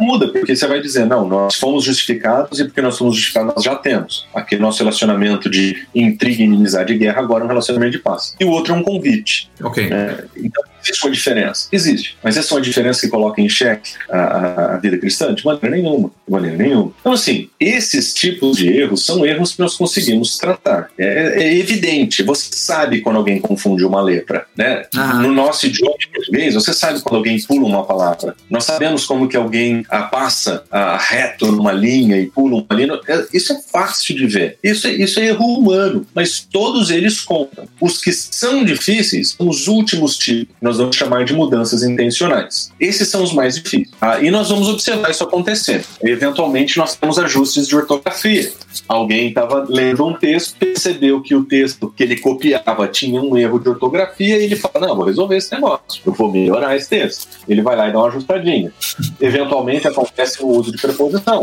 muda, 0.01 0.29
porque 0.29 0.55
você 0.55 0.67
vai 0.67 0.81
dizer, 0.81 1.07
não, 1.07 1.27
nós 1.27 1.55
fomos 1.55 1.85
justificados 1.85 2.61
e 2.61 2.65
porque 2.65 2.81
nós 2.83 2.99
fomos 2.99 3.17
justificados 3.17 3.55
nós 3.55 3.65
já 3.65 3.75
temos. 3.75 4.27
Aquele 4.35 4.61
nosso 4.61 4.79
relacionamento 4.79 5.51
de 5.51 5.87
intriga, 5.95 6.43
inimizade 6.43 6.93
e 6.93 6.99
guerra 6.99 7.21
agora 7.21 7.43
é 7.43 7.45
um 7.45 7.49
relacionamento 7.49 7.93
de 7.93 7.99
paz. 7.99 8.35
E 8.39 8.45
o 8.45 8.51
outro 8.51 8.75
é 8.75 8.77
um 8.77 8.83
convite. 8.83 9.51
Ok. 9.61 9.89
É, 9.91 10.25
então, 10.37 10.63
Existe 10.83 11.07
uma 11.07 11.13
diferença? 11.13 11.69
Existe. 11.71 12.17
Mas 12.23 12.37
essa 12.37 12.53
é 12.53 12.57
uma 12.57 12.61
diferença 12.61 13.01
que 13.03 13.09
coloca 13.09 13.41
em 13.41 13.49
xeque 13.49 13.93
a, 14.11 14.75
a, 14.75 14.79
vida 14.79 14.99
cristã? 14.99 15.33
De 15.33 15.45
maneira 15.45 15.71
nenhuma. 15.77 16.11
De 16.27 16.33
maneira 16.33 16.57
nenhuma. 16.57 16.93
Então, 17.01 17.13
assim, 17.13 17.49
esses 17.61 18.13
tipos 18.13 18.57
de 18.57 18.69
erros 18.69 19.07
são 19.07 19.25
erros 19.25 19.53
que 19.53 19.61
nós 19.61 19.77
conseguimos 19.77 20.37
tratar. 20.39 20.91
É, 20.99 21.45
é 21.45 21.57
evidente. 21.57 22.23
Você 22.25 22.49
sabe 22.53 23.01
quando 23.01 23.17
alguém 23.17 23.41
confunde 23.41 23.85
uma 23.85 24.03
letra. 24.03 24.47
Né? 24.57 24.85
No 25.21 25.33
nosso 25.33 25.67
idioma 25.67 25.95
português, 26.13 26.55
você 26.55 26.73
sabe 26.73 27.01
quando 27.01 27.17
alguém 27.17 27.41
pula 27.43 27.67
uma 27.67 27.85
palavra. 27.85 28.35
Nós 28.51 28.65
sabemos 28.65 29.07
como 29.07 29.29
que 29.29 29.37
alguém 29.37 29.82
a, 29.89 30.03
passa 30.03 30.65
a, 30.71 30.97
reto 30.97 31.51
numa 31.53 31.73
linha 31.73 32.19
e 32.19 32.27
pula 32.27 32.57
uma 32.57 32.77
linha. 32.77 33.01
É, 33.09 33.27
isso 33.33 33.53
é 33.53 33.61
fácil 33.61 34.17
de 34.17 34.27
ver. 34.27 34.59
Isso 34.63 34.87
é, 34.87 34.93
isso 34.93 35.21
é 35.21 35.27
erro 35.27 35.59
humano. 35.59 36.07
Mas 36.15 36.41
todos 36.41 36.91
eles 36.91 37.21
contam. 37.21 37.67
Os 37.81 37.99
que 37.99 38.13
são 38.13 38.65
difíceis 38.65 39.35
são 39.37 39.49
os 39.49 39.69
últimos 39.69 40.17
tipos 40.17 40.53
nós 40.61 40.79
vamos 40.79 40.97
chamar 40.97 41.25
de 41.25 41.35
mudanças 41.35 41.83
intencionais. 41.83 42.73
Esses 42.79 43.09
são 43.09 43.23
os 43.23 43.33
mais 43.33 43.57
difíceis. 43.57 43.91
Ah, 44.01 44.21
e 44.21 44.31
nós 44.31 44.49
vamos 44.49 44.69
observar 44.69 45.11
isso 45.11 45.25
acontecer. 45.25 45.85
Eventualmente, 46.03 46.79
nós 46.79 46.95
temos 46.95 47.19
ajustes 47.19 47.67
de 47.67 47.77
ortografia. 47.77 48.53
Alguém 48.89 49.29
estava 49.29 49.67
lendo 49.69 50.07
um 50.07 50.15
texto, 50.15 50.57
percebeu 50.57 51.21
que 51.21 51.35
o 51.35 51.45
texto 51.45 51.93
que 51.95 52.03
ele 52.03 52.17
copiava 52.17 52.87
tinha 52.89 53.21
um 53.21 53.37
erro 53.37 53.59
de 53.59 53.69
ortografia 53.69 54.39
e 54.39 54.45
ele 54.45 54.57
fala: 54.57 54.87
Não, 54.87 54.97
vou 54.97 55.05
resolver 55.05 55.37
esse 55.37 55.53
negócio, 55.53 56.01
eu 56.07 56.13
vou 56.13 56.31
melhorar 56.31 56.77
esse 56.77 56.89
texto. 56.89 57.29
Ele 57.49 57.61
vai 57.61 57.77
lá 57.77 57.89
e 57.89 57.93
dá 57.93 57.99
uma 57.99 58.09
ajustadinha. 58.09 58.73
Eventualmente, 59.21 59.72
acontece 59.89 60.43
o 60.43 60.47
uso 60.47 60.73
de 60.73 60.81
preposição 60.81 61.41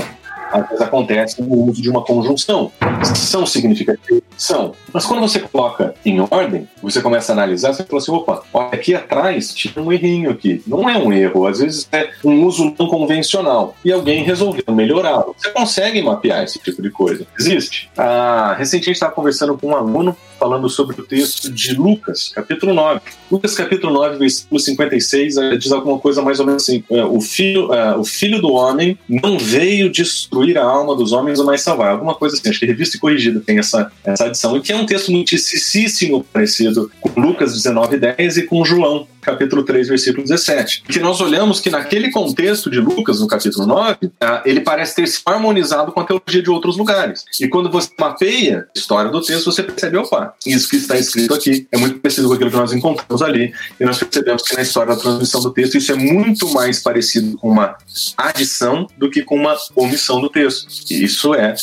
às 0.52 0.68
vezes 0.68 0.82
acontece 0.82 1.42
no 1.42 1.70
uso 1.70 1.82
de 1.82 1.90
uma 1.90 2.04
conjunção. 2.04 2.72
São 3.16 3.46
significativos? 3.46 4.24
São. 4.38 4.74
Mas 4.94 5.06
quando 5.06 5.22
você 5.22 5.40
coloca 5.40 5.94
em 6.06 6.20
ordem, 6.20 6.68
você 6.82 7.02
começa 7.02 7.32
a 7.32 7.34
analisar, 7.34 7.74
você 7.74 7.84
fala 7.84 8.02
assim, 8.02 8.12
opa, 8.12 8.44
olha, 8.54 8.70
aqui 8.70 8.96
atrás 8.96 9.54
tinha 9.54 9.74
um 9.84 9.92
errinho 9.92 10.32
aqui. 10.32 10.62
Não 10.66 10.90
é 10.90 10.98
um 10.98 11.12
erro, 11.12 11.46
às 11.46 11.60
vezes 11.60 11.88
é 11.92 12.10
um 12.24 12.44
uso 12.46 12.74
não 12.78 12.88
convencional. 12.88 13.76
E 13.84 13.92
alguém 13.92 14.24
resolveu 14.24 14.64
melhorá-lo. 14.70 15.36
Você 15.38 15.52
consegue 15.52 16.02
mapear 16.02 16.44
esse 16.44 16.60
tipo 16.60 16.82
de 16.82 16.90
coisa. 16.90 17.26
Existe. 17.40 17.90
Ah, 17.98 18.56
recentemente 18.58 18.98
estava 18.98 19.14
conversando 19.14 19.58
com 19.58 19.68
um 19.68 19.76
aluno 19.76 20.16
falando 20.40 20.70
sobre 20.70 21.00
o 21.02 21.04
texto 21.04 21.52
de 21.52 21.74
Lucas, 21.74 22.32
capítulo 22.34 22.74
9. 22.74 23.02
Lucas, 23.30 23.54
capítulo 23.56 23.94
9, 23.94 24.18
versículo 24.18 24.60
56, 24.60 25.38
eh, 25.38 25.58
diz 25.58 25.72
alguma 25.72 26.00
coisa 26.00 26.22
mais 26.22 26.40
ou 26.40 26.46
menos 26.46 26.64
assim: 26.64 26.84
eh, 26.90 27.04
o 27.04 27.20
filho, 27.20 27.68
uh, 27.68 28.00
o 28.00 28.06
filho 28.06 28.42
do 28.42 28.54
homem 28.54 28.98
não 29.08 29.38
veio 29.38 29.92
destruir 29.92 30.39
a 30.58 30.64
alma 30.64 30.96
dos 30.96 31.12
homens, 31.12 31.40
mas 31.40 31.62
salvar. 31.62 31.92
Alguma 31.92 32.16
coisa 32.16 32.36
assim, 32.36 32.50
acho 32.50 32.60
que 32.60 32.66
revista 32.66 32.98
e 32.98 33.00
corrigida 33.00 33.40
tem 33.40 33.60
essa, 33.60 33.92
essa 34.04 34.26
adição. 34.26 34.56
E 34.58 34.62
que 34.62 34.72
é 34.72 34.76
um 34.76 34.86
texto 34.86 35.12
muitíssimo 35.12 36.24
parecido 36.32 36.92
com 37.00 37.20
Lucas 37.20 37.54
19, 37.54 37.98
10 37.98 38.38
e 38.38 38.44
com 38.44 38.64
João 38.66 39.08
capítulo 39.22 39.64
3, 39.64 39.88
versículo 39.88 40.24
17. 40.24 40.84
Que 40.84 41.00
nós 41.00 41.22
olhamos 41.22 41.60
que 41.60 41.70
naquele 41.70 42.12
contexto 42.12 42.70
de 42.70 42.80
Lucas, 42.80 43.20
no 43.20 43.28
capítulo 43.28 43.66
9, 43.66 44.12
ah, 44.22 44.42
ele 44.46 44.62
parece 44.62 44.96
ter 44.96 45.08
se 45.08 45.22
harmonizado 45.26 45.92
com 45.92 46.00
a 46.00 46.04
teologia 46.04 46.42
de 46.42 46.50
outros 46.50 46.78
lugares. 46.78 47.26
E 47.40 47.48
quando 47.48 47.70
você 47.70 47.90
mapeia 47.98 48.68
a 48.76 48.80
história 48.80 49.12
do 49.12 49.22
texto, 49.22 49.52
você 49.52 49.64
percebe, 49.64 49.98
opa, 49.98 50.34
isso 50.46 50.70
que 50.70 50.78
está 50.78 50.98
escrito 50.98 51.34
aqui 51.34 51.68
é 51.72 51.78
muito 51.78 52.00
parecido 52.00 52.28
com 52.28 52.34
aquilo 52.34 52.52
que 52.52 52.58
nós 52.58 52.74
encontramos 52.74 53.22
ali. 53.22 53.54
E 53.80 53.86
nós 53.86 53.98
percebemos 53.98 54.44
que 54.44 54.56
na 54.56 54.62
história 54.62 54.96
da 54.96 55.02
transmissão 55.02 55.42
do 55.42 55.52
texto, 55.52 55.78
isso 55.78 55.92
é 55.92 55.96
muito 55.96 56.50
mais 56.54 56.82
parecido 56.82 57.38
com 57.38 57.50
uma 57.50 57.76
adição 58.18 58.88
do 58.98 59.10
que 59.10 59.24
com 59.24 59.36
uma 59.36 59.56
omissão 59.76 60.22
do 60.22 60.30
texto. 60.30 60.68
E 60.90 61.04
isso 61.04 61.34
é 61.34 61.54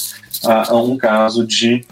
a, 0.44 0.70
a 0.70 0.82
um 0.82 0.96
caso 0.96 1.46
de 1.46 1.84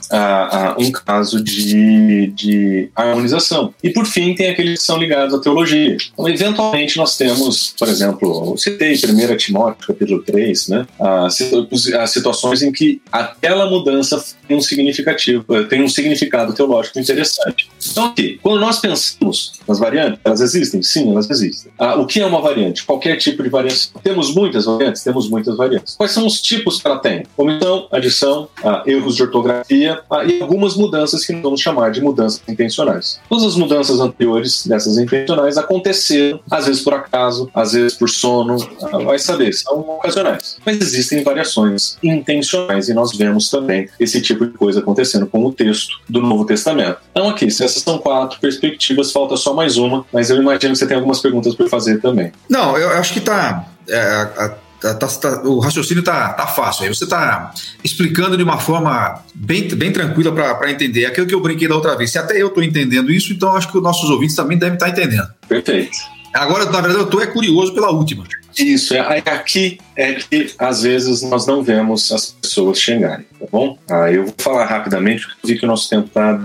um 0.79 0.91
caso 0.91 1.43
de, 1.43 2.29
de 2.29 2.91
harmonização. 2.95 3.75
E 3.83 3.91
por 3.91 4.07
fim 4.07 4.35
tem 4.35 4.49
aqueles 4.49 4.81
que 4.81 4.87
são 4.87 4.99
ligados 4.99 5.35
à 5.35 5.41
teologia. 5.41 5.97
Então, 6.13 6.29
eventualmente 6.29 6.97
nós 6.97 7.17
temos, 7.17 7.75
por 7.79 7.89
exemplo, 7.89 8.53
eu 8.53 8.57
citei 8.57 8.95
1 8.95 9.37
Timóteo 9.37 9.87
capítulo 9.87 10.23
3, 10.23 10.69
né? 10.69 10.87
As 10.99 12.11
situações 12.11 12.63
em 12.63 12.73
que 12.73 13.01
aquela 13.11 13.69
mudança 13.69 14.23
tem 14.47 14.57
um 14.57 14.61
significativo, 14.61 15.45
tem 15.69 15.83
um 15.83 15.89
significado 15.89 16.53
teológico 16.53 16.99
interessante. 16.99 17.69
Então 17.91 18.07
aqui, 18.07 18.39
quando 18.43 18.61
nós 18.61 18.79
pensamos 18.79 19.53
nas 19.67 19.79
variantes, 19.79 20.21
elas 20.25 20.41
existem? 20.41 20.83
Sim, 20.83 21.11
elas 21.11 21.29
existem. 21.31 21.73
Ah, 21.79 21.95
o 21.97 22.07
que 22.07 22.21
é 22.21 22.27
uma 22.27 22.41
variante? 22.41 22.85
Qualquer 22.85 23.17
tipo 23.17 23.43
de 23.43 23.49
variação. 23.49 23.93
Temos 24.03 24.35
muitas 24.35 24.65
variantes? 24.65 25.03
Temos 25.03 25.29
muitas 25.29 25.57
variantes. 25.57 25.97
Quais 25.97 26.13
são 26.13 26.27
os 26.27 26.41
tipos 26.41 26.81
que 26.81 26.87
ela 26.87 26.99
tem? 26.99 27.25
Omissão, 27.37 27.89
adição, 27.91 28.34
ah, 28.63 28.83
erros 28.87 29.17
de 29.17 29.23
ortografia 29.23 30.01
ah, 30.11 30.25
e 30.25 30.41
algumas 30.41 30.77
mudanças 30.77 31.25
que 31.25 31.35
vamos 31.35 31.61
chamar 31.61 31.91
de 31.91 32.01
mudanças 32.01 32.43
intencionais. 32.49 33.21
Todas 33.29 33.45
as 33.45 33.57
mudanças 33.57 34.01
anteriores 34.01 34.67
dessas 34.67 34.99
intencionais 34.99 35.57
aconteceram, 35.57 36.41
às 36.51 36.67
vezes 36.67 36.83
por 36.83 36.95
acaso, 36.95 37.51
às 37.55 37.73
vezes 37.73 37.95
por 37.95 38.09
sono, 38.09 38.57
ah, 38.83 38.99
vai 38.99 39.19
saber, 39.19 39.53
são 39.53 39.81
ocasionais. 39.81 40.57
Mas 40.65 40.81
existem 40.81 41.23
variações 41.23 41.97
intencionais 42.03 42.89
e 42.89 42.95
nós 42.95 43.17
vemos 43.17 43.51
também 43.51 43.89
esse 43.99 44.21
tipo 44.21 44.47
de 44.47 44.53
coisa 44.53 44.81
acontecendo 44.81 45.27
com 45.27 45.45
o 45.45 45.53
texto 45.53 46.01
do 46.09 46.21
Novo 46.21 46.45
Testamento. 46.45 46.99
Então, 47.11 47.29
aqui, 47.29 47.51
se 47.51 47.65
essas 47.65 47.83
são 47.83 47.99
quatro 47.99 48.39
perspectivas, 48.41 49.13
falta 49.13 49.37
só 49.37 49.55
mais 49.55 49.77
uma, 49.77 50.05
mas 50.13 50.31
eu 50.31 50.37
imagino 50.37 50.73
que 50.73 50.79
você 50.79 50.87
tem 50.87 50.97
algumas 50.97 51.21
perguntas 51.21 51.55
para 51.55 51.69
fazer 51.69 52.01
também. 52.01 52.33
Não, 52.49 52.77
eu 52.77 52.91
acho 52.91 53.13
que 53.13 53.21
tá. 53.21 53.69
É, 53.89 53.99
a, 53.99 54.55
Tá, 54.85 54.93
tá, 54.93 55.07
tá, 55.07 55.41
o 55.45 55.61
raciocínio 55.61 56.03
tá, 56.03 56.35
tá 56.35 56.47
fácil. 56.47 56.85
Aí 56.85 56.95
você 56.95 57.07
tá 57.07 57.55
explicando 57.83 58.37
de 58.37 58.43
uma 58.43 58.59
forma 58.59 59.19
bem, 59.35 59.67
bem 59.69 59.91
tranquila 59.91 60.31
para 60.31 60.71
entender. 60.71 61.07
Aquilo 61.07 61.27
que 61.27 61.35
eu 61.35 61.41
brinquei 61.41 61.67
da 61.67 61.75
outra 61.75 61.97
vez. 61.97 62.11
Se 62.11 62.19
até 62.19 62.37
eu 62.37 62.49
estou 62.49 62.63
entendendo 62.63 63.11
isso, 63.11 63.33
então 63.33 63.57
acho 63.57 63.73
que 63.73 63.79
os 63.79 63.83
nossos 63.83 64.11
ouvintes 64.11 64.37
também 64.37 64.59
devem 64.59 64.75
estar 64.75 64.85
tá 64.85 64.93
entendendo. 64.93 65.27
Perfeito. 65.49 65.97
Agora, 66.35 66.67
na 66.67 66.83
verdade, 66.83 66.99
eu 66.99 67.05
estou 67.07 67.23
é 67.23 67.27
curioso 67.27 67.73
pela 67.73 67.91
última. 67.91 68.25
Isso, 68.59 68.95
é, 68.95 69.01
aqui 69.01 69.79
é 69.97 70.15
que 70.15 70.53
às 70.59 70.83
vezes 70.83 71.23
nós 71.23 71.47
não 71.47 71.63
vemos 71.63 72.11
as 72.13 72.33
pessoas 72.33 72.81
chegarem, 72.81 73.25
tá 73.39 73.47
bom? 73.51 73.79
Ah, 73.89 74.11
eu 74.11 74.25
vou 74.25 74.35
falar 74.39 74.65
rapidamente, 74.65 75.27
porque 75.27 75.47
vi 75.47 75.59
que 75.59 75.65
o 75.65 75.69
nosso 75.69 75.89
tempo 75.89 76.07
está 76.07 76.39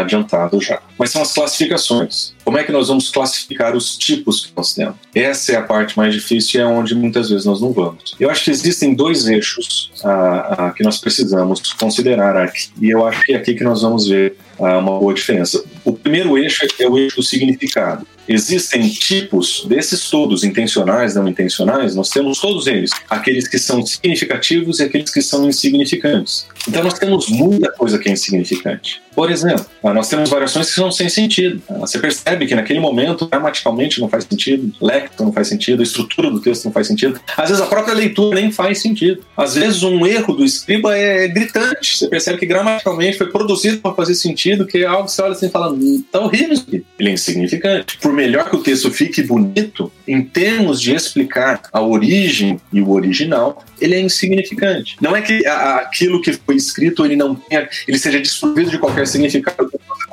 adiantado 0.00 0.60
já. 0.60 0.80
Mas 0.98 1.10
são 1.10 1.22
as 1.22 1.32
classificações. 1.32 2.34
Como 2.44 2.58
é 2.58 2.64
que 2.64 2.72
nós 2.72 2.88
vamos 2.88 3.10
classificar 3.10 3.74
os 3.76 3.96
tipos 3.96 4.46
que 4.46 4.52
nós 4.56 4.74
temos? 4.74 4.96
Essa 5.14 5.52
é 5.52 5.56
a 5.56 5.62
parte 5.62 5.96
mais 5.96 6.14
difícil 6.14 6.60
e 6.60 6.62
é 6.62 6.66
onde 6.66 6.94
muitas 6.94 7.30
vezes 7.30 7.44
nós 7.46 7.60
não 7.60 7.72
vamos. 7.72 8.14
Eu 8.18 8.30
acho 8.30 8.44
que 8.44 8.50
existem 8.50 8.94
dois 8.94 9.26
eixos 9.26 9.90
ah, 10.04 10.56
ah, 10.58 10.70
que 10.70 10.82
nós 10.82 10.98
precisamos 10.98 11.72
considerar 11.72 12.36
aqui, 12.36 12.68
e 12.80 12.90
eu 12.90 13.06
acho 13.06 13.22
que 13.22 13.32
é 13.32 13.36
aqui 13.36 13.54
que 13.54 13.64
nós 13.64 13.82
vamos 13.82 14.08
ver 14.08 14.36
ah, 14.58 14.78
uma 14.78 14.98
boa 14.98 15.14
diferença. 15.14 15.62
O 15.84 15.92
primeiro 15.92 16.36
eixo 16.36 16.66
é 16.78 16.86
o 16.86 16.98
eixo 16.98 17.16
do 17.16 17.22
significado. 17.22 18.06
Existem 18.32 18.88
tipos 18.88 19.64
desses 19.66 20.08
todos, 20.08 20.44
intencionais, 20.44 21.16
não 21.16 21.26
intencionais, 21.26 21.96
nós 21.96 22.10
temos 22.10 22.38
todos 22.38 22.68
eles. 22.68 22.92
Aqueles 23.08 23.48
que 23.48 23.58
são 23.58 23.84
significativos 23.84 24.78
e 24.78 24.84
aqueles 24.84 25.12
que 25.12 25.20
são 25.20 25.48
insignificantes. 25.48 26.46
Então 26.68 26.84
nós 26.84 26.96
temos 26.96 27.28
muita 27.28 27.72
coisa 27.72 27.98
que 27.98 28.08
é 28.08 28.12
insignificante. 28.12 29.02
Por 29.14 29.30
exemplo, 29.30 29.66
ah, 29.82 29.92
nós 29.92 30.08
temos 30.08 30.30
variações 30.30 30.68
que 30.68 30.74
são 30.74 30.92
sem 30.92 31.08
sentido. 31.08 31.60
Ah, 31.68 31.78
você 31.78 31.98
percebe 31.98 32.46
que 32.46 32.54
naquele 32.54 32.78
momento, 32.78 33.26
gramaticalmente 33.26 34.00
não 34.00 34.08
faz 34.08 34.24
sentido, 34.24 34.72
lecto 34.80 35.24
não 35.24 35.32
faz 35.32 35.48
sentido, 35.48 35.80
a 35.80 35.82
estrutura 35.82 36.30
do 36.30 36.40
texto 36.40 36.66
não 36.66 36.72
faz 36.72 36.86
sentido. 36.86 37.20
Às 37.36 37.48
vezes 37.48 37.62
a 37.62 37.66
própria 37.66 37.94
leitura 37.94 38.40
nem 38.40 38.52
faz 38.52 38.80
sentido. 38.80 39.24
Às 39.36 39.56
vezes 39.56 39.82
um 39.82 40.06
erro 40.06 40.34
do 40.34 40.44
escriba 40.44 40.96
é 40.96 41.26
gritante. 41.26 41.98
Você 41.98 42.08
percebe 42.08 42.38
que 42.38 42.46
gramaticalmente 42.46 43.18
foi 43.18 43.26
produzido 43.26 43.78
para 43.78 43.92
fazer 43.94 44.14
sentido, 44.14 44.66
que 44.66 44.78
é 44.78 44.86
algo 44.86 45.06
que 45.06 45.12
você 45.12 45.22
olha 45.22 45.32
assim 45.32 45.46
e 45.46 45.50
fala, 45.50 45.72
hum, 45.72 46.04
tá 46.12 46.20
horrível 46.20 46.52
isso 46.52 46.64
aqui. 46.68 46.84
Ele 46.98 47.08
é 47.08 47.12
insignificante. 47.12 47.98
Por 47.98 48.12
melhor 48.20 48.50
que 48.50 48.56
o 48.56 48.62
texto 48.62 48.90
fique 48.90 49.22
bonito, 49.22 49.90
em 50.06 50.22
termos 50.22 50.78
de 50.78 50.94
explicar 50.94 51.62
a 51.72 51.80
origem 51.80 52.60
e 52.70 52.82
o 52.82 52.90
original, 52.90 53.64
ele 53.80 53.94
é 53.94 54.00
insignificante. 54.00 54.96
Não 55.00 55.16
é 55.16 55.22
que 55.22 55.46
aquilo 55.46 56.20
que 56.20 56.34
foi 56.34 56.56
escrito 56.56 57.04
ele 57.04 57.16
não 57.16 57.34
tenha, 57.34 57.66
ele 57.88 57.98
seja 57.98 58.20
desprovido 58.20 58.70
de 58.70 58.78
qualquer 58.78 59.06
significado 59.06 59.70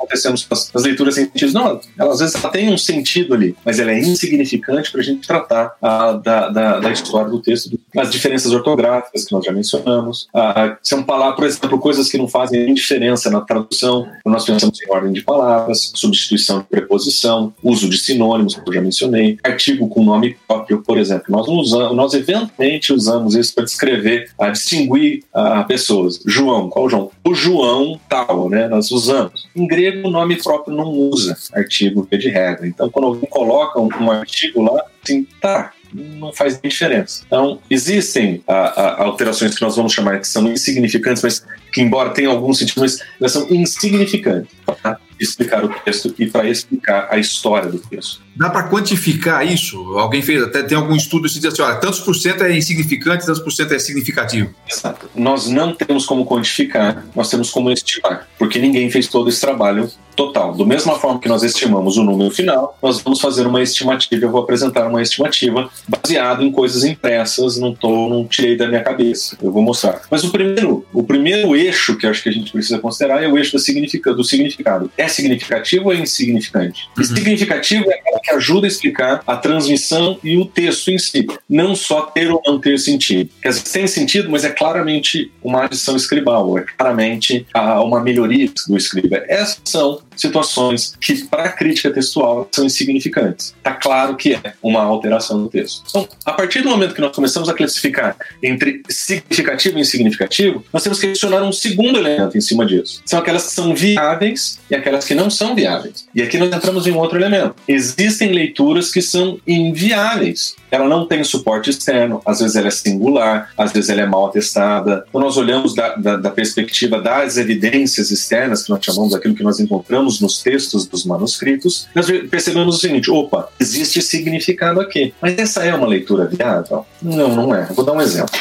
acontecendo 0.08 0.34
as, 0.50 0.70
as 0.74 0.82
leituras 0.82 1.14
sentido. 1.14 1.52
Não, 1.52 1.80
ela, 1.98 2.12
às 2.12 2.20
vezes 2.20 2.34
ela 2.34 2.48
tem 2.50 2.72
um 2.72 2.78
sentido 2.78 3.34
ali, 3.34 3.54
mas 3.64 3.78
ela 3.78 3.92
é 3.92 3.98
insignificante 3.98 4.90
para 4.90 5.00
a 5.00 5.04
gente 5.04 5.26
tratar 5.26 5.76
a, 5.80 6.12
da, 6.12 6.48
da, 6.48 6.80
da, 6.80 6.90
história 6.90 7.30
do 7.30 7.40
texto, 7.40 7.78
as 7.96 8.10
diferenças 8.10 8.52
ortográficas 8.52 9.24
que 9.24 9.32
nós 9.32 9.44
já 9.44 9.52
mencionamos. 9.52 10.28
A, 10.34 10.76
são 10.82 11.02
palavras, 11.02 11.36
por 11.36 11.46
exemplo, 11.46 11.78
coisas 11.78 12.08
que 12.08 12.18
não 12.18 12.28
fazem 12.28 12.72
diferença 12.72 13.30
na 13.30 13.40
tradução. 13.40 14.08
Nós 14.24 14.44
pensamos 14.44 14.80
em 14.80 14.90
ordem 14.90 15.12
de 15.12 15.22
palavras, 15.22 15.92
substituição 15.94 16.60
de 16.60 16.64
preposição, 16.64 17.52
uso 17.62 17.88
de 17.88 17.98
sinônimos, 17.98 18.54
que 18.54 18.68
eu 18.68 18.72
já 18.72 18.80
mencionei, 18.80 19.38
artigo 19.44 19.88
com 19.88 20.02
nome 20.02 20.36
próprio, 20.46 20.82
por 20.82 20.98
exemplo. 20.98 21.26
Nós 21.28 21.46
usamos, 21.46 21.96
nós 21.96 22.14
eventualmente 22.14 22.92
usamos 22.92 23.34
isso 23.34 23.54
para 23.54 23.64
descrever, 23.64 24.30
a 24.38 24.50
distinguir 24.50 25.24
a 25.32 25.64
pessoas. 25.64 26.20
João, 26.24 26.68
qual 26.68 26.88
João? 26.88 27.10
O 27.24 27.34
João 27.34 28.00
tal, 28.08 28.48
né? 28.48 28.68
Nós 28.68 28.90
usamos. 28.90 29.46
Em 29.54 29.66
grego, 29.66 30.07
o 30.08 30.10
nome 30.10 30.42
próprio 30.42 30.74
não 30.74 30.88
usa 30.88 31.36
artigo 31.52 32.06
de 32.10 32.28
regra. 32.28 32.66
Então, 32.66 32.90
quando 32.90 33.06
alguém 33.06 33.28
coloca 33.28 33.80
um, 33.80 33.88
um 34.00 34.10
artigo 34.10 34.62
lá, 34.62 34.84
assim, 35.02 35.26
tá, 35.40 35.72
não 35.92 36.32
faz 36.32 36.60
diferença. 36.60 37.22
Então, 37.26 37.60
existem 37.70 38.42
a, 38.46 38.54
a, 38.54 39.02
alterações 39.04 39.54
que 39.54 39.62
nós 39.62 39.76
vamos 39.76 39.92
chamar 39.92 40.20
que 40.20 40.28
são 40.28 40.46
insignificantes, 40.48 41.22
mas 41.22 41.46
que, 41.72 41.80
embora 41.80 42.10
tenham 42.10 42.32
algum 42.32 42.52
sentido, 42.52 42.80
mas 42.80 43.00
elas 43.20 43.32
são 43.32 43.48
insignificantes 43.50 44.52
para 44.64 44.98
explicar 45.20 45.64
o 45.64 45.68
texto 45.68 46.14
e 46.18 46.26
para 46.26 46.48
explicar 46.48 47.08
a 47.10 47.18
história 47.18 47.70
do 47.70 47.78
texto. 47.78 48.20
Dá 48.36 48.50
para 48.50 48.68
quantificar 48.68 49.46
isso? 49.46 49.76
Alguém 49.98 50.22
fez, 50.22 50.42
até 50.42 50.62
tem 50.62 50.76
algum 50.76 50.94
estudo 50.94 51.28
que 51.28 51.34
diz 51.34 51.44
assim, 51.44 51.62
olha, 51.62 51.76
tantos 51.76 52.00
por 52.00 52.14
cento 52.14 52.44
é 52.44 52.56
insignificante, 52.56 53.26
tantos 53.26 53.42
por 53.42 53.50
cento 53.50 53.74
é 53.74 53.78
significativo. 53.78 54.54
Exato. 54.68 55.10
Nós 55.14 55.48
não 55.48 55.74
temos 55.74 56.06
como 56.06 56.24
quantificar, 56.24 57.04
nós 57.14 57.28
temos 57.28 57.50
como 57.50 57.70
estimar, 57.70 58.28
porque 58.38 58.58
ninguém 58.58 58.90
fez 58.90 59.08
todo 59.08 59.28
esse 59.28 59.40
trabalho 59.40 59.90
total. 60.18 60.52
Do 60.52 60.66
mesma 60.66 60.98
forma 60.98 61.20
que 61.20 61.28
nós 61.28 61.44
estimamos 61.44 61.96
o 61.96 62.02
número 62.02 62.32
final, 62.32 62.76
nós 62.82 63.00
vamos 63.00 63.20
fazer 63.20 63.46
uma 63.46 63.62
estimativa, 63.62 64.24
eu 64.24 64.30
vou 64.32 64.42
apresentar 64.42 64.88
uma 64.88 65.00
estimativa 65.00 65.70
baseada 65.86 66.42
em 66.42 66.50
coisas 66.50 66.82
impressas, 66.82 67.56
não 67.56 67.72
tô, 67.72 68.08
não 68.08 68.26
tirei 68.26 68.56
da 68.56 68.66
minha 68.66 68.82
cabeça. 68.82 69.38
Eu 69.40 69.52
vou 69.52 69.62
mostrar. 69.62 70.02
Mas 70.10 70.24
o 70.24 70.30
primeiro, 70.30 70.84
o 70.92 71.04
primeiro 71.04 71.54
eixo 71.54 71.96
que 71.96 72.04
acho 72.04 72.20
que 72.20 72.28
a 72.28 72.32
gente 72.32 72.50
precisa 72.50 72.80
considerar 72.80 73.22
é 73.22 73.28
o 73.28 73.38
eixo 73.38 73.52
do 73.52 73.60
significado. 73.60 74.16
Do 74.16 74.24
significado. 74.24 74.90
É 74.98 75.06
significativo 75.06 75.84
ou 75.86 75.92
é 75.92 75.96
insignificante? 75.98 76.88
Uhum. 76.98 77.04
significativo 77.04 77.88
é 77.88 77.94
aquela 77.94 78.18
que 78.18 78.32
ajuda 78.32 78.66
a 78.66 78.68
explicar 78.68 79.22
a 79.24 79.36
transmissão 79.36 80.18
e 80.24 80.36
o 80.36 80.44
texto 80.44 80.90
em 80.90 80.98
si, 80.98 81.28
não 81.48 81.76
só 81.76 82.02
ter 82.02 82.28
ou 82.32 82.42
não 82.44 82.58
ter 82.58 82.76
sentido. 82.78 83.30
Quer 83.40 83.50
dizer, 83.50 83.62
tem 83.62 83.86
sentido, 83.86 84.28
mas 84.28 84.44
é 84.44 84.50
claramente 84.50 85.30
uma 85.44 85.64
adição 85.64 85.94
escribal, 85.94 86.58
é 86.58 86.64
claramente 86.76 87.46
uma 87.54 88.00
melhoria 88.00 88.50
do 88.66 88.76
escriba. 88.76 89.22
Essas 89.28 89.60
são 89.64 90.00
situações 90.20 90.94
que, 91.00 91.24
para 91.24 91.44
a 91.44 91.48
crítica 91.52 91.90
textual, 91.90 92.48
são 92.52 92.64
insignificantes. 92.64 93.54
Está 93.56 93.72
claro 93.72 94.16
que 94.16 94.34
é 94.34 94.54
uma 94.62 94.82
alteração 94.82 95.42
do 95.42 95.48
texto. 95.48 95.82
Então, 95.88 96.08
a 96.24 96.32
partir 96.32 96.62
do 96.62 96.68
momento 96.68 96.94
que 96.94 97.00
nós 97.00 97.14
começamos 97.14 97.48
a 97.48 97.54
classificar 97.54 98.16
entre 98.42 98.82
significativo 98.88 99.78
e 99.78 99.80
insignificativo, 99.80 100.64
nós 100.72 100.82
temos 100.82 101.00
que 101.00 101.06
adicionar 101.06 101.42
um 101.42 101.52
segundo 101.52 101.98
elemento 101.98 102.36
em 102.36 102.40
cima 102.40 102.64
disso. 102.64 103.02
São 103.04 103.18
aquelas 103.18 103.46
que 103.46 103.52
são 103.52 103.74
viáveis 103.74 104.58
e 104.70 104.74
aquelas 104.74 105.04
que 105.04 105.14
não 105.14 105.30
são 105.30 105.54
viáveis. 105.54 106.06
E 106.14 106.22
aqui 106.22 106.38
nós 106.38 106.52
entramos 106.52 106.86
em 106.86 106.92
um 106.92 106.98
outro 106.98 107.18
elemento. 107.18 107.54
Existem 107.66 108.32
leituras 108.32 108.90
que 108.90 109.02
são 109.02 109.38
inviáveis. 109.46 110.56
Ela 110.70 110.86
não 110.86 111.06
tem 111.06 111.24
suporte 111.24 111.70
externo, 111.70 112.20
às 112.26 112.40
vezes 112.40 112.56
ela 112.56 112.68
é 112.68 112.70
singular, 112.70 113.50
às 113.56 113.72
vezes 113.72 113.88
ela 113.90 114.02
é 114.02 114.06
mal 114.06 114.26
atestada. 114.26 115.04
Então 115.08 115.20
nós 115.20 115.36
olhamos 115.36 115.74
da, 115.74 115.94
da, 115.96 116.16
da 116.16 116.30
perspectiva 116.30 117.00
das 117.00 117.36
evidências 117.36 118.10
externas, 118.10 118.64
que 118.64 118.70
nós 118.70 118.84
chamamos 118.84 119.12
daquilo 119.12 119.34
que 119.34 119.42
nós 119.42 119.58
encontramos 119.60 120.07
olhamos 120.08 120.20
nos 120.20 120.42
textos 120.42 120.86
dos 120.86 121.04
manuscritos, 121.04 121.86
nós 121.94 122.06
percebemos 122.30 122.76
o 122.76 122.78
seguinte: 122.78 123.10
opa, 123.10 123.48
existe 123.60 124.00
significado 124.00 124.80
aqui. 124.80 125.14
Mas 125.20 125.38
essa 125.38 125.62
é 125.62 125.74
uma 125.74 125.86
leitura 125.86 126.26
viável? 126.26 126.86
Não, 127.02 127.36
não 127.36 127.54
é. 127.54 127.66
Vou 127.66 127.84
dar 127.84 127.92
um 127.92 128.00
exemplo. 128.00 128.38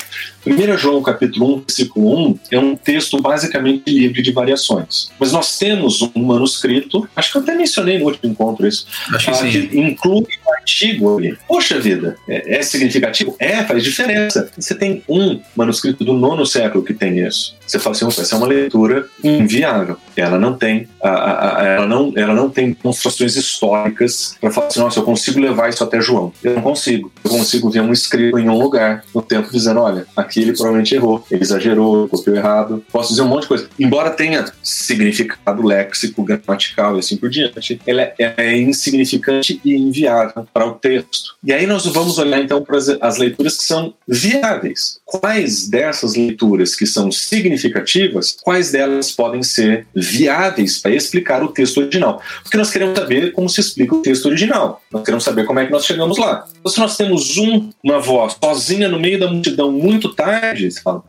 1 0.48 0.78
João 0.78 1.02
capítulo 1.02 1.56
1, 1.56 1.60
versículo 1.60 2.30
1 2.30 2.40
é 2.52 2.60
um 2.60 2.76
texto 2.76 3.22
basicamente 3.22 3.84
livre 3.90 4.22
de 4.22 4.32
variações. 4.32 5.10
Mas 5.20 5.32
nós 5.32 5.58
temos 5.58 6.02
um 6.16 6.24
manuscrito, 6.24 7.08
acho 7.16 7.32
que 7.32 7.38
eu 7.38 7.42
até 7.42 7.56
mencionei 7.56 8.00
no 8.00 8.06
último 8.06 8.32
encontro 8.32 8.68
isso, 8.68 8.88
acho 9.14 9.26
que, 9.26 9.32
ah, 9.32 9.50
que 9.50 9.80
inclui 9.80 10.26
um 10.46 10.54
artigo 10.54 11.18
ali. 11.18 11.38
Poxa 11.48 11.80
vida, 11.80 12.18
é, 12.28 12.58
é, 12.58 12.62
significativo? 12.62 13.36
É, 13.40 13.64
faz 13.64 13.84
diferença. 13.84 14.50
Você 14.58 14.76
tem 14.76 15.04
um 15.08 15.40
manuscrito 15.56 16.04
do 16.04 16.14
nono 16.14 16.46
século 16.46 16.84
que 16.84 16.94
tem 16.94 17.20
isso. 17.20 17.56
Você 17.66 17.80
fala 17.80 17.96
assim, 17.96 18.08
essa 18.08 18.36
é 18.36 18.38
uma 18.38 18.48
leitura 18.48 19.08
inviável. 19.24 19.98
Ela 20.16 20.40
não 20.40 20.54
tem, 20.54 20.88
a, 21.04 21.62
a, 21.62 21.64
ela 21.66 21.88
não, 21.88 22.14
ela 22.16 22.34
não 22.34 22.50
tem 22.50 22.72
demonstrações 22.72 23.36
históricas 23.36 24.36
para 24.40 24.52
falar 24.52 24.68
assim, 24.68 24.80
nossa, 24.80 25.00
eu 25.00 25.04
consigo 25.04 25.40
levar 25.40 25.70
isso 25.70 25.84
até 25.84 26.00
João. 26.00 26.32
Eu 26.42 26.56
não 26.56 26.62
consigo. 26.62 27.12
Eu 27.24 27.30
consigo 27.30 27.70
ver 27.70 27.82
um 27.82 27.92
escrito 27.92 28.40
em 28.40 28.48
um 28.48 28.58
lugar 28.58 29.04
no 29.14 29.22
tempo 29.22 29.52
dizendo, 29.52 29.82
olha, 29.82 30.06
aqui 30.16 30.37
aqui 30.38 30.42
ele 30.42 30.54
provavelmente 30.54 30.94
errou, 30.94 31.24
ele 31.32 31.42
exagerou, 31.42 32.08
copiou 32.08 32.36
errado. 32.36 32.84
Posso 32.92 33.10
dizer 33.10 33.22
um 33.24 33.28
monte 33.28 33.44
de 33.44 33.48
coisa. 33.48 33.70
Embora 33.80 34.12
tenha 34.12 34.46
significado 34.62 35.66
léxico, 35.66 36.24
gramatical 36.24 36.96
e 36.96 37.00
assim 37.00 37.18
por 37.18 37.30
diante, 37.30 37.82
ela 37.86 38.02
é, 38.02 38.16
é 38.38 38.58
insignificante 38.58 39.60
e 39.66 39.76
inviável 39.76 40.48
para 40.54 40.66
o 40.66 40.74
texto. 40.74 41.36
E 41.44 41.52
aí 41.52 41.66
nós 41.66 41.86
vamos 41.86 42.18
olhar 42.20 42.40
então 42.40 42.62
para 42.64 42.78
as 43.02 43.18
leituras 43.18 43.58
que 43.58 43.64
são 43.64 43.94
viáveis. 44.08 45.00
Quais 45.08 45.70
dessas 45.70 46.16
leituras 46.16 46.76
que 46.76 46.86
são 46.86 47.10
significativas, 47.10 48.36
quais 48.44 48.72
delas 48.72 49.10
podem 49.10 49.42
ser 49.42 49.88
viáveis 49.96 50.80
para 50.80 50.92
explicar 50.94 51.42
o 51.42 51.48
texto 51.48 51.78
original? 51.78 52.22
Porque 52.44 52.58
nós 52.58 52.70
queremos 52.70 53.00
saber 53.00 53.32
como 53.32 53.48
se 53.48 53.62
explica 53.62 53.96
o 53.96 54.02
texto 54.02 54.26
original. 54.26 54.82
Nós 54.92 55.04
queremos 55.04 55.24
saber 55.24 55.46
como 55.46 55.60
é 55.60 55.66
que 55.66 55.72
nós 55.72 55.86
chegamos 55.86 56.18
lá. 56.18 56.46
Então, 56.60 56.70
se 56.70 56.78
nós 56.78 56.98
temos 56.98 57.38
um, 57.38 57.70
uma 57.82 58.00
voz 58.00 58.36
sozinha 58.44 58.90
no 58.90 59.00
meio 59.00 59.18
da 59.18 59.32
multidão 59.32 59.72
muito 59.72 60.14
tarde, 60.14 60.70
você 60.70 60.82
fala, 60.82 61.02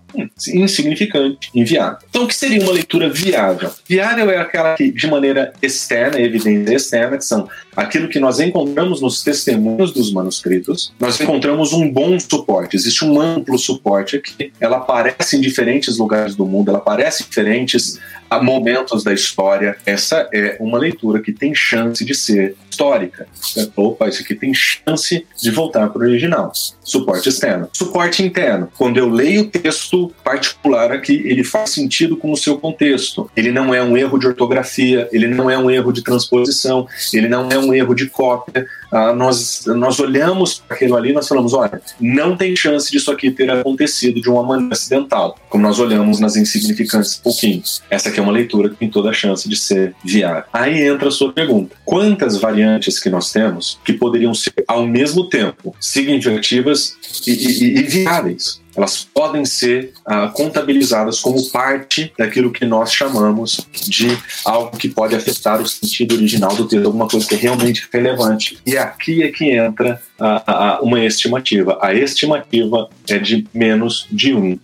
insignificante, 0.55 1.51
inviável. 1.55 1.99
Então, 2.09 2.25
o 2.25 2.29
que 2.29 2.35
seria 2.35 2.63
uma 2.63 2.73
leitura 2.73 3.09
viável? 3.09 3.71
Viável 3.87 4.31
é 4.31 4.39
aquela 4.39 4.75
que, 4.75 4.91
de 4.91 5.07
maneira 5.07 5.53
externa, 5.63 6.21
evidência 6.21 6.75
externa, 6.75 7.17
que 7.17 7.25
são 7.25 7.49
aquilo 7.77 8.09
que 8.09 8.19
nós 8.19 8.41
encontramos 8.41 9.01
nos 9.01 9.23
testemunhos 9.23 9.93
dos 9.93 10.13
manuscritos, 10.13 10.93
nós 10.99 11.21
encontramos 11.21 11.73
um 11.73 11.91
bom 11.91 12.19
suporte, 12.19 12.77
existe 12.77 13.05
um 13.05 13.21
amplo 13.21 13.59
suporte 13.59 14.17
aqui. 14.17 14.53
Ela 14.61 14.79
aparece 14.79 15.37
em 15.37 15.41
diferentes 15.41 15.99
lugares 15.99 16.35
do 16.35 16.45
mundo, 16.45 16.71
ela 16.71 16.79
aparece 16.79 17.23
em 17.23 17.27
diferentes 17.27 17.99
momentos 18.43 19.03
da 19.03 19.13
história. 19.13 19.77
Essa 19.87 20.29
é 20.33 20.57
uma 20.61 20.79
leitura 20.79 21.21
que 21.21 21.33
tem 21.33 21.55
chance 21.55 22.05
de 22.05 22.15
ser 22.15 22.57
histórica. 22.79 23.27
Opa, 23.75 24.09
isso 24.09 24.23
aqui 24.23 24.35
tem 24.35 24.53
chance 24.55 25.27
de 25.37 25.51
voltar 25.51 25.89
para 25.89 26.03
o 26.03 26.05
original. 26.05 26.53
Suporte 26.85 27.29
externo. 27.29 27.69
Suporte 27.73 28.23
interno. 28.23 28.69
Quando 28.79 28.99
eu 28.99 29.09
leio 29.09 29.43
o 29.43 29.47
texto 29.47 30.13
particular 30.23 30.93
aqui, 30.93 31.23
ele 31.25 31.43
faz 31.43 31.71
sentido 31.71 32.17
com 32.17 32.31
o 32.31 32.37
seu 32.37 32.59
contexto. 32.59 33.31
Ele 33.37 33.51
não 33.51 33.75
é 33.75 33.83
um 33.83 33.97
erro 33.97 34.19
de 34.19 34.27
ortografia, 34.27 35.09
ele 35.13 35.27
não 35.27 35.51
é 35.51 35.59
um 35.59 35.71
erro 35.71 35.93
de 35.93 36.03
transposição, 36.03 36.87
ele 37.13 37.29
não 37.29 37.49
é 37.51 37.59
um 37.59 37.75
erro 37.75 37.95
de 37.95 38.07
cópia. 38.09 38.67
Ah, 38.91 39.13
nós, 39.13 39.65
nós 39.67 39.99
olhamos 40.01 40.55
para 40.61 40.77
aquilo 40.77 40.97
ali 40.97 41.11
e 41.11 41.13
nós 41.13 41.29
falamos: 41.29 41.53
olha, 41.53 41.81
não 42.01 42.37
tem 42.37 42.55
chance 42.55 42.91
disso 42.91 43.11
aqui 43.11 43.31
ter 43.31 43.51
acontecido 43.51 44.21
de 44.21 44.31
uma 44.31 44.43
maneira 44.43 44.73
acidental, 44.73 45.37
como 45.49 45.63
nós 45.63 45.79
olhamos 45.79 46.21
nas 46.21 46.37
insignificantes 46.37 47.17
pouquinho. 47.17 47.63
Essa 47.91 48.09
aqui 48.09 48.18
é 48.19 48.23
uma 48.23 48.33
leitura 48.33 48.69
que 48.69 48.77
tem 48.77 48.89
toda 48.91 49.11
a 49.11 49.13
chance 49.13 49.49
de 49.49 49.57
ser 49.57 49.95
viável. 50.05 50.45
Aí 50.53 50.83
entra 50.83 51.09
a 51.09 51.13
sua 51.13 51.33
pergunta: 51.33 51.77
quantas 51.85 52.37
variantes 52.37 52.99
que 52.99 53.09
nós 53.09 53.33
temos 53.33 53.79
que 53.85 53.93
poderiam 53.93 54.35
ser 54.35 54.53
ao 54.67 54.87
mesmo 54.87 55.29
tempo 55.29 55.75
significativas 55.81 56.97
e, 57.27 57.33
e, 57.33 57.79
e 57.79 57.83
viáveis? 57.83 58.61
Elas 58.79 59.07
podem 59.13 59.45
ser 59.45 59.93
ah, 60.07 60.29
contabilizadas 60.29 61.21
como 61.21 61.51
parte 61.51 62.13
daquilo 62.17 62.53
que 62.53 62.65
nós 62.65 62.93
chamamos 62.93 63.67
de 63.73 64.17
algo 64.45 64.77
que 64.77 64.89
pode 64.89 65.17
afetar 65.17 65.61
o 65.61 65.67
sentido 65.67 66.15
original 66.15 66.55
do 66.55 66.67
texto, 66.67 66.87
alguma 66.87 67.09
coisa 67.09 67.27
que 67.27 67.35
é 67.35 67.39
realmente 67.39 67.89
relevante. 67.93 68.59
E 68.65 68.79
aqui 68.79 69.23
é 69.23 69.29
que 69.33 69.51
entra 69.51 70.01
ah, 70.21 70.79
uma 70.81 71.05
estimativa. 71.05 71.79
A 71.83 71.93
estimativa 71.93 72.89
é 73.09 73.19
de 73.19 73.47
menos 73.53 74.07
de 74.11 74.33
1%. 74.33 74.59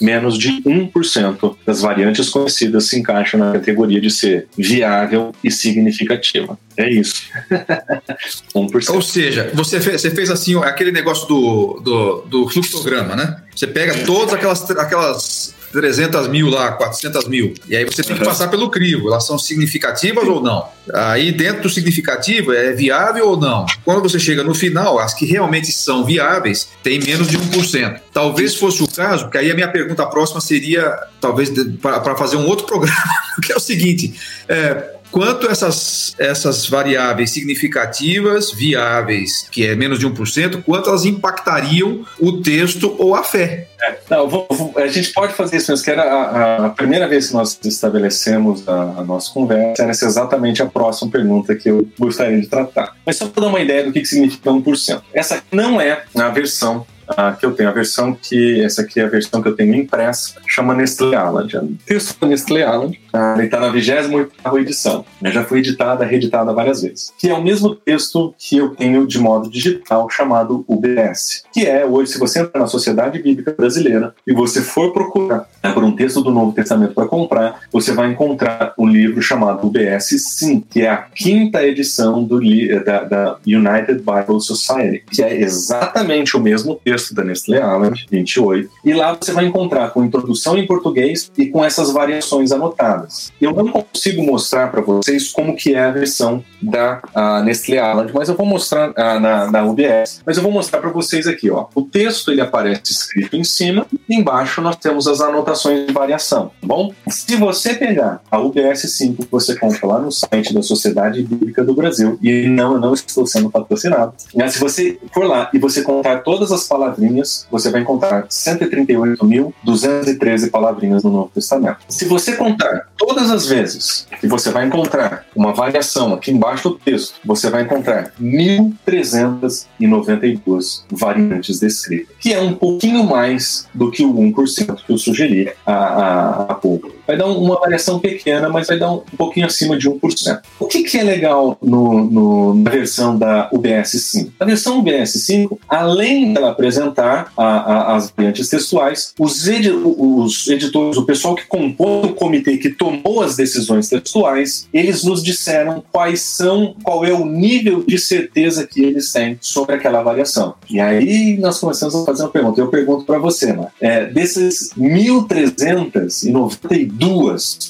Menos 0.00 0.38
de 0.38 0.62
1% 0.62 1.56
das 1.64 1.82
variantes 1.82 2.28
conhecidas 2.30 2.88
se 2.88 2.98
encaixam 2.98 3.38
na 3.38 3.52
categoria 3.52 4.00
de 4.00 4.10
ser 4.10 4.48
viável 4.56 5.32
e 5.42 5.50
significativa. 5.50 6.58
É 6.76 6.90
isso. 6.90 7.22
1%. 8.54 8.94
Ou 8.94 9.02
seja, 9.02 9.50
você 9.54 9.80
fez, 9.80 10.00
você 10.00 10.10
fez 10.10 10.30
assim 10.30 10.56
aquele 10.56 10.90
negócio 10.90 11.28
do, 11.28 11.80
do, 11.80 12.20
do 12.22 12.48
fluxograma, 12.48 13.14
né? 13.14 13.19
Você 13.54 13.66
pega 13.66 14.04
todas 14.04 14.34
aquelas, 14.34 14.70
aquelas 14.70 15.54
300 15.72 16.28
mil 16.28 16.48
lá, 16.48 16.72
400 16.72 17.28
mil. 17.28 17.54
E 17.68 17.76
aí 17.76 17.84
você 17.84 18.02
tem 18.02 18.16
que 18.16 18.24
passar 18.24 18.48
pelo 18.48 18.70
crivo. 18.70 19.08
Elas 19.08 19.26
são 19.26 19.38
significativas 19.38 20.26
ou 20.26 20.42
não? 20.42 20.66
Aí 20.92 21.32
dentro 21.32 21.62
do 21.62 21.70
significativo 21.70 22.52
é 22.52 22.72
viável 22.72 23.28
ou 23.28 23.36
não? 23.36 23.66
Quando 23.84 24.02
você 24.02 24.18
chega 24.18 24.42
no 24.42 24.54
final, 24.54 24.98
as 24.98 25.14
que 25.14 25.24
realmente 25.24 25.72
são 25.72 26.04
viáveis 26.04 26.68
tem 26.82 26.98
menos 26.98 27.28
de 27.28 27.38
1%. 27.38 28.00
Talvez 28.12 28.54
fosse 28.54 28.82
o 28.82 28.88
caso, 28.88 29.24
porque 29.24 29.38
aí 29.38 29.50
a 29.50 29.54
minha 29.54 29.68
pergunta 29.68 30.04
próxima 30.06 30.40
seria, 30.40 30.92
talvez, 31.20 31.50
para 31.80 32.16
fazer 32.16 32.36
um 32.36 32.46
outro 32.46 32.66
programa, 32.66 33.02
que 33.44 33.52
é 33.52 33.56
o 33.56 33.60
seguinte: 33.60 34.14
é, 34.48 34.94
quanto 35.10 35.48
essas, 35.48 36.14
essas 36.18 36.66
variáveis 36.66 37.30
significativas, 37.30 38.52
viáveis, 38.52 39.46
que 39.50 39.66
é 39.66 39.74
menos 39.74 39.98
de 39.98 40.08
1%, 40.08 40.62
quanto 40.64 40.88
elas 40.88 41.04
impactariam 41.04 42.04
o 42.18 42.40
texto 42.40 42.94
ou 42.98 43.14
a 43.14 43.22
fé. 43.22 43.68
É, 43.82 43.96
não, 44.10 44.28
vou, 44.28 44.46
vou, 44.50 44.74
a 44.76 44.86
gente 44.88 45.12
pode 45.12 45.32
fazer 45.32 45.56
isso, 45.56 45.70
mas 45.70 45.82
que 45.82 45.90
era 45.90 46.02
a, 46.02 46.66
a, 46.66 46.70
primeira 46.70 47.08
vez 47.08 47.28
que 47.28 47.34
nós 47.34 47.58
estabelecemos 47.64 48.68
a, 48.68 48.72
a, 48.98 49.04
nossa 49.04 49.32
conversa, 49.32 49.82
era 49.82 49.90
exatamente 49.90 50.62
a 50.62 50.66
próxima 50.66 51.10
pergunta 51.10 51.54
que 51.54 51.70
eu 51.70 51.88
gostaria 51.98 52.38
de 52.38 52.46
tratar. 52.46 52.94
Mas 53.06 53.16
só 53.16 53.26
para 53.26 53.42
dar 53.42 53.48
uma 53.48 53.60
ideia 53.60 53.84
do 53.84 53.92
que, 53.92 54.00
que 54.00 54.06
significa 54.06 54.50
1%. 54.50 55.02
Essa 55.14 55.42
não 55.50 55.80
é 55.80 56.02
a 56.14 56.28
versão 56.28 56.86
uh, 57.10 57.36
que 57.38 57.44
eu 57.44 57.52
tenho. 57.52 57.68
A 57.68 57.72
versão 57.72 58.14
que, 58.14 58.62
essa 58.62 58.82
aqui 58.82 59.00
é 59.00 59.04
a 59.04 59.08
versão 59.08 59.42
que 59.42 59.48
eu 59.48 59.56
tenho 59.56 59.74
impressa, 59.74 60.34
chama 60.46 60.74
Nestlé 60.74 61.16
Island. 61.16 61.56
O 61.56 61.78
texto 61.84 62.20
da 62.20 62.26
Nestlé 62.26 62.60
Island, 62.60 63.00
ele 63.36 63.46
está 63.46 63.60
na 63.60 63.68
28 63.68 64.58
edição. 64.58 65.04
Né? 65.20 65.30
Já 65.30 65.44
foi 65.44 65.58
editada, 65.58 66.04
reeditada 66.04 66.52
várias 66.52 66.82
vezes. 66.82 67.12
Que 67.18 67.28
é 67.28 67.34
o 67.34 67.42
mesmo 67.42 67.74
texto 67.74 68.34
que 68.38 68.58
eu 68.58 68.70
tenho 68.70 69.06
de 69.06 69.18
modo 69.18 69.50
digital, 69.50 70.08
chamado 70.10 70.64
UBS. 70.68 71.44
Que 71.52 71.66
é, 71.66 71.84
hoje, 71.84 72.12
se 72.12 72.18
você 72.18 72.40
entrar 72.40 72.60
na 72.60 72.66
Sociedade 72.66 73.20
Bíblica 73.22 73.54
Brasileira 73.56 74.14
e 74.26 74.32
você 74.32 74.60
for 74.60 74.92
procurar 74.92 75.48
né, 75.62 75.72
por 75.72 75.84
um 75.84 75.92
texto 75.92 76.20
do 76.22 76.30
Novo 76.30 76.52
Testamento 76.52 76.94
para 76.94 77.06
comprar, 77.06 77.60
você 77.72 77.92
vai 77.92 78.10
encontrar 78.10 78.74
um 78.78 78.86
livro 78.86 79.20
chamado 79.20 79.66
UBS 79.66 80.10
Sim, 80.18 80.60
que 80.60 80.82
é 80.82 80.90
a 80.90 80.96
quinta 80.96 81.62
edição 81.62 82.24
do, 82.24 82.40
da, 82.84 83.04
da 83.04 83.36
United 83.46 84.00
Bible 84.00 84.40
Society, 84.40 85.04
que 85.10 85.22
é 85.22 85.40
exatamente 85.40 86.36
o 86.36 86.40
mesmo 86.40 86.80
texto 86.84 86.99
texto 87.00 87.14
da 87.14 87.24
Nestlé 87.24 87.58
Island, 87.58 88.06
28, 88.10 88.70
e 88.84 88.92
lá 88.92 89.16
você 89.18 89.32
vai 89.32 89.46
encontrar 89.46 89.90
com 89.90 90.04
introdução 90.04 90.58
em 90.58 90.66
português 90.66 91.30
e 91.36 91.46
com 91.46 91.64
essas 91.64 91.92
variações 91.92 92.52
anotadas. 92.52 93.32
Eu 93.40 93.52
não 93.52 93.68
consigo 93.68 94.22
mostrar 94.22 94.70
para 94.70 94.82
vocês 94.82 95.32
como 95.32 95.56
que 95.56 95.74
é 95.74 95.84
a 95.84 95.90
versão 95.90 96.44
da 96.60 97.00
Nestlé 97.44 97.76
Island, 97.76 98.12
mas 98.14 98.28
eu 98.28 98.36
vou 98.36 98.46
mostrar 98.46 98.92
na, 98.94 99.50
na 99.50 99.64
UBS, 99.64 100.22
mas 100.26 100.36
eu 100.36 100.42
vou 100.42 100.52
mostrar 100.52 100.80
para 100.80 100.90
vocês 100.90 101.26
aqui, 101.26 101.50
ó. 101.50 101.66
O 101.74 101.82
texto 101.82 102.30
ele 102.30 102.40
aparece 102.40 102.92
escrito 102.92 103.36
em 103.36 103.44
cima, 103.44 103.86
e 104.08 104.14
embaixo 104.14 104.60
nós 104.60 104.76
temos 104.76 105.06
as 105.06 105.20
anotações 105.20 105.86
de 105.86 105.92
variação, 105.92 106.50
tá 106.60 106.66
bom? 106.66 106.92
Se 107.08 107.36
você 107.36 107.74
pegar 107.74 108.20
a 108.30 108.38
UBS 108.38 108.80
5 108.80 109.24
que 109.24 109.32
você 109.32 109.56
compra 109.56 109.86
lá 109.86 109.98
no 110.00 110.12
site 110.12 110.52
da 110.52 110.62
Sociedade 110.62 111.22
Bíblica 111.22 111.64
do 111.64 111.74
Brasil, 111.74 112.18
e 112.20 112.46
não, 112.48 112.74
eu 112.74 112.80
não 112.80 112.92
estou 112.92 113.26
sendo 113.26 113.50
patrocinado, 113.50 114.12
mas 114.34 114.54
se 114.54 114.60
você 114.60 114.98
for 115.12 115.24
lá 115.24 115.50
e 115.54 115.58
você 115.58 115.82
contar 115.82 116.18
todas 116.18 116.52
as 116.52 116.66
palavras 116.66 116.89
palavrinhas, 116.90 117.46
você 117.50 117.70
vai 117.70 117.80
encontrar 117.82 118.26
138.213 118.26 120.50
palavrinhas 120.50 121.04
no 121.04 121.10
Novo 121.10 121.30
Testamento. 121.34 121.78
Se 121.88 122.04
você 122.04 122.36
contar 122.36 122.88
todas 122.96 123.30
as 123.30 123.46
vezes 123.46 124.06
que 124.20 124.26
você 124.26 124.50
vai 124.50 124.66
encontrar 124.66 125.24
uma 125.34 125.52
variação 125.52 126.12
aqui 126.12 126.32
embaixo 126.32 126.70
do 126.70 126.74
texto, 126.76 127.20
você 127.24 127.48
vai 127.48 127.62
encontrar 127.62 128.12
1.392 128.20 130.82
variantes 130.90 131.60
descritas, 131.60 132.16
que 132.18 132.32
é 132.32 132.40
um 132.40 132.54
pouquinho 132.54 133.04
mais 133.04 133.68
do 133.72 133.88
que 133.90 134.04
o 134.04 134.12
1% 134.12 134.84
que 134.84 134.92
eu 134.92 134.98
sugeri 134.98 135.50
há, 135.66 136.58
pouco. 136.60 136.92
Vai 137.10 137.16
dar 137.16 137.26
uma 137.26 137.58
variação 137.58 137.98
pequena, 137.98 138.48
mas 138.48 138.68
vai 138.68 138.78
dar 138.78 138.92
um, 138.92 139.00
pouquinho 139.18 139.46
acima 139.46 139.76
de 139.76 139.90
1%. 139.90 140.40
O 140.60 140.66
que, 140.66 140.84
que 140.84 140.96
é 140.96 141.02
legal 141.02 141.58
no, 141.60 142.04
no, 142.04 142.54
na 142.54 142.70
versão 142.70 143.18
da 143.18 143.50
UBS 143.52 144.00
5? 144.00 144.34
A 144.38 144.44
versão 144.44 144.78
UBS 144.78 145.14
5, 145.14 145.58
além 145.68 146.32
dela 146.32 146.52
apresentar 146.52 147.32
a, 147.36 147.44
a, 147.44 147.96
as 147.96 148.12
variantes 148.16 148.48
textuais. 148.48 149.12
Os, 149.18 149.48
edi 149.48 149.72
os 149.72 150.46
editores, 150.46 150.96
o 150.96 151.04
pessoal 151.04 151.34
que 151.34 151.44
compõe 151.46 152.10
o 152.10 152.14
comitê 152.14 152.56
que 152.58 152.70
tomou 152.70 153.24
as 153.24 153.34
decisões 153.34 153.88
textuais, 153.88 154.68
eles 154.72 155.02
nos 155.02 155.20
disseram 155.20 155.82
quais 155.90 156.20
são, 156.20 156.76
qual 156.80 157.04
é 157.04 157.12
o 157.12 157.26
nível 157.26 157.82
de 157.84 157.98
certeza 157.98 158.68
que 158.68 158.84
eles 158.84 159.10
têm 159.10 159.36
sobre 159.40 159.74
aquela 159.74 160.00
variação. 160.00 160.54
E 160.70 160.78
aí 160.78 161.36
nós 161.40 161.58
começamos 161.58 161.92
a 161.92 162.04
fazer 162.04 162.22
uma 162.22 162.28
pergunta. 162.28 162.60
Eu 162.60 162.68
pergunto 162.68 163.04
para 163.04 163.18
você, 163.18 163.52
Mar, 163.52 163.72
é, 163.80 164.04
desses 164.04 164.70
1.392 164.78 166.99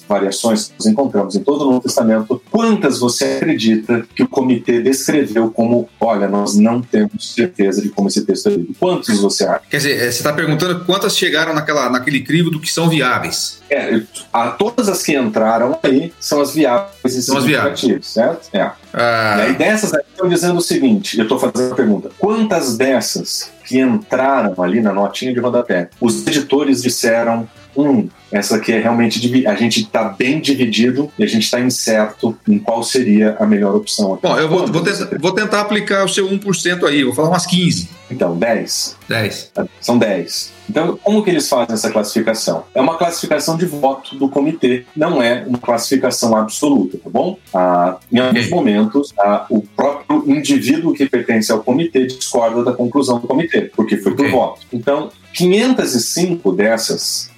variações 0.09 0.69
que 0.69 0.75
nós 0.79 0.87
encontramos 0.87 1.37
em 1.37 1.41
todo 1.41 1.63
o 1.63 1.65
Novo 1.67 1.81
Testamento, 1.81 2.43
quantas 2.51 2.99
você 2.99 3.37
acredita 3.37 4.05
que 4.15 4.23
o 4.23 4.29
comitê 4.29 4.81
descreveu 4.81 5.51
como, 5.51 5.89
olha, 6.01 6.29
nós 6.29 6.57
não 6.57 6.83
temos 6.83 7.33
certeza 7.35 7.81
de 7.81 7.89
como 7.91 8.09
esse 8.09 8.25
texto 8.25 8.49
é 8.49 8.53
lido? 8.53 8.75
Quantos 8.79 9.21
você 9.21 9.45
acha? 9.45 9.63
Quer 9.71 9.77
dizer, 9.77 9.93
é, 9.93 10.11
você 10.11 10.19
está 10.19 10.33
perguntando 10.33 10.85
quantas 10.85 11.17
chegaram 11.17 11.55
naquela, 11.55 11.89
naquele 11.89 12.21
crivo 12.21 12.51
do 12.51 12.61
que 12.61 12.71
são 12.71 12.89
viáveis. 12.89 13.61
É, 13.71 14.03
a, 14.33 14.49
todas 14.49 14.89
as 14.89 15.03
que 15.03 15.17
entraram 15.17 15.79
aí 15.83 16.13
são 16.19 16.41
as 16.41 16.53
viáveis 16.53 17.15
e 17.15 17.23
são 17.23 17.37
as 17.37 17.45
viáveis. 17.45 18.07
certo? 18.07 18.49
É. 18.53 18.71
Ah. 18.93 19.37
E 19.39 19.43
aí 19.43 19.53
dessas 19.55 19.95
aí 19.95 20.03
estão 20.11 20.29
dizendo 20.29 20.59
o 20.59 20.63
seguinte, 20.63 21.19
eu 21.19 21.23
estou 21.23 21.39
fazendo 21.39 21.73
a 21.73 21.77
pergunta, 21.77 22.11
quantas 22.19 22.77
dessas 22.77 23.53
que 23.65 23.79
entraram 23.79 24.61
ali 24.61 24.81
na 24.81 24.93
notinha 24.93 25.33
de 25.33 25.39
rodapé, 25.39 25.91
os 26.01 26.27
editores 26.27 26.83
disseram, 26.83 27.49
hum, 27.77 28.09
essa 28.33 28.57
aqui 28.57 28.73
é 28.73 28.81
realmente 28.81 29.47
a 29.47 29.55
gente 29.55 29.81
está 29.81 30.05
bem 30.05 30.41
dividido 30.41 31.11
e 31.19 31.25
a 31.25 31.27
gente 31.27 31.45
está 31.45 31.61
incerto 31.61 32.37
em 32.49 32.59
qual 32.59 32.83
seria 32.83 33.37
a 33.39 33.47
melhor 33.47 33.75
opção. 33.75 34.19
Bom, 34.23 34.39
eu 34.39 34.49
vou, 34.49 34.67
vou, 34.67 34.83
tentar, 34.83 35.19
vou, 35.19 35.33
tentar, 35.33 35.61
aplicar 35.61 36.05
o 36.05 36.09
seu 36.09 36.29
1% 36.29 36.85
aí, 36.87 37.05
vou 37.05 37.15
falar 37.15 37.29
umas 37.29 37.47
15. 37.47 37.89
Então, 38.11 38.37
10. 38.37 38.97
10. 39.09 39.53
São 39.81 39.99
10. 39.99 40.53
Então, 40.69 40.99
como 41.03 41.23
que 41.23 41.31
eles 41.31 41.49
fazem 41.49 41.75
essa 41.75 41.91
classificação? 41.91 42.65
É 42.75 42.81
uma 42.81 42.97
classificação 42.97 43.57
de 43.57 43.67
voto 43.67 44.17
do 44.17 44.29
comitê, 44.29 44.85
não 44.97 45.23
é 45.23 45.45
uma 45.47 45.59
classificação 45.59 46.37
absoluta, 46.37 46.99
tá 46.99 47.11
bom? 47.11 47.39
Ah, 47.55 47.99
em 48.11 48.19
alguns 48.19 48.49
momentos, 48.49 49.13
ah, 49.19 49.47
o 49.49 49.63
próprio 49.63 50.25
indivíduo 50.27 50.93
que 50.93 51.09
pertence 51.09 51.51
ao 51.51 51.63
comitê 51.63 52.07
discorda 52.07 52.65
da 52.65 52.73
conclusão 52.73 53.19
do 53.19 53.27
comitê, 53.27 53.63
porque 53.63 53.97
foi 53.97 54.15
por 54.15 54.27
okay. 54.27 54.31
voto. 54.31 54.61
Então, 54.73 55.11
505 55.33 56.53
dessas 56.53 57.31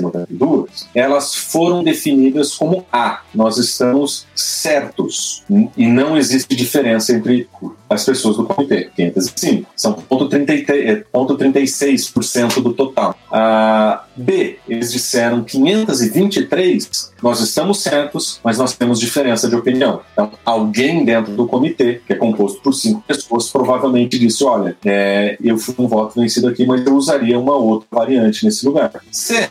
1.392, 0.00 0.86
elas 0.94 1.34
foram 1.34 1.82
definidas 1.82 2.54
como 2.54 2.86
A. 2.92 3.22
Nós 3.34 3.58
estamos 3.58 4.26
certos 4.34 5.42
e 5.76 5.86
não 5.86 6.16
existe 6.16 6.54
diferença 6.54 7.12
entre 7.12 7.48
as 7.88 8.04
pessoas 8.04 8.36
do 8.36 8.44
comitê. 8.44 8.90
505 8.94 9.70
são 9.76 9.92
ponto 9.92 10.28
36% 10.28 12.62
do 12.62 12.72
total. 12.72 13.16
A 13.30 14.04
B, 14.16 14.58
eles 14.68 14.92
disseram 14.92 15.44
523, 15.44 17.12
nós 17.22 17.40
estamos 17.40 17.82
certos, 17.82 18.40
mas 18.42 18.58
nós 18.58 18.74
temos 18.74 18.98
diferença 18.98 19.48
de 19.48 19.54
opinião. 19.54 20.00
Então, 20.12 20.32
alguém 20.44 21.04
dentro 21.04 21.32
do 21.32 21.46
comitê, 21.46 22.00
que 22.06 22.12
é 22.12 22.16
composto 22.16 22.60
por 22.60 22.72
cinco 22.72 23.02
pessoas, 23.06 23.50
provavelmente 23.50 24.18
disse: 24.18 24.42
olha, 24.44 24.76
é, 24.84 25.36
eu 25.42 25.58
fui 25.58 25.74
um 25.78 25.86
voto 25.86 26.20
vencido 26.20 26.48
aqui, 26.48 26.64
mas 26.64 26.84
eu 26.84 26.94
usaria 26.94 27.38
uma 27.38 27.56
outra 27.56 27.86
variante 27.90 28.44
nesse 28.44 28.64
lugar. 28.64 28.90
C 29.12 29.36
é 29.36 29.50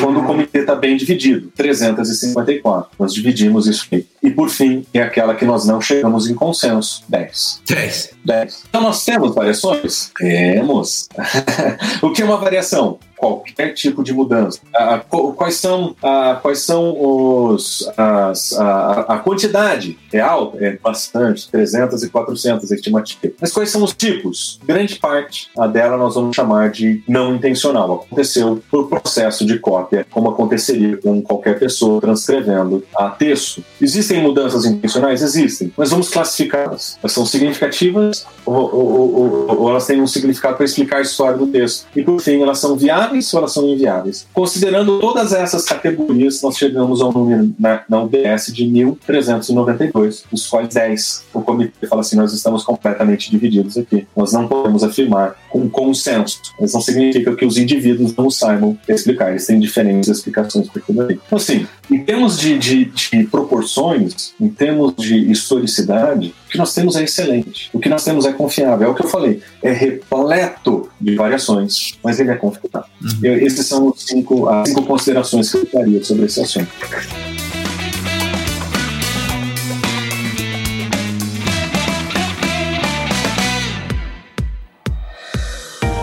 quando 0.00 0.20
o 0.20 0.24
comitê 0.24 0.60
está 0.60 0.74
bem 0.74 0.96
dividido, 0.96 1.52
354. 1.56 2.90
Nós 2.98 3.12
dividimos 3.12 3.66
isso 3.66 3.86
aqui. 3.86 4.06
E 4.22 4.30
por 4.30 4.48
fim, 4.48 4.84
é 4.92 5.02
aquela 5.02 5.34
que 5.34 5.44
nós 5.44 5.66
não 5.66 5.80
chegamos 5.80 6.28
em 6.28 6.34
consenso, 6.34 7.02
10. 7.08 7.62
10. 7.68 8.10
10. 8.24 8.64
Então 8.68 8.80
nós 8.80 9.04
temos 9.04 9.34
variações? 9.34 10.10
Temos. 10.16 11.08
o 12.02 12.12
que 12.12 12.22
é 12.22 12.24
uma 12.24 12.38
variação? 12.38 12.98
Qualquer 13.18 13.72
tipo 13.74 14.02
de 14.02 14.12
mudança. 14.12 14.60
Ah, 14.74 15.00
quais 15.36 15.56
são, 15.56 15.94
ah, 16.02 16.38
quais 16.40 16.60
são 16.60 16.96
os, 16.98 17.90
as, 17.96 18.52
a, 18.58 19.00
a, 19.00 19.18
quantidade? 19.18 19.98
É 20.12 20.20
alta? 20.20 20.64
É 20.64 20.76
bastante, 20.76 21.50
300 21.50 22.02
e 22.02 22.08
400 22.08 22.70
estimativas. 22.70 23.36
Mas 23.40 23.52
quais 23.52 23.70
são 23.70 23.82
os 23.82 23.92
tipos? 23.92 24.60
Grande 24.64 24.96
parte 24.96 25.50
dela 25.72 25.96
nós 25.96 26.14
vamos 26.14 26.34
chamar 26.34 26.70
de 26.70 27.02
não 27.08 27.34
intencional. 27.34 28.06
Aconteceu 28.06 28.62
por 28.70 28.88
processo 28.88 29.44
de 29.44 29.58
cópia, 29.58 30.06
como 30.10 30.30
aconteceria 30.30 30.96
com 30.96 31.20
qualquer 31.20 31.58
pessoa 31.58 32.00
transcrevendo 32.00 32.84
a 32.96 33.10
texto. 33.10 33.62
Existem 33.80 34.22
mudanças 34.22 34.64
intencionais? 34.64 35.22
Existem, 35.22 35.72
mas 35.76 35.90
vamos 35.90 36.08
classificá-las. 36.08 36.98
Elas 37.02 37.12
são 37.12 37.26
significativas 37.26 38.26
ou, 38.44 38.54
ou, 38.54 39.14
ou, 39.14 39.60
ou 39.60 39.70
elas 39.70 39.86
têm 39.86 40.00
um 40.00 40.06
significado 40.06 40.56
para 40.56 40.64
explicar 40.64 40.98
a 40.98 41.02
história 41.02 41.36
do 41.36 41.46
texto. 41.46 41.86
E 41.94 42.02
por 42.02 42.20
fim, 42.20 42.42
elas 42.42 42.58
são 42.58 42.76
viáveis 42.76 43.07
viáveis 43.08 43.32
ou 43.32 43.38
elas 43.38 43.52
são 43.52 43.68
inviáveis? 43.68 44.26
Considerando 44.32 44.98
todas 45.00 45.32
essas 45.32 45.64
categorias, 45.64 46.42
nós 46.42 46.56
chegamos 46.56 47.00
ao 47.00 47.12
número 47.12 47.54
na, 47.58 47.82
na 47.88 48.02
UBS 48.02 48.52
de 48.52 48.64
1.392, 48.64 50.24
dos 50.30 50.46
quais 50.46 50.68
10 50.74 51.24
o 51.32 51.42
comitê 51.42 51.86
fala 51.86 52.02
assim: 52.02 52.16
nós 52.16 52.32
estamos 52.32 52.64
completamente 52.64 53.30
divididos 53.30 53.76
aqui. 53.76 54.06
Nós 54.16 54.32
não 54.32 54.46
podemos 54.46 54.82
afirmar 54.82 55.36
com 55.50 55.68
consenso. 55.68 56.40
Mas 56.60 56.72
não 56.72 56.80
significa 56.80 57.34
que 57.34 57.44
os 57.44 57.56
indivíduos 57.56 58.14
não 58.16 58.30
saibam 58.30 58.78
explicar, 58.88 59.30
eles 59.30 59.46
têm 59.46 59.58
diferentes 59.58 60.08
explicações 60.08 60.68
para 60.68 60.82
tudo 60.82 61.02
aí. 61.02 61.18
Então, 61.26 61.38
assim, 61.38 61.66
em 61.90 62.04
termos 62.04 62.38
de, 62.38 62.58
de, 62.58 62.84
de 62.84 63.24
proporções, 63.24 64.34
em 64.40 64.48
termos 64.48 64.94
de 64.96 65.30
historicidade, 65.30 66.34
o 66.46 66.50
que 66.50 66.58
nós 66.58 66.74
temos 66.74 66.96
é 66.96 67.04
excelente. 67.04 67.70
O 67.72 67.78
que 67.78 67.88
nós 67.88 68.04
temos 68.04 68.26
é 68.26 68.32
confiável. 68.32 68.88
É 68.88 68.90
o 68.90 68.94
que 68.94 69.02
eu 69.02 69.08
falei. 69.08 69.42
É 69.62 69.72
repleto 69.72 70.88
de 71.00 71.14
variações, 71.14 71.98
mas 72.02 72.18
ele 72.20 72.30
é 72.30 72.36
confiável. 72.36 72.88
Uhum. 73.00 73.34
Esses 73.36 73.66
são 73.66 73.88
os 73.88 74.02
cinco, 74.02 74.48
as 74.48 74.68
cinco 74.68 74.82
considerações 74.82 75.50
que 75.50 75.58
eu 75.58 75.66
faria 75.66 76.02
sobre 76.02 76.26
esse 76.26 76.40
assunto. 76.40 76.68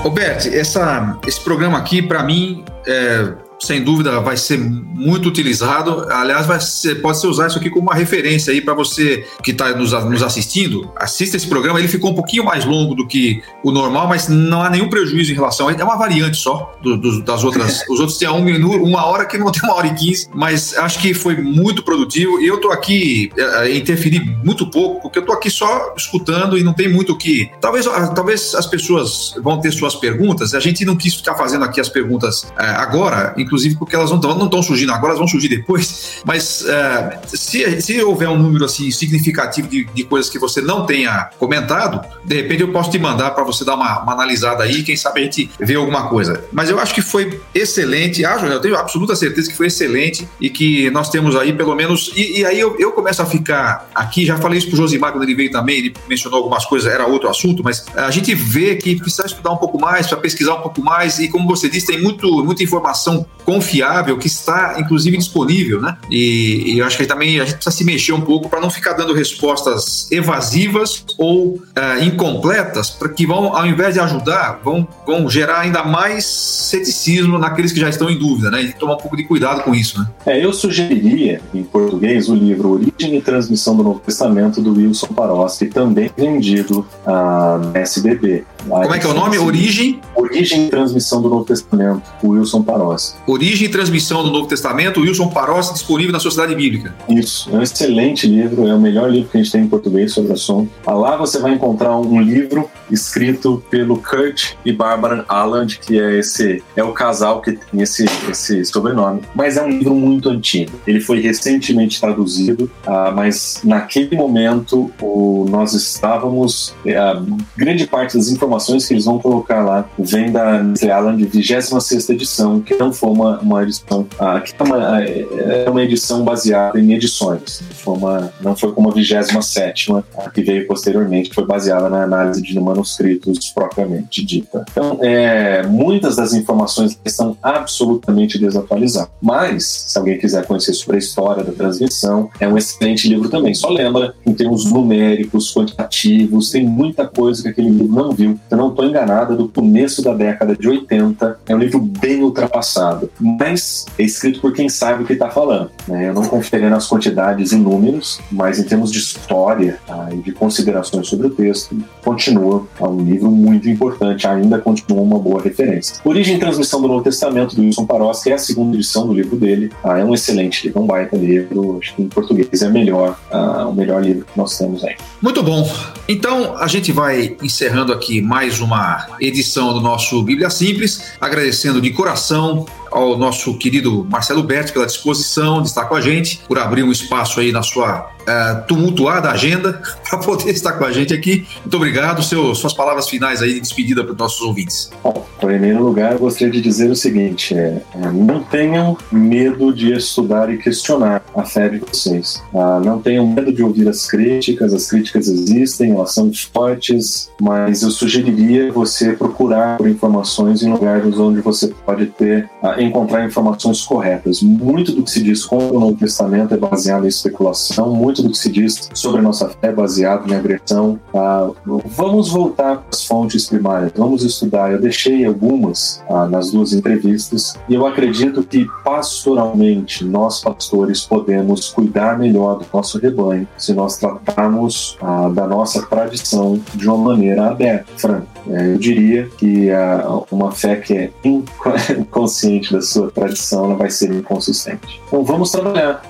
Roberto, 0.03 0.47
esse 0.47 1.41
programa 1.43 1.79
aqui, 1.79 2.01
para 2.01 2.23
mim, 2.23 2.63
é, 2.87 3.33
sem 3.65 3.83
dúvida 3.83 4.19
vai 4.21 4.37
ser 4.37 4.59
muito 4.59 5.27
utilizado. 5.27 6.05
Aliás, 6.09 6.45
vai 6.45 6.59
ser, 6.61 7.01
pode 7.01 7.19
ser 7.19 7.27
usar 7.27 7.47
isso 7.47 7.57
aqui 7.57 7.69
como 7.69 7.87
uma 7.87 7.95
referência 7.95 8.53
aí 8.53 8.61
para 8.61 8.73
você 8.73 9.25
que 9.43 9.51
está 9.51 9.75
nos, 9.75 9.91
nos, 9.91 10.23
assistindo. 10.23 10.91
Assista 10.95 11.35
esse 11.35 11.47
programa, 11.47 11.79
ele 11.79 11.87
ficou 11.87 12.11
um 12.11 12.15
pouquinho 12.15 12.45
mais 12.45 12.63
longo 12.63 12.95
do 12.95 13.05
que 13.05 13.41
o 13.63 13.71
normal, 13.71 14.07
mas 14.07 14.27
não 14.27 14.61
há 14.61 14.69
nenhum 14.69 14.89
prejuízo 14.89 15.31
em 15.31 15.35
relação. 15.35 15.69
É 15.69 15.83
uma 15.83 15.97
variante 15.97 16.37
só 16.37 16.73
do, 16.81 16.97
do, 16.97 17.21
das 17.23 17.43
outras. 17.43 17.83
Os 17.89 17.99
outros 17.99 18.17
tinham 18.17 18.37
um 18.37 18.43
minuto, 18.43 18.83
uma 18.83 19.05
hora 19.05 19.25
que 19.25 19.37
não 19.37 19.51
tem 19.51 19.61
uma 19.63 19.75
hora 19.75 19.87
e 19.87 19.93
quinze, 19.93 20.29
mas 20.33 20.77
acho 20.77 20.99
que 20.99 21.13
foi 21.13 21.35
muito 21.35 21.83
produtivo. 21.83 22.39
E 22.39 22.47
eu 22.47 22.55
estou 22.55 22.71
aqui 22.71 23.31
é, 23.37 23.67
é, 23.67 23.77
interferir 23.77 24.21
muito 24.43 24.69
pouco, 24.69 25.01
porque 25.01 25.19
eu 25.19 25.21
estou 25.21 25.35
aqui 25.35 25.49
só 25.49 25.93
escutando 25.97 26.57
e 26.57 26.63
não 26.63 26.73
tem 26.73 26.87
muito 26.87 27.13
o 27.13 27.17
que. 27.17 27.51
Talvez, 27.59 27.87
ah, 27.87 28.07
talvez 28.07 28.55
as 28.55 28.65
pessoas 28.65 29.35
vão 29.41 29.59
ter 29.59 29.71
suas 29.71 29.95
perguntas. 29.95 30.53
A 30.53 30.59
gente 30.59 30.85
não 30.85 30.95
quis 30.95 31.15
ficar 31.15 31.35
fazendo 31.35 31.65
aqui 31.65 31.81
as 31.81 31.89
perguntas 31.89 32.47
é, 32.57 32.65
agora, 32.65 33.33
inclusive 33.37 33.54
porque 33.77 33.95
elas 33.95 34.11
não 34.11 34.45
estão 34.45 34.61
surgindo 34.61 34.91
agora, 34.91 35.07
elas 35.07 35.19
vão 35.19 35.27
surgir 35.27 35.47
depois. 35.47 36.21
Mas 36.25 36.65
é, 36.65 37.19
se, 37.27 37.81
se 37.81 38.03
houver 38.03 38.29
um 38.29 38.37
número 38.37 38.65
assim 38.65 38.89
significativo 38.91 39.67
de, 39.67 39.85
de, 39.85 40.03
coisas 40.03 40.29
que 40.29 40.39
você 40.39 40.61
não 40.61 40.85
tenha 40.85 41.29
comentado, 41.39 42.01
de 42.23 42.35
repente 42.35 42.61
eu 42.61 42.71
posso 42.71 42.91
te 42.91 42.99
mandar 42.99 43.31
para 43.31 43.43
você 43.43 43.63
dar 43.63 43.75
uma, 43.75 44.01
uma, 44.01 44.13
analisada 44.13 44.63
aí, 44.63 44.83
quem 44.83 44.95
sabe 44.95 45.21
a 45.21 45.23
gente 45.23 45.49
vê 45.59 45.75
alguma 45.75 46.07
coisa. 46.07 46.43
Mas 46.51 46.69
eu 46.69 46.79
acho 46.79 46.93
que 46.93 47.01
foi 47.01 47.39
excelente, 47.53 48.25
acho, 48.25 48.45
eu 48.45 48.59
tenho 48.59 48.75
absoluta 48.75 49.15
certeza 49.15 49.49
que 49.49 49.57
foi 49.57 49.67
excelente 49.67 50.27
e 50.39 50.49
que 50.49 50.89
nós 50.91 51.09
temos 51.09 51.35
aí 51.35 51.53
pelo 51.53 51.75
menos. 51.75 52.11
E, 52.15 52.39
e 52.39 52.45
aí 52.45 52.59
eu, 52.59 52.75
eu 52.79 52.91
começo 52.91 53.21
a 53.21 53.25
ficar 53.25 53.89
aqui, 53.93 54.25
já 54.25 54.37
falei 54.37 54.59
isso 54.59 54.67
pro 54.67 54.77
Josimar 54.77 55.11
quando 55.11 55.23
ele 55.23 55.35
veio 55.35 55.51
também, 55.51 55.77
ele 55.77 55.93
mencionou 56.07 56.39
algumas 56.39 56.65
coisas, 56.65 56.91
era 56.91 57.05
outro 57.05 57.29
assunto, 57.29 57.63
mas 57.63 57.85
a 57.95 58.11
gente 58.11 58.33
vê 58.33 58.75
que 58.75 58.95
precisa 58.95 59.25
estudar 59.25 59.51
um 59.51 59.57
pouco 59.57 59.79
mais, 59.79 60.07
para 60.07 60.17
pesquisar 60.17 60.55
um 60.55 60.61
pouco 60.61 60.81
mais, 60.81 61.19
e 61.19 61.27
como 61.27 61.47
você 61.47 61.69
disse, 61.69 61.87
tem 61.87 62.01
muito, 62.01 62.43
muita 62.43 62.63
informação 62.63 63.25
confiável 63.45 64.17
que 64.17 64.27
está, 64.27 64.75
inclusive, 64.79 65.17
disponível, 65.17 65.79
né? 65.79 65.97
E, 66.09 66.73
e 66.73 66.79
eu 66.79 66.85
acho 66.85 66.97
que 66.97 67.05
também 67.05 67.39
a 67.39 67.45
gente 67.45 67.55
precisa 67.55 67.75
se 67.75 67.83
mexer 67.83 68.13
um 68.13 68.21
pouco 68.21 68.49
para 68.49 68.59
não 68.59 68.69
ficar 68.69 68.93
dando 68.93 69.13
respostas 69.13 70.11
evasivas 70.11 71.05
ou 71.17 71.55
uh, 71.55 72.03
incompletas, 72.03 72.89
para 72.89 73.09
que 73.09 73.25
vão, 73.25 73.55
ao 73.55 73.65
invés 73.65 73.93
de 73.93 73.99
ajudar, 73.99 74.59
vão, 74.63 74.87
vão 75.05 75.29
gerar 75.29 75.59
ainda 75.59 75.83
mais 75.83 76.25
ceticismo 76.25 77.37
naqueles 77.37 77.71
que 77.71 77.79
já 77.79 77.89
estão 77.89 78.09
em 78.09 78.17
dúvida, 78.17 78.49
né? 78.49 78.63
E 78.63 78.73
tomar 78.73 78.95
um 78.95 78.97
pouco 78.97 79.15
de 79.15 79.23
cuidado 79.23 79.61
com 79.61 79.75
isso, 79.75 79.99
né? 79.99 80.07
É, 80.25 80.43
eu 80.43 80.51
sugeriria, 80.51 81.41
em 81.53 81.63
português, 81.63 82.27
o 82.29 82.35
livro 82.35 82.69
Origem 82.69 83.15
e 83.15 83.21
Transmissão 83.21 83.75
do 83.75 83.83
Novo 83.83 83.99
Testamento, 83.99 84.61
do 84.61 84.73
Wilson 84.73 85.07
Paroski, 85.07 85.67
também 85.67 86.09
vendido 86.17 86.85
uh, 87.05 87.71
na 87.71 87.79
SBB. 87.79 88.43
Como 88.67 88.93
é 88.93 88.99
que 88.99 89.05
é 89.05 89.09
o 89.09 89.13
nome? 89.13 89.37
Origem? 89.37 90.01
Origem 90.15 90.65
e 90.65 90.69
Transmissão 90.69 91.21
do 91.21 91.29
Novo 91.29 91.45
Testamento, 91.45 92.01
Wilson 92.23 92.63
Paroski. 92.63 93.17
Origem 93.27 93.67
e 93.67 93.71
Transmissão 93.71 94.23
do 94.23 94.31
Novo 94.31 94.47
Testamento, 94.47 95.01
Wilson 95.01 95.29
Paroski, 95.29 95.73
disponível 95.73 96.11
na 96.11 96.19
Sociedade 96.19 96.55
Bíblica. 96.55 96.95
Isso, 97.07 97.49
é 97.51 97.57
um 97.57 97.61
excelente 97.61 98.25
livro, 98.27 98.67
é 98.67 98.73
o 98.73 98.79
melhor 98.79 99.09
livro 99.09 99.29
que 99.29 99.37
a 99.37 99.41
gente 99.41 99.51
tem 99.51 99.61
em 99.61 99.67
português 99.67 100.13
sobre 100.13 100.31
o 100.31 100.33
assunto. 100.33 100.71
Lá 100.85 101.15
você 101.15 101.39
vai 101.39 101.53
encontrar 101.53 101.95
um 101.95 102.19
livro 102.19 102.69
escrito 102.89 103.63
pelo 103.69 103.97
Kurt 103.97 104.53
e 104.65 104.71
Barbara 104.71 105.25
Alland, 105.27 105.79
que 105.79 105.99
é 105.99 106.19
esse 106.19 106.63
é 106.75 106.83
o 106.83 106.91
casal 106.91 107.41
que 107.41 107.53
tem 107.53 107.81
esse, 107.81 108.05
esse 108.29 108.65
sobrenome. 108.65 109.21
Mas 109.35 109.57
é 109.57 109.63
um 109.63 109.69
livro 109.69 109.93
muito 109.93 110.29
antigo. 110.29 110.71
Ele 110.87 110.99
foi 110.99 111.19
recentemente 111.19 111.99
traduzido, 112.01 112.69
uh, 112.87 113.13
mas 113.13 113.61
naquele 113.63 114.15
momento 114.15 114.91
o, 114.99 115.45
nós 115.49 115.73
estávamos. 115.73 116.73
Uh, 116.85 117.37
grande 117.55 117.85
parte 117.87 118.17
das 118.17 118.29
informações 118.29 118.54
que 118.87 118.93
eles 118.93 119.05
vão 119.05 119.19
colocar 119.19 119.63
lá 119.63 119.87
vem 119.97 120.31
da 120.31 120.61
Alland, 120.95 121.25
26 121.25 122.09
edição, 122.09 122.61
que 122.61 122.75
não 122.75 122.91
foi 122.93 123.09
uma, 123.09 123.39
uma 123.39 123.63
edição. 123.63 124.01
Uh, 124.01 124.41
que 124.43 124.53
é 124.57 124.63
uma, 124.63 125.03
é 125.03 125.69
uma 125.69 125.83
edição 125.83 126.23
baseada 126.23 126.79
em 126.79 126.93
edições. 126.93 127.61
Foi 127.71 127.95
uma, 127.95 128.31
não 128.41 128.55
foi 128.55 128.71
como 128.71 128.89
a 128.89 128.93
27, 128.93 129.91
que 130.33 130.41
veio 130.41 130.67
posteriormente, 130.67 131.29
que 131.29 131.35
foi 131.35 131.45
baseada 131.45 131.89
na 131.89 132.03
análise 132.03 132.41
de 132.41 132.59
manuscritos 132.59 133.49
propriamente 133.49 134.23
dita. 134.23 134.65
Então, 134.71 134.99
é, 135.01 135.63
muitas 135.63 136.15
das 136.15 136.33
informações 136.33 136.99
estão 137.05 137.37
absolutamente 137.41 138.37
desatualizadas. 138.37 139.09
Mas, 139.21 139.65
se 139.87 139.97
alguém 139.97 140.17
quiser 140.17 140.45
conhecer 140.45 140.73
sobre 140.73 140.97
a 140.97 140.99
história 140.99 141.43
da 141.43 141.51
transmissão, 141.51 142.29
é 142.39 142.47
um 142.47 142.57
excelente 142.57 143.07
livro 143.07 143.29
também. 143.29 143.53
Só 143.53 143.69
lembra, 143.69 144.15
em 144.25 144.33
termos 144.33 144.65
numéricos, 144.65 145.53
quantitativos, 145.53 146.51
tem 146.51 146.63
muita 146.63 147.07
coisa 147.07 147.43
que 147.43 147.49
aquele 147.49 147.69
livro 147.69 147.87
não 147.87 148.11
viu. 148.11 148.39
Eu 148.49 148.57
não 148.57 148.69
estou 148.69 148.85
enganada, 148.85 149.35
do 149.35 149.47
começo 149.47 150.01
da 150.01 150.13
década 150.13 150.55
de 150.55 150.67
80, 150.67 151.39
é 151.47 151.55
um 151.55 151.59
livro 151.59 151.79
bem 151.79 152.21
ultrapassado, 152.21 153.09
mas 153.19 153.85
é 153.97 154.03
escrito 154.03 154.39
por 154.39 154.53
quem 154.53 154.69
sabe 154.69 155.03
o 155.03 155.05
que 155.05 155.13
está 155.13 155.29
falando. 155.29 155.71
Né? 155.87 156.09
Eu 156.09 156.13
não 156.13 156.23
confiaria 156.23 156.69
nas 156.69 156.87
quantidades 156.87 157.51
e 157.51 157.55
números, 157.55 158.19
mas 158.31 158.59
em 158.59 158.63
termos 158.63 158.91
de 158.91 158.99
história 158.99 159.79
tá? 159.85 160.09
e 160.11 160.17
de 160.17 160.31
considerações 160.31 161.07
sobre 161.07 161.27
o 161.27 161.29
texto, 161.29 161.75
continua 162.03 162.65
é 162.79 162.83
um 162.87 163.03
livro 163.03 163.31
muito 163.31 163.69
importante, 163.69 164.27
ainda 164.27 164.59
continua 164.59 165.01
uma 165.01 165.19
boa 165.19 165.41
referência. 165.41 165.97
Origem 166.03 166.35
e 166.35 166.39
Transmissão 166.39 166.81
do 166.81 166.87
Novo 166.87 167.03
Testamento, 167.03 167.55
do 167.55 167.61
Wilson 167.61 167.85
Paroski, 167.85 168.31
é 168.31 168.33
a 168.33 168.37
segunda 168.37 168.75
edição 168.75 169.07
do 169.07 169.13
livro 169.13 169.35
dele. 169.35 169.71
Ah, 169.83 169.97
é 169.97 170.03
um 170.03 170.13
excelente 170.13 170.67
livro, 170.67 170.81
um 170.81 170.85
baita 170.85 171.15
livro. 171.15 171.79
Acho 171.81 171.95
que 171.95 172.01
em 172.03 172.07
português 172.07 172.61
é 172.61 172.69
melhor, 172.69 173.17
ah, 173.31 173.67
o 173.67 173.73
melhor 173.73 174.03
livro 174.03 174.25
que 174.25 174.37
nós 174.37 174.57
temos 174.57 174.83
aí. 174.83 174.95
Muito 175.21 175.41
bom. 175.41 175.67
Então, 176.07 176.55
a 176.57 176.67
gente 176.67 176.91
vai 176.91 177.35
encerrando 177.41 177.91
aqui 177.91 178.21
mais 178.25 178.59
uma 178.59 179.07
edição 179.21 179.71
do 179.71 179.79
nosso 179.79 180.21
Bíblia 180.23 180.49
Simples, 180.49 181.13
agradecendo 181.21 181.79
de 181.79 181.91
coração 181.91 182.65
ao 182.91 183.17
nosso 183.17 183.55
querido 183.57 184.05
Marcelo 184.09 184.41
Berti 184.41 184.73
pela 184.73 184.85
disposição 184.85 185.61
de 185.61 185.67
estar 185.67 185.85
com 185.85 185.95
a 185.95 186.01
gente, 186.01 186.41
por 186.47 186.57
abrir 186.57 186.83
um 186.83 186.91
espaço 186.91 187.39
aí 187.39 187.51
na 187.51 187.61
sua 187.61 188.14
uh, 188.27 188.65
tumultuada 188.67 189.29
agenda 189.29 189.81
para 190.09 190.19
poder 190.19 190.51
estar 190.51 190.73
com 190.73 190.85
a 190.85 190.91
gente 190.91 191.13
aqui. 191.13 191.47
Muito 191.61 191.75
obrigado. 191.75 192.23
Seu, 192.23 192.53
suas 192.55 192.73
palavras 192.73 193.09
finais 193.09 193.41
aí 193.41 193.55
de 193.55 193.61
despedida 193.61 194.03
para 194.03 194.13
os 194.13 194.17
nossos 194.17 194.41
ouvintes. 194.41 194.91
Bom, 195.03 195.25
em 195.41 195.45
primeiro 195.47 195.83
lugar, 195.83 196.13
eu 196.13 196.19
gostaria 196.19 196.51
de 196.51 196.61
dizer 196.61 196.89
o 196.89 196.95
seguinte: 196.95 197.53
é, 197.53 197.81
é, 197.95 198.11
não 198.11 198.43
tenham 198.43 198.97
medo 199.11 199.73
de 199.73 199.93
estudar 199.93 200.51
e 200.51 200.57
questionar 200.57 201.23
a 201.35 201.43
fé 201.43 201.69
de 201.69 201.79
vocês. 201.79 202.41
Ah, 202.53 202.79
não 202.83 203.01
tenham 203.01 203.27
medo 203.27 203.51
de 203.51 203.63
ouvir 203.63 203.87
as 203.87 204.07
críticas, 204.07 204.73
as 204.73 204.87
críticas 204.87 205.27
existem, 205.27 205.91
elas 205.91 206.13
são 206.13 206.31
fortes, 206.33 207.29
mas 207.39 207.81
eu 207.81 207.91
sugeriria 207.91 208.71
você 208.71 209.13
procurar 209.13 209.77
por 209.77 209.87
informações 209.87 210.63
em 210.63 210.71
lugares 210.71 211.17
onde 211.17 211.41
você 211.41 211.67
pode 211.85 212.07
ter 212.07 212.49
ah, 212.63 212.81
encontrar 212.81 213.25
informações 213.25 213.81
corretas. 213.81 214.41
Muito 214.41 214.91
do 214.91 215.03
que 215.03 215.11
se 215.11 215.21
diz 215.21 215.45
contra 215.45 215.77
o 215.77 215.79
Novo 215.79 215.97
Testamento 215.97 216.53
é 216.53 216.57
baseado 216.57 217.05
em 217.05 217.09
especulação, 217.09 217.93
muito 217.93 218.14
do 218.21 218.29
que 218.29 218.37
se 218.37 218.51
diz 218.51 218.89
sobre 218.93 219.19
a 219.19 219.23
nossa 219.23 219.49
fé 219.49 219.71
baseado 219.71 220.31
em 220.31 220.35
agressão. 220.35 220.99
Ah, 221.13 221.49
vamos 221.85 222.29
voltar 222.29 222.83
às 222.91 223.05
fontes 223.05 223.47
primárias, 223.47 223.91
vamos 223.95 224.23
estudar. 224.23 224.71
Eu 224.71 224.79
deixei 224.79 225.25
algumas 225.25 226.03
ah, 226.09 226.25
nas 226.25 226.51
duas 226.51 226.73
entrevistas 226.73 227.57
e 227.67 227.73
eu 227.73 227.85
acredito 227.85 228.43
que 228.43 228.67
pastoralmente 228.83 230.03
nós 230.05 230.41
pastores 230.41 231.01
podemos 231.01 231.69
cuidar 231.69 232.17
melhor 232.17 232.59
do 232.59 232.65
nosso 232.73 232.99
rebanho 232.99 233.47
se 233.57 233.73
nós 233.73 233.97
tratarmos 233.97 234.97
ah, 235.01 235.29
da 235.29 235.47
nossa 235.47 235.81
tradição 235.83 236.59
de 236.73 236.87
uma 236.87 236.97
maneira 236.97 237.47
aberta, 237.47 237.91
franca. 237.97 238.27
É, 238.47 238.73
eu 238.73 238.77
diria 238.77 239.27
que 239.37 239.71
ah, 239.71 240.21
uma 240.31 240.51
fé 240.51 240.75
que 240.75 240.93
é 240.93 241.11
inconsciente 241.97 242.71
da 242.71 242.81
sua 242.81 243.09
tradição 243.09 243.65
ela 243.65 243.75
vai 243.75 243.89
ser 243.89 244.11
inconsistente. 244.13 245.01
Então 245.07 245.23
vamos 245.23 245.51
trabalhar. 245.51 246.01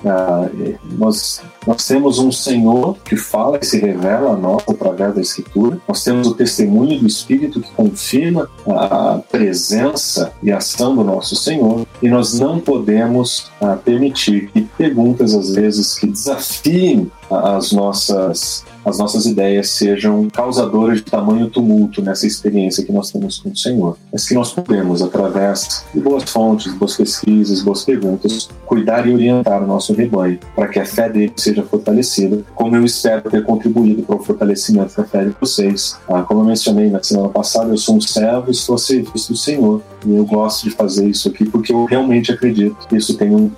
Nós, 0.98 1.42
nós 1.66 1.86
temos 1.86 2.18
um 2.18 2.30
Senhor 2.30 2.96
que 3.04 3.16
fala 3.16 3.58
e 3.60 3.66
se 3.66 3.78
revela 3.78 4.32
a 4.32 4.36
nós 4.36 4.62
através 4.68 5.14
da 5.14 5.20
Escritura. 5.20 5.80
Nós 5.88 6.04
temos 6.04 6.28
o 6.28 6.34
testemunho 6.34 7.00
do 7.00 7.06
Espírito 7.06 7.60
que 7.60 7.70
confirma 7.72 8.48
a 8.68 9.20
presença 9.30 10.32
e 10.42 10.52
ação 10.52 10.94
do 10.94 11.02
nosso 11.02 11.34
Senhor. 11.34 11.86
E 12.00 12.08
nós 12.08 12.38
não 12.38 12.60
podemos 12.60 13.50
ah, 13.60 13.76
permitir 13.76 14.48
que 14.52 14.62
perguntas, 14.62 15.34
às 15.34 15.54
vezes, 15.54 15.98
que 15.98 16.06
desafiem 16.06 17.10
as 17.30 17.72
nossas 17.72 18.64
as 18.86 18.98
nossas 18.98 19.26
ideias 19.26 19.70
sejam 19.70 20.28
causadoras 20.30 20.98
de 20.98 21.04
tamanho 21.04 21.50
tumulto 21.50 22.00
nessa 22.00 22.24
experiência 22.24 22.84
que 22.84 22.92
nós 22.92 23.10
temos 23.10 23.38
com 23.38 23.50
o 23.50 23.56
Senhor. 23.56 23.98
Mas 24.12 24.28
que 24.28 24.34
nós 24.34 24.52
podemos, 24.52 25.02
através 25.02 25.84
de 25.92 26.00
boas 26.00 26.22
fontes, 26.30 26.72
boas 26.74 26.96
pesquisas, 26.96 27.62
boas 27.62 27.84
perguntas, 27.84 28.48
cuidar 28.64 29.04
e 29.08 29.12
orientar 29.12 29.62
o 29.64 29.66
nosso 29.66 29.92
rebanho 29.92 30.38
para 30.54 30.68
que 30.68 30.78
a 30.78 30.86
fé 30.86 31.08
dele 31.08 31.32
seja 31.36 31.64
fortalecida, 31.64 32.44
como 32.54 32.76
eu 32.76 32.84
espero 32.84 33.28
ter 33.28 33.42
contribuído 33.42 34.04
para 34.04 34.16
o 34.16 34.22
fortalecimento 34.22 34.96
da 34.96 35.04
fé 35.04 35.24
de 35.24 35.34
vocês. 35.40 35.98
Ah, 36.08 36.22
como 36.22 36.42
eu 36.42 36.44
mencionei 36.44 36.88
na 36.88 37.02
semana 37.02 37.28
passada, 37.28 37.70
eu 37.70 37.76
sou 37.76 37.96
um 37.96 38.00
servo 38.00 38.48
e 38.48 38.52
estou 38.52 38.76
a 38.76 38.78
serviço 38.78 39.32
do 39.32 39.36
Senhor. 39.36 39.82
E 40.04 40.14
eu 40.14 40.24
gosto 40.24 40.68
de 40.68 40.70
fazer 40.70 41.08
isso 41.08 41.28
aqui 41.28 41.44
porque 41.44 41.72
eu 41.72 41.84
realmente 41.86 42.30
acredito 42.30 42.76
que 42.88 42.96
isso 42.96 43.16
tem 43.16 43.34
um, 43.34 43.50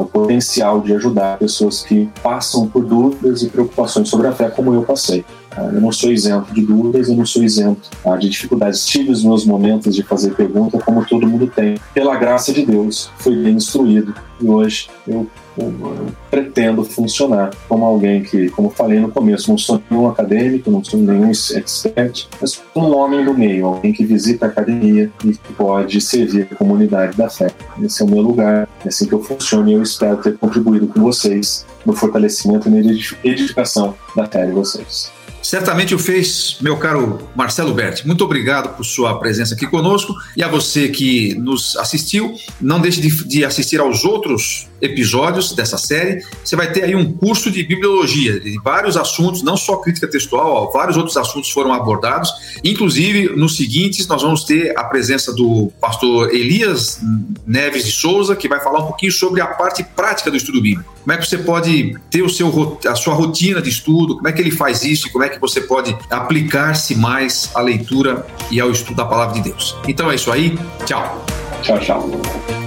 o 0.00 0.04
potencial 0.04 0.80
de 0.80 0.94
ajudar 0.94 1.38
pessoas 1.38 1.82
que 1.82 2.10
passam 2.22 2.66
por 2.66 2.84
dúvidas 2.84 3.42
e 3.42 3.48
preocupações 3.48 4.08
sobre 4.08 4.26
a 4.26 4.32
fé, 4.32 4.50
como 4.50 4.65
eu 4.74 4.82
passei. 4.82 5.24
Eu 5.56 5.80
não 5.80 5.90
sou 5.90 6.12
isento 6.12 6.52
de 6.52 6.60
dúvidas, 6.60 7.08
eu 7.08 7.16
não 7.16 7.24
sou 7.24 7.42
isento 7.42 7.88
ah, 8.04 8.16
de 8.16 8.28
dificuldades. 8.28 8.84
Tive 8.86 9.10
os 9.10 9.24
meus 9.24 9.44
momentos 9.44 9.94
de 9.94 10.02
fazer 10.02 10.34
pergunta, 10.34 10.78
como 10.78 11.04
todo 11.06 11.26
mundo 11.26 11.46
tem. 11.46 11.78
Pela 11.94 12.16
graça 12.16 12.52
de 12.52 12.64
Deus, 12.64 13.10
fui 13.18 13.36
bem 13.36 13.54
instruído 13.54 14.14
e 14.40 14.48
hoje 14.48 14.88
eu 15.08 15.26
eu 15.58 16.08
pretendo 16.30 16.84
funcionar 16.84 17.50
como 17.68 17.84
alguém 17.84 18.22
que, 18.22 18.48
como 18.50 18.70
falei 18.70 19.00
no 19.00 19.10
começo, 19.10 19.50
não 19.50 19.58
sou 19.58 19.80
nenhum 19.90 20.08
acadêmico, 20.08 20.70
não 20.70 20.82
sou 20.82 21.00
nenhum 21.00 21.30
expert, 21.30 22.26
mas 22.40 22.60
um 22.74 22.94
homem 22.94 23.24
do 23.24 23.34
meio, 23.34 23.66
alguém 23.66 23.92
que 23.92 24.04
visita 24.04 24.46
a 24.46 24.48
academia 24.48 25.10
e 25.24 25.32
que 25.32 25.52
pode 25.54 26.00
servir 26.00 26.48
a 26.50 26.54
comunidade 26.54 27.16
da 27.16 27.28
fé. 27.28 27.48
Esse 27.82 28.02
é 28.02 28.04
o 28.04 28.08
meu 28.08 28.22
lugar, 28.22 28.68
é 28.84 28.88
assim 28.88 29.06
que 29.06 29.14
eu 29.14 29.22
funciono 29.22 29.68
e 29.68 29.74
eu 29.74 29.82
espero 29.82 30.16
ter 30.18 30.36
contribuído 30.36 30.86
com 30.86 31.00
vocês 31.00 31.66
no 31.84 31.92
fortalecimento 31.92 32.68
e 32.68 32.70
na 32.70 32.78
edificação 33.24 33.94
da 34.14 34.26
fé 34.26 34.46
de 34.46 34.52
vocês. 34.52 35.16
Certamente 35.46 35.94
o 35.94 35.98
fez, 35.98 36.56
meu 36.60 36.76
caro 36.76 37.20
Marcelo 37.36 37.72
Berti. 37.72 38.04
Muito 38.04 38.24
obrigado 38.24 38.76
por 38.76 38.82
sua 38.82 39.16
presença 39.20 39.54
aqui 39.54 39.64
conosco 39.64 40.12
e 40.36 40.42
a 40.42 40.48
você 40.48 40.88
que 40.88 41.36
nos 41.36 41.76
assistiu. 41.76 42.34
Não 42.60 42.80
deixe 42.80 43.00
de, 43.00 43.24
de 43.24 43.44
assistir 43.44 43.78
aos 43.78 44.04
outros 44.04 44.66
episódios 44.80 45.52
dessa 45.52 45.78
série. 45.78 46.22
Você 46.44 46.56
vai 46.56 46.70
ter 46.70 46.84
aí 46.84 46.94
um 46.94 47.12
curso 47.12 47.50
de 47.50 47.62
bibliologia, 47.62 48.38
de 48.40 48.58
vários 48.62 48.96
assuntos, 48.96 49.42
não 49.42 49.56
só 49.56 49.76
crítica 49.76 50.08
textual, 50.08 50.72
vários 50.72 50.96
outros 50.96 51.16
assuntos 51.16 51.50
foram 51.50 51.72
abordados. 51.72 52.30
Inclusive, 52.64 53.36
nos 53.36 53.56
seguintes, 53.56 54.06
nós 54.06 54.22
vamos 54.22 54.44
ter 54.44 54.76
a 54.76 54.84
presença 54.84 55.32
do 55.32 55.72
pastor 55.80 56.34
Elias 56.34 57.00
Neves 57.46 57.84
de 57.84 57.92
Souza, 57.92 58.36
que 58.36 58.48
vai 58.48 58.60
falar 58.60 58.80
um 58.80 58.86
pouquinho 58.86 59.12
sobre 59.12 59.40
a 59.40 59.46
parte 59.46 59.84
prática 59.84 60.30
do 60.30 60.36
estudo 60.36 60.60
bíblico. 60.60 60.96
Como 61.02 61.12
é 61.12 61.18
que 61.18 61.26
você 61.26 61.38
pode 61.38 61.96
ter 62.10 62.22
o 62.22 62.28
seu, 62.28 62.78
a 62.84 62.94
sua 62.96 63.14
rotina 63.14 63.62
de 63.62 63.70
estudo, 63.70 64.16
como 64.16 64.26
é 64.26 64.32
que 64.32 64.40
ele 64.40 64.50
faz 64.50 64.82
isso 64.82 65.06
e 65.06 65.10
como 65.10 65.24
é 65.24 65.28
que 65.28 65.38
você 65.38 65.60
pode 65.60 65.96
aplicar-se 66.10 66.96
mais 66.96 67.48
à 67.54 67.60
leitura 67.60 68.26
e 68.50 68.60
ao 68.60 68.72
estudo 68.72 68.96
da 68.96 69.04
palavra 69.04 69.34
de 69.34 69.48
Deus. 69.48 69.76
Então 69.86 70.10
é 70.10 70.16
isso 70.16 70.32
aí. 70.32 70.58
Tchau. 70.84 71.24
Tchau, 71.62 71.78
tchau. 71.78 72.65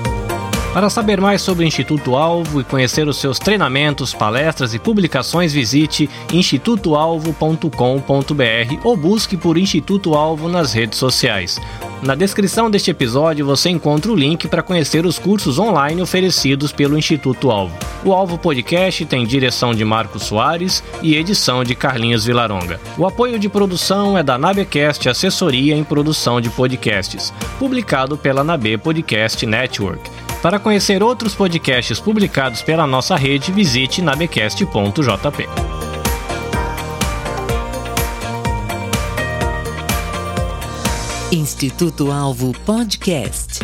Para 0.74 0.88
saber 0.88 1.20
mais 1.20 1.42
sobre 1.42 1.66
o 1.66 1.68
Instituto 1.68 2.16
Alvo 2.16 2.62
e 2.62 2.64
conhecer 2.64 3.08
os 3.08 3.18
seus 3.18 3.40
treinamentos, 3.40 4.14
palestras 4.14 4.76
e 4.76 4.80
publicações, 4.80 5.52
visite 5.52 6.08
institutoalvo.com.br 6.32 8.80
ou 8.84 8.96
busque 8.96 9.36
por 9.36 9.58
Instituto 9.58 10.14
Alvo 10.14 10.48
nas 10.48 10.72
redes 10.72 11.00
sociais. 11.00 11.60
Na 12.04 12.14
descrição 12.14 12.70
deste 12.70 12.92
episódio 12.92 13.48
você 13.48 13.70
encontra 13.70 14.12
o 14.12 14.16
link 14.16 14.48
para 14.48 14.62
conhecer 14.62 15.08
os 15.08 15.18
cursos 15.18 15.58
online 15.58 16.04
oferecidos 16.04 16.72
pelo 16.72 16.98
Instituto 16.98 17.50
Alvo. 17.50 17.76
O 18.06 18.14
Alvo 18.14 18.38
Podcast 18.38 19.04
tem 19.08 19.26
direção 19.26 19.74
de 19.74 19.84
Marcos 19.84 20.24
Soares 20.24 20.84
e 21.02 21.16
edição 21.16 21.64
de 21.64 21.74
Carlinhos 21.74 22.26
Vilaronga. 22.26 22.80
O 22.96 23.08
apoio 23.08 23.40
de 23.40 23.50
produção 23.50 24.16
é 24.16 24.22
da 24.22 24.38
Nabecast 24.38 25.10
Assessoria 25.10 25.76
em 25.76 25.84
Produção 25.84 26.40
de 26.40 26.52
Podcasts, 26.52 27.34
publicado 27.58 28.16
pela 28.16 28.44
Nabe 28.44 28.78
Podcast 28.78 29.44
Network. 29.48 30.29
Para 30.42 30.58
conhecer 30.58 31.04
outros 31.04 31.36
podcasts 31.36 32.00
publicados 32.00 32.62
pela 32.62 32.88
nossa 32.88 33.16
rede, 33.16 33.52
visite 33.52 34.02
nabecast.jp. 34.02 35.48
Instituto 41.32 42.12
Alvo 42.12 42.54
Podcast. 42.66 43.60